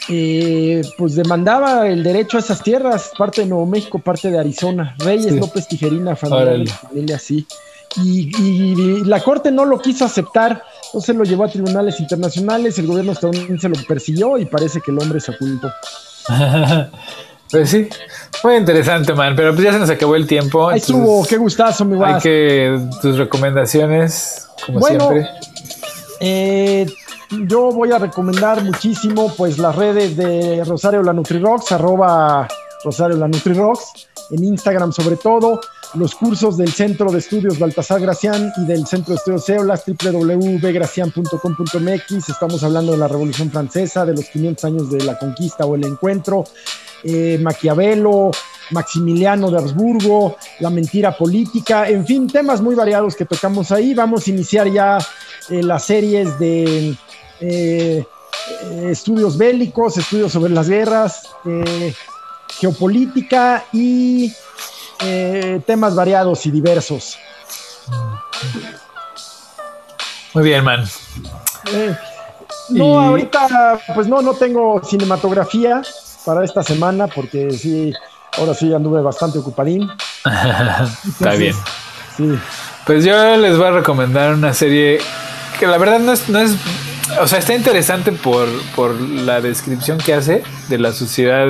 eh, 0.08 0.82
pues 0.96 1.14
demandaba 1.14 1.86
el 1.86 2.02
derecho 2.02 2.38
a 2.38 2.40
esas 2.40 2.62
tierras, 2.62 3.10
parte 3.16 3.42
de 3.42 3.46
Nuevo 3.46 3.66
México, 3.66 3.98
parte 3.98 4.30
de 4.30 4.38
Arizona. 4.38 4.96
Reyes 4.98 5.32
López 5.32 5.68
Tijerina, 5.68 6.16
familia, 6.16 6.74
familia 6.74 7.16
así. 7.16 7.46
Y, 7.96 9.04
la 9.04 9.20
corte 9.20 9.50
no 9.50 9.64
lo 9.64 9.80
quiso 9.80 10.04
aceptar 10.04 10.62
entonces 10.90 11.14
lo 11.14 11.22
llevó 11.22 11.44
a 11.44 11.48
tribunales 11.48 12.00
internacionales, 12.00 12.76
el 12.80 12.88
gobierno 12.88 13.12
estadounidense 13.12 13.68
lo 13.68 13.76
persiguió 13.86 14.36
y 14.38 14.46
parece 14.46 14.80
que 14.80 14.90
el 14.90 14.98
hombre 14.98 15.20
se 15.20 15.30
ocultó. 15.30 15.72
pues 17.50 17.70
sí, 17.70 17.88
muy 18.42 18.56
interesante, 18.56 19.14
man, 19.14 19.34
pero 19.36 19.52
pues 19.52 19.64
ya 19.64 19.72
se 19.72 19.78
nos 19.78 19.88
acabó 19.88 20.16
el 20.16 20.26
tiempo. 20.26 20.68
Ahí 20.68 20.78
estuvo, 20.78 21.24
qué 21.24 21.36
gustazo, 21.36 21.84
mi 21.84 22.02
Hay 22.02 22.20
que 22.20 22.76
tus 23.00 23.18
recomendaciones, 23.18 24.48
como 24.66 24.82
siempre. 24.82 25.28
Eh, 26.18 26.86
yo 27.46 27.70
voy 27.70 27.92
a 27.92 27.98
recomendar 27.98 28.60
muchísimo 28.64 29.32
pues 29.36 29.56
las 29.58 29.76
redes 29.76 30.16
de 30.16 30.64
Rosario 30.64 31.04
La 31.04 31.12
Nutrirocks, 31.12 31.70
arroba 31.70 32.48
Rosario 32.84 33.16
La 33.16 33.28
Nutrirocks, 33.28 34.08
en 34.32 34.42
Instagram 34.42 34.92
sobre 34.92 35.14
todo 35.14 35.60
los 35.94 36.14
cursos 36.14 36.56
del 36.56 36.72
Centro 36.72 37.10
de 37.10 37.18
Estudios 37.18 37.58
Baltasar 37.58 38.00
Gracián 38.00 38.52
y 38.56 38.64
del 38.64 38.86
Centro 38.86 39.12
de 39.12 39.18
Estudios 39.18 39.44
Ceulas, 39.44 39.82
www.gracian.com.mx. 39.86 42.28
Estamos 42.28 42.62
hablando 42.62 42.92
de 42.92 42.98
la 42.98 43.08
Revolución 43.08 43.50
Francesa, 43.50 44.06
de 44.06 44.14
los 44.14 44.26
500 44.26 44.64
años 44.64 44.88
de 44.90 45.02
la 45.04 45.18
conquista 45.18 45.66
o 45.66 45.74
el 45.74 45.84
encuentro, 45.84 46.44
eh, 47.02 47.38
Maquiavelo, 47.40 48.30
Maximiliano 48.70 49.50
de 49.50 49.58
Habsburgo, 49.58 50.36
la 50.60 50.70
mentira 50.70 51.10
política, 51.16 51.88
en 51.88 52.06
fin, 52.06 52.28
temas 52.28 52.60
muy 52.60 52.76
variados 52.76 53.16
que 53.16 53.24
tocamos 53.24 53.72
ahí. 53.72 53.94
Vamos 53.94 54.26
a 54.26 54.30
iniciar 54.30 54.70
ya 54.70 54.98
eh, 55.48 55.62
las 55.62 55.84
series 55.84 56.38
de 56.38 56.94
eh, 57.40 58.04
estudios 58.84 59.36
bélicos, 59.36 59.96
estudios 59.96 60.30
sobre 60.32 60.52
las 60.52 60.68
guerras, 60.68 61.22
geopolítica 62.60 63.64
y 63.72 64.32
eh, 65.02 65.60
temas 65.66 65.94
variados 65.94 66.44
y 66.46 66.50
diversos. 66.50 67.18
Muy 70.34 70.44
bien, 70.44 70.64
man. 70.64 70.84
Eh, 71.72 71.96
no, 72.70 73.00
ahorita, 73.00 73.80
pues 73.94 74.06
no, 74.06 74.22
no 74.22 74.34
tengo 74.34 74.82
cinematografía 74.84 75.82
para 76.24 76.44
esta 76.44 76.62
semana 76.62 77.06
porque 77.06 77.50
sí, 77.50 77.92
ahora 78.38 78.54
sí 78.54 78.72
anduve 78.72 79.02
bastante 79.02 79.38
ocupadín. 79.38 79.90
Está 81.08 81.34
bien. 81.34 81.54
Sí. 82.16 82.38
Pues 82.86 83.04
yo 83.04 83.36
les 83.36 83.56
voy 83.56 83.66
a 83.66 83.72
recomendar 83.72 84.34
una 84.34 84.54
serie 84.54 85.00
que 85.58 85.66
la 85.66 85.78
verdad 85.78 85.98
no 85.98 86.12
es, 86.12 86.28
no 86.28 86.38
es 86.38 86.56
o 87.20 87.26
sea, 87.26 87.38
está 87.38 87.54
interesante 87.54 88.12
por, 88.12 88.48
por 88.76 88.94
la 89.00 89.40
descripción 89.40 89.98
que 89.98 90.14
hace 90.14 90.42
de 90.68 90.78
la 90.78 90.92
sociedad 90.92 91.48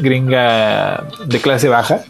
gringa 0.00 1.04
de 1.24 1.40
clase 1.40 1.68
baja. 1.68 2.00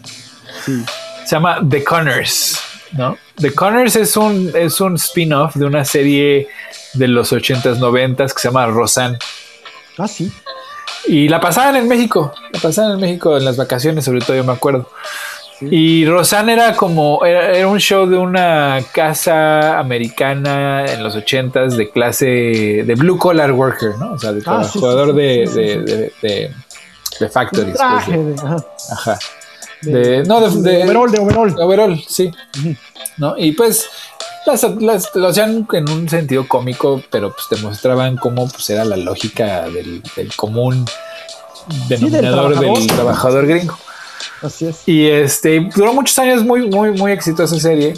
Se 1.24 1.36
llama 1.36 1.60
The 1.68 1.84
Connors, 1.84 2.60
¿no? 2.92 3.16
The 3.36 3.54
Connors 3.54 3.96
es 3.96 4.16
un, 4.16 4.50
es 4.54 4.80
un 4.80 4.94
spin-off 4.96 5.54
de 5.56 5.66
una 5.66 5.84
serie 5.84 6.48
de 6.94 7.08
los 7.08 7.32
80s, 7.32 7.78
90s 7.78 8.32
que 8.32 8.40
se 8.40 8.48
llama 8.48 8.66
Rosanne. 8.66 9.18
Ah, 9.98 10.08
sí. 10.08 10.32
Y 11.06 11.28
la 11.28 11.40
pasaban 11.40 11.76
en 11.76 11.88
México, 11.88 12.32
la 12.52 12.60
pasaban 12.60 12.92
en 12.92 13.00
México 13.00 13.36
en 13.36 13.44
las 13.44 13.56
vacaciones, 13.56 14.04
sobre 14.04 14.20
todo 14.20 14.36
yo 14.36 14.44
me 14.44 14.52
acuerdo. 14.52 14.90
Y 15.60 16.06
Rosanne 16.06 16.52
era 16.52 16.76
como, 16.76 17.24
era, 17.24 17.66
un 17.66 17.78
show 17.78 18.06
de 18.06 18.16
una 18.16 18.78
casa 18.92 19.78
americana 19.78 20.84
en 20.86 21.02
los 21.02 21.16
80s 21.16 21.74
de 21.74 21.90
clase 21.90 22.26
de 22.86 22.94
blue 22.94 23.18
collar 23.18 23.50
worker, 23.52 23.96
¿no? 23.98 24.12
O 24.12 24.18
sea, 24.18 24.32
de 24.32 24.40
ah, 24.40 24.44
trabajador 24.44 25.14
de, 25.14 25.48
de, 25.52 26.12
de, 26.22 26.52
de, 27.18 27.28
factories. 27.28 27.76
Pues, 27.76 28.42
ajá. 28.92 29.18
De, 29.82 30.24
no, 30.24 30.40
de, 30.40 30.62
de, 30.62 30.84
overall, 30.84 31.10
de 31.10 31.18
overall. 31.18 31.54
overall, 31.58 32.04
sí. 32.08 32.30
¿No? 33.16 33.36
Y 33.36 33.52
pues 33.52 33.88
las, 34.46 35.14
lo 35.14 35.28
hacían 35.28 35.66
en 35.72 35.90
un 35.90 36.08
sentido 36.08 36.46
cómico, 36.48 37.02
pero 37.10 37.32
pues 37.32 37.46
demostraban 37.50 38.16
cómo 38.16 38.48
pues 38.48 38.68
era 38.70 38.84
la 38.84 38.96
lógica 38.96 39.68
del, 39.68 40.02
común 40.36 40.84
denominador 41.88 42.58
del 42.58 42.86
trabajador. 42.86 43.46
gringo. 43.46 43.78
Así 44.42 44.66
es. 44.66 44.82
Y 44.86 45.06
este, 45.06 45.60
duró 45.74 45.92
muchos 45.92 46.18
años 46.18 46.44
muy, 46.44 46.68
muy, 46.68 46.92
muy 46.92 47.12
exitosa 47.12 47.58
serie. 47.58 47.94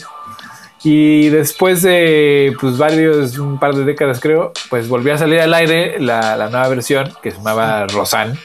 Y 0.83 1.29
después 1.29 1.83
de 1.83 2.57
pues 2.59 2.79
varios, 2.79 3.37
un 3.39 3.59
par 3.59 3.75
de 3.75 3.85
décadas 3.85 4.19
creo, 4.19 4.53
pues 4.71 4.89
volvió 4.89 5.15
a 5.15 5.19
salir 5.19 5.41
al 5.41 5.53
aire 5.53 6.01
la, 6.01 6.37
la 6.37 6.49
nueva 6.49 6.69
versión 6.69 7.13
que 7.23 7.31
se 7.31 7.37
llamaba 7.37 7.87
Rosanne. 7.87 8.39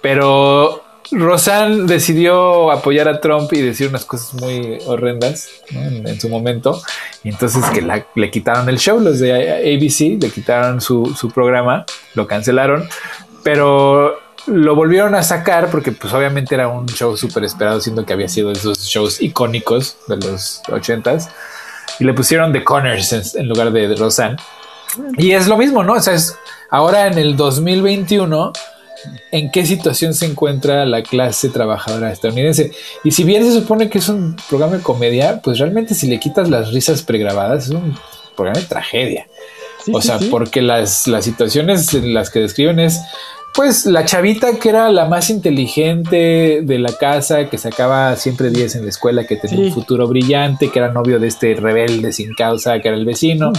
Pero 0.00 0.82
Rosanne 1.10 1.86
decidió 1.86 2.70
apoyar 2.70 3.08
a 3.08 3.20
Trump 3.20 3.52
y 3.52 3.62
decir 3.62 3.88
unas 3.88 4.04
cosas 4.04 4.34
muy 4.34 4.78
horrendas 4.86 5.48
en, 5.70 6.20
su 6.20 6.28
momento. 6.28 6.82
Y 7.22 7.30
entonces 7.30 7.64
que 7.66 7.86
le 8.14 8.30
quitaron 8.30 8.68
el 8.68 8.78
show, 8.78 8.98
los 9.00 9.20
de 9.20 9.32
ABC, 9.32 10.20
le 10.20 10.30
quitaron 10.30 10.80
su, 10.80 11.14
su 11.14 11.30
programa, 11.30 11.86
lo 12.14 12.26
cancelaron. 12.26 12.88
Pero 13.42 14.18
lo 14.46 14.74
volvieron 14.74 15.14
a 15.14 15.22
sacar 15.22 15.70
porque 15.70 15.92
pues 15.92 16.12
obviamente 16.12 16.54
era 16.54 16.68
un 16.68 16.86
show 16.86 17.16
súper 17.16 17.44
esperado, 17.44 17.80
siendo 17.80 18.04
que 18.04 18.12
había 18.12 18.28
sido 18.28 18.50
esos 18.50 18.78
shows 18.80 19.20
icónicos 19.20 19.96
de 20.08 20.16
los 20.16 20.62
ochentas. 20.70 21.30
Y 21.98 22.04
le 22.04 22.14
pusieron 22.14 22.52
The 22.52 22.64
Connors 22.64 23.34
en, 23.36 23.48
lugar 23.48 23.72
de, 23.72 23.94
Rosanne. 23.94 24.36
Y 25.16 25.32
es 25.32 25.46
lo 25.46 25.56
mismo, 25.56 25.82
¿no? 25.82 25.94
O 25.94 26.00
sea, 26.00 26.14
es 26.14 26.36
ahora 26.70 27.06
en 27.06 27.18
el 27.18 27.36
2021 27.36 28.52
en 29.30 29.50
qué 29.50 29.66
situación 29.66 30.14
se 30.14 30.26
encuentra 30.26 30.84
la 30.86 31.02
clase 31.02 31.48
trabajadora 31.48 32.12
estadounidense. 32.12 32.72
Y 33.04 33.10
si 33.10 33.24
bien 33.24 33.44
se 33.44 33.52
supone 33.52 33.88
que 33.88 33.98
es 33.98 34.08
un 34.08 34.36
programa 34.48 34.76
de 34.76 34.82
comedia, 34.82 35.40
pues 35.42 35.58
realmente 35.58 35.94
si 35.94 36.06
le 36.06 36.20
quitas 36.20 36.48
las 36.50 36.72
risas 36.72 37.02
pregrabadas 37.02 37.66
es 37.66 37.70
un 37.70 37.96
programa 38.36 38.60
de 38.60 38.66
tragedia. 38.66 39.26
o 39.92 40.00
sea, 40.00 40.18
porque 40.30 40.62
las, 40.62 41.06
las 41.06 41.24
situaciones 41.24 41.92
en 41.94 42.12
las 42.12 42.30
que 42.30 42.40
describen 42.40 42.80
es 42.80 43.00
pues 43.56 43.86
la 43.86 44.04
chavita 44.04 44.58
que 44.58 44.68
era 44.68 44.90
la 44.90 45.06
más 45.06 45.30
inteligente 45.30 46.60
de 46.62 46.78
la 46.78 46.92
casa, 46.92 47.48
que 47.48 47.56
sacaba 47.56 48.14
siempre 48.16 48.50
10 48.50 48.76
en 48.76 48.82
la 48.82 48.90
escuela, 48.90 49.26
que 49.26 49.36
tenía 49.36 49.64
un 49.66 49.72
futuro 49.72 50.06
brillante, 50.06 50.70
que 50.70 50.78
era 50.78 50.92
novio 50.92 51.18
de 51.18 51.28
este 51.28 51.54
rebelde 51.54 52.12
sin 52.12 52.34
causa, 52.34 52.78
que 52.80 52.88
era 52.88 52.96
el 52.98 53.06
vecino, 53.06 53.52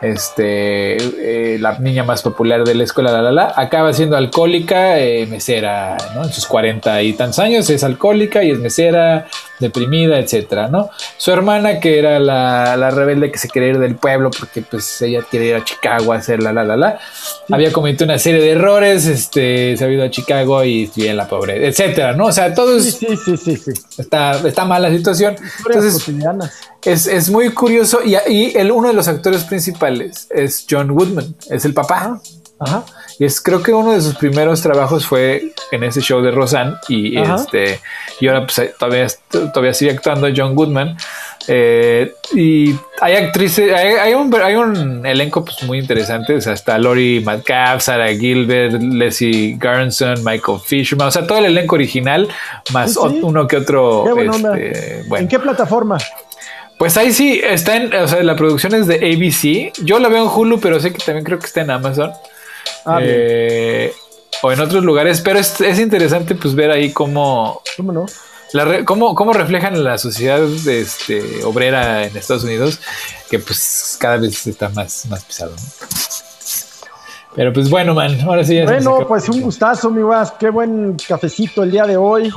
este, 0.00 1.54
eh, 1.54 1.58
la 1.58 1.76
niña 1.80 2.04
más 2.04 2.22
popular 2.22 2.62
de 2.62 2.76
la 2.76 2.84
escuela, 2.84 3.10
la, 3.10 3.22
la, 3.22 3.32
la, 3.32 3.54
acaba 3.56 3.92
siendo 3.92 4.16
alcohólica, 4.16 5.00
eh, 5.00 5.26
mesera, 5.26 5.96
¿no? 6.14 6.24
En 6.24 6.32
sus 6.32 6.46
40 6.46 7.02
y 7.02 7.14
tantos 7.14 7.40
años 7.40 7.68
es 7.70 7.82
alcohólica 7.82 8.44
y 8.44 8.52
es 8.52 8.58
mesera, 8.60 9.26
deprimida, 9.60 10.18
etcétera, 10.18 10.68
¿no? 10.68 10.90
Su 11.16 11.30
hermana, 11.30 11.80
que 11.80 11.98
era 11.98 12.18
la, 12.18 12.76
la, 12.76 12.90
rebelde 12.90 13.30
que 13.30 13.38
se 13.38 13.48
quería 13.48 13.70
ir 13.70 13.78
del 13.78 13.96
pueblo 13.96 14.30
porque 14.30 14.62
pues 14.62 15.00
ella 15.02 15.20
quiere 15.28 15.46
ir 15.46 15.54
a 15.54 15.64
Chicago 15.64 16.12
a 16.12 16.16
hacer 16.16 16.42
la, 16.42 16.52
la, 16.52 16.64
la, 16.64 16.76
la, 16.76 16.98
había 17.50 17.72
cometido 17.72 18.04
una 18.04 18.18
serie 18.18 18.40
de 18.40 18.50
errores, 18.50 19.06
este, 19.06 19.76
se 19.76 19.84
ha 19.84 19.88
ido 19.88 20.04
a 20.04 20.10
Chicago 20.10 20.64
y 20.64 20.90
vive 20.94 21.10
en 21.10 21.16
la 21.16 21.28
pobreza, 21.28 21.66
etcétera, 21.66 22.12
¿no? 22.14 22.26
O 22.26 22.32
sea, 22.32 22.54
todo 22.54 22.76
es, 22.76 22.96
sí, 22.96 23.16
sí, 23.24 23.36
sí, 23.36 23.56
sí, 23.56 23.72
Está, 23.98 24.32
está 24.46 24.64
mal 24.64 24.82
la 24.82 24.90
situación. 24.90 25.36
Entonces, 25.66 26.08
es, 26.82 27.06
es, 27.06 27.30
muy 27.30 27.50
curioso 27.50 28.00
y, 28.04 28.16
y, 28.28 28.56
el, 28.56 28.70
uno 28.70 28.88
de 28.88 28.94
los 28.94 29.08
actores 29.08 29.44
principales 29.44 30.26
es 30.30 30.66
John 30.68 30.90
Woodman, 30.90 31.34
es 31.48 31.64
el 31.64 31.74
papá. 31.74 32.20
Ajá. 32.58 32.84
Y 33.18 33.24
es, 33.24 33.40
creo 33.40 33.62
que 33.62 33.72
uno 33.72 33.92
de 33.92 34.00
sus 34.00 34.16
primeros 34.16 34.60
trabajos 34.60 35.06
fue 35.06 35.52
en 35.70 35.84
ese 35.84 36.00
show 36.00 36.20
de 36.20 36.30
Roseanne 36.30 36.74
y 36.88 37.18
este 37.18 37.80
y 38.20 38.28
ahora 38.28 38.46
pues 38.46 38.76
todavía, 38.76 39.06
todavía 39.30 39.74
sigue 39.74 39.92
actuando 39.92 40.28
John 40.34 40.54
Goodman. 40.54 40.96
Eh, 41.46 42.14
y 42.34 42.74
hay 43.00 43.16
actrices, 43.16 43.72
hay, 43.74 44.14
un, 44.14 44.34
hay 44.34 44.56
un 44.56 45.04
elenco 45.04 45.44
pues, 45.44 45.62
muy 45.64 45.78
interesante. 45.78 46.34
O 46.34 46.40
sea, 46.40 46.54
está 46.54 46.78
Lori 46.78 47.22
Metcalf, 47.24 47.82
Sarah 47.82 48.14
Gilbert, 48.14 48.80
Leslie 48.80 49.56
Garnson, 49.58 50.24
Michael 50.24 50.58
Fisherman. 50.64 51.08
O 51.08 51.10
sea, 51.10 51.26
todo 51.26 51.38
el 51.38 51.46
elenco 51.46 51.74
original, 51.74 52.28
más 52.72 52.96
uno 52.96 53.46
que 53.46 53.58
otro. 53.58 54.04
Este, 54.56 55.04
¿En 55.16 55.28
qué 55.28 55.38
plataforma? 55.38 55.98
Pues 56.78 56.96
ahí 56.96 57.12
sí, 57.12 57.40
está 57.42 57.76
en, 57.76 57.94
o 57.94 58.08
sea, 58.08 58.22
la 58.22 58.36
producción 58.36 58.74
es 58.74 58.86
de 58.86 58.96
ABC. 58.96 59.84
Yo 59.84 59.98
la 59.98 60.08
veo 60.08 60.24
en 60.24 60.30
Hulu, 60.34 60.60
pero 60.60 60.80
sé 60.80 60.92
que 60.92 60.98
también 60.98 61.24
creo 61.24 61.38
que 61.38 61.46
está 61.46 61.60
en 61.60 61.70
Amazon. 61.70 62.12
Ah, 62.84 62.98
eh, 63.02 63.92
o 64.42 64.52
en 64.52 64.60
otros 64.60 64.84
lugares, 64.84 65.20
pero 65.20 65.38
es, 65.38 65.60
es, 65.60 65.78
interesante 65.78 66.34
pues 66.34 66.54
ver 66.54 66.70
ahí 66.70 66.92
cómo, 66.92 67.62
¿Cómo, 67.76 67.92
no? 67.92 68.06
la 68.52 68.84
cómo, 68.84 69.14
cómo, 69.14 69.32
reflejan 69.32 69.82
la 69.82 69.96
sociedad 69.98 70.42
este, 70.42 71.42
obrera 71.44 72.04
en 72.04 72.16
Estados 72.16 72.44
Unidos, 72.44 72.78
que 73.30 73.38
pues 73.38 73.96
cada 73.98 74.18
vez 74.18 74.46
está 74.46 74.68
más, 74.68 75.06
más 75.06 75.24
pesado. 75.24 75.54
Pero 77.34 77.52
pues 77.52 77.68
bueno, 77.68 77.94
man, 77.94 78.20
ahora 78.20 78.44
sí. 78.44 78.56
Ya 78.56 78.64
bueno, 78.64 79.06
pues 79.08 79.28
un 79.28 79.40
gustazo, 79.40 79.90
mi 79.90 80.02
guas, 80.02 80.32
qué 80.38 80.50
buen 80.50 80.96
cafecito 81.08 81.62
el 81.62 81.70
día 81.70 81.86
de 81.86 81.96
hoy. 81.96 82.32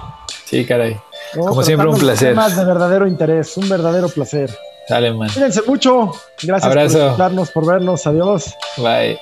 Sí, 0.46 0.66
caray. 0.66 0.98
Como 1.36 1.62
siempre, 1.62 1.88
un 1.88 1.98
placer. 1.98 2.34
Más 2.34 2.56
de 2.56 2.66
verdadero 2.66 3.08
interés, 3.08 3.56
un 3.58 3.70
verdadero 3.70 4.10
placer. 4.10 4.50
Dale, 4.90 5.14
man. 5.14 5.30
Cuídense 5.32 5.62
mucho. 5.64 6.14
Gracias 6.42 6.74
por 6.74 6.82
escucharnos, 6.82 7.52
por 7.52 7.66
vernos. 7.66 8.08
Adiós. 8.08 8.56
Bye. 8.78 9.20